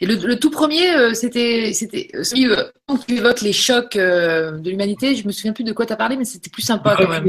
Et 0.00 0.06
le, 0.06 0.38
tout 0.38 0.50
premier, 0.50 0.90
euh, 0.94 1.14
c'était, 1.14 1.72
c'était 1.72 2.08
celui 2.22 2.46
quand 2.86 2.98
tu 2.98 3.16
évoques 3.16 3.40
les 3.40 3.52
chocs 3.52 3.96
de 3.96 4.68
l'humanité. 4.70 5.14
Je 5.14 5.26
me 5.26 5.32
souviens 5.32 5.52
plus 5.52 5.64
de 5.64 5.72
quoi 5.72 5.86
tu 5.86 5.92
as 5.92 5.96
parlé, 5.96 6.16
mais 6.16 6.24
c'était 6.24 6.50
plus 6.50 6.62
sympa 6.62 6.96
quand 6.96 7.08
même. 7.08 7.24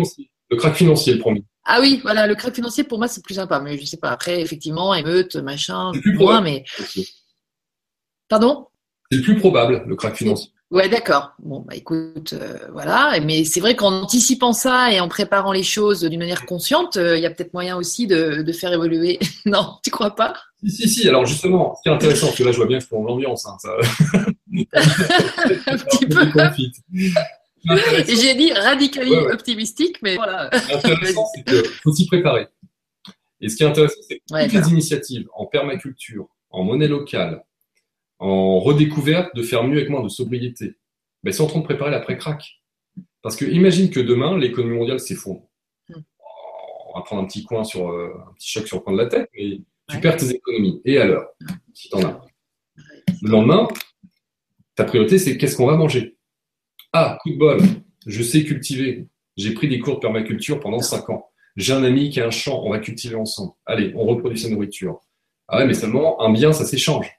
Le 0.49 0.57
crack 0.57 0.75
financier, 0.75 1.13
le 1.13 1.19
premier. 1.19 1.43
Ah 1.65 1.79
oui, 1.79 1.99
voilà, 2.03 2.27
le 2.27 2.35
crack 2.35 2.53
financier, 2.53 2.83
pour 2.83 2.97
moi, 2.97 3.07
c'est 3.07 3.23
plus 3.23 3.35
sympa. 3.35 3.59
Mais 3.59 3.77
je 3.77 3.85
sais 3.85 3.97
pas, 3.97 4.11
après, 4.11 4.41
effectivement, 4.41 4.93
émeute, 4.93 5.35
machin, 5.37 5.91
plus 5.93 6.17
moins, 6.17 6.41
mais. 6.41 6.63
Pardon? 8.27 8.67
C'est 9.09 9.17
le 9.17 9.23
plus 9.23 9.37
probable, 9.37 9.83
le 9.87 9.95
crack 9.95 10.15
financier. 10.15 10.51
Ouais, 10.71 10.89
d'accord. 10.89 11.33
Bon, 11.39 11.59
bah 11.59 11.75
écoute, 11.75 12.33
euh, 12.33 12.57
voilà. 12.71 13.19
Mais 13.23 13.43
c'est 13.43 13.59
vrai 13.59 13.75
qu'en 13.75 14.01
anticipant 14.01 14.53
ça 14.53 14.91
et 14.91 14.99
en 14.99 15.07
préparant 15.07 15.51
les 15.51 15.61
choses 15.61 16.01
d'une 16.01 16.19
manière 16.19 16.45
consciente, 16.45 16.97
euh, 16.97 17.15
il 17.15 17.21
y 17.21 17.27
a 17.27 17.29
peut-être 17.29 17.53
moyen 17.53 17.77
aussi 17.77 18.07
de, 18.07 18.43
faire 18.51 18.73
évoluer. 18.73 19.19
non, 19.45 19.75
tu 19.83 19.91
crois 19.91 20.15
pas? 20.15 20.33
Si, 20.63 20.71
si, 20.71 20.89
si. 20.89 21.09
Alors 21.09 21.25
justement, 21.25 21.75
ce 21.75 21.83
qui 21.83 21.89
est 21.89 21.91
intéressant, 21.91 22.27
parce 22.27 22.37
que 22.37 22.43
là, 22.43 22.51
je 22.51 22.57
vois 22.57 22.65
bien 22.65 22.79
que 22.79 22.85
c'est 22.89 22.95
l'ambiance. 22.95 23.45
Hein, 23.45 23.57
ça... 23.59 23.69
Un 25.67 25.77
petit 25.77 26.05
peu. 26.07 26.25
J'ai 28.07 28.35
dit 28.35 28.51
radicalement 28.53 29.31
optimistique, 29.31 29.97
mais 30.01 30.15
voilà. 30.15 30.49
L'intéressant, 30.71 31.25
c'est 31.35 31.43
qu'il 31.43 31.65
faut 31.83 31.93
s'y 31.93 32.07
préparer. 32.07 32.47
Et 33.41 33.49
ce 33.49 33.57
qui 33.57 33.63
est 33.63 33.67
intéressant, 33.67 33.99
c'est 34.07 34.17
que 34.19 34.43
toutes 34.43 34.53
les 34.53 34.69
initiatives 34.71 35.27
en 35.35 35.45
permaculture, 35.45 36.27
en 36.49 36.63
monnaie 36.63 36.87
locale, 36.87 37.43
en 38.23 38.59
redécouverte 38.59 39.35
de 39.35 39.43
faire 39.43 39.63
mieux 39.63 39.77
avec 39.77 39.89
moins 39.89 40.01
de 40.01 40.07
sobriété, 40.07 40.77
ben, 41.23 41.33
c'est 41.33 41.41
en 41.41 41.47
train 41.47 41.59
de 41.59 41.65
préparer 41.65 41.91
l'après-crack. 41.91 42.61
Parce 43.21 43.35
que 43.35 43.45
imagine 43.45 43.89
que 43.89 43.99
demain, 43.99 44.37
l'économie 44.37 44.77
mondiale 44.77 44.99
s'effondre. 44.99 45.41
Hmm. 45.89 46.01
On 46.93 46.99
va 46.99 47.03
prendre 47.03 47.23
un 47.23 47.25
petit 47.25 47.43
coin 47.43 47.63
sur 47.65 47.89
euh, 47.91 48.13
un 48.29 48.33
petit 48.33 48.49
choc 48.49 48.67
sur 48.67 48.77
le 48.77 48.83
coin 48.83 48.93
de 48.93 48.97
la 48.97 49.07
tête, 49.07 49.29
mais 49.35 49.59
tu 49.89 49.99
perds 49.99 50.17
tes 50.17 50.29
économies. 50.31 50.81
Et 50.85 50.97
alors, 50.97 51.25
si 51.73 51.89
tu 51.89 51.95
en 51.95 52.03
as. 52.03 52.21
Le 53.21 53.29
lendemain, 53.29 53.67
ta 54.75 54.85
priorité, 54.85 55.17
c'est 55.17 55.37
qu'est-ce 55.37 55.57
qu'on 55.57 55.67
va 55.67 55.75
manger? 55.75 56.15
Ah, 56.93 57.17
coup 57.21 57.31
de 57.31 57.37
bol, 57.37 57.59
je 58.05 58.23
sais 58.23 58.43
cultiver. 58.43 59.07
J'ai 59.35 59.53
pris 59.53 59.67
des 59.67 59.79
cours 59.79 59.95
de 59.95 59.99
permaculture 59.99 60.59
pendant 60.59 60.79
5 60.79 61.09
ans. 61.09 61.29
J'ai 61.57 61.73
un 61.73 61.83
ami 61.83 62.09
qui 62.09 62.21
a 62.21 62.27
un 62.27 62.31
champ, 62.31 62.61
on 62.63 62.69
va 62.69 62.79
cultiver 62.79 63.15
ensemble. 63.15 63.53
Allez, 63.65 63.91
on 63.95 64.05
reproduit 64.05 64.39
sa 64.39 64.49
nourriture. 64.49 65.01
Ah 65.47 65.57
ouais, 65.57 65.65
mais 65.65 65.73
seulement 65.73 66.21
un 66.21 66.31
bien, 66.31 66.53
ça 66.53 66.65
s'échange. 66.65 67.11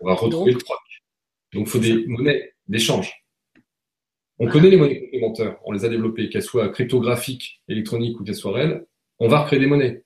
On 0.00 0.06
va 0.06 0.14
retrouver 0.14 0.52
le 0.52 0.58
troc. 0.58 0.78
Donc, 1.52 1.66
il 1.66 1.70
faut 1.70 1.78
des 1.78 2.06
monnaies 2.06 2.54
d'échange. 2.68 3.12
On 4.38 4.48
connaît 4.48 4.70
les 4.70 4.76
monnaies 4.76 5.00
complémentaires, 5.00 5.56
on 5.64 5.72
les 5.72 5.84
a 5.84 5.88
développées, 5.88 6.28
qu'elles 6.28 6.42
soient 6.42 6.68
cryptographiques, 6.70 7.62
électroniques 7.68 8.18
ou 8.18 8.24
qu'elles 8.24 8.34
soient 8.34 8.52
réelles. 8.52 8.84
On 9.20 9.28
va 9.28 9.40
recréer 9.40 9.60
des 9.60 9.66
monnaies. 9.66 10.02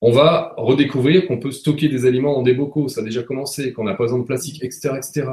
On 0.00 0.12
va 0.12 0.54
redécouvrir 0.56 1.26
qu'on 1.26 1.38
peut 1.38 1.50
stocker 1.50 1.88
des 1.88 2.06
aliments 2.06 2.32
dans 2.32 2.42
des 2.42 2.54
bocaux, 2.54 2.88
ça 2.88 3.00
a 3.00 3.04
déjà 3.04 3.22
commencé, 3.22 3.72
qu'on 3.72 3.84
n'a 3.84 3.94
pas 3.94 4.04
besoin 4.04 4.20
de 4.20 4.24
plastique, 4.24 4.62
etc. 4.62 4.94
etc. 4.96 5.28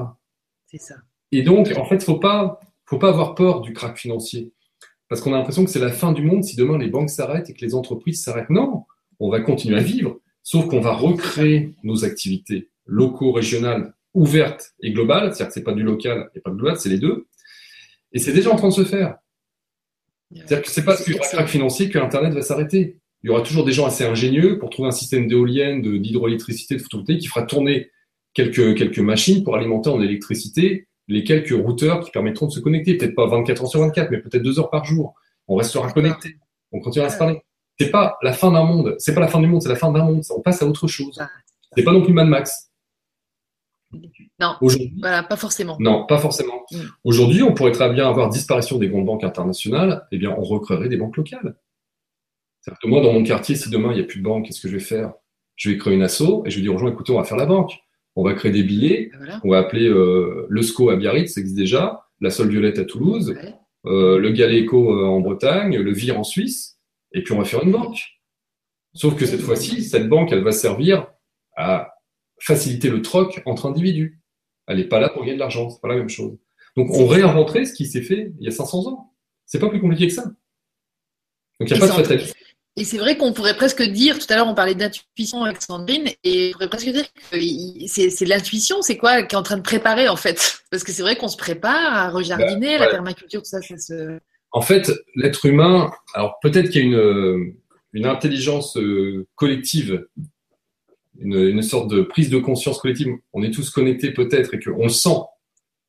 C'est 0.65 0.81
ça. 0.81 0.95
Et 1.31 1.43
donc, 1.43 1.72
en 1.77 1.85
fait, 1.85 2.03
faut 2.03 2.19
pas, 2.19 2.59
faut 2.85 2.97
pas 2.97 3.09
avoir 3.09 3.35
peur 3.35 3.61
du 3.61 3.73
crack 3.73 3.97
financier. 3.97 4.51
Parce 5.07 5.22
qu'on 5.22 5.34
a 5.34 5.38
l'impression 5.38 5.64
que 5.64 5.69
c'est 5.69 5.80
la 5.80 5.91
fin 5.91 6.11
du 6.11 6.22
monde 6.22 6.43
si 6.43 6.55
demain 6.55 6.77
les 6.77 6.89
banques 6.89 7.09
s'arrêtent 7.09 7.49
et 7.49 7.53
que 7.53 7.64
les 7.64 7.76
entreprises 7.76 8.23
s'arrêtent. 8.23 8.49
Non, 8.49 8.85
on 9.19 9.30
va 9.30 9.39
continuer 9.39 9.77
à 9.77 9.84
vivre, 9.84 10.19
sauf 10.43 10.68
qu'on 10.68 10.81
va 10.81 10.93
recréer 10.93 11.76
nos 11.84 12.03
activités 12.03 12.69
locaux, 12.88 13.31
régionales, 13.31 13.93
ouvertes 14.14 14.73
et 14.81 14.91
globales. 14.91 15.34
C'est-à-dire 15.34 15.47
que 15.47 15.53
c'est 15.53 15.64
pas 15.64 15.73
du 15.73 15.84
local 15.84 16.30
et 16.35 16.39
pas 16.39 16.49
du 16.49 16.57
global, 16.57 16.77
c'est 16.77 16.89
les 16.89 16.99
deux. 16.99 17.27
Et 18.14 18.19
c'est 18.19 18.34
déjà 18.34 18.51
en 18.51 18.55
train 18.55 18.69
de 18.69 18.73
se 18.73 18.85
faire. 18.85 19.18
C'est-à-dire 20.34 20.61
que 20.64 20.69
c'est 20.69 20.84
pas 20.84 20.91
parce 20.91 21.03
qu'il 21.03 21.14
y 21.14 21.18
aura 21.18 21.27
crack 21.27 21.47
financier 21.47 21.89
que 21.89 21.99
Internet 21.99 22.34
va 22.34 22.41
s'arrêter. 22.41 22.99
Il 23.23 23.27
y 23.27 23.30
aura 23.30 23.41
toujours 23.41 23.65
des 23.65 23.72
gens 23.72 23.85
assez 23.85 24.03
ingénieux 24.03 24.59
pour 24.59 24.69
trouver 24.69 24.89
un 24.89 24.91
système 24.91 25.27
d'éolienne, 25.27 25.81
d'hydroélectricité, 25.81 26.76
de 26.76 26.81
photovoltaïque 26.81 27.22
qui 27.22 27.27
fera 27.27 27.43
tourner 27.43 27.89
quelques, 28.34 28.77
quelques 28.77 28.99
machines 28.99 29.43
pour 29.43 29.55
alimenter 29.55 29.89
en 29.89 30.01
électricité 30.01 30.88
les 31.07 31.23
quelques 31.23 31.51
routeurs 31.51 32.03
qui 32.03 32.11
permettront 32.11 32.47
de 32.47 32.51
se 32.51 32.59
connecter, 32.59 32.97
peut-être 32.97 33.15
pas 33.15 33.27
24 33.27 33.64
heures 33.64 33.69
sur 33.69 33.80
24, 33.80 34.11
mais 34.11 34.19
peut-être 34.19 34.43
deux 34.43 34.59
heures 34.59 34.69
par 34.69 34.84
jour. 34.85 35.15
On 35.47 35.55
restera 35.55 35.91
connecté, 35.91 36.35
on 36.72 36.80
continuera 36.80 37.07
à 37.07 37.11
se 37.11 37.18
parler. 37.18 37.39
C'est 37.80 37.91
pas 37.91 38.18
la 38.22 38.34
fin 38.34 38.51
d'un 38.51 38.64
monde, 38.64 38.95
c'est 38.99 39.14
pas 39.14 39.22
la 39.22 39.27
fin 39.27 39.39
du 39.39 39.47
monde, 39.47 39.61
c'est 39.61 39.69
la 39.69 39.76
fin 39.76 39.91
d'un 39.91 40.03
monde. 40.03 40.23
On 40.35 40.41
passe 40.41 40.61
à 40.61 40.68
autre 40.68 40.88
chose. 40.88 41.18
C'est 41.76 41.84
pas 41.84 41.93
non 41.93 42.03
plus 42.03 42.14
Mad 42.14 42.27
Max. 42.27 42.66
Non, 44.39 44.55
voilà, 44.99 45.23
pas 45.23 45.38
forcément. 45.38 45.77
Non, 45.80 46.05
pas 46.05 46.18
forcément. 46.18 46.65
Mm. 46.72 46.77
Aujourd'hui, 47.03 47.43
on 47.43 47.53
pourrait 47.53 47.72
très 47.72 47.89
bien 47.91 48.07
avoir 48.07 48.30
disparition 48.30 48.77
des 48.77 48.89
grandes 48.89 49.05
banques 49.05 49.23
internationales, 49.23 50.05
eh 50.11 50.18
bien, 50.18 50.35
on 50.38 50.41
recréerait 50.41 50.89
des 50.89 50.97
banques 50.97 51.18
locales. 51.18 51.55
C'est-à-dire 52.61 52.80
que 52.81 52.88
moi, 52.88 53.01
dans 53.01 53.14
mon 53.14 53.23
quartier, 53.23 53.55
si 53.55 53.69
demain 53.69 53.91
il 53.91 53.95
n'y 53.95 54.01
a 54.01 54.05
plus 54.05 54.19
de 54.19 54.23
banque, 54.23 54.45
qu'est-ce 54.45 54.61
que 54.61 54.68
je 54.68 54.73
vais 54.73 54.84
faire? 54.84 55.14
Je 55.55 55.69
vais 55.69 55.77
créer 55.77 55.93
une 55.93 56.03
asso 56.03 56.43
et 56.45 56.49
je 56.49 56.57
vais 56.57 56.61
dire 56.61 56.76
aux 56.76 56.77
gens, 56.77 56.89
écoutez, 56.89 57.14
on 57.14 57.18
va 57.18 57.23
faire 57.23 57.38
la 57.38 57.45
banque. 57.45 57.80
On 58.15 58.23
va 58.23 58.34
créer 58.34 58.51
des 58.51 58.64
billets. 58.64 59.11
On 59.43 59.51
va 59.51 59.59
appeler 59.59 59.88
euh, 59.88 60.45
le 60.49 60.61
SCO 60.61 60.89
à 60.89 60.95
Biarritz, 60.95 61.34
ça 61.34 61.39
existe 61.39 61.57
déjà, 61.57 62.05
la 62.19 62.30
Sol 62.30 62.49
Violette 62.49 62.80
à 62.80 62.84
Toulouse, 62.84 63.35
euh, 63.85 64.18
le 64.18 64.31
Galéco 64.31 64.91
euh, 64.91 65.05
en 65.05 65.22
Bretagne, 65.22 65.77
le 65.77 65.93
VIR 65.93 66.19
en 66.19 66.23
Suisse, 66.23 66.80
et 67.14 67.23
puis 67.23 67.34
on 67.34 67.38
va 67.38 67.45
faire 67.45 67.64
une 67.64 67.72
banque. 67.72 67.99
Sauf 68.93 69.15
que 69.15 69.26
cette 69.26 69.41
fois-ci, 69.41 69.84
cette 69.84 70.09
banque, 70.09 70.31
elle 70.31 70.43
va 70.43 70.51
servir 70.51 71.07
à 71.55 71.97
faciliter 72.39 72.89
le 72.89 73.01
troc 73.01 73.41
entre 73.45 73.68
individus. 73.68 74.22
Elle 74.68 74.77
n'est 74.77 74.88
pas 74.88 74.99
là 74.99 75.09
pour 75.09 75.22
gagner 75.22 75.35
de 75.35 75.39
l'argent, 75.39 75.69
c'est 75.69 75.81
pas 75.81 75.88
la 75.88 75.95
même 75.95 76.09
chose. 76.09 76.38
Donc 76.76 76.91
on 76.91 77.07
réinventerait 77.07 77.65
ce 77.65 77.73
qui 77.73 77.85
s'est 77.85 78.01
fait 78.01 78.34
il 78.39 78.45
y 78.45 78.47
a 78.47 78.51
500 78.51 78.88
ans. 78.88 79.14
C'est 79.45 79.59
pas 79.59 79.69
plus 79.69 79.80
compliqué 79.80 80.07
que 80.07 80.14
ça. 80.14 80.23
Donc 81.59 81.69
il 81.69 81.73
n'y 81.73 81.77
a 81.77 81.80
pas 81.80 81.88
de 81.88 81.91
fatalité. 81.91 82.34
Et 82.76 82.84
c'est 82.84 82.99
vrai 82.99 83.18
qu'on 83.18 83.34
pourrait 83.34 83.55
presque 83.57 83.81
dire, 83.81 84.19
tout 84.19 84.27
à 84.30 84.35
l'heure 84.35 84.47
on 84.47 84.53
parlait 84.53 84.76
d'intuition 84.76 85.43
avec 85.43 85.64
Sandrine, 85.64 86.09
et 86.23 86.49
on 86.49 86.53
pourrait 86.53 86.69
presque 86.69 86.89
dire 86.89 87.05
que 87.31 87.39
c'est 87.88 88.26
l'intuition, 88.26 88.84
c'est 88.84 88.97
quoi 88.97 89.23
qui 89.23 89.34
est 89.34 89.38
en 89.38 89.43
train 89.43 89.57
de 89.57 89.64
préparer 89.64 90.07
en 90.07 90.15
fait? 90.15 90.61
Parce 90.69 90.84
que 90.84 90.91
c'est 90.91 91.01
vrai 91.01 91.15
qu'on 91.15 91.27
se 91.27 91.38
prépare 91.38 91.93
à 91.93 92.09
rejardiner, 92.11 92.77
bah, 92.77 92.85
la 92.85 92.91
permaculture, 92.91 93.41
tout 93.41 93.49
ça, 93.49 93.64
ça 93.64 93.77
se... 93.77 94.19
En 94.51 94.61
fait, 94.61 94.91
l'être 95.15 95.45
humain, 95.47 95.91
alors 96.14 96.38
peut-être 96.39 96.69
qu'il 96.69 96.81
y 96.81 96.84
a 96.84 96.88
une, 96.88 97.55
une 97.93 98.05
intelligence 98.05 98.77
euh, 98.77 99.26
collective, 99.35 100.05
une, 101.19 101.35
une, 101.35 101.61
sorte 101.61 101.89
de 101.89 102.02
prise 102.02 102.30
de 102.30 102.38
conscience 102.38 102.80
collective, 102.80 103.07
on 103.34 103.44
est 103.44 103.52
tous 103.52 103.69
connectés 103.69 104.11
peut-être 104.11 104.53
et 104.53 104.60
qu'on 104.60 104.84
le 104.84 104.89
sent, 104.89 105.18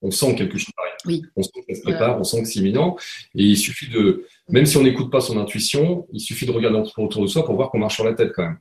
on 0.03 0.11
sent 0.11 0.35
quelque 0.35 0.59
chose 0.59 0.73
oui. 1.05 1.23
On 1.37 1.43
sent 1.43 1.51
que 1.67 1.75
ça 1.75 1.81
se 1.81 1.83
prépare, 1.83 2.19
on 2.19 2.25
sent 2.25 2.43
que 2.43 2.49
c'est 2.49 2.61
imminent. 2.61 2.97
Et 3.35 3.45
il 3.45 3.57
suffit 3.57 3.89
de, 3.89 4.27
même 4.49 4.67
si 4.67 4.77
on 4.77 4.83
n'écoute 4.83 5.11
pas 5.11 5.21
son 5.21 5.39
intuition, 5.39 6.07
il 6.13 6.21
suffit 6.21 6.47
de 6.47 6.53
regarder 6.53 6.79
autour 6.97 7.23
de 7.23 7.27
soi 7.27 7.45
pour 7.45 7.55
voir 7.55 7.71
qu'on 7.71 7.79
marche 7.79 7.95
sur 7.95 8.05
la 8.05 8.15
tête 8.15 8.33
quand 8.35 8.45
même. 8.45 8.59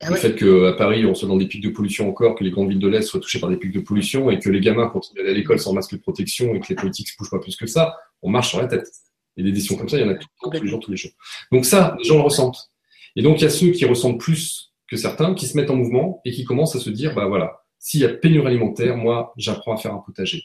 Ah 0.00 0.10
le 0.10 0.16
fait 0.16 0.36
qu'à 0.36 0.74
Paris, 0.74 1.04
on 1.06 1.14
soit 1.14 1.26
dans 1.26 1.36
des 1.36 1.48
pics 1.48 1.62
de 1.62 1.70
pollution 1.70 2.08
encore, 2.08 2.36
que 2.36 2.44
les 2.44 2.50
grandes 2.50 2.68
villes 2.68 2.78
de 2.78 2.86
l'Est 2.86 3.02
soient 3.02 3.18
touchées 3.18 3.40
par 3.40 3.50
des 3.50 3.56
pics 3.56 3.72
de 3.72 3.80
pollution 3.80 4.30
et 4.30 4.38
que 4.38 4.48
les 4.48 4.60
gamins 4.60 4.88
continuent 4.88 5.18
d'aller 5.18 5.30
à 5.30 5.34
l'école 5.34 5.58
sans 5.58 5.72
masque 5.72 5.92
de 5.92 6.00
protection 6.00 6.54
et 6.54 6.60
que 6.60 6.68
les 6.68 6.76
politiques 6.76 7.08
ne 7.08 7.10
se 7.10 7.16
bougent 7.18 7.30
pas 7.30 7.40
plus 7.40 7.56
que 7.56 7.66
ça, 7.66 7.96
on 8.22 8.30
marche 8.30 8.50
sur 8.50 8.60
la 8.60 8.68
tête. 8.68 8.88
Et 9.36 9.42
des 9.42 9.50
décisions 9.50 9.76
comme 9.76 9.88
ça, 9.88 9.98
il 9.98 10.06
y 10.06 10.08
en 10.08 10.10
a 10.10 10.14
tous 10.14 10.50
les 10.52 10.68
jours, 10.68 10.80
tous 10.80 10.90
les 10.92 10.96
jours. 10.96 11.10
Donc 11.50 11.64
ça, 11.64 11.96
les 11.98 12.04
gens 12.04 12.16
le 12.16 12.22
ressentent. 12.22 12.70
Et 13.16 13.22
donc 13.22 13.40
il 13.40 13.42
y 13.42 13.46
a 13.46 13.50
ceux 13.50 13.70
qui 13.70 13.84
ressentent 13.86 14.20
plus 14.20 14.67
que 14.88 14.96
certains, 14.96 15.34
qui 15.34 15.46
se 15.46 15.56
mettent 15.56 15.70
en 15.70 15.76
mouvement 15.76 16.20
et 16.24 16.32
qui 16.32 16.44
commencent 16.44 16.74
à 16.74 16.80
se 16.80 16.90
dire, 16.90 17.14
bah 17.14 17.26
voilà, 17.26 17.62
s'il 17.78 18.00
y 18.00 18.04
a 18.04 18.08
pénurie 18.08 18.48
alimentaire, 18.48 18.96
moi, 18.96 19.32
j'apprends 19.36 19.74
à 19.74 19.76
faire 19.76 19.94
un 19.94 19.98
potager. 19.98 20.42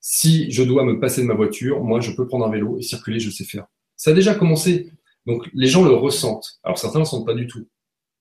Si 0.00 0.50
je 0.50 0.62
dois 0.62 0.84
me 0.84 1.00
passer 1.00 1.22
de 1.22 1.26
ma 1.26 1.34
voiture, 1.34 1.82
moi, 1.82 2.00
je 2.00 2.12
peux 2.12 2.26
prendre 2.26 2.46
un 2.46 2.50
vélo 2.50 2.78
et 2.78 2.82
circuler, 2.82 3.18
je 3.18 3.30
sais 3.30 3.44
faire. 3.44 3.66
Ça 3.96 4.10
a 4.10 4.14
déjà 4.14 4.34
commencé. 4.34 4.92
Donc, 5.26 5.48
les 5.52 5.66
gens 5.66 5.84
le 5.84 5.92
ressentent. 5.92 6.60
Alors, 6.62 6.78
certains 6.78 7.00
ne 7.00 7.04
le 7.04 7.08
sentent 7.08 7.26
pas 7.26 7.34
du 7.34 7.46
tout. 7.46 7.66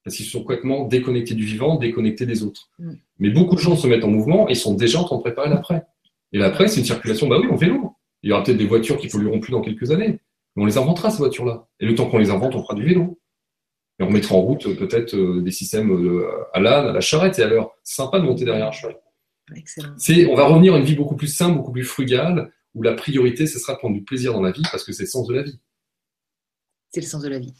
Parce 0.03 0.15
qu'ils 0.15 0.25
sont 0.25 0.39
complètement 0.39 0.85
déconnectés 0.85 1.35
du 1.35 1.45
vivant, 1.45 1.75
déconnectés 1.75 2.25
des 2.25 2.43
autres. 2.43 2.69
Mm. 2.79 2.93
Mais 3.19 3.29
beaucoup 3.29 3.55
de 3.55 3.61
gens 3.61 3.75
se 3.75 3.87
mettent 3.87 4.03
en 4.03 4.09
mouvement 4.09 4.47
et 4.47 4.55
sont 4.55 4.73
déjà 4.73 4.99
en 4.99 5.03
train 5.03 5.17
de 5.17 5.21
préparer 5.21 5.49
l'après. 5.49 5.85
Et 6.31 6.39
l'après, 6.39 6.67
c'est 6.67 6.79
une 6.79 6.85
circulation, 6.85 7.27
bah 7.27 7.37
oui, 7.39 7.47
en 7.49 7.55
vélo. 7.55 7.93
Il 8.23 8.29
y 8.29 8.33
aura 8.33 8.43
peut-être 8.43 8.57
des 8.57 8.65
voitures 8.65 8.97
qui 8.97 9.07
pollueront 9.07 9.39
plus 9.39 9.51
dans 9.51 9.61
quelques 9.61 9.91
années. 9.91 10.19
Mais 10.55 10.63
on 10.63 10.65
les 10.65 10.77
inventera, 10.77 11.11
ces 11.11 11.17
voitures-là. 11.17 11.67
Et 11.79 11.85
le 11.85 11.93
temps 11.93 12.09
qu'on 12.09 12.17
les 12.17 12.31
invente, 12.31 12.55
on 12.55 12.63
fera 12.63 12.73
du 12.73 12.83
vélo. 12.83 13.19
Et 13.99 14.03
on 14.03 14.11
mettra 14.11 14.35
en 14.35 14.41
route 14.41 14.65
euh, 14.67 14.75
peut-être 14.75 15.15
euh, 15.15 15.41
des 15.41 15.51
systèmes 15.51 15.91
euh, 15.91 16.29
à 16.53 16.59
l'âne, 16.59 16.87
à 16.87 16.91
la 16.91 17.01
charrette 17.01 17.39
et 17.39 17.43
à 17.43 17.47
l'heure. 17.47 17.71
Sympa 17.83 18.19
de 18.19 18.25
monter 18.25 18.45
derrière 18.45 18.67
un 18.67 18.71
cheval. 18.71 18.97
C'est, 19.97 20.27
on 20.27 20.35
va 20.35 20.45
revenir 20.45 20.75
à 20.75 20.77
une 20.77 20.83
vie 20.83 20.95
beaucoup 20.95 21.15
plus 21.15 21.27
simple, 21.27 21.57
beaucoup 21.57 21.71
plus 21.71 21.85
frugale, 21.85 22.51
où 22.75 22.83
la 22.83 22.93
priorité, 22.93 23.47
ce 23.47 23.59
sera 23.59 23.73
de 23.73 23.79
prendre 23.79 23.95
du 23.95 24.03
plaisir 24.03 24.33
dans 24.33 24.41
la 24.41 24.51
vie 24.51 24.61
parce 24.71 24.83
que 24.83 24.91
c'est 24.91 25.03
le 25.03 25.09
sens 25.09 25.27
de 25.27 25.33
la 25.33 25.41
vie. 25.41 25.59
C'est 26.91 27.01
le 27.01 27.07
sens 27.07 27.23
de 27.23 27.29
la 27.29 27.39
vie. 27.39 27.53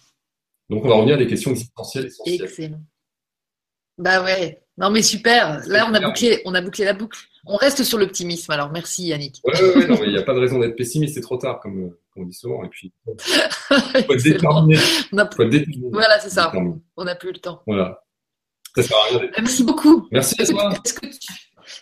Donc 0.69 0.83
on 0.83 0.89
va 0.89 0.95
revenir 0.95 1.15
à 1.15 1.17
des 1.17 1.27
questions 1.27 1.51
existentielles 1.51 2.07
essentielles. 2.07 2.43
Excellent. 2.43 2.81
Bah 3.97 4.23
ouais. 4.23 4.61
Non 4.77 4.91
mais 4.91 5.01
super. 5.01 5.65
Là 5.67 5.87
on 5.89 5.93
a 5.93 6.01
bouclé, 6.01 6.41
on 6.45 6.53
a 6.53 6.61
bouclé 6.61 6.85
la 6.85 6.93
boucle. 6.93 7.19
On 7.45 7.55
reste 7.55 7.83
sur 7.83 7.97
l'optimisme. 7.97 8.51
Alors 8.51 8.69
merci 8.69 9.07
Yannick. 9.07 9.39
Ouais, 9.43 9.59
ouais, 9.59 9.87
non 9.87 9.95
mais 9.99 10.07
il 10.07 10.11
n'y 10.11 10.19
a 10.19 10.23
pas 10.23 10.33
de 10.33 10.39
raison 10.39 10.59
d'être 10.59 10.75
pessimiste. 10.75 11.15
C'est 11.15 11.21
trop 11.21 11.37
tard 11.37 11.61
comme, 11.61 11.95
comme 12.17 12.25
on 12.25 12.27
dit 12.27 12.33
souvent. 12.33 12.63
Et 12.63 12.69
puis, 12.69 12.91
faut 13.05 14.13
être 14.13 14.23
déterminé. 14.23 14.79
On 15.11 15.17
a- 15.19 15.29
Faut 15.29 15.43
être 15.43 15.49
déterminé. 15.49 15.89
Voilà, 15.91 16.19
c'est 16.19 16.29
ça. 16.29 16.45
Déterminé. 16.47 16.75
On 16.95 17.03
n'a 17.03 17.15
plus 17.15 17.31
le 17.31 17.39
temps. 17.39 17.61
Voilà. 17.67 18.01
Ça 18.75 18.83
sert 18.83 18.97
à 18.97 19.03
rien 19.09 19.19
d'être- 19.19 19.33
Merci 19.39 19.63
beaucoup. 19.63 20.07
Merci 20.11 20.41
à 20.41 20.45
toi. 20.45 20.73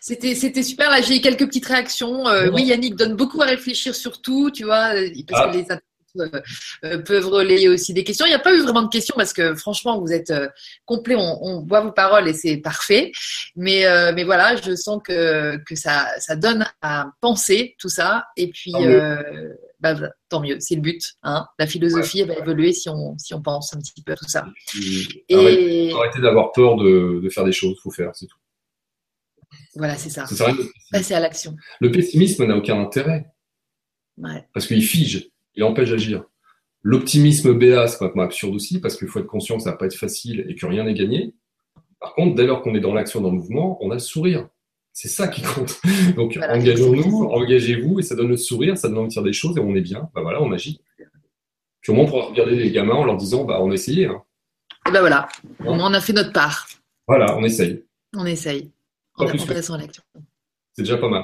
C'était, 0.01 0.35
c'était 0.35 0.63
super. 0.63 0.89
Là, 0.89 1.01
j'ai 1.01 1.17
eu 1.17 1.21
quelques 1.21 1.45
petites 1.47 1.65
réactions. 1.65 2.27
Euh, 2.27 2.49
oui, 2.53 2.63
Yannick 2.65 2.95
donne 2.95 3.15
beaucoup 3.15 3.41
à 3.41 3.45
réfléchir 3.45 3.95
sur 3.95 4.21
tout, 4.21 4.51
tu 4.51 4.63
vois, 4.63 4.93
euh, 4.95 5.09
parce 5.27 5.41
Ah. 5.45 5.49
que 5.49 5.53
les 5.57 5.63
internautes 5.63 5.81
euh, 6.17 6.41
euh, 6.85 6.97
peuvent 6.99 7.25
relayer 7.27 7.67
aussi 7.67 7.93
des 7.93 8.03
questions. 8.05 8.25
Il 8.25 8.29
n'y 8.29 8.35
a 8.35 8.39
pas 8.39 8.53
eu 8.53 8.61
vraiment 8.61 8.83
de 8.83 8.89
questions 8.89 9.15
parce 9.17 9.33
que 9.33 9.53
franchement, 9.55 9.99
vous 9.99 10.13
êtes 10.13 10.29
euh, 10.31 10.47
complet. 10.85 11.15
On, 11.15 11.39
on 11.43 11.65
voit 11.65 11.81
vos 11.81 11.91
paroles 11.91 12.27
et 12.29 12.33
c'est 12.33 12.57
parfait. 12.57 13.11
Mais, 13.57 13.85
euh, 13.85 14.13
mais 14.15 14.23
voilà, 14.23 14.55
je 14.55 14.75
sens 14.75 15.01
que, 15.03 15.57
que 15.65 15.75
ça, 15.75 16.07
ça 16.19 16.35
donne 16.37 16.65
à 16.81 17.07
penser 17.19 17.75
tout 17.79 17.89
ça. 17.89 18.25
Et 18.37 18.47
puis, 18.49 18.71
mieux. 18.73 19.57
Bah, 19.79 19.95
tant 20.29 20.41
mieux. 20.41 20.59
C'est 20.59 20.75
le 20.75 20.81
but. 20.81 21.13
Hein. 21.23 21.45
La 21.59 21.67
philosophie 21.67 22.21
elle 22.21 22.27
va 22.27 22.35
évoluer 22.35 22.73
si 22.73 22.89
on, 22.89 23.17
si 23.17 23.33
on 23.33 23.41
pense 23.41 23.73
un 23.75 23.79
petit 23.79 24.01
peu 24.03 24.13
à 24.13 24.15
tout 24.15 24.27
ça. 24.27 24.45
Puis, 24.67 25.23
arrêtez, 25.31 25.87
Et 25.89 25.93
arrêtez 25.93 26.21
d'avoir 26.21 26.51
peur 26.51 26.75
de, 26.77 27.19
de 27.23 27.29
faire 27.29 27.43
des 27.45 27.51
choses. 27.51 27.79
Faut 27.81 27.91
faire, 27.91 28.11
c'est 28.15 28.27
tout. 28.27 28.37
voilà, 29.75 29.95
c'est 29.95 30.09
ça. 30.09 30.25
Passer 30.91 31.13
à 31.13 31.19
l'action. 31.19 31.55
Le 31.79 31.91
pessimisme 31.91 32.45
n'a 32.45 32.57
aucun 32.57 32.79
intérêt 32.79 33.27
Ouais. 34.17 34.47
parce 34.53 34.65
qu'il 34.65 34.81
fige, 34.81 35.29
il 35.55 35.63
empêche 35.65 35.89
d'agir. 35.89 36.23
L'optimisme 36.83 37.53
BA, 37.53 37.87
c'est 37.87 37.97
complètement 37.97 38.23
absurde 38.23 38.55
aussi 38.55 38.79
parce 38.79 38.95
qu'il 38.95 39.07
faut 39.09 39.19
être 39.19 39.25
conscient 39.27 39.57
que 39.57 39.63
ça 39.63 39.71
va 39.71 39.77
pas 39.77 39.87
être 39.87 39.95
facile 39.95 40.45
et 40.47 40.55
que 40.55 40.65
rien 40.65 40.83
n'est 40.85 40.93
gagné. 40.93 41.33
Par 41.99 42.13
contre, 42.13 42.35
dès 42.35 42.45
lors 42.45 42.61
qu'on 42.61 42.75
est 42.75 42.79
dans 42.79 42.93
l'action, 42.93 43.19
dans 43.21 43.31
le 43.31 43.37
mouvement, 43.37 43.77
on 43.81 43.89
a 43.91 43.95
le 43.95 43.99
sourire. 43.99 44.47
C'est 44.97 45.09
ça 45.09 45.27
qui 45.27 45.41
compte. 45.41 45.81
Donc, 46.15 46.37
Voilà. 46.37 46.55
engageons-nous, 46.55 47.25
engagez-vous 47.25 47.99
et 47.99 48.01
ça 48.01 48.15
donne 48.15 48.29
le 48.29 48.37
sourire, 48.37 48.77
ça 48.77 48.87
donne 48.87 48.99
envie 48.99 49.09
de 49.09 49.13
faire 49.13 49.23
des 49.23 49.33
choses 49.33 49.57
et 49.57 49.59
on 49.59 49.75
est 49.75 49.81
bien. 49.81 50.09
Bah 50.15 50.21
voilà, 50.21 50.41
on 50.41 50.53
agit. 50.53 50.79
Puis 51.81 51.91
au 51.91 51.95
moins, 51.95 52.05
on 52.05 52.07
pourra 52.07 52.25
regarder 52.27 52.55
les 52.55 52.71
gamins 52.71 52.95
en 52.95 53.03
leur 53.03 53.17
disant, 53.17 53.43
bah, 53.43 53.59
on 53.61 53.71
a 53.71 53.73
essayé. 53.73 54.05
hein. 54.05 54.23
Et 54.87 54.91
ben 54.91 55.01
voilà, 55.01 55.27
au 55.65 55.73
moins 55.73 55.89
on 55.91 55.93
a 55.93 55.99
fait 55.99 56.13
notre 56.13 56.31
part. 56.31 56.67
Voilà, 57.07 57.37
on 57.37 57.43
essaye. 57.43 57.83
On 58.15 58.25
essaye. 58.25 58.71
En 59.15 59.25
que- 59.25 59.33
l'action. 59.33 60.03
C'est 60.73 60.83
déjà 60.83 60.97
pas 60.97 61.09
mal. 61.09 61.23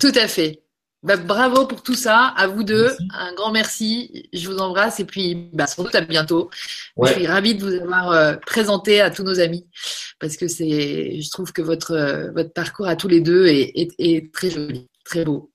Tout 0.00 0.12
à 0.16 0.26
fait. 0.26 0.60
Bah, 1.06 1.16
bravo 1.16 1.66
pour 1.66 1.82
tout 1.82 1.94
ça, 1.94 2.34
à 2.36 2.46
vous 2.48 2.64
deux. 2.64 2.82
Merci. 2.84 3.08
Un 3.14 3.34
grand 3.34 3.52
merci. 3.52 4.28
Je 4.32 4.50
vous 4.50 4.58
embrasse 4.58 4.98
et 5.00 5.04
puis 5.04 5.48
bah, 5.52 5.66
sans 5.66 5.84
doute 5.84 5.94
à 5.94 6.00
bientôt. 6.00 6.50
Ouais. 6.96 7.10
Je 7.10 7.14
suis 7.18 7.26
ravie 7.26 7.54
de 7.54 7.62
vous 7.64 7.74
avoir 7.82 8.10
euh, 8.10 8.34
présenté 8.44 9.00
à 9.00 9.10
tous 9.10 9.22
nos 9.22 9.38
amis 9.40 9.66
parce 10.18 10.36
que 10.36 10.48
c'est, 10.48 11.20
je 11.20 11.30
trouve 11.30 11.52
que 11.52 11.62
votre 11.62 11.92
euh, 11.92 12.30
votre 12.32 12.52
parcours 12.52 12.86
à 12.88 12.96
tous 12.96 13.08
les 13.08 13.20
deux 13.20 13.46
est, 13.46 13.72
est, 13.76 13.92
est 13.98 14.32
très 14.32 14.50
joli, 14.50 14.88
très 15.04 15.24
beau 15.24 15.52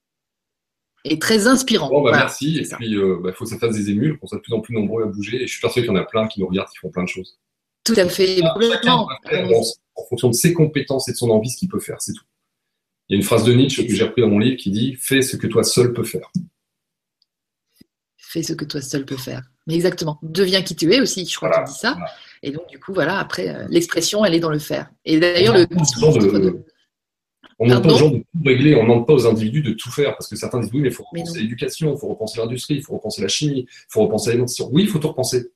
et 1.04 1.20
très 1.20 1.48
inspirant. 1.48 1.90
Bon, 1.90 2.02
bah, 2.02 2.12
Voilà, 2.12 2.18
merci. 2.26 2.60
Et 2.60 2.64
ça. 2.64 2.78
puis, 2.78 2.90
il 2.92 3.34
faut 3.36 3.44
que 3.44 3.50
ça 3.50 3.58
fasse 3.58 3.76
des 3.76 3.90
émules, 3.90 4.18
qu'on 4.20 4.28
soit 4.28 4.38
de 4.38 4.44
plus 4.44 4.54
en 4.54 4.62
plus 4.62 4.74
nombreux 4.76 5.04
à 5.04 5.08
bouger. 5.08 5.44
Et 5.44 5.48
je 5.48 5.52
suis 5.52 5.60
persuadé 5.62 5.88
qu'il 5.88 5.96
y 5.96 6.00
en 6.00 6.02
a 6.02 6.06
plein 6.06 6.28
qui 6.28 6.40
nous 6.40 6.48
regardent, 6.48 6.70
qui 6.70 6.78
font 6.78 6.92
plein 6.92 7.04
de 7.04 7.10
choses. 7.10 7.38
Tout 7.84 7.96
à 7.98 8.08
fait, 8.08 8.40
dans- 8.84 9.08
en 9.96 10.04
fonction 10.08 10.30
de 10.30 10.34
ses 10.36 10.54
compétences 10.54 11.10
et 11.10 11.12
de 11.12 11.18
son 11.18 11.30
envie 11.32 11.50
ce 11.50 11.58
qu'il 11.58 11.68
peut 11.70 11.80
faire, 11.80 11.98
c'est 12.00 12.14
tout. 12.14 12.24
Il 13.12 13.16
y 13.16 13.18
a 13.18 13.18
une 13.18 13.26
phrase 13.26 13.44
de 13.44 13.52
Nietzsche 13.52 13.86
que 13.86 13.94
j'ai 13.94 14.06
repris 14.06 14.22
dans 14.22 14.30
mon 14.30 14.40
livre 14.40 14.56
qui 14.56 14.72
dit 14.72 14.96
Fais 14.96 15.22
ce 15.22 15.36
que 15.36 15.46
toi 15.46 15.64
seul 15.64 15.92
peux 15.92 16.06
faire. 16.06 16.32
Fais 18.16 18.42
ce 18.42 18.54
que 18.54 18.64
toi 18.64 18.82
seul 18.82 19.06
peux 19.06 19.18
faire. 19.18 19.42
Mais 19.68 19.76
exactement. 19.76 20.18
Deviens 20.24 20.62
qui 20.62 20.78
tu 20.78 20.92
es 20.94 21.02
aussi, 21.02 21.26
je 21.26 21.36
crois 21.36 21.50
Voilà, 21.50 21.66
qu'on 21.66 21.72
dit 21.74 21.78
ça. 21.78 21.92
voilà. 21.92 22.10
Et 22.42 22.52
donc, 22.52 22.68
du 22.70 22.80
coup, 22.80 22.94
voilà, 22.94 23.20
après, 23.20 23.50
euh, 23.50 23.68
l'expression, 23.70 24.24
elle 24.24 24.34
est 24.34 24.40
dans 24.40 24.50
le 24.50 24.60
faire. 24.60 24.90
Et 25.04 25.20
d'ailleurs, 25.20 25.56
On 25.56 25.58
le 25.58 25.66
de- 25.66 26.64
On 27.60 27.66
ne 27.66 27.70
demande 27.72 27.84
pas 27.84 27.94
aux 27.94 27.98
gens 27.98 28.10
de 28.12 28.18
tout 28.20 28.26
régler, 28.46 28.76
on 28.76 28.84
ne 28.84 28.88
demande 28.90 29.06
pas 29.06 29.14
aux 29.14 29.28
individus 29.28 29.62
de 29.62 29.74
tout 29.74 29.92
faire, 29.92 30.12
parce 30.16 30.28
que 30.30 30.38
certains 30.38 30.62
disent 30.62 30.72
oui, 30.74 30.80
mais 30.80 30.88
il 30.88 30.94
faut 30.94 31.04
repenser 31.04 31.40
l'éducation, 31.42 31.94
il 31.94 32.00
faut 32.00 32.08
repenser 32.08 32.40
l'industrie, 32.40 32.76
il 32.76 32.84
faut 32.84 32.94
repenser 32.94 33.22
la 33.22 33.28
chimie, 33.28 33.66
il 33.68 33.86
faut 33.90 34.02
repenser 34.04 34.30
l'alimentation. 34.30 34.70
Oui, 34.72 34.84
il 34.84 34.88
faut 34.88 35.00
tout 35.00 35.10
repenser. 35.10 35.52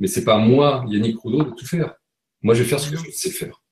Mais 0.00 0.06
c'est 0.06 0.24
pas 0.24 0.36
à 0.36 0.38
moi, 0.38 0.84
Yannick 0.88 1.18
Roudot, 1.18 1.44
de 1.44 1.50
tout 1.50 1.66
faire. 1.66 1.94
Moi, 2.40 2.54
je 2.54 2.62
vais 2.62 2.68
faire 2.68 2.80
ce 2.80 2.90
que 2.90 2.96
je 2.96 3.10
sais 3.12 3.30
faire. 3.30 3.62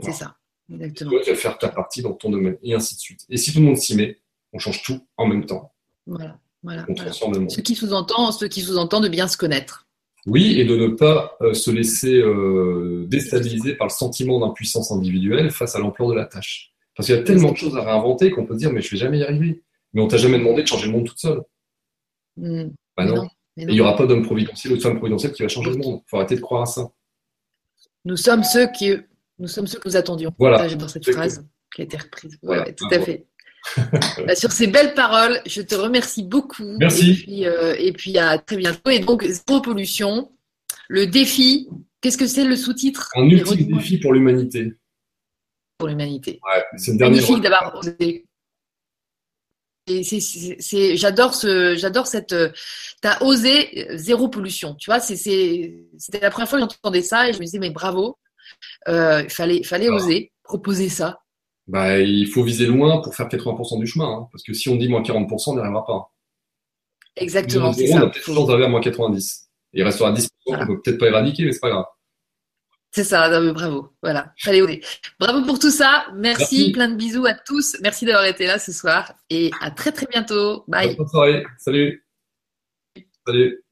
C'est 0.00 0.12
ça, 0.12 0.36
exactement. 0.72 1.10
Toi, 1.10 1.20
tu 1.24 1.30
vas 1.30 1.36
faire 1.36 1.58
ta 1.58 1.68
partie 1.68 2.02
dans 2.02 2.12
ton 2.12 2.30
domaine, 2.30 2.56
et 2.62 2.74
ainsi 2.74 2.94
de 2.94 3.00
suite. 3.00 3.20
Et 3.28 3.36
si 3.36 3.52
tout 3.52 3.60
le 3.60 3.66
monde 3.66 3.76
s'y 3.76 3.96
met, 3.96 4.18
on 4.52 4.58
change 4.58 4.82
tout 4.82 5.00
en 5.16 5.26
même 5.26 5.44
temps. 5.46 5.72
Voilà, 6.06 6.38
voilà. 6.62 6.82
On 6.88 6.94
voilà. 6.94 7.10
transforme 7.10 7.34
le 7.34 7.40
monde. 7.40 7.50
Ce 7.50 7.60
qui 7.60 7.74
sous-entend, 7.74 8.32
ce 8.32 8.44
qui 8.46 8.60
sous-entend 8.62 9.00
de 9.00 9.08
bien 9.08 9.28
se 9.28 9.36
connaître. 9.36 9.86
Oui, 10.26 10.58
et 10.58 10.64
de 10.64 10.76
ne 10.76 10.88
pas 10.88 11.36
euh, 11.40 11.54
se 11.54 11.70
laisser 11.70 12.14
euh, 12.14 13.04
déstabiliser 13.08 13.74
par 13.76 13.86
le 13.86 13.92
sentiment 13.92 14.40
d'impuissance 14.40 14.90
individuelle 14.90 15.50
face 15.52 15.76
à 15.76 15.78
l'ampleur 15.78 16.08
de 16.08 16.14
la 16.14 16.24
tâche. 16.24 16.72
Parce 16.96 17.06
qu'il 17.06 17.14
y 17.14 17.18
a 17.18 17.22
tellement 17.22 17.52
de 17.52 17.56
choses 17.56 17.76
à 17.76 17.84
réinventer 17.84 18.30
qu'on 18.30 18.44
peut 18.44 18.54
se 18.54 18.58
dire, 18.58 18.72
mais 18.72 18.80
je 18.80 18.90
vais 18.90 18.96
jamais 18.96 19.18
y 19.18 19.22
arriver. 19.22 19.62
Mais 19.92 20.02
on 20.02 20.08
t'a 20.08 20.16
jamais 20.16 20.38
demandé 20.38 20.62
de 20.62 20.66
changer 20.66 20.86
le 20.86 20.92
monde 20.92 21.06
toute 21.06 21.18
seule. 21.18 21.42
Hmm, 22.36 22.70
Bah 22.96 23.04
non. 23.04 23.24
Et 23.56 23.62
il 23.62 23.68
n'y 23.68 23.80
aura 23.80 23.96
pas 23.96 24.06
d'homme 24.06 24.24
providentiel 24.24 24.72
ou 24.72 24.76
de 24.76 24.82
femme 24.82 24.96
providentielle 24.98 25.32
qui 25.32 25.42
va 25.42 25.48
changer 25.48 25.70
le 25.70 25.76
monde. 25.78 26.00
faut 26.06 26.16
arrêter 26.16 26.34
de 26.36 26.40
croire 26.40 26.62
à 26.62 26.66
ça. 26.66 26.90
Nous 28.04 28.16
sommes 28.16 28.44
ceux 28.44 28.66
qui, 28.72 28.94
nous 29.38 29.48
sommes 29.48 29.66
ceux 29.66 29.78
que 29.78 29.88
nous 29.88 29.96
attendions. 29.96 30.32
Voilà. 30.38 30.66
J'adore 30.68 30.90
cette 30.90 31.10
phrase 31.10 31.46
qui 31.74 31.82
a 31.82 31.84
été 31.84 31.96
reprise. 31.96 32.38
Voilà. 32.42 32.64
ouais, 32.64 32.74
tout 32.74 32.88
à 32.90 33.00
fait. 33.00 33.26
Bah, 34.26 34.36
sur 34.36 34.52
ces 34.52 34.68
belles 34.68 34.94
paroles, 34.94 35.40
je 35.44 35.60
te 35.60 35.74
remercie 35.74 36.22
beaucoup. 36.22 36.76
Merci. 36.78 37.10
Et 37.10 37.14
puis, 37.14 37.46
euh, 37.46 37.74
et 37.78 37.92
puis 37.92 38.16
à 38.16 38.38
très 38.38 38.56
bientôt. 38.56 38.90
Et 38.90 39.00
donc, 39.00 39.24
zéro 39.24 39.60
pollution. 39.60 40.30
Le 40.88 41.06
défi, 41.08 41.68
qu'est-ce 42.00 42.16
que 42.16 42.28
c'est 42.28 42.44
le 42.44 42.54
sous-titre? 42.54 43.10
Un 43.16 43.24
ultime 43.28 43.66
défi 43.76 43.98
pour 43.98 44.12
l'humanité. 44.12 44.72
pour 45.78 45.88
l'humanité. 45.88 46.38
Ouais, 46.46 46.64
c'est 46.76 46.92
le 46.92 46.98
dernier. 46.98 47.16
Magnifique 47.16 47.40
d'avoir 47.42 47.74
osé. 47.76 48.24
J'adore 49.88 51.34
ce, 51.34 51.76
j'adore 51.76 52.06
cette. 52.06 52.32
euh, 52.32 52.50
T'as 53.00 53.18
osé 53.24 53.90
euh, 53.90 53.96
zéro 53.96 54.28
pollution. 54.28 54.74
Tu 54.76 54.90
vois, 54.90 55.00
c'était 55.00 56.20
la 56.20 56.30
première 56.30 56.48
fois 56.48 56.58
que 56.60 56.64
j'entendais 56.70 57.02
ça 57.02 57.28
et 57.28 57.32
je 57.32 57.38
me 57.38 57.44
disais 57.44 57.58
mais 57.58 57.70
bravo. 57.70 58.16
Euh, 58.88 59.22
il 59.22 59.30
fallait, 59.30 59.62
fallait 59.62 59.88
Ah. 59.90 59.94
oser 59.94 60.32
proposer 60.42 60.88
ça. 60.88 61.20
Bah, 61.66 61.98
il 61.98 62.28
faut 62.28 62.44
viser 62.44 62.66
loin 62.66 63.00
pour 63.02 63.14
faire 63.14 63.28
80% 63.28 63.78
du 63.80 63.86
chemin. 63.86 64.06
hein. 64.06 64.28
parce 64.30 64.44
que 64.44 64.52
si 64.52 64.68
on 64.68 64.76
dit 64.76 64.88
moins 64.88 65.02
40%, 65.02 65.50
on 65.50 65.54
n'y 65.54 65.60
arrivera 65.60 65.84
pas. 65.84 66.12
Exactement, 67.16 67.72
Nous, 67.72 67.92
on 67.92 67.96
a 67.98 68.10
peut-être 68.10 68.24
chance 68.24 68.46
d'arriver 68.46 68.66
à 68.66 68.68
moins 68.68 68.80
90. 68.80 69.48
Il 69.72 69.82
restera 69.82 70.12
10% 70.12 70.28
Voilà. 70.46 70.66
qu'on 70.66 70.74
peut 70.76 70.82
peut-être 70.82 70.98
pas 71.00 71.06
éradiquer, 71.08 71.44
mais 71.44 71.52
c'est 71.52 71.60
pas 71.60 71.70
grave. 71.70 71.84
C'est 72.92 73.04
ça. 73.04 73.28
non, 73.28 73.40
mais 73.44 73.52
bravo. 73.52 73.90
Voilà, 74.02 74.32
fallait 74.38 74.62
oser. 74.62 74.80
Bravo 75.18 75.44
pour 75.44 75.58
tout 75.58 75.70
ça. 75.70 76.06
Merci, 76.14 76.56
Merci. 76.58 76.72
plein 76.72 76.88
de 76.88 76.94
bisous 76.96 77.26
à 77.26 77.34
tous. 77.34 77.76
Merci 77.82 78.04
d'avoir 78.06 78.24
été 78.26 78.46
là 78.46 78.58
ce 78.58 78.72
soir 78.72 79.12
et 79.28 79.50
à 79.60 79.70
très 79.70 79.92
très 79.92 80.06
bientôt. 80.06 80.64
Bye. 80.68 80.94
Bonne 80.96 81.08
soirée. 81.08 81.44
Salut. 81.58 82.06
Salut. 83.26 83.65